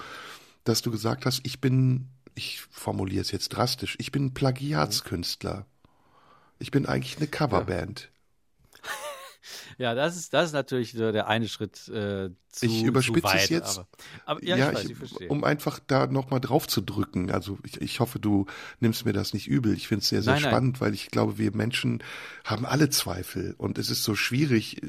dass 0.63 0.81
du 0.81 0.89
gesagt 0.89 1.25
hast, 1.25 1.41
ich 1.43 1.59
bin, 1.59 2.07
ich 2.33 2.61
formuliere 2.71 3.21
es 3.21 3.31
jetzt 3.31 3.49
drastisch, 3.49 3.95
ich 3.99 4.11
bin 4.11 4.33
Plagiatskünstler. 4.33 5.65
Ich 6.59 6.71
bin 6.71 6.85
eigentlich 6.85 7.17
eine 7.17 7.27
Coverband. 7.27 7.99
Ja, 8.01 8.07
das 9.77 10.15
ist, 10.17 10.33
das 10.33 10.47
ist 10.47 10.53
natürlich 10.53 10.93
so 10.93 11.11
der 11.11 11.27
eine 11.27 11.47
Schritt 11.47 11.87
äh, 11.89 12.29
zu, 12.49 12.65
Ich 12.65 12.83
überspitze 12.83 13.21
zu 13.21 13.27
weit, 13.27 13.43
es 13.43 13.49
jetzt. 13.49 13.79
Aber, 13.79 13.87
aber 14.25 14.43
ja, 14.43 14.69
ich 14.69 14.75
weiß, 14.75 14.85
ich 14.85 14.97
verstehe. 14.97 15.27
um 15.27 15.43
einfach 15.43 15.79
da 15.85 16.07
nochmal 16.07 16.39
drauf 16.39 16.67
zu 16.67 16.81
drücken. 16.81 17.31
Also 17.31 17.59
ich, 17.63 17.81
ich 17.81 17.99
hoffe, 17.99 18.19
du 18.19 18.45
nimmst 18.79 19.05
mir 19.05 19.13
das 19.13 19.33
nicht 19.33 19.47
übel. 19.47 19.73
Ich 19.73 19.87
finde 19.87 20.01
es 20.01 20.09
sehr, 20.09 20.21
sehr 20.21 20.33
Nein, 20.33 20.41
nein. 20.43 20.51
spannend, 20.51 20.81
weil 20.81 20.93
ich 20.93 21.11
glaube, 21.11 21.37
wir 21.37 21.55
Menschen 21.55 22.01
haben 22.43 22.65
alle 22.65 22.89
Zweifel. 22.89 23.55
Und 23.57 23.77
es 23.77 23.89
ist 23.89 24.03
so 24.03 24.15
schwierig, 24.15 24.81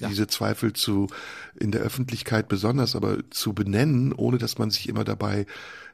diese 0.00 0.26
Zweifel 0.26 0.72
zu 0.72 1.08
in 1.58 1.70
der 1.70 1.80
Öffentlichkeit 1.80 2.48
besonders, 2.48 2.94
aber 2.94 3.18
zu 3.30 3.54
benennen, 3.54 4.12
ohne 4.12 4.38
dass 4.38 4.58
man 4.58 4.70
sich 4.70 4.88
immer 4.88 5.04
dabei 5.04 5.46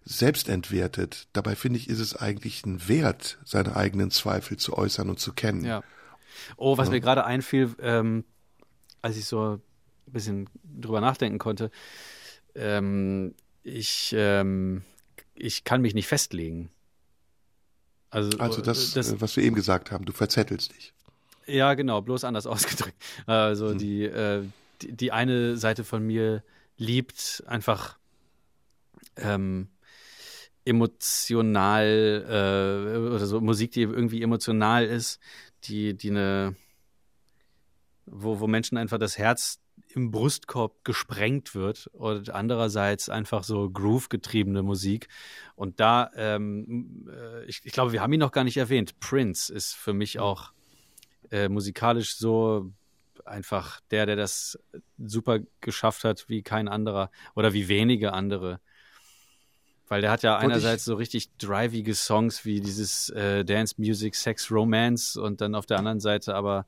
selbst 0.05 0.49
entwertet. 0.49 1.29
Dabei 1.33 1.55
finde 1.55 1.79
ich, 1.79 1.89
ist 1.89 2.01
es 2.01 2.17
eigentlich 2.17 2.65
ein 2.65 2.89
Wert, 2.89 3.39
seine 3.45 3.77
eigenen 3.77 4.11
Zweifel 4.11 4.57
zu 4.57 4.77
äußern 4.77 5.09
und 5.11 5.21
zu 5.21 5.33
kennen. 5.33 5.65
Ja. 5.65 5.83
Oh, 6.57 6.79
was 6.79 6.91
mir 6.91 7.01
gerade 7.01 7.25
einfiel, 7.25 7.75
ähm, 7.81 8.25
als 9.03 9.17
ich 9.17 9.25
so 9.25 9.55
ein 9.55 10.13
bisschen 10.13 10.49
drüber 10.65 11.01
nachdenken 11.01 11.39
konnte, 11.39 11.71
ähm, 12.55 13.35
ich, 13.63 14.15
ähm, 14.17 14.83
ich 15.35 15.65
kann 15.65 15.83
mich 15.83 15.95
nicht 15.95 16.07
festlegen. 16.07 16.71
Also, 18.11 18.39
Also 18.39 18.61
das, 18.61 18.93
das 18.93 19.13
äh, 19.13 19.21
was 19.21 19.37
wir 19.37 19.45
eben 19.45 19.55
gesagt 19.55 19.91
haben, 19.93 20.05
du 20.05 20.13
verzettelst 20.13 20.73
dich. 20.75 20.93
Ja, 21.47 21.75
genau, 21.75 22.01
bloß 22.03 22.25
anders 22.25 22.47
ausgedrückt. 22.49 22.97
Also 23.27 23.71
Hm. 23.71 23.79
die, 23.79 24.05
äh, 24.05 24.43
die, 24.83 24.93
die 24.93 25.13
eine 25.13 25.57
Seite 25.57 25.85
von 25.85 26.05
mir 26.05 26.43
liebt 26.77 27.45
einfach 27.47 27.99
ähm, 29.17 29.69
emotional 30.65 32.25
äh, 32.27 32.99
oder 32.99 33.27
so 33.27 33.41
Musik, 33.41 33.73
die 33.73 33.83
irgendwie 33.83 34.23
emotional 34.23 34.85
ist, 34.85 35.21
die, 35.65 35.97
die 35.97 36.11
eine, 36.11 36.57
wo, 38.07 38.41
wo 38.41 38.47
Menschen 38.47 38.79
einfach 38.79 38.99
das 38.99 39.19
Herz 39.19 39.61
im 39.89 40.11
Brustkorb 40.11 40.85
gesprengt 40.85 41.55
wird 41.55 41.89
und 41.89 42.31
andererseits 42.31 43.09
einfach 43.09 43.45
so 43.45 43.71
Groove-getriebene 43.71 44.63
Musik. 44.63 45.09
Und 45.57 45.81
da, 45.81 46.11
ähm, 46.15 47.09
äh, 47.11 47.45
ich, 47.47 47.63
ich 47.65 47.73
glaube, 47.73 47.93
wir 47.93 48.01
haben 48.01 48.13
ihn 48.13 48.21
noch 48.21 48.33
gar 48.33 48.45
nicht 48.45 48.57
erwähnt. 48.57 49.01
Prince 49.01 49.53
ist 49.53 49.75
für 49.75 49.93
mich 49.93 50.19
auch 50.19 50.53
äh, 51.31 51.49
musikalisch 51.49 52.17
so 52.17 52.73
einfach 53.25 53.81
der, 53.91 54.07
der 54.07 54.17
das 54.17 54.59
super 54.99 55.41
geschafft 55.61 56.05
hat 56.05 56.29
wie 56.29 56.43
kein 56.43 56.69
anderer 56.69 57.11
oder 57.35 57.53
wie 57.53 57.69
wenige 57.69 58.13
andere. 58.13 58.61
Weil 59.91 60.03
der 60.03 60.13
hat 60.13 60.23
ja 60.23 60.35
Wollte 60.35 60.45
einerseits 60.45 60.85
so 60.85 60.95
richtig 60.95 61.37
drivige 61.37 61.97
Songs 61.97 62.45
wie 62.45 62.61
dieses 62.61 63.11
äh, 63.11 63.45
Dance 63.45 63.75
Music, 63.77 64.15
Sex, 64.15 64.49
Romance 64.49 65.21
und 65.21 65.41
dann 65.41 65.57
auf 65.57 65.67
der 65.67 65.79
anderen 65.79 65.99
Seite 65.99 66.37
aber, 66.37 66.65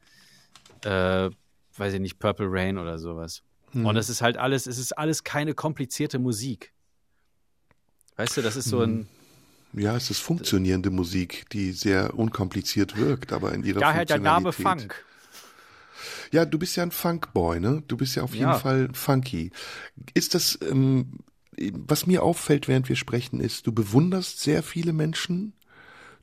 äh, 0.84 1.30
weiß 1.76 1.94
ich 1.94 2.00
nicht, 2.00 2.18
Purple 2.18 2.48
Rain 2.50 2.78
oder 2.78 2.98
sowas. 2.98 3.42
Hm. 3.70 3.86
Und 3.86 3.96
es 3.96 4.08
ist 4.08 4.22
halt 4.22 4.36
alles, 4.38 4.66
es 4.66 4.76
ist 4.76 4.98
alles 4.98 5.22
keine 5.22 5.54
komplizierte 5.54 6.18
Musik. 6.18 6.72
Weißt 8.16 8.36
du, 8.36 8.42
das 8.42 8.56
ist 8.56 8.68
so 8.68 8.80
ein, 8.80 9.06
Ja, 9.72 9.96
es 9.96 10.10
ist 10.10 10.18
funktionierende 10.18 10.90
Musik, 10.90 11.48
die 11.50 11.70
sehr 11.70 12.18
unkompliziert 12.18 12.96
wirkt, 12.96 13.32
aber 13.32 13.52
in 13.52 13.62
ihrer 13.62 13.78
daher 13.78 14.04
der 14.04 14.18
Name. 14.18 14.52
Funk. 14.52 15.04
Ja, 16.32 16.44
du 16.44 16.58
bist 16.58 16.74
ja 16.74 16.82
ein 16.82 16.90
Funkboy, 16.90 17.60
ne? 17.60 17.84
Du 17.86 17.96
bist 17.96 18.16
ja 18.16 18.24
auf 18.24 18.32
jeden 18.34 18.50
Ja. 18.50 18.58
Fall 18.58 18.88
funky. 18.94 19.52
Ist 20.12 20.34
das, 20.34 20.58
ähm, 20.60 21.20
was 21.86 22.06
mir 22.06 22.22
auffällt, 22.22 22.68
während 22.68 22.88
wir 22.88 22.96
sprechen, 22.96 23.40
ist, 23.40 23.66
du 23.66 23.72
bewunderst 23.72 24.40
sehr 24.40 24.62
viele 24.62 24.92
Menschen. 24.92 25.52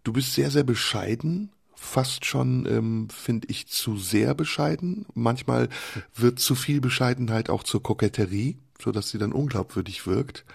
Du 0.04 0.14
bist 0.14 0.34
sehr, 0.34 0.50
sehr 0.52 0.64
bescheiden. 0.64 1.52
Fast 1.76 2.26
schon, 2.26 2.66
ähm, 2.66 3.08
finde 3.10 3.48
ich, 3.50 3.68
zu 3.68 3.98
sehr 3.98 4.34
bescheiden. 4.34 5.06
Manchmal 5.14 5.70
wird 6.16 6.40
zu 6.40 6.56
viel 6.56 6.82
Bescheidenheit 6.82 7.50
auch 7.50 7.64
zur 7.64 7.82
Koketterie, 7.82 8.58
so 8.84 8.92
dass 8.92 9.10
sie 9.10 9.18
dann 9.18 9.32
unglaubwürdig 9.32 10.06
wirkt. 10.08 10.46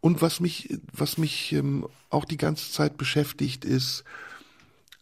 Und 0.00 0.20
was 0.20 0.40
mich, 0.40 0.78
was 0.92 1.16
mich 1.16 1.52
ähm, 1.52 1.86
auch 2.10 2.24
die 2.24 2.36
ganze 2.36 2.70
Zeit 2.72 2.96
beschäftigt, 2.96 3.64
ist 3.64 4.04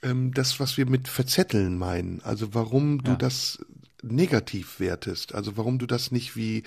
ähm, 0.02 0.32
das, 0.34 0.60
was 0.60 0.76
wir 0.76 0.86
mit 0.86 1.08
verzetteln 1.08 1.78
meinen. 1.78 2.20
Also 2.22 2.54
warum 2.54 3.02
du 3.02 3.12
Ja. 3.12 3.16
das 3.16 3.64
negativ 4.02 4.78
wertest. 4.78 5.34
Also 5.34 5.56
warum 5.56 5.78
du 5.78 5.86
das 5.86 6.10
nicht 6.10 6.36
wie 6.36 6.62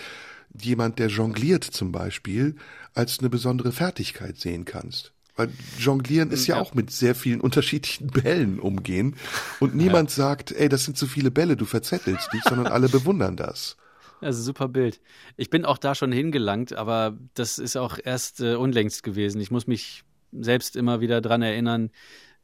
jemand, 0.60 1.00
der 1.00 1.08
jongliert 1.08 1.64
zum 1.64 1.92
Beispiel, 1.92 2.56
als 2.94 3.20
eine 3.20 3.30
besondere 3.30 3.72
Fertigkeit 3.72 4.38
sehen 4.40 4.66
kannst. 4.66 5.12
Weil 5.36 5.50
Jonglieren 5.80 6.30
ist 6.30 6.46
ja, 6.46 6.58
Ja. 6.58 6.62
auch 6.62 6.76
mit 6.76 6.92
sehr 6.92 7.16
vielen 7.16 7.42
unterschiedlichen 7.42 8.08
Bällen 8.08 8.60
umgehen. 8.60 9.16
Und 9.60 9.74
niemand 9.76 10.12
sagt, 10.12 10.52
ey, 10.52 10.70
das 10.70 10.86
sind 10.86 10.96
zu 10.98 11.08
viele 11.08 11.32
Bälle, 11.32 11.58
du 11.58 11.66
verzettelst 11.66 12.32
dich, 12.34 12.44
sondern 12.44 12.68
alle 12.68 12.88
bewundern 12.88 13.36
das. 13.36 13.76
Also 14.22 14.44
super 14.44 14.68
Bild. 14.68 15.02
Ich 15.36 15.50
bin 15.50 15.66
auch 15.66 15.80
da 15.80 15.96
schon 15.96 16.12
hingelangt, 16.12 16.74
aber 16.74 17.18
das 17.34 17.58
ist 17.58 17.76
auch 17.78 17.98
erst 18.04 18.42
äh, 18.42 18.54
unlängst 18.56 19.02
gewesen. 19.04 19.42
Ich 19.42 19.50
muss 19.52 19.66
mich 19.68 20.04
selbst 20.32 20.76
immer 20.76 21.02
wieder 21.02 21.20
dran 21.20 21.42
erinnern, 21.42 21.90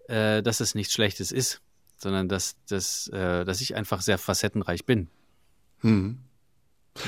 äh, 0.07 0.41
dass 0.41 0.59
es 0.59 0.73
nichts 0.75 0.93
Schlechtes 0.93 1.31
ist. 1.31 1.61
sondern 2.01 2.29
dass, 2.29 2.55
dass, 2.69 3.07
äh, 3.09 3.43
dass 3.45 3.59
ich 3.61 3.75
einfach 3.75 4.01
sehr 4.01 4.17
facettenreich 4.17 4.85
bin. 4.85 5.09
Hm. 5.81 6.19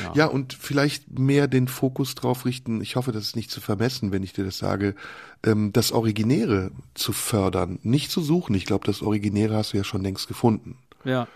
Ja. 0.04 0.14
ja, 0.16 0.26
und 0.28 0.54
vielleicht 0.54 1.20
mehr 1.20 1.48
den 1.48 1.68
Fokus 1.68 2.16
drauf 2.16 2.46
richten, 2.46 2.82
ich 2.82 2.96
hoffe, 2.96 3.12
das 3.12 3.24
ist 3.26 3.36
nicht 3.36 3.52
zu 3.52 3.62
vermessen, 3.62 4.12
wenn 4.12 4.24
ich 4.24 4.34
dir 4.34 4.46
das 4.46 4.58
sage, 4.58 4.96
ähm, 5.44 5.74
das 5.74 5.92
Originäre 5.92 6.72
zu 6.94 7.14
fördern, 7.14 7.80
nicht 7.84 8.12
zu 8.12 8.22
suchen. 8.22 8.56
Ich 8.56 8.66
glaube, 8.66 8.86
das 8.86 9.02
Originäre 9.02 9.56
hast 9.56 9.74
du 9.74 9.78
ja 9.78 9.84
schon 9.84 10.02
längst 10.02 10.28
gefunden. 10.28 10.78
Ja. 11.04 11.28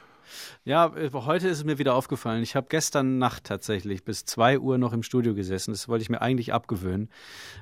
Ja, 0.64 0.92
heute 1.14 1.48
ist 1.48 1.60
es 1.60 1.64
mir 1.64 1.78
wieder 1.78 1.94
aufgefallen. 1.94 2.42
Ich 2.42 2.56
habe 2.56 2.68
gestern 2.70 3.20
Nacht 3.20 3.44
tatsächlich 3.44 4.04
bis 4.04 4.26
zwei 4.26 4.60
Uhr 4.60 4.78
noch 4.80 4.94
im 4.94 5.04
Studio 5.04 5.36
gesessen. 5.36 5.72
Das 5.72 5.88
wollte 5.88 6.02
ich 6.02 6.10
mir 6.10 6.22
eigentlich 6.22 6.54
abgewöhnen. 6.54 7.10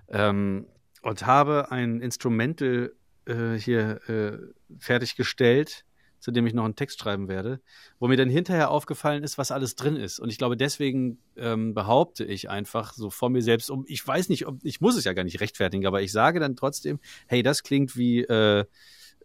Ähm, 0.08 0.66
und 1.02 1.26
habe 1.26 1.72
ein 1.72 2.00
Instrumental 2.00 2.94
äh, 3.26 3.56
hier 3.56 4.00
äh, 4.10 4.38
fertiggestellt 4.80 5.84
zu 6.24 6.32
dem 6.32 6.48
ich 6.48 6.54
noch 6.54 6.64
einen 6.64 6.78
Text 6.78 7.02
schreiben 7.02 7.28
werde, 7.28 7.60
wo 8.00 8.08
mir 8.08 8.16
dann 8.16 8.30
hinterher 8.30 8.72
aufgefallen 8.72 9.24
ist, 9.26 9.38
was 9.38 9.52
alles 9.52 9.76
drin 9.76 9.98
ist. 9.98 10.20
Und 10.20 10.30
ich 10.30 10.38
glaube, 10.38 10.56
deswegen 10.56 11.18
ähm, 11.36 11.74
behaupte 11.74 12.24
ich 12.24 12.50
einfach 12.50 12.94
so 12.94 13.10
vor 13.10 13.30
mir 13.30 13.42
selbst, 13.42 13.70
um, 13.70 13.84
ich 13.90 14.08
weiß 14.08 14.30
nicht, 14.30 14.48
ob, 14.48 14.58
ich 14.64 14.80
muss 14.80 14.96
es 14.96 15.04
ja 15.04 15.12
gar 15.12 15.26
nicht 15.26 15.42
rechtfertigen, 15.42 15.86
aber 15.86 16.02
ich 16.02 16.14
sage 16.14 16.40
dann 16.40 16.56
trotzdem, 16.56 17.02
hey, 17.28 17.44
das 17.44 17.62
klingt 17.62 17.98
wie 17.98 18.22
äh, 18.22 18.64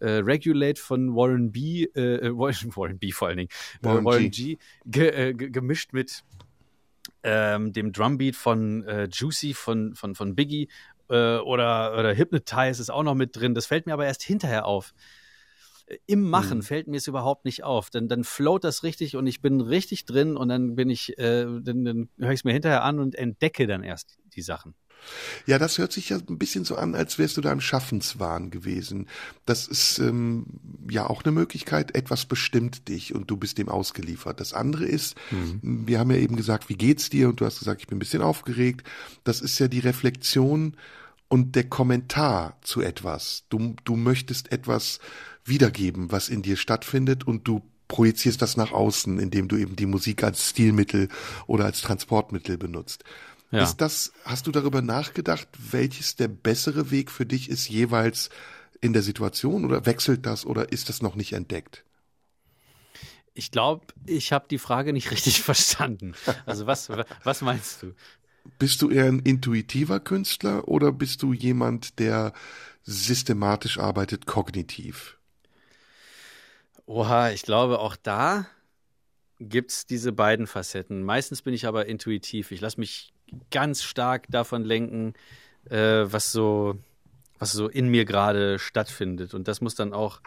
äh, 0.01 0.11
Regulate 0.11 0.83
von 0.83 1.15
Warren 1.15 1.53
B, 1.53 1.85
äh, 1.85 2.17
äh 2.17 2.31
Warren 2.37 2.99
B 2.99 3.13
vor 3.13 3.29
allen 3.29 3.37
Dingen, 3.37 3.51
äh, 3.81 3.85
Warren, 3.85 4.05
Warren 4.05 4.31
G, 4.33 4.57
G 4.57 4.59
ge, 4.85 5.29
äh, 5.29 5.35
gemischt 5.35 5.93
mit 5.93 6.25
ähm, 7.23 7.73
dem 7.73 7.93
Drumbeat 7.93 8.35
von 8.35 8.85
Juicy 9.13 9.55
von, 9.55 9.95
von, 9.95 10.17
von 10.17 10.35
Biggie 10.35 10.69
oder, 11.09 11.43
oder 11.97 12.17
Hypnotize 12.17 12.83
ist 12.83 12.91
auch 12.91 13.03
noch 13.03 13.15
mit 13.15 13.37
drin. 13.37 13.55
Das 13.55 13.67
fällt 13.67 13.87
mir 13.87 13.95
aber 13.95 14.07
erst 14.07 14.23
hinterher 14.23 14.67
auf 14.67 14.95
im 16.07 16.23
Machen 16.29 16.59
mhm. 16.59 16.63
fällt 16.63 16.89
mir 16.89 16.97
es 16.99 17.07
überhaupt 17.07 17.45
nicht 17.45 17.65
auf. 17.65 17.91
Dann, 17.91 18.09
dann 18.09 18.25
float 18.25 18.65
das 18.65 18.83
richtig 18.83 19.17
und 19.17 19.27
ich 19.27 19.41
bin 19.41 19.61
richtig 19.61 20.05
drin 20.05 20.37
und 20.37 20.49
dann 20.49 20.75
bin 20.75 20.91
ich, 20.91 21.19
äh, 21.19 21.47
dann, 21.63 21.85
dann 21.85 22.09
höre 22.19 22.33
ich 22.33 22.41
es 22.41 22.45
mir 22.45 22.53
hinterher 22.53 22.85
an 22.85 22.99
und 22.99 23.15
entdecke 23.15 23.67
dann 23.67 23.83
erst 23.83 24.19
die 24.35 24.43
Sachen. 24.43 24.75
Ja, 25.47 25.59
das 25.59 25.79
hört 25.79 25.93
sich 25.93 26.09
ja 26.09 26.19
ein 26.19 26.39
bisschen 26.39 26.65
so 26.65 26.77
an, 26.77 26.95
als 26.95 27.19
wärst 27.19 27.37
du 27.37 27.41
da 27.41 27.53
im 27.53 27.61
Schaffenswahn 27.61 28.51
gewesen. 28.51 29.09
Das 29.47 29.67
ist 29.67 29.99
ähm, 29.99 30.47
ja 30.91 31.09
auch 31.09 31.25
eine 31.25 31.33
Möglichkeit, 31.33 31.95
etwas 31.95 32.27
bestimmt 32.27 32.89
dich 32.89 33.15
und 33.15 33.31
du 33.31 33.37
bist 33.37 33.59
dem 33.59 33.69
ausgeliefert. 33.69 34.41
Das 34.41 34.53
andere 34.53 34.85
ist, 34.85 35.17
mhm. 35.31 35.87
wir 35.87 36.01
haben 36.01 36.11
ja 36.11 36.17
eben 36.17 36.37
gesagt, 36.37 36.69
wie 36.69 36.77
geht's 36.77 37.11
dir? 37.11 37.29
Und 37.29 37.41
du 37.41 37.47
hast 37.47 37.61
gesagt, 37.61 37.81
ich 37.81 37.87
bin 37.87 37.97
ein 37.97 38.01
bisschen 38.01 38.23
aufgeregt. 38.23 38.87
Das 39.25 39.41
ist 39.41 39.59
ja 39.59 39.69
die 39.69 39.79
Reflexion 39.79 40.77
und 41.29 41.55
der 41.55 41.69
Kommentar 41.69 42.59
zu 42.63 42.81
etwas. 42.81 43.45
Du, 43.49 43.77
du 43.85 43.97
möchtest 43.97 44.51
etwas 44.53 44.99
wiedergeben, 45.49 46.13
was 46.13 46.29
in 46.29 46.43
dir 46.43 46.57
stattfindet 46.57 47.27
und 47.27 47.47
du 47.47 47.63
projizierst 47.89 48.41
das 48.43 48.57
nach 48.57 48.73
außen, 48.73 49.19
indem 49.19 49.49
du 49.49 49.57
eben 49.57 49.75
die 49.75 49.87
Musik 49.87 50.23
als 50.23 50.51
Stilmittel 50.51 51.09
oder 51.47 51.65
als 51.65 51.81
Transportmittel 51.81 52.59
benutzt. 52.59 53.05
Ja. 53.51 53.63
Ist 53.63 53.79
das, 53.79 54.13
hast 54.25 54.47
du 54.47 54.53
darüber 54.53 54.83
nachgedacht, 54.83 55.49
welches 55.59 56.17
der 56.17 56.29
bessere 56.29 56.91
Weg 56.91 57.11
für 57.11 57.25
dich 57.25 57.49
ist 57.49 57.69
jeweils 57.69 58.29
in 58.81 58.93
der 58.93 59.03
Situation 59.03 59.65
oder 59.65 59.87
wechselt 59.87 60.27
das 60.27 60.45
oder 60.45 60.71
ist 60.71 60.91
das 60.91 61.01
noch 61.01 61.15
nicht 61.15 61.33
entdeckt? 61.33 61.85
Ich 63.33 63.51
glaube, 63.51 63.87
ich 64.05 64.33
habe 64.33 64.47
die 64.51 64.59
Frage 64.59 64.93
nicht 64.93 65.11
richtig 65.11 65.43
verstanden. 65.43 66.15
Also 66.45 66.67
was, 66.67 66.91
was 67.25 67.41
meinst 67.41 67.83
du? 67.83 67.95
Bist 68.59 68.83
du 68.83 68.91
eher 68.91 69.07
ein 69.07 69.21
intuitiver 69.21 70.01
Künstler 70.01 70.69
oder 70.69 70.93
bist 70.93 71.23
du 71.23 71.33
jemand, 71.33 71.99
der 71.99 72.33
systematisch 72.83 73.79
arbeitet, 73.79 74.27
kognitiv? 74.27 75.18
Oha, 76.89 77.33
ich 77.33 77.43
glaube, 77.43 77.81
auch 77.81 77.97
da 77.97 78.47
gibt 79.39 79.73
es 79.73 79.85
diese 79.85 80.11
beiden 80.11 80.47
Facetten. 80.47 81.03
Meistens 81.03 81.43
bin 81.43 81.53
ich 81.53 81.67
aber 81.67 81.85
intuitiv. 81.85 82.51
Ich 82.51 82.63
lasse 82.63 82.81
mich 82.81 83.13
ganz 83.51 83.83
stark 83.83 84.25
davon 84.31 84.65
lenken, 84.65 85.13
äh, 85.69 86.07
was 86.07 86.33
so, 86.33 86.79
was 87.39 87.53
so 87.53 87.69
in 87.69 87.89
mir 87.89 88.07
gerade 88.07 88.59
stattfindet. 88.59 89.35
Und 89.35 89.49
das 89.49 89.61
muss 89.61 89.75
dann 89.75 89.93
auch, 89.93 90.23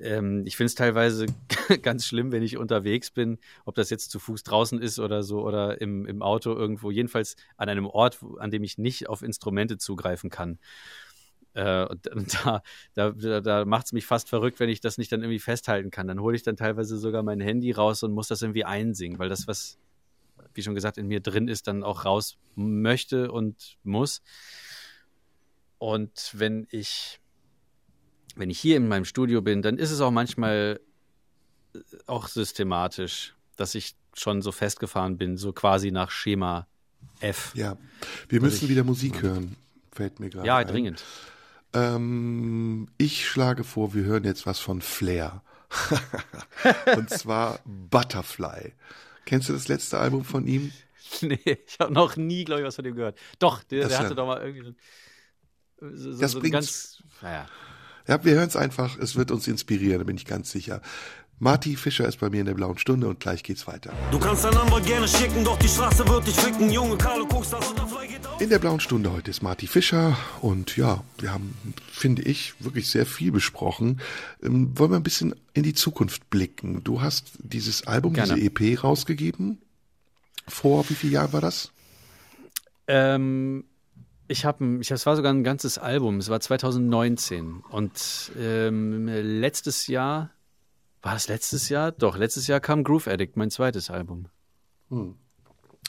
ähm, 0.00 0.46
ich 0.46 0.56
finde 0.56 0.68
es 0.68 0.76
teilweise 0.76 1.26
ganz 1.82 2.06
schlimm, 2.06 2.32
wenn 2.32 2.42
ich 2.42 2.56
unterwegs 2.56 3.10
bin, 3.10 3.38
ob 3.66 3.74
das 3.74 3.90
jetzt 3.90 4.10
zu 4.10 4.18
Fuß 4.18 4.44
draußen 4.44 4.80
ist 4.80 4.98
oder 4.98 5.22
so 5.22 5.42
oder 5.42 5.78
im, 5.82 6.06
im 6.06 6.22
Auto 6.22 6.54
irgendwo, 6.54 6.90
jedenfalls 6.90 7.36
an 7.58 7.68
einem 7.68 7.84
Ort, 7.84 8.20
an 8.38 8.50
dem 8.50 8.64
ich 8.64 8.78
nicht 8.78 9.10
auf 9.10 9.20
Instrumente 9.20 9.76
zugreifen 9.76 10.30
kann. 10.30 10.58
Äh, 11.54 11.86
und, 11.86 12.06
da, 12.44 12.62
da, 12.94 13.40
da 13.40 13.64
macht 13.64 13.86
es 13.86 13.92
mich 13.92 14.06
fast 14.06 14.28
verrückt, 14.28 14.60
wenn 14.60 14.68
ich 14.68 14.80
das 14.80 14.98
nicht 14.98 15.12
dann 15.12 15.20
irgendwie 15.20 15.38
festhalten 15.38 15.90
kann. 15.90 16.06
Dann 16.06 16.20
hole 16.20 16.36
ich 16.36 16.42
dann 16.42 16.56
teilweise 16.56 16.98
sogar 16.98 17.22
mein 17.22 17.40
Handy 17.40 17.72
raus 17.72 18.02
und 18.02 18.12
muss 18.12 18.28
das 18.28 18.42
irgendwie 18.42 18.64
einsingen, 18.64 19.18
weil 19.18 19.28
das, 19.28 19.46
was, 19.46 19.78
wie 20.54 20.62
schon 20.62 20.74
gesagt, 20.74 20.98
in 20.98 21.08
mir 21.08 21.20
drin 21.20 21.48
ist, 21.48 21.66
dann 21.66 21.82
auch 21.82 22.04
raus 22.04 22.38
möchte 22.54 23.30
und 23.30 23.76
muss. 23.82 24.22
Und 25.78 26.30
wenn 26.34 26.66
ich, 26.70 27.20
wenn 28.36 28.50
ich 28.50 28.60
hier 28.60 28.76
in 28.76 28.88
meinem 28.88 29.04
Studio 29.04 29.42
bin, 29.42 29.62
dann 29.62 29.78
ist 29.78 29.90
es 29.90 30.00
auch 30.00 30.12
manchmal 30.12 30.80
äh, 31.74 31.78
auch 32.06 32.28
systematisch, 32.28 33.34
dass 33.56 33.74
ich 33.74 33.96
schon 34.14 34.42
so 34.42 34.52
festgefahren 34.52 35.16
bin, 35.16 35.36
so 35.36 35.52
quasi 35.52 35.90
nach 35.90 36.10
Schema 36.10 36.66
F. 37.20 37.52
Ja, 37.54 37.76
wir 38.28 38.40
müssen 38.40 38.64
ich, 38.66 38.70
wieder 38.70 38.84
Musik 38.84 39.22
hören, 39.22 39.56
fällt 39.90 40.20
mir 40.20 40.30
gerade. 40.30 40.46
Ja, 40.46 40.56
ein. 40.58 40.66
dringend. 40.66 41.02
Ähm, 41.74 42.88
ich 42.98 43.28
schlage 43.28 43.64
vor, 43.64 43.94
wir 43.94 44.04
hören 44.04 44.24
jetzt 44.24 44.46
was 44.46 44.58
von 44.58 44.80
Flair. 44.80 45.42
Und 46.96 47.08
zwar 47.10 47.60
Butterfly. 47.64 48.72
Kennst 49.24 49.48
du 49.48 49.52
das 49.54 49.68
letzte 49.68 49.98
Album 49.98 50.24
von 50.24 50.46
ihm? 50.46 50.72
Nee, 51.20 51.38
ich 51.44 51.78
habe 51.78 51.92
noch 51.92 52.16
nie, 52.16 52.44
glaube 52.44 52.62
ich, 52.62 52.66
was 52.66 52.76
von 52.76 52.84
dem 52.84 52.94
gehört. 52.94 53.18
Doch, 53.38 53.62
der, 53.64 53.86
der 53.86 53.98
hatte 53.98 54.08
ja, 54.10 54.14
doch 54.14 54.26
mal 54.26 54.40
irgendwie 54.40 54.74
so, 55.90 56.18
das 56.18 56.32
so 56.32 56.40
bringt, 56.40 56.54
ganz. 56.54 57.02
Naja. 57.20 57.46
Ja, 58.08 58.24
wir 58.24 58.34
hören 58.34 58.48
es 58.48 58.56
einfach. 58.56 58.98
Es 58.98 59.16
wird 59.16 59.30
uns 59.30 59.46
inspirieren, 59.46 59.98
da 59.98 60.04
bin 60.04 60.16
ich 60.16 60.24
ganz 60.24 60.50
sicher. 60.50 60.80
Marty 61.42 61.74
Fischer 61.74 62.06
ist 62.06 62.20
bei 62.20 62.30
mir 62.30 62.38
in 62.38 62.46
der 62.46 62.54
blauen 62.54 62.78
Stunde 62.78 63.08
und 63.08 63.18
gleich 63.18 63.42
geht's 63.42 63.66
weiter. 63.66 63.92
Du 64.12 64.20
kannst 64.20 64.44
dein 64.44 64.54
Nummer 64.54 64.80
gerne 64.80 65.08
schicken, 65.08 65.42
doch 65.42 65.58
die 65.58 65.66
Straße 65.66 66.06
wird 66.06 66.24
dich 66.24 66.36
ficken. 66.36 66.70
Junge, 66.70 66.96
Carlo, 66.96 67.26
guckst, 67.26 67.52
das 67.52 67.68
geht 67.74 68.24
auf. 68.24 68.40
In 68.40 68.48
der 68.48 68.60
blauen 68.60 68.78
Stunde 68.78 69.12
heute 69.12 69.32
ist 69.32 69.42
Marty 69.42 69.66
Fischer 69.66 70.16
und 70.40 70.76
ja, 70.76 71.02
wir 71.18 71.32
haben, 71.34 71.52
finde 71.90 72.22
ich, 72.22 72.54
wirklich 72.60 72.88
sehr 72.90 73.06
viel 73.06 73.32
besprochen. 73.32 74.00
Ähm, 74.40 74.78
wollen 74.78 74.92
wir 74.92 74.96
ein 74.98 75.02
bisschen 75.02 75.34
in 75.52 75.64
die 75.64 75.74
Zukunft 75.74 76.30
blicken? 76.30 76.84
Du 76.84 77.00
hast 77.00 77.32
dieses 77.38 77.88
Album, 77.88 78.12
gerne. 78.12 78.34
diese 78.34 78.46
EP 78.46 78.84
rausgegeben. 78.84 79.58
Vor 80.46 80.88
wie 80.90 80.94
vielen 80.94 81.14
Jahren 81.14 81.32
war 81.32 81.40
das? 81.40 81.72
Ähm, 82.86 83.64
ich 84.28 84.44
habe, 84.44 84.78
ich, 84.80 84.92
es 84.92 85.06
war 85.06 85.16
sogar 85.16 85.32
ein 85.32 85.42
ganzes 85.42 85.76
Album. 85.76 86.18
Es 86.18 86.28
war 86.28 86.38
2019 86.38 87.64
und 87.68 88.30
ähm, 88.38 89.08
letztes 89.08 89.88
Jahr 89.88 90.30
war 91.02 91.14
das 91.14 91.28
letztes 91.28 91.68
Jahr? 91.68 91.92
Doch, 91.92 92.16
letztes 92.16 92.46
Jahr 92.46 92.60
kam 92.60 92.84
Groove 92.84 93.08
Addict, 93.08 93.36
mein 93.36 93.50
zweites 93.50 93.90
Album. 93.90 94.28
Hm. 94.88 95.16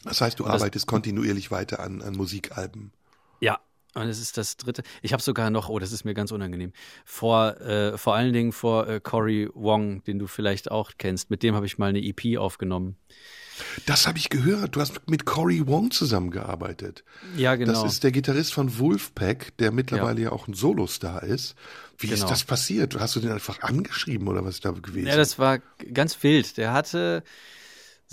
Das 0.03 0.20
heißt, 0.22 0.39
du 0.39 0.45
arbeitest 0.45 0.88
kontinuierlich 0.88 1.51
weiter 1.51 1.80
an, 1.80 2.01
an 2.01 2.16
Musikalben. 2.16 2.91
Ja, 3.39 3.59
und 3.95 4.07
es 4.07 4.20
ist 4.20 4.38
das 4.38 4.57
dritte. 4.57 4.84
Ich 5.01 5.14
habe 5.14 5.22
sogar 5.22 5.49
noch, 5.49 5.70
oh, 5.70 5.78
das 5.78 5.91
ist 5.91 6.03
mir 6.03 6.14
ganz 6.14 6.32
unangenehm, 6.32 6.74
vor, 7.05 7.61
äh, 7.61 7.97
vor 7.97 8.16
allen 8.16 8.34
Dingen 8.34 8.51
vor 8.51 8.88
äh, 8.88 8.99
Cory 8.99 9.49
Wong, 9.53 10.03
den 10.03 10.18
du 10.18 10.28
vielleicht 10.28 10.72
auch 10.72 10.91
kennst. 10.97 11.30
Mit 11.30 11.43
dem 11.43 11.53
habe 11.55 11.66
ich 11.66 11.78
mal 11.78 11.89
eine 11.89 12.03
EP 12.03 12.38
aufgenommen. 12.38 12.97
Das 13.86 14.07
habe 14.07 14.18
ich 14.18 14.30
gehört. 14.30 14.76
Du 14.76 14.82
hast 14.82 15.07
mit 15.07 15.26
Cory 15.26 15.68
Wong 15.68 15.91
zusammengearbeitet. 15.91 17.03
Ja, 17.38 17.55
genau. 17.55 17.74
Das 17.74 17.84
ist 17.84 18.03
der 18.03 18.11
Gitarrist 18.11 18.51
von 18.51 18.80
Wolfpack, 18.80 19.56
der 19.57 19.72
mittlerweile 19.72 20.22
ja, 20.22 20.30
ja 20.30 20.31
auch 20.31 20.48
ein 20.48 20.56
Solostar 20.56 21.22
ist. 21.22 21.56
Wie 21.98 22.07
genau. 22.07 22.24
ist 22.24 22.30
das 22.30 22.44
passiert? 22.44 22.99
Hast 22.99 23.15
du 23.15 23.20
den 23.20 23.32
einfach 23.32 23.61
angeschrieben 23.61 24.28
oder 24.28 24.44
was 24.44 24.56
ist 24.56 24.65
da 24.65 24.72
gewesen? 24.72 25.07
Ja, 25.07 25.15
das 25.15 25.40
war 25.40 25.60
ganz 25.94 26.22
wild. 26.24 26.57
Der 26.57 26.74
hatte 26.74 27.24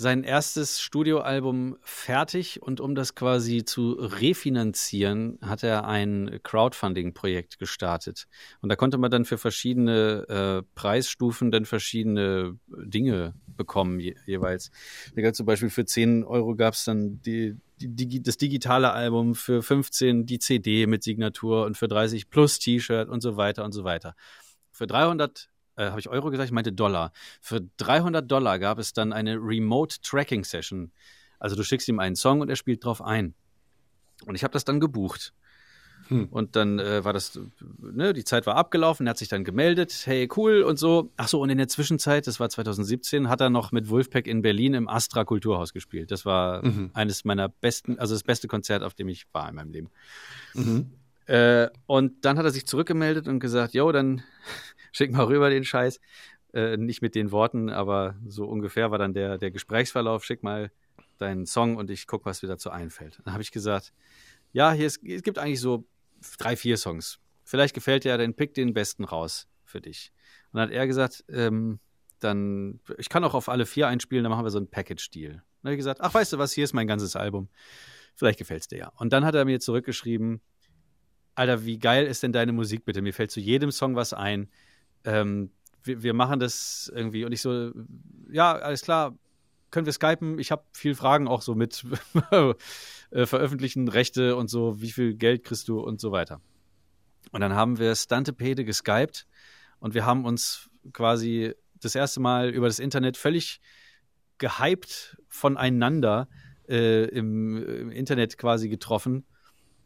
sein 0.01 0.23
erstes 0.23 0.81
Studioalbum 0.81 1.77
fertig 1.81 2.61
und 2.61 2.81
um 2.81 2.95
das 2.95 3.13
quasi 3.15 3.63
zu 3.63 3.91
refinanzieren, 3.91 5.37
hat 5.41 5.63
er 5.63 5.87
ein 5.87 6.39
Crowdfunding-Projekt 6.43 7.59
gestartet. 7.59 8.27
Und 8.61 8.69
da 8.69 8.75
konnte 8.75 8.97
man 8.97 9.11
dann 9.11 9.25
für 9.25 9.37
verschiedene 9.37 10.25
äh, 10.27 10.63
Preisstufen 10.75 11.51
dann 11.51 11.65
verschiedene 11.65 12.57
Dinge 12.67 13.35
bekommen 13.45 13.99
je, 13.99 14.15
jeweils. 14.25 14.71
Da 15.15 15.21
gab 15.21 15.35
zum 15.35 15.45
Beispiel 15.45 15.69
für 15.69 15.85
10 15.85 16.23
Euro 16.23 16.55
gab 16.55 16.73
es 16.73 16.83
dann 16.83 17.21
die, 17.21 17.57
das 17.81 18.37
digitale 18.37 18.91
Album, 18.91 19.35
für 19.35 19.63
15 19.63 20.25
die 20.25 20.39
CD 20.39 20.87
mit 20.87 21.03
Signatur 21.03 21.65
und 21.65 21.77
für 21.77 21.87
30 21.87 22.29
plus 22.29 22.59
T-Shirt 22.59 23.09
und 23.09 23.21
so 23.21 23.37
weiter 23.37 23.63
und 23.63 23.71
so 23.71 23.83
weiter. 23.83 24.15
Für 24.71 24.87
300 24.87 25.49
äh, 25.75 25.89
habe 25.89 25.99
ich 25.99 26.09
Euro 26.09 26.29
gesagt, 26.29 26.47
ich 26.47 26.53
meinte 26.53 26.73
Dollar. 26.73 27.11
Für 27.41 27.61
300 27.77 28.29
Dollar 28.29 28.59
gab 28.59 28.79
es 28.79 28.93
dann 28.93 29.13
eine 29.13 29.35
Remote 29.35 29.97
Tracking 30.01 30.43
Session. 30.43 30.91
Also 31.39 31.55
du 31.55 31.63
schickst 31.63 31.87
ihm 31.87 31.99
einen 31.99 32.15
Song 32.15 32.41
und 32.41 32.49
er 32.49 32.55
spielt 32.55 32.85
drauf 32.85 33.01
ein. 33.01 33.33
Und 34.25 34.35
ich 34.35 34.43
habe 34.43 34.53
das 34.53 34.65
dann 34.65 34.79
gebucht. 34.79 35.33
Hm. 36.07 36.27
Und 36.29 36.55
dann 36.55 36.79
äh, 36.79 37.03
war 37.03 37.13
das, 37.13 37.39
ne, 37.79 38.13
die 38.13 38.23
Zeit 38.23 38.45
war 38.45 38.55
abgelaufen, 38.55 39.07
er 39.07 39.11
hat 39.11 39.17
sich 39.17 39.29
dann 39.29 39.43
gemeldet, 39.43 40.01
hey, 40.05 40.27
cool 40.35 40.63
und 40.63 40.77
so. 40.77 41.11
Ach 41.17 41.27
so, 41.27 41.41
und 41.41 41.49
in 41.49 41.57
der 41.57 41.67
Zwischenzeit, 41.67 42.27
das 42.27 42.39
war 42.39 42.49
2017, 42.49 43.29
hat 43.29 43.41
er 43.41 43.49
noch 43.49 43.71
mit 43.71 43.89
Wolfpack 43.89 44.27
in 44.27 44.41
Berlin 44.41 44.73
im 44.73 44.87
Astra 44.87 45.23
Kulturhaus 45.23 45.73
gespielt. 45.73 46.11
Das 46.11 46.25
war 46.25 46.65
mhm. 46.65 46.91
eines 46.93 47.25
meiner 47.25 47.49
besten, 47.49 47.99
also 47.99 48.15
das 48.15 48.23
beste 48.23 48.47
Konzert, 48.47 48.83
auf 48.83 48.93
dem 48.93 49.07
ich 49.07 49.25
war 49.31 49.47
in 49.49 49.55
meinem 49.55 49.71
Leben. 49.71 49.89
Mhm. 50.53 50.91
Äh, 51.27 51.69
und 51.85 52.25
dann 52.25 52.37
hat 52.37 52.45
er 52.45 52.51
sich 52.51 52.65
zurückgemeldet 52.65 53.27
und 53.27 53.39
gesagt, 53.39 53.73
jo, 53.73 53.91
dann 53.91 54.23
schick 54.91 55.11
mal 55.11 55.25
rüber 55.25 55.49
den 55.49 55.63
Scheiß. 55.63 55.99
Äh, 56.53 56.75
nicht 56.75 57.01
mit 57.01 57.15
den 57.15 57.31
Worten, 57.31 57.69
aber 57.69 58.15
so 58.27 58.45
ungefähr 58.45 58.91
war 58.91 58.97
dann 58.97 59.13
der, 59.13 59.37
der 59.37 59.51
Gesprächsverlauf, 59.51 60.25
schick 60.25 60.43
mal 60.43 60.71
deinen 61.17 61.45
Song 61.45 61.77
und 61.77 61.89
ich 61.89 62.07
guck, 62.07 62.25
was 62.25 62.41
mir 62.41 62.49
dazu 62.49 62.69
einfällt. 62.71 63.19
Dann 63.23 63.33
habe 63.33 63.43
ich 63.43 63.51
gesagt, 63.51 63.93
ja, 64.53 64.71
hier 64.71 64.87
ist, 64.87 65.03
es 65.03 65.23
gibt 65.23 65.37
eigentlich 65.37 65.61
so 65.61 65.85
drei, 66.37 66.55
vier 66.55 66.77
Songs. 66.77 67.19
Vielleicht 67.43 67.73
gefällt 67.73 68.03
dir, 68.03 68.17
dann 68.17 68.33
pick 68.33 68.53
den 68.53 68.73
besten 68.73 69.03
raus 69.03 69.47
für 69.63 69.81
dich. 69.81 70.11
Und 70.51 70.57
dann 70.57 70.69
hat 70.69 70.75
er 70.75 70.87
gesagt, 70.87 71.23
ähm, 71.29 71.79
dann, 72.19 72.79
ich 72.97 73.09
kann 73.09 73.23
auch 73.23 73.33
auf 73.33 73.49
alle 73.49 73.65
vier 73.65 73.87
einspielen, 73.87 74.23
dann 74.23 74.31
machen 74.31 74.45
wir 74.45 74.51
so 74.51 74.57
einen 74.57 74.69
Package-Deal. 74.69 75.33
Dann 75.33 75.43
habe 75.63 75.73
ich 75.73 75.79
gesagt, 75.79 76.01
ach, 76.01 76.13
weißt 76.13 76.33
du 76.33 76.37
was, 76.37 76.53
hier 76.53 76.63
ist 76.63 76.73
mein 76.73 76.87
ganzes 76.87 77.15
Album. 77.15 77.49
Vielleicht 78.15 78.39
gefällt 78.39 78.61
es 78.61 78.67
dir 78.67 78.77
ja. 78.77 78.91
Und 78.97 79.13
dann 79.13 79.25
hat 79.25 79.35
er 79.35 79.45
mir 79.45 79.59
zurückgeschrieben, 79.59 80.41
Alter, 81.35 81.65
wie 81.65 81.79
geil 81.79 82.05
ist 82.05 82.23
denn 82.23 82.33
deine 82.33 82.51
Musik 82.51 82.85
bitte? 82.85 83.01
Mir 83.01 83.13
fällt 83.13 83.31
zu 83.31 83.39
jedem 83.39 83.71
Song 83.71 83.95
was 83.95 84.13
ein. 84.13 84.49
Ähm, 85.05 85.51
wir, 85.83 86.03
wir, 86.03 86.13
machen 86.13 86.39
das 86.39 86.91
irgendwie. 86.93 87.25
Und 87.25 87.31
ich 87.31 87.41
so, 87.41 87.71
ja, 88.29 88.53
alles 88.53 88.81
klar, 88.81 89.17
können 89.71 89.85
wir 89.85 89.93
skypen? 89.93 90.39
Ich 90.39 90.51
habe 90.51 90.63
viel 90.73 90.93
Fragen 90.93 91.27
auch 91.27 91.41
so 91.41 91.55
mit 91.55 91.85
äh, 93.11 93.25
veröffentlichen 93.25 93.87
Rechte 93.87 94.35
und 94.35 94.49
so, 94.49 94.81
wie 94.81 94.91
viel 94.91 95.13
Geld 95.13 95.43
kriegst 95.43 95.67
du 95.67 95.79
und 95.79 95.99
so 95.99 96.11
weiter. 96.11 96.41
Und 97.31 97.41
dann 97.41 97.53
haben 97.53 97.77
wir 97.77 97.95
Stantepede 97.95 98.65
geskypt 98.65 99.27
und 99.79 99.93
wir 99.93 100.05
haben 100.05 100.25
uns 100.25 100.69
quasi 100.93 101.53
das 101.79 101.95
erste 101.95 102.19
Mal 102.19 102.49
über 102.49 102.67
das 102.67 102.79
Internet 102.79 103.17
völlig 103.17 103.61
gehypt 104.37 105.17
voneinander 105.27 106.27
äh, 106.67 107.05
im, 107.05 107.57
im, 107.63 107.91
Internet 107.91 108.37
quasi 108.37 108.69
getroffen. 108.69 109.25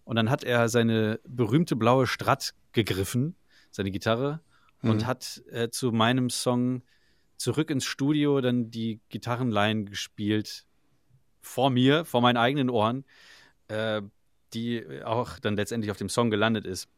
Und 0.04 0.16
dann 0.16 0.30
hat 0.30 0.44
er 0.44 0.70
seine 0.70 1.20
berühmte 1.28 1.76
blaue 1.76 2.08
Strat 2.08 2.54
gegriffen, 2.72 3.36
seine 3.72 3.92
Gitarre, 3.92 4.42
mhm. 4.82 4.92
und 4.92 5.08
hat 5.08 5.42
äh, 5.52 5.70
zu 5.70 5.92
meinem 5.92 6.30
Song 6.30 6.84
zurück 7.38 7.70
ins 7.70 7.86
Studio 7.86 8.40
dann 8.40 8.70
die 8.70 9.02
Gitarrenline 9.10 9.86
gespielt 9.86 10.66
vor 11.46 11.70
mir, 11.70 12.06
vor 12.06 12.22
meinen 12.22 12.38
eigenen 12.38 12.70
Ohren, 12.70 13.06
äh, 13.68 14.02
die 14.54 14.84
auch 15.04 15.40
dann 15.40 15.56
letztendlich 15.56 15.92
auf 15.92 15.98
dem 15.98 16.10
Song 16.10 16.30
gelandet 16.30 16.66
ist. 16.66 16.90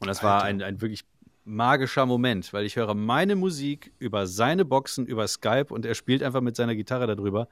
Und 0.00 0.08
das 0.08 0.18
Alter. 0.18 0.28
war 0.28 0.42
ein, 0.44 0.62
ein 0.62 0.80
wirklich 0.80 1.04
magischer 1.44 2.06
Moment, 2.06 2.52
weil 2.52 2.64
ich 2.64 2.76
höre 2.76 2.94
meine 2.94 3.36
Musik 3.36 3.92
über 3.98 4.26
seine 4.26 4.64
Boxen, 4.64 5.06
über 5.06 5.26
Skype 5.26 5.66
und 5.70 5.84
er 5.86 5.94
spielt 5.94 6.22
einfach 6.22 6.42
mit 6.42 6.54
seiner 6.54 6.74
Gitarre 6.74 7.06
darüber. 7.06 7.48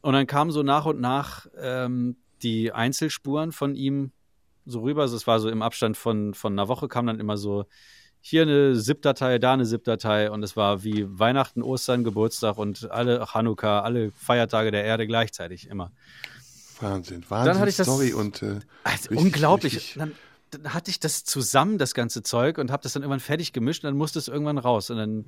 Und 0.00 0.14
dann 0.14 0.26
kamen 0.26 0.50
so 0.50 0.62
nach 0.62 0.86
und 0.86 1.00
nach 1.00 1.46
ähm, 1.58 2.16
die 2.42 2.72
Einzelspuren 2.72 3.52
von 3.52 3.74
ihm 3.76 4.12
so 4.64 4.80
rüber. 4.80 5.02
Also 5.02 5.16
es 5.16 5.26
war 5.26 5.38
so 5.40 5.48
im 5.48 5.62
Abstand 5.62 5.96
von, 5.96 6.34
von 6.34 6.54
einer 6.54 6.68
Woche 6.68 6.88
kam 6.88 7.06
dann 7.06 7.20
immer 7.20 7.36
so 7.36 7.66
hier 8.24 8.42
eine 8.42 8.80
ZIP-Datei, 8.80 9.38
da 9.38 9.52
eine 9.52 9.66
ZIP-Datei 9.66 10.30
und 10.30 10.42
es 10.44 10.56
war 10.56 10.84
wie 10.84 11.06
Weihnachten, 11.18 11.60
Ostern, 11.60 12.04
Geburtstag 12.04 12.56
und 12.56 12.90
alle 12.90 13.26
Chanukka, 13.26 13.80
alle 13.80 14.12
Feiertage 14.12 14.70
der 14.70 14.84
Erde 14.84 15.08
gleichzeitig 15.08 15.68
immer. 15.68 15.90
Wahnsinn, 16.80 17.24
Wahnsinn. 17.28 17.52
Dann 17.52 17.58
hatte 17.58 17.70
ich 17.70 17.76
das, 17.76 17.86
Story 17.86 18.12
und 18.12 18.42
äh, 18.42 18.60
also 18.84 19.10
richtig, 19.10 19.18
unglaublich. 19.18 19.76
Richtig. 19.76 19.94
Dann, 19.98 20.12
dann, 20.50 20.72
hatte 20.72 20.90
ich 20.90 21.00
das 21.00 21.24
zusammen, 21.24 21.78
das 21.78 21.94
ganze 21.94 22.22
Zeug 22.22 22.58
und 22.58 22.70
habe 22.70 22.82
das 22.84 22.92
dann 22.92 23.02
irgendwann 23.02 23.20
fertig 23.20 23.52
gemischt 23.52 23.82
und 23.82 23.88
dann 23.88 23.96
musste 23.96 24.20
es 24.20 24.28
irgendwann 24.28 24.58
raus 24.58 24.90
und 24.90 24.96
dann 24.98 25.26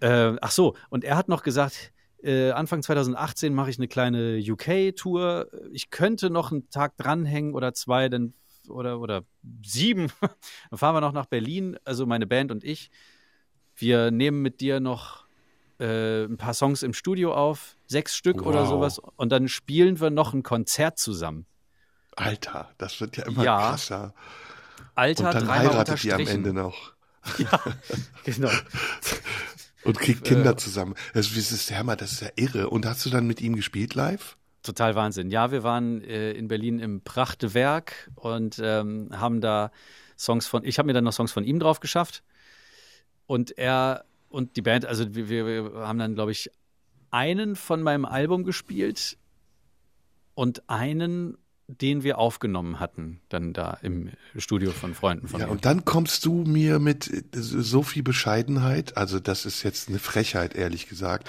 äh, 0.00 0.36
ach 0.40 0.50
so 0.50 0.74
und 0.90 1.04
er 1.04 1.16
hat 1.16 1.28
noch 1.28 1.44
gesagt, 1.44 1.92
äh, 2.22 2.50
Anfang 2.50 2.82
2018 2.82 3.54
mache 3.54 3.70
ich 3.70 3.78
eine 3.78 3.86
kleine 3.86 4.42
UK-Tour. 4.44 5.48
Ich 5.72 5.90
könnte 5.90 6.30
noch 6.30 6.50
einen 6.50 6.68
Tag 6.70 6.96
dranhängen 6.96 7.54
oder 7.54 7.74
zwei, 7.74 8.08
dann 8.08 8.34
oder, 8.70 9.00
oder 9.00 9.24
sieben. 9.62 10.12
Dann 10.70 10.78
fahren 10.78 10.94
wir 10.94 11.00
noch 11.00 11.12
nach 11.12 11.26
Berlin, 11.26 11.76
also 11.84 12.06
meine 12.06 12.26
Band 12.26 12.50
und 12.50 12.64
ich. 12.64 12.90
Wir 13.74 14.10
nehmen 14.10 14.42
mit 14.42 14.60
dir 14.60 14.80
noch 14.80 15.24
äh, 15.78 16.24
ein 16.24 16.36
paar 16.36 16.54
Songs 16.54 16.82
im 16.82 16.92
Studio 16.92 17.34
auf, 17.34 17.76
sechs 17.86 18.16
Stück 18.16 18.40
wow. 18.40 18.46
oder 18.46 18.66
sowas, 18.66 18.98
und 18.98 19.30
dann 19.30 19.48
spielen 19.48 20.00
wir 20.00 20.10
noch 20.10 20.34
ein 20.34 20.42
Konzert 20.42 20.98
zusammen. 20.98 21.46
Alter, 22.16 22.70
das 22.78 23.00
wird 23.00 23.16
ja 23.16 23.26
immer 23.26 23.44
ja. 23.44 23.58
krasser. 23.58 24.14
Alter, 24.96 25.26
und 25.26 25.34
dann 25.34 25.48
heiratet 25.48 26.04
ihr 26.04 26.14
am 26.14 26.26
Ende 26.26 26.52
noch. 26.52 26.92
Ja, 27.36 27.60
genau. 28.24 28.48
und 29.84 29.98
kriegt 29.98 30.24
Kinder 30.24 30.52
äh, 30.52 30.56
zusammen. 30.56 30.94
Das 31.12 31.30
ist, 31.30 31.68
ja, 31.68 31.82
das 31.96 32.12
ist 32.12 32.20
ja 32.22 32.30
irre. 32.36 32.70
Und 32.70 32.86
hast 32.86 33.04
du 33.04 33.10
dann 33.10 33.26
mit 33.26 33.42
ihm 33.42 33.54
gespielt 33.54 33.94
live? 33.94 34.38
Total 34.68 34.94
Wahnsinn. 34.94 35.30
Ja, 35.30 35.50
wir 35.50 35.62
waren 35.62 36.02
äh, 36.02 36.32
in 36.32 36.46
Berlin 36.46 36.78
im 36.78 37.00
Prachtewerk 37.00 38.10
und 38.16 38.60
ähm, 38.62 39.08
haben 39.12 39.40
da 39.40 39.70
Songs 40.18 40.46
von, 40.46 40.62
ich 40.62 40.78
habe 40.78 40.88
mir 40.88 40.92
dann 40.92 41.04
noch 41.04 41.14
Songs 41.14 41.32
von 41.32 41.42
ihm 41.42 41.58
drauf 41.58 41.80
geschafft. 41.80 42.22
Und 43.26 43.56
er 43.56 44.04
und 44.28 44.56
die 44.56 44.62
Band, 44.62 44.84
also 44.84 45.14
wir, 45.14 45.28
wir 45.30 45.72
haben 45.86 45.98
dann, 45.98 46.14
glaube 46.14 46.32
ich, 46.32 46.50
einen 47.10 47.56
von 47.56 47.82
meinem 47.82 48.04
Album 48.04 48.44
gespielt 48.44 49.16
und 50.34 50.68
einen, 50.68 51.38
den 51.66 52.02
wir 52.02 52.18
aufgenommen 52.18 52.78
hatten, 52.78 53.22
dann 53.30 53.54
da 53.54 53.78
im 53.80 54.10
Studio 54.36 54.70
von 54.72 54.94
Freunden 54.94 55.28
von 55.28 55.40
ja, 55.40 55.46
mir. 55.46 55.52
Und 55.52 55.64
dann 55.64 55.86
kommst 55.86 56.26
du 56.26 56.44
mir 56.44 56.78
mit 56.78 57.10
so 57.32 57.82
viel 57.82 58.02
Bescheidenheit, 58.02 58.98
also 58.98 59.18
das 59.18 59.46
ist 59.46 59.62
jetzt 59.62 59.88
eine 59.88 59.98
Frechheit, 59.98 60.54
ehrlich 60.54 60.88
gesagt. 60.88 61.26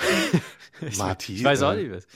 Marti. 0.98 1.36
Ich 1.38 1.44
weiß 1.46 1.62
auch 1.64 1.72
äh, 1.72 1.84
nicht 1.84 1.92
was. 1.92 2.08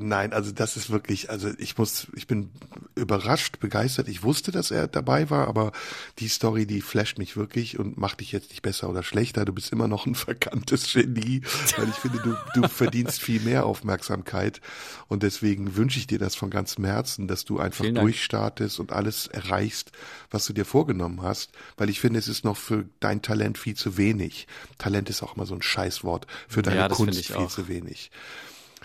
Nein, 0.00 0.32
also 0.32 0.52
das 0.52 0.76
ist 0.76 0.90
wirklich, 0.90 1.30
also 1.30 1.50
ich 1.58 1.76
muss, 1.76 2.08
ich 2.14 2.26
bin 2.26 2.50
überrascht, 2.94 3.60
begeistert. 3.60 4.08
Ich 4.08 4.22
wusste, 4.22 4.52
dass 4.52 4.70
er 4.70 4.88
dabei 4.88 5.30
war, 5.30 5.48
aber 5.48 5.72
die 6.18 6.28
Story, 6.28 6.66
die 6.66 6.80
flasht 6.80 7.18
mich 7.18 7.36
wirklich 7.36 7.78
und 7.78 7.98
macht 7.98 8.20
dich 8.20 8.32
jetzt 8.32 8.50
nicht 8.50 8.62
besser 8.62 8.88
oder 8.88 9.02
schlechter. 9.02 9.44
Du 9.44 9.52
bist 9.52 9.72
immer 9.72 9.88
noch 9.88 10.06
ein 10.06 10.14
verkanntes 10.14 10.92
Genie, 10.92 11.42
weil 11.76 11.88
ich 11.88 11.94
finde, 11.96 12.18
du, 12.18 12.36
du 12.60 12.68
verdienst 12.68 13.20
viel 13.20 13.40
mehr 13.40 13.66
Aufmerksamkeit 13.66 14.60
und 15.08 15.22
deswegen 15.22 15.76
wünsche 15.76 15.98
ich 15.98 16.06
dir 16.06 16.18
das 16.18 16.34
von 16.34 16.50
ganzem 16.50 16.84
Herzen, 16.84 17.28
dass 17.28 17.44
du 17.44 17.58
einfach 17.58 17.84
durchstartest 17.84 18.80
und 18.80 18.92
alles 18.92 19.26
erreichst, 19.26 19.92
was 20.30 20.46
du 20.46 20.52
dir 20.52 20.64
vorgenommen 20.64 21.22
hast, 21.22 21.52
weil 21.76 21.90
ich 21.90 22.00
finde, 22.00 22.18
es 22.18 22.28
ist 22.28 22.44
noch 22.44 22.56
für 22.56 22.84
dein 23.00 23.22
Talent 23.22 23.58
viel 23.58 23.74
zu 23.74 23.96
wenig. 23.96 24.46
Talent 24.78 25.10
ist 25.10 25.22
auch 25.22 25.36
immer 25.36 25.46
so 25.46 25.54
ein 25.54 25.62
Scheißwort. 25.62 26.26
Für 26.48 26.62
deine 26.62 26.76
ja, 26.76 26.88
Kunst 26.88 27.26
viel 27.26 27.36
auch. 27.36 27.48
zu 27.48 27.68
wenig. 27.68 28.10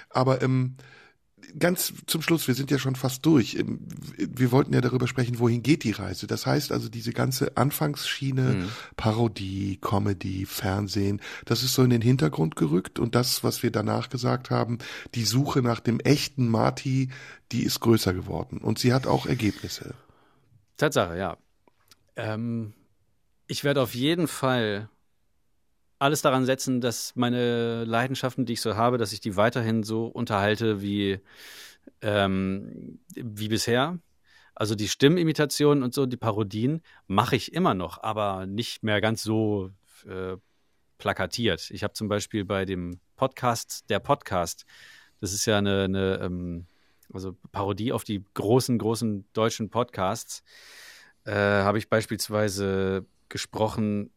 Aber 0.10 0.42
ähm, 0.42 0.76
ganz 1.58 1.94
zum 2.08 2.22
Schluss, 2.22 2.48
wir 2.48 2.56
sind 2.56 2.72
ja 2.72 2.80
schon 2.80 2.96
fast 2.96 3.26
durch. 3.26 3.56
Ähm, 3.56 3.80
wir 4.18 4.52
wollten 4.52 4.74
ja 4.74 4.82
darüber 4.82 5.08
sprechen, 5.08 5.40
wohin 5.40 5.64
geht 5.64 5.84
die 5.84 5.92
Reise. 5.92 6.28
Das 6.28 6.46
heißt 6.46 6.72
also, 6.72 6.90
diese 6.90 7.14
ganze 7.14 7.58
Anfangsschiene, 7.58 8.42
mhm. 8.42 8.70
Parodie, 8.96 9.78
Comedy, 9.82 10.46
Fernsehen, 10.46 11.22
das 11.46 11.64
ist 11.64 11.74
so 11.74 11.84
in 11.84 11.90
den 11.90 12.02
Hintergrund 12.02 12.56
gerückt 12.56 13.00
und 13.00 13.16
das, 13.16 13.44
was 13.44 13.64
wir 13.64 13.72
danach 13.72 14.10
gesagt 14.10 14.50
haben, 14.50 14.80
die 15.16 15.26
Suche 15.26 15.62
nach 15.62 15.80
dem 15.80 16.00
echten 16.00 16.48
Marty, 16.48 17.10
die 17.52 17.64
ist 17.64 17.80
größer 17.80 18.14
geworden 18.14 18.60
und 18.60 18.80
sie 18.80 18.94
hat 18.94 19.08
auch 19.08 19.26
Ergebnisse. 19.26 19.94
Tatsache, 20.78 21.18
ja. 21.18 21.38
Ähm, 22.16 22.74
ich 23.48 23.64
werde 23.64 23.82
auf 23.82 23.96
jeden 23.96 24.28
Fall 24.28 24.90
alles 26.04 26.22
daran 26.22 26.46
setzen, 26.46 26.82
dass 26.82 27.16
meine 27.16 27.86
Leidenschaften, 27.86 28.46
die 28.46 28.54
ich 28.54 28.62
so 28.62 28.76
habe, 28.76 28.98
dass 28.98 29.14
ich 29.14 29.22
die 29.22 29.38
weiterhin 29.38 29.84
so 29.84 30.06
unterhalte 30.06 30.82
wie, 30.82 31.22
ähm, 32.02 33.00
wie 33.16 33.48
bisher. 33.48 34.00
Also 34.54 34.76
die 34.76 34.90
Stimmimitationen 34.90 35.82
und 35.82 35.94
so, 35.94 36.06
die 36.06 36.18
Parodien 36.18 36.82
mache 37.08 37.38
ich 37.38 37.54
immer 37.54 37.74
noch, 37.74 38.04
aber 38.04 38.46
nicht 38.46 38.84
mehr 38.84 39.00
ganz 39.00 39.24
so 39.24 39.72
äh, 40.06 40.36
plakatiert. 40.98 41.72
Ich 41.72 41.84
habe 41.84 41.94
zum 41.94 42.10
Beispiel 42.10 42.44
bei 42.44 42.66
dem 42.66 43.00
Podcast, 43.16 43.90
der 43.90 44.00
Podcast, 44.00 44.66
das 45.22 45.32
ist 45.32 45.46
ja 45.46 45.58
eine, 45.58 45.86
eine 45.86 46.20
ähm, 46.22 46.66
also 47.14 47.38
Parodie 47.54 47.94
auf 47.94 48.04
die 48.04 48.26
großen, 48.34 48.78
großen 48.78 49.26
deutschen 49.32 49.70
Podcasts, 49.70 50.44
äh, 51.24 51.32
habe 51.32 51.78
ich 51.78 51.88
beispielsweise 51.88 53.06
gesprochen, 53.30 54.12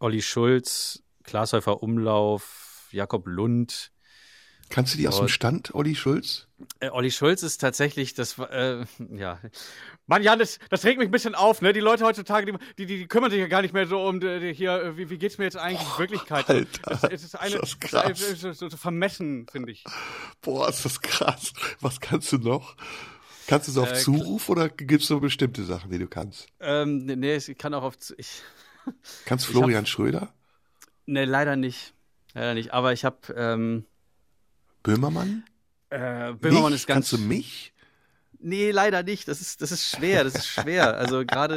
Olli 0.00 0.20
Schulz 0.20 1.02
Glashäufer 1.30 1.80
Umlauf, 1.80 2.88
Jakob 2.90 3.28
Lund. 3.28 3.92
Kannst 4.68 4.94
du 4.94 4.98
die 4.98 5.06
aus 5.06 5.18
dem 5.18 5.28
Stand, 5.28 5.74
Olli 5.74 5.94
Schulz? 5.94 6.48
Äh, 6.80 6.90
Olli 6.90 7.10
Schulz 7.12 7.44
ist 7.44 7.58
tatsächlich, 7.58 8.14
das 8.14 8.36
äh, 8.38 8.84
ja. 9.12 9.40
Mann, 10.06 10.24
Jan, 10.24 10.40
das, 10.40 10.58
das 10.70 10.84
regt 10.84 10.98
mich 10.98 11.08
ein 11.08 11.12
bisschen 11.12 11.36
auf, 11.36 11.62
ne? 11.62 11.72
Die 11.72 11.80
Leute 11.80 12.04
heutzutage, 12.04 12.46
die, 12.46 12.58
die, 12.78 12.86
die 12.86 13.06
kümmern 13.06 13.30
sich 13.30 13.38
ja 13.38 13.46
gar 13.46 13.62
nicht 13.62 13.74
mehr 13.74 13.86
so 13.86 14.04
um 14.04 14.18
die, 14.18 14.40
die 14.40 14.52
hier, 14.52 14.96
wie, 14.96 15.08
wie 15.08 15.18
geht's 15.18 15.38
mir 15.38 15.44
jetzt 15.44 15.56
eigentlich 15.56 15.80
in 15.80 15.98
Wirklichkeit? 15.98 16.48
Alter, 16.48 16.92
es, 16.92 17.04
es 17.04 17.24
ist 17.24 17.34
eine, 17.36 17.54
ist 17.54 17.62
das 17.62 17.80
krass. 17.80 18.20
Es 18.20 18.42
ist, 18.44 18.58
so 18.58 18.68
vermessen, 18.70 19.46
finde 19.50 19.70
ich. 19.70 19.84
Boah, 20.40 20.68
ist 20.68 20.84
das 20.84 21.00
krass. 21.00 21.52
Was 21.80 22.00
kannst 22.00 22.32
du 22.32 22.38
noch? 22.38 22.76
Kannst 23.46 23.68
du 23.68 23.72
es 23.72 23.78
auf 23.78 23.92
Äh, 23.92 23.94
Zuruf 23.96 24.48
oder 24.48 24.68
gibt 24.68 25.02
es 25.02 25.08
so 25.08 25.20
bestimmte 25.20 25.64
Sachen, 25.64 25.90
die 25.90 25.98
du 25.98 26.08
kannst? 26.08 26.48
Ähm, 26.58 27.06
nee, 27.06 27.36
ich 27.36 27.56
kann 27.56 27.72
auch 27.74 27.84
auf. 27.84 27.94
Ich, 28.18 28.42
Kannst 29.26 29.46
Florian 29.48 29.86
Schröder? 29.86 30.32
Nee, 31.10 31.24
leider 31.24 31.56
nicht. 31.56 31.92
Leider 32.34 32.54
nicht. 32.54 32.72
Aber 32.72 32.92
ich 32.92 33.04
habe. 33.04 33.18
Ähm, 33.36 33.84
Böhmermann? 34.82 35.44
äh, 35.90 36.32
Böhmermann 36.32 36.72
Mich? 36.72 36.80
ist 36.82 36.86
ganz. 36.86 37.10
Kannst 37.10 37.12
du 37.12 37.18
mich? 37.18 37.72
Nee, 38.38 38.70
leider 38.70 39.02
nicht. 39.02 39.28
Das 39.28 39.40
ist, 39.40 39.60
das 39.60 39.72
ist 39.72 39.84
schwer. 39.94 40.24
Das 40.24 40.34
ist 40.34 40.46
schwer. 40.46 40.96
Also 40.96 41.24
gerade. 41.26 41.56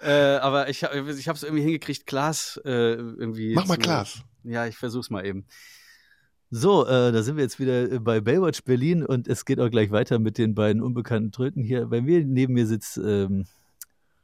Äh, 0.00 0.36
aber 0.36 0.68
ich, 0.68 0.84
ich 0.84 1.28
habe 1.28 1.36
es 1.36 1.42
irgendwie 1.42 1.62
hingekriegt, 1.64 2.06
Klaas 2.06 2.60
äh, 2.64 2.70
irgendwie. 2.94 3.54
Mach 3.54 3.66
mal 3.66 3.74
zu- 3.74 3.80
Klaas. 3.80 4.22
Ja, 4.44 4.66
ich 4.66 4.76
versuch's 4.76 5.10
mal 5.10 5.26
eben. 5.26 5.44
So, 6.50 6.86
äh, 6.86 7.10
da 7.12 7.22
sind 7.22 7.36
wir 7.36 7.42
jetzt 7.42 7.58
wieder 7.58 7.98
bei 8.00 8.20
Baywatch 8.20 8.62
Berlin 8.64 9.04
und 9.04 9.28
es 9.28 9.44
geht 9.44 9.58
auch 9.60 9.68
gleich 9.70 9.90
weiter 9.90 10.18
mit 10.18 10.38
den 10.38 10.54
beiden 10.54 10.80
unbekannten 10.82 11.32
Tröten 11.32 11.62
hier. 11.62 11.86
Bei 11.86 12.00
mir, 12.00 12.24
neben 12.24 12.54
mir 12.54 12.66
sitzt 12.66 12.96
ähm, 12.96 13.46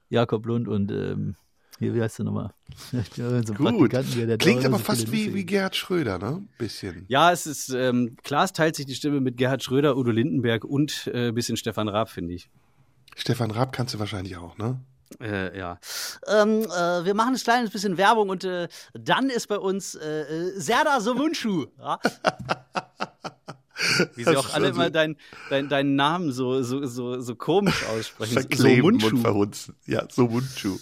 Jakob 0.09 0.47
Lund 0.47 0.69
und 0.69 0.91
ähm, 0.93 1.35
hier, 1.79 1.95
wie 1.95 2.03
heißt 2.03 2.19
der 2.19 2.25
nochmal? 2.27 2.53
so 3.17 3.55
Gut. 3.55 3.93
Hier, 4.07 4.27
der 4.27 4.39
Klingt 4.39 4.65
aber 4.65 4.79
so 4.79 4.85
fast 4.85 5.11
wie, 5.13 5.35
wie 5.35 5.45
Gerhard 5.45 5.77
Schröder, 5.77 6.19
ne? 6.19 6.43
Bisschen. 6.59 7.05
Ja, 7.09 7.33
es 7.33 7.47
ist, 7.47 7.71
ähm, 7.71 8.17
Klaas 8.23 8.53
teilt 8.53 8.77
sich 8.77 8.87
die 8.87 8.95
Stimme 8.95 9.21
mit 9.21 9.37
Gerhard 9.37 9.63
Schröder, 9.63 9.97
Udo 9.97 10.11
Lindenberg 10.11 10.65
und 10.65 11.09
äh, 11.13 11.33
bisschen 11.33 11.57
Stefan 11.57 11.89
Raab, 11.89 12.11
finde 12.11 12.35
ich. 12.35 12.49
Stefan 13.17 13.51
Raab 13.51 13.73
kannst 13.73 13.95
du 13.95 13.99
wahrscheinlich 13.99 14.37
auch, 14.37 14.57
ne? 14.59 14.81
Äh, 15.21 15.57
ja. 15.57 15.79
Ähm, 16.27 16.63
äh, 16.63 17.05
wir 17.05 17.15
machen 17.15 17.35
ein 17.35 17.41
kleines 17.41 17.71
bisschen 17.71 17.97
Werbung 17.97 18.29
und 18.31 18.45
äh, 18.45 18.69
dann 18.95 19.31
ist 19.31 19.49
bei 19.49 19.59
uns 19.59 19.95
äh, 19.95 20.23
äh, 20.23 20.61
Serdar 20.61 21.01
Somuncu. 21.01 21.67
Ja? 21.79 22.01
Wie 24.15 24.25
sie 24.25 24.33
Das 24.33 24.37
auch 24.37 24.55
alle 24.55 24.69
immer 24.69 24.89
deinen 24.91 25.17
dein, 25.51 25.69
deinen 25.69 25.97
Namen 25.97 26.33
so, 26.33 26.63
so, 26.63 26.87
so, 26.87 27.21
so 27.21 27.35
komisch 27.35 27.85
aussprechen. 27.87 28.33
Verkleben 28.33 28.85
und 28.85 29.01
Somuncu. 29.01 29.23
verhunzen. 29.23 29.75
Ja, 29.87 30.07
so 30.11 30.27
Mundschuh. 30.29 30.79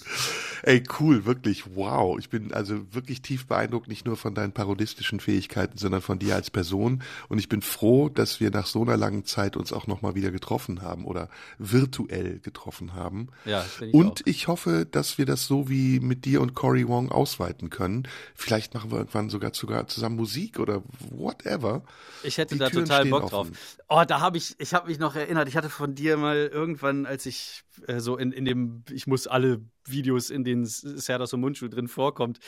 Ey, 0.62 0.82
cool, 1.00 1.24
wirklich, 1.24 1.74
wow. 1.74 2.18
Ich 2.18 2.30
bin 2.30 2.52
also 2.54 2.92
wirklich 2.94 3.20
tief 3.20 3.46
beeindruckt, 3.46 3.88
nicht 3.88 4.06
nur 4.06 4.16
von 4.16 4.34
deinen 4.34 4.52
parodistischen 4.52 5.18
Fähigkeiten, 5.18 5.76
sondern 5.76 6.02
von 6.02 6.18
dir 6.20 6.36
als 6.36 6.50
Person. 6.50 7.02
Und 7.28 7.38
ich 7.38 7.48
bin 7.48 7.62
froh, 7.62 8.08
dass 8.08 8.38
wir 8.38 8.50
nach 8.50 8.66
so 8.66 8.82
einer 8.82 8.96
langen 8.96 9.24
Zeit 9.24 9.56
uns 9.56 9.72
auch 9.72 9.88
nochmal 9.88 10.14
wieder 10.14 10.30
getroffen 10.30 10.82
haben 10.82 11.04
oder 11.04 11.28
virtuell 11.58 12.38
getroffen 12.40 12.94
haben. 12.94 13.28
Ja, 13.44 13.64
ich 13.80 13.92
Und 13.92 14.22
auch. 14.22 14.26
ich 14.26 14.46
hoffe, 14.48 14.86
dass 14.88 15.18
wir 15.18 15.26
das 15.26 15.46
so 15.46 15.68
wie 15.68 15.98
mit 15.98 16.24
dir 16.24 16.40
und 16.40 16.54
Cory 16.54 16.86
Wong 16.86 17.10
ausweiten 17.10 17.68
können. 17.70 18.06
Vielleicht 18.34 18.74
machen 18.74 18.90
wir 18.92 18.98
irgendwann 18.98 19.30
sogar, 19.30 19.52
sogar 19.54 19.88
zusammen 19.88 20.16
Musik 20.16 20.60
oder 20.60 20.82
whatever. 21.10 21.82
Ich 22.22 22.38
hätte 22.38 22.54
Die 22.54 22.58
da 22.58 22.70
Türen 22.70 22.84
total 22.86 23.06
Bock 23.06 23.24
offen. 23.32 23.52
drauf. 23.52 23.78
Oh, 23.88 24.04
da 24.06 24.20
habe 24.20 24.36
ich, 24.38 24.54
ich 24.58 24.74
habe 24.74 24.88
mich 24.88 24.98
noch 24.98 25.16
erinnert, 25.16 25.48
ich 25.48 25.56
hatte 25.56 25.70
von 25.70 25.94
dir 25.94 26.16
mal 26.16 26.48
irgendwann, 26.52 27.04
als 27.06 27.26
ich 27.26 27.64
äh, 27.86 28.00
so 28.00 28.16
in, 28.16 28.32
in 28.32 28.44
dem, 28.44 28.84
ich 28.90 29.06
muss 29.06 29.26
alle 29.26 29.60
Videos, 29.86 30.30
in 30.30 30.44
denen 30.44 30.64
Serdar 30.64 31.26
Somuncu 31.26 31.68
drin 31.68 31.88
vorkommt, 31.88 32.38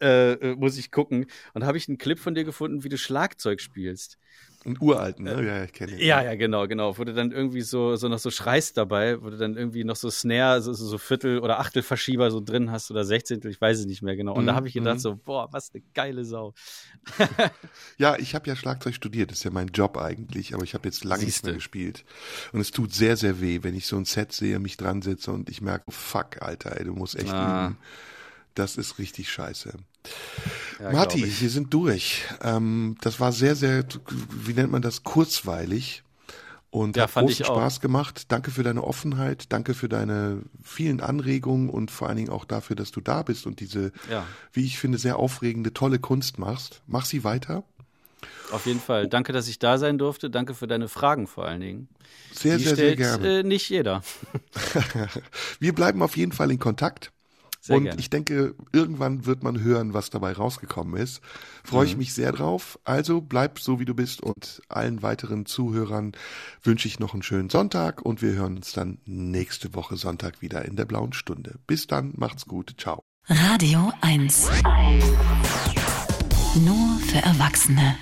äh, 0.00 0.32
äh, 0.32 0.56
muss 0.56 0.78
ich 0.78 0.90
gucken. 0.90 1.26
Und 1.54 1.64
habe 1.64 1.78
ich 1.78 1.88
einen 1.88 1.98
Clip 1.98 2.18
von 2.18 2.34
dir 2.34 2.44
gefunden, 2.44 2.84
wie 2.84 2.88
du 2.88 2.98
Schlagzeug 2.98 3.60
spielst. 3.60 4.18
Einen 4.64 4.76
uralten, 4.80 5.24
ne? 5.24 5.46
Ja, 5.46 5.64
ich 5.64 5.72
kenne 5.72 5.92
ihn. 5.92 5.98
Äh, 6.00 6.06
Ja, 6.06 6.20
ja, 6.22 6.34
genau, 6.34 6.66
genau. 6.66 6.98
Wo 6.98 7.04
du 7.04 7.14
dann 7.14 7.30
irgendwie 7.30 7.60
so, 7.62 7.94
so 7.96 8.08
noch 8.08 8.18
so 8.18 8.30
schreist 8.30 8.76
dabei, 8.76 9.22
wo 9.22 9.30
du 9.30 9.36
dann 9.36 9.56
irgendwie 9.56 9.84
noch 9.84 9.94
so 9.96 10.10
Snare, 10.10 10.60
so, 10.62 10.72
so 10.72 10.98
Viertel- 10.98 11.38
oder 11.38 11.60
Achtelverschieber 11.60 12.30
so 12.32 12.40
drin 12.40 12.70
hast 12.72 12.90
oder 12.90 13.04
Sechzehntel, 13.04 13.50
ich 13.52 13.60
weiß 13.60 13.78
es 13.78 13.86
nicht 13.86 14.02
mehr 14.02 14.16
genau. 14.16 14.34
Und 14.34 14.46
da 14.46 14.52
Mhm, 14.52 14.56
habe 14.56 14.68
ich 14.68 14.74
gedacht 14.74 14.96
mhm. 14.96 15.00
so, 15.00 15.16
boah, 15.16 15.48
was 15.52 15.70
eine 15.72 15.82
geile 15.94 16.24
Sau. 16.24 16.54
Ja, 17.98 18.16
ich 18.18 18.34
habe 18.34 18.46
ja 18.48 18.56
Schlagzeug 18.56 18.94
studiert, 18.94 19.30
das 19.30 19.38
ist 19.38 19.44
ja 19.44 19.50
mein 19.50 19.68
Job 19.68 19.96
eigentlich, 19.96 20.54
aber 20.54 20.64
ich 20.64 20.74
habe 20.74 20.88
jetzt 20.88 21.04
lange 21.04 21.24
nicht 21.24 21.44
mehr 21.44 21.54
gespielt. 21.54 22.04
Und 22.52 22.60
es 22.60 22.70
tut 22.70 22.92
sehr, 22.94 23.16
sehr 23.16 23.40
weh, 23.40 23.60
wenn 23.62 23.74
ich 23.74 23.86
so 23.86 23.96
ein 23.96 24.04
Set 24.04 24.32
sehe, 24.32 24.58
mich 24.58 24.76
dran 24.76 25.02
sitze 25.02 25.32
und 25.32 25.48
ich 25.50 25.60
merke, 25.60 25.84
oh, 25.88 25.92
fuck, 25.92 26.42
Alter, 26.42 26.78
ey, 26.78 26.84
du 26.84 26.94
musst 26.94 27.16
echt 27.16 27.32
Ah. 27.32 27.68
üben. 27.68 27.78
Das 28.58 28.76
ist 28.76 28.98
richtig 28.98 29.30
scheiße. 29.30 29.72
Ja, 30.80 30.90
Marti, 30.92 31.24
wir 31.40 31.50
sind 31.50 31.72
durch. 31.72 32.22
Ähm, 32.42 32.96
das 33.00 33.20
war 33.20 33.30
sehr, 33.32 33.54
sehr, 33.54 33.84
wie 34.30 34.52
nennt 34.54 34.72
man 34.72 34.82
das, 34.82 35.04
kurzweilig. 35.04 36.02
Und 36.70 36.96
Ja, 36.96 37.04
hat 37.04 37.14
großen. 37.14 37.46
Spaß 37.46 37.80
gemacht. 37.80 38.24
Danke 38.32 38.50
für 38.50 38.62
deine 38.62 38.84
Offenheit, 38.84 39.46
danke 39.52 39.72
für 39.74 39.88
deine 39.88 40.42
vielen 40.62 41.00
Anregungen 41.00 41.70
und 41.70 41.90
vor 41.90 42.08
allen 42.08 42.16
Dingen 42.18 42.28
auch 42.30 42.44
dafür, 42.44 42.76
dass 42.76 42.90
du 42.90 43.00
da 43.00 43.22
bist 43.22 43.46
und 43.46 43.60
diese, 43.60 43.92
Ja. 44.10 44.26
wie 44.52 44.66
ich 44.66 44.78
finde, 44.78 44.98
sehr 44.98 45.16
aufregende, 45.18 45.72
tolle 45.72 45.98
Kunst 45.98 46.38
machst. 46.38 46.82
Mach 46.86 47.06
sie 47.06 47.24
weiter. 47.24 47.62
Auf 48.50 48.66
jeden 48.66 48.80
Fall. 48.80 49.06
Danke, 49.08 49.32
dass 49.32 49.46
ich 49.48 49.58
da 49.58 49.78
sein 49.78 49.96
durfte. 49.98 50.28
Danke 50.30 50.54
für 50.54 50.66
deine 50.66 50.88
Fragen 50.88 51.26
vor 51.26 51.44
allen 51.46 51.60
Dingen. 51.60 51.88
Sehr, 52.32 52.58
Die 52.58 52.64
sehr, 52.64 52.76
sehr 52.76 52.84
stellt 52.94 52.98
gerne. 52.98 53.38
Äh, 53.40 53.42
nicht 53.44 53.68
jeder. 53.70 54.02
Wir 55.60 55.72
bleiben 55.74 56.02
auf 56.02 56.16
jeden 56.16 56.32
Fall 56.32 56.50
in 56.50 56.58
Kontakt. 56.58 57.12
Sehr 57.68 57.76
und 57.76 57.84
gerne. 57.84 58.00
ich 58.00 58.10
denke, 58.10 58.54
irgendwann 58.72 59.24
wird 59.26 59.42
man 59.44 59.60
hören, 59.62 59.94
was 59.94 60.10
dabei 60.10 60.32
rausgekommen 60.32 61.00
ist. 61.00 61.20
Freue 61.62 61.84
Mhm. 61.84 61.90
ich 61.90 61.96
mich 61.96 62.12
sehr 62.14 62.32
drauf. 62.32 62.78
Also 62.84 63.20
bleib 63.20 63.60
so, 63.60 63.78
wie 63.78 63.84
du 63.84 63.94
bist 63.94 64.20
und 64.22 64.60
allen 64.68 65.02
weiteren 65.02 65.46
Zuhörern 65.46 66.12
wünsche 66.62 66.88
ich 66.88 66.98
noch 66.98 67.12
einen 67.12 67.22
schönen 67.22 67.50
Sonntag 67.50 68.02
und 68.02 68.20
wir 68.22 68.32
hören 68.32 68.56
uns 68.56 68.72
dann 68.72 68.98
nächste 69.06 69.74
Woche 69.74 69.96
Sonntag 69.96 70.42
wieder 70.42 70.64
in 70.64 70.74
der 70.76 70.84
blauen 70.86 71.12
Stunde. 71.12 71.58
Bis 71.66 71.86
dann, 71.86 72.12
macht's 72.16 72.46
gut, 72.46 72.74
ciao. 72.78 73.02
Radio 73.28 73.92
1. 74.00 74.48
Nur 76.64 76.98
für 77.00 77.18
Erwachsene. 77.18 77.94